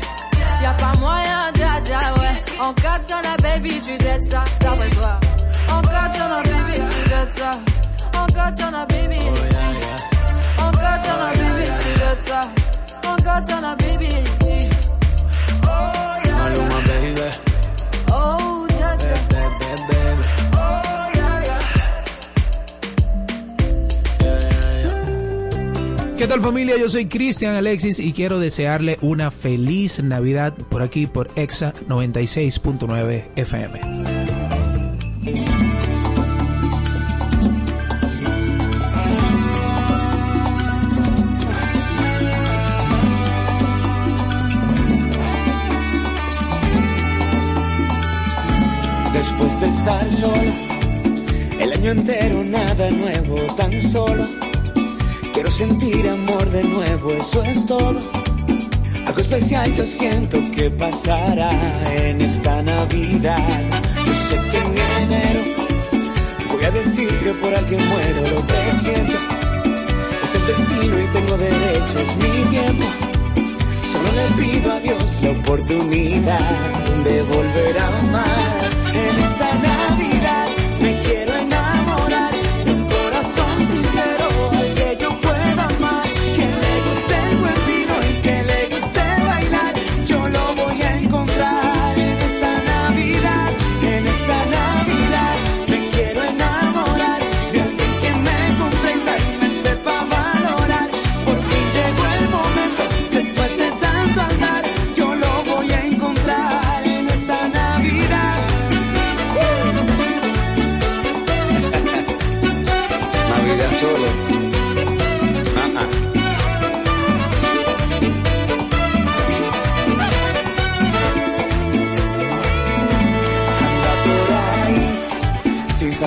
Y'a 0.62 0.74
pas 0.74 0.94
moyen, 1.00 1.52
dja 1.54 1.80
dja, 1.80 2.00
ouais. 2.18 2.36
En 2.60 2.74
katana, 2.74 3.34
baby, 3.42 3.80
tu 3.80 3.96
ça, 4.28 4.44
d'après 4.60 4.90
toi. 4.90 5.18
En 5.72 5.80
katana, 5.80 6.42
baby, 6.42 6.82
tu 6.92 7.40
ça. 7.40 7.52
En 8.14 8.26
katana, 8.26 8.84
baby. 8.90 9.16
Encore 9.16 10.11
baby. 13.76 14.08
Maluma, 16.38 16.80
baby. 16.86 17.28
Oh. 18.10 18.66
Baby, 18.68 19.82
baby. 19.88 20.22
¿Qué 26.16 26.28
tal 26.28 26.40
familia? 26.40 26.76
Yo 26.78 26.88
soy 26.88 27.06
Cristian 27.06 27.56
Alexis 27.56 27.98
y 27.98 28.12
quiero 28.12 28.38
desearle 28.38 28.98
una 29.00 29.30
feliz 29.30 30.02
Navidad 30.02 30.52
por 30.52 30.82
aquí 30.82 31.06
por 31.06 31.30
Exa 31.34 31.74
96.9 31.88 33.24
FM. 33.36 34.21
Estar 49.64 50.10
sola, 50.10 50.52
el 51.60 51.72
año 51.72 51.90
entero 51.92 52.44
nada 52.44 52.90
nuevo, 52.90 53.36
tan 53.56 53.80
solo. 53.80 54.24
Quiero 55.32 55.50
sentir 55.50 56.08
amor 56.08 56.50
de 56.50 56.64
nuevo, 56.64 57.12
eso 57.12 57.42
es 57.44 57.64
todo. 57.66 58.00
Algo 59.06 59.20
especial 59.20 59.74
yo 59.74 59.86
siento 59.86 60.42
que 60.54 60.70
pasará 60.70 61.50
en 61.94 62.20
esta 62.20 62.62
Navidad. 62.62 63.60
Yo 64.06 64.14
sé 64.14 64.36
que 64.50 64.58
en 64.58 64.78
enero 65.04 65.40
voy 66.50 66.64
a 66.64 66.70
decir 66.70 67.08
que 67.20 67.30
por 67.34 67.54
alguien 67.54 67.86
muero, 67.88 68.20
lo 68.34 68.46
que 68.46 68.72
siento. 68.72 69.16
Es 70.22 70.34
el 70.34 70.46
destino 70.46 70.98
y 70.98 71.06
tengo 71.12 71.36
derecho, 71.36 71.98
es 71.98 72.16
mi 72.16 72.50
tiempo. 72.50 72.84
Solo 73.92 74.08
le 74.12 74.42
pido 74.42 74.72
a 74.72 74.80
Dios 74.80 75.22
la 75.22 75.30
oportunidad 75.30 76.72
de 77.04 77.22
volver 77.22 77.78
a 77.78 77.98
amar. 77.98 78.61
En 78.94 79.18
esta 79.18 79.91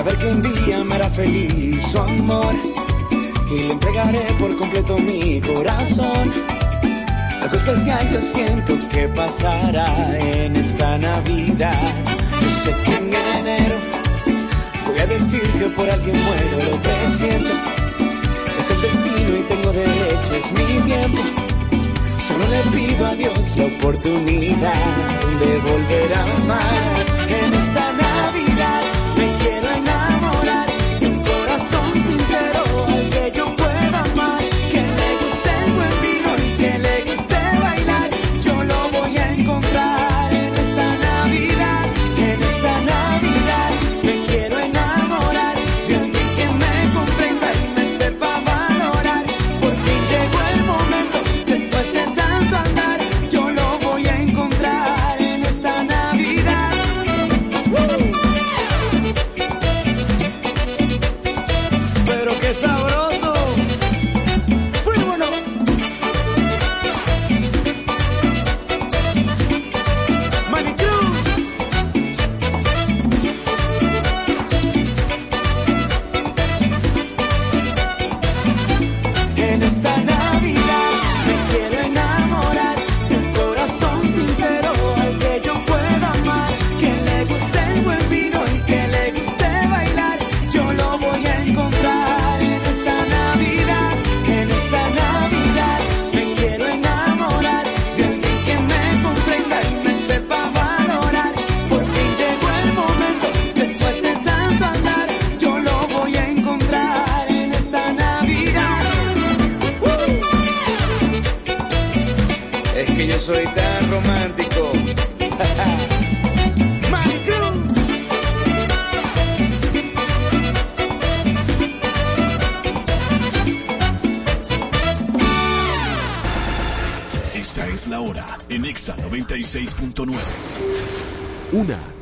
saber 0.06 0.18
que 0.18 0.26
un 0.26 0.42
día 0.42 0.84
me 0.84 0.94
hará 0.94 1.10
feliz 1.10 1.82
su 1.82 1.98
amor. 1.98 2.54
Y 3.50 3.54
le 3.54 3.72
entregaré 3.72 4.20
por 4.38 4.56
completo 4.56 4.98
mi 4.98 5.40
corazón. 5.40 6.32
Algo 7.42 7.56
especial 7.56 8.10
yo 8.12 8.20
siento 8.20 8.78
que 8.90 9.08
pasará 9.08 9.88
en 10.18 10.56
esta 10.56 10.98
Navidad. 10.98 11.94
Yo 12.40 12.50
sé 12.62 12.74
que 12.84 12.94
en 12.94 13.14
enero 13.38 13.76
voy 14.84 14.98
a 14.98 15.06
decir 15.06 15.42
que 15.58 15.66
por 15.76 15.88
alguien 15.90 16.16
muero 16.24 16.56
lo 16.70 16.82
que 16.82 16.94
siento. 17.18 17.52
Es 18.58 18.70
el 18.70 18.80
destino 18.82 19.30
y 19.38 19.42
tengo 19.48 19.72
derecho, 19.72 20.30
es 20.40 20.52
mi 20.52 20.80
tiempo. 20.90 21.22
Solo 22.18 22.44
le 22.48 22.62
pido 22.76 23.06
a 23.06 23.14
Dios 23.14 23.56
la 23.56 23.64
oportunidad 23.64 24.86
de 25.40 25.58
volver 25.70 26.14
a 26.14 26.22
amar. 26.22 27.06
En 27.28 27.54
esta 27.54 27.85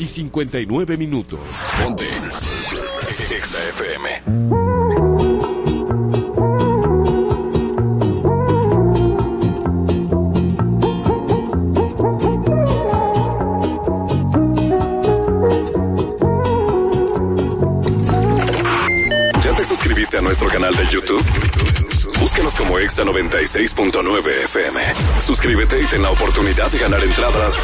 y 0.04 0.06
59 0.06 0.98
minutos. 0.98 1.40
Ponte. 1.82 2.04
Exa 3.34 3.68
FM. 3.68 4.22
¿Ya 19.42 19.54
te 19.54 19.64
suscribiste 19.64 20.18
a 20.18 20.20
nuestro 20.20 20.48
canal 20.48 20.76
de 20.76 20.86
YouTube? 20.88 21.24
Búscanos 22.20 22.54
como 22.56 22.78
Exa 22.78 23.04
96.9 23.04 24.44
FM. 24.44 24.80
Suscríbete 25.20 25.80
y 25.80 25.86
ten 25.86 26.02
la 26.02 26.10
oportunidad 26.10 26.70
de 26.70 26.78
ganar 26.78 27.02
entradas 27.02 27.54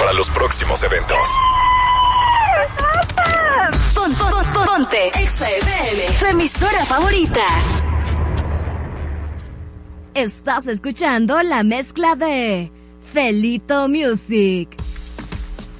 para 0.00 0.12
los 0.14 0.30
próximos 0.30 0.82
eventos. 0.82 1.18
Pon- 3.94 4.14
pon- 4.14 4.32
pon- 4.54 4.64
ponte 4.66 5.08
Exa 5.20 5.48
FM, 5.50 6.02
tu 6.18 6.26
emisora 6.26 6.84
favorita. 6.86 7.44
Estás 10.14 10.66
escuchando 10.66 11.42
la 11.42 11.62
mezcla 11.62 12.16
de 12.16 12.72
Felito 13.12 13.88
Music. 13.88 14.70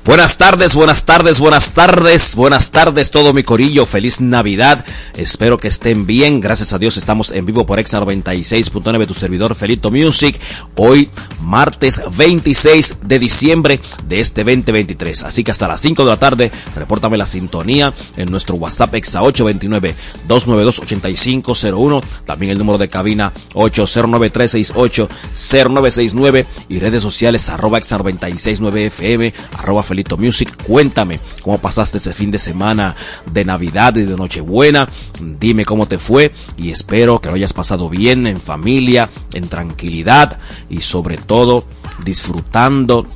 Buenas 0.05 0.39
tardes, 0.39 0.75
buenas 0.75 1.05
tardes, 1.05 1.39
buenas 1.39 1.73
tardes, 1.75 2.35
buenas 2.35 2.73
tardes 2.73 3.11
todo 3.11 3.33
mi 3.35 3.43
corillo, 3.43 3.85
feliz 3.87 4.21
Navidad, 4.21 4.85
espero 5.15 5.59
que 5.59 5.69
estén 5.69 6.07
bien, 6.07 6.41
gracias 6.41 6.73
a 6.73 6.79
Dios 6.79 6.97
estamos 6.97 7.31
en 7.31 7.45
vivo 7.47 7.67
por 7.67 7.79
Exa 7.79 8.01
96.9, 8.01 9.07
tu 9.07 9.15
servidor 9.15 9.55
Felito 9.55 9.91
Music, 9.91 10.41
hoy 10.75 11.11
martes 11.51 12.01
26 12.17 12.99
de 13.03 13.19
diciembre 13.19 13.81
de 14.07 14.21
este 14.21 14.45
2023, 14.45 15.25
así 15.25 15.43
que 15.43 15.51
hasta 15.51 15.67
las 15.67 15.81
5 15.81 16.05
de 16.05 16.11
la 16.11 16.17
tarde, 16.17 16.53
repórtame 16.77 17.19
la 17.19 17.27
sintonía 17.27 17.93
en 18.17 18.31
nuestro 18.31 18.55
WhatsApp 18.55 18.95
Exa 18.95 19.21
829-292-8501, 19.23 22.05
también 22.25 22.53
el 22.53 22.59
número 22.59 22.79
de 22.79 22.89
cabina 22.89 23.33
809-368-0969 23.55 26.47
y 26.69 26.79
redes 26.79 27.03
sociales 27.03 27.49
arroba 27.49 27.79
Exa 27.79 27.99
969 27.99 28.87
FM, 28.87 29.35
arroba 29.59 29.83
Felito 29.83 30.17
Music. 30.17 30.55
Cuéntame 30.65 31.19
cómo 31.43 31.59
pasaste 31.59 31.99
este 31.99 32.13
fin 32.13 32.31
de 32.31 32.39
semana 32.39 32.95
de 33.27 33.45
Navidad 33.45 33.97
y 33.97 34.05
de 34.05 34.17
Nochebuena. 34.17 34.89
Dime 35.21 35.65
cómo 35.65 35.87
te 35.87 35.99
fue 35.99 36.33
y 36.57 36.71
espero 36.71 37.21
que 37.21 37.29
lo 37.29 37.35
hayas 37.35 37.53
pasado 37.53 37.89
bien 37.89 38.27
en 38.27 38.41
familia, 38.41 39.09
en 39.35 39.49
tranquilidad 39.49 40.39
y 40.69 40.81
sobre 40.81 41.17
todo 41.17 41.65
disfrutando 42.05 43.07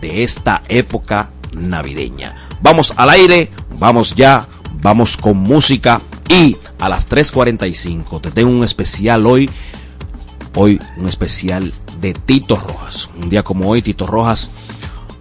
de 0.00 0.22
esta 0.22 0.62
época 0.68 1.30
navideña. 1.52 2.34
Vamos 2.62 2.92
al 2.96 3.10
aire, 3.10 3.50
vamos 3.78 4.14
ya, 4.14 4.46
vamos 4.80 5.16
con 5.16 5.38
música 5.38 6.00
y 6.28 6.56
a 6.78 6.88
las 6.88 7.08
3.45 7.08 8.20
te 8.20 8.30
tengo 8.30 8.50
un 8.50 8.64
especial 8.64 9.26
hoy, 9.26 9.50
hoy 10.54 10.80
un 10.96 11.06
especial 11.06 11.72
de 12.00 12.12
Tito 12.12 12.56
Rojas. 12.56 13.10
Un 13.20 13.28
día 13.28 13.42
como 13.42 13.68
hoy, 13.68 13.82
Tito 13.82 14.06
Rojas 14.06 14.50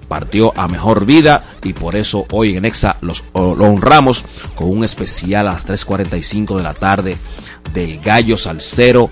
partió 0.07 0.53
a 0.55 0.67
mejor 0.67 1.05
vida 1.05 1.43
y 1.63 1.73
por 1.73 1.95
eso 1.95 2.25
hoy 2.31 2.57
en 2.57 2.65
Exa 2.65 2.97
los, 3.01 3.23
lo 3.33 3.65
honramos 3.65 4.25
con 4.55 4.69
un 4.69 4.83
especial 4.83 5.47
a 5.47 5.53
las 5.53 5.67
3.45 5.67 6.57
de 6.57 6.63
la 6.63 6.73
tarde 6.73 7.17
del 7.73 7.99
gallo 7.99 8.37
salsero 8.37 9.09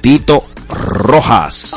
Tito 0.00 0.44
Rojas. 0.68 1.74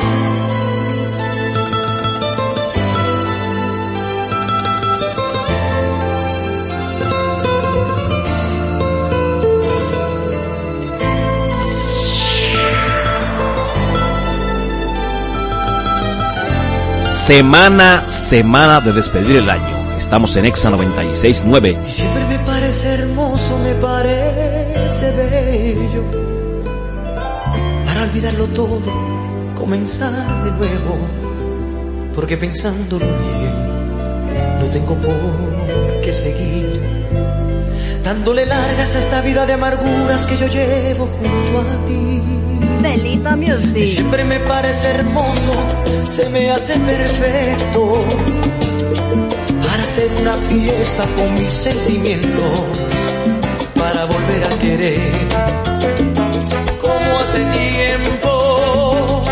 Semana, 17.12 18.08
semana 18.08 18.82
de 18.82 18.92
despedir 18.92 19.38
el 19.38 19.50
año. 19.50 19.96
Estamos 19.98 20.36
en 20.38 20.46
Exa 20.46 20.70
96.9. 20.70 21.86
Siempre 21.86 22.26
me 22.26 22.40
parece 22.40 22.96
hermoso, 22.96 23.58
me 23.60 23.74
parece 23.76 25.12
bello. 25.12 26.04
Para 27.86 28.04
olvidarlo 28.04 28.48
todo, 28.48 28.92
comenzar 29.56 30.12
de 30.44 30.52
nuevo. 30.52 30.98
Porque 32.14 32.38
pensándolo 32.38 33.06
bien, 33.06 34.60
no 34.60 34.66
tengo 34.68 34.96
por 34.96 36.02
qué 36.02 36.12
seguir. 36.12 36.82
Dándole 38.04 38.46
largas 38.46 38.96
a 38.96 39.00
esta 39.00 39.22
vida 39.22 39.46
de 39.46 39.54
amarguras 39.54 40.26
que 40.26 40.38
yo 40.38 40.48
llevo 40.48 41.08
junto 41.08 41.60
a 41.62 41.86
ti. 41.86 42.57
Felito 42.82 43.30
Y 43.30 43.36
Music. 43.36 43.86
siempre 43.86 44.24
me 44.24 44.40
parece 44.42 44.88
hermoso, 44.90 45.52
se 46.04 46.30
me 46.30 46.50
hace 46.52 46.80
perfecto 46.80 48.00
para 49.62 49.84
hacer 49.84 50.10
una 50.22 50.34
fiesta 50.34 51.04
con 51.16 51.34
mis 51.34 51.52
sentimientos, 51.52 52.60
para 53.76 54.06
volver 54.06 54.44
a 54.44 54.60
querer 54.60 55.02
como 56.80 57.20
hace 57.20 57.46
tiempo, 57.46 59.24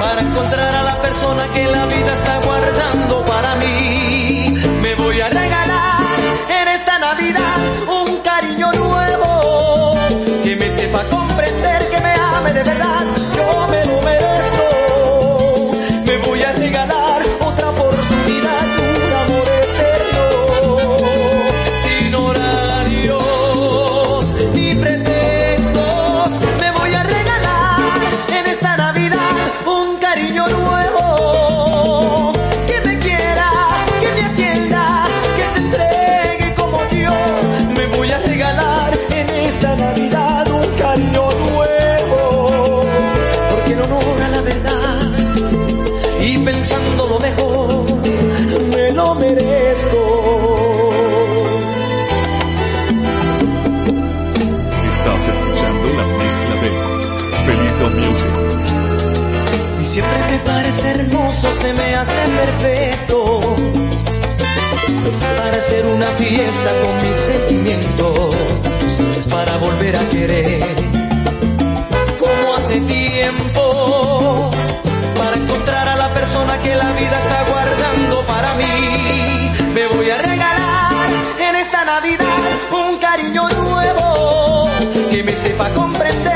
para 0.00 0.20
encontrar 0.22 0.74
a 0.76 0.82
la 0.82 1.02
persona 1.02 1.48
que 1.52 1.64
la 1.66 1.86
vida 1.86 2.12
está 2.14 2.35
hermoso, 61.36 61.56
se 61.60 61.72
me 61.72 61.94
hace 61.94 62.28
perfecto. 62.28 63.40
Para 65.38 65.56
hacer 65.56 65.86
una 65.86 66.06
fiesta 66.12 66.70
con 66.82 66.94
mis 66.94 67.16
sentimientos, 67.16 68.36
para 69.30 69.56
volver 69.58 69.96
a 69.96 70.08
querer. 70.08 70.76
Como 72.18 72.54
hace 72.56 72.80
tiempo, 72.80 74.50
para 75.16 75.36
encontrar 75.36 75.88
a 75.88 75.96
la 75.96 76.12
persona 76.12 76.60
que 76.62 76.74
la 76.74 76.92
vida 76.92 77.18
está 77.18 77.44
guardando 77.44 78.20
para 78.26 78.54
mí. 78.54 79.50
Me 79.74 79.86
voy 79.88 80.10
a 80.10 80.18
regalar 80.18 81.10
en 81.48 81.56
esta 81.56 81.84
Navidad 81.84 82.26
un 82.72 82.98
cariño 82.98 83.48
nuevo 83.48 84.70
que 85.10 85.22
me 85.22 85.32
sepa 85.32 85.70
comprender, 85.70 86.35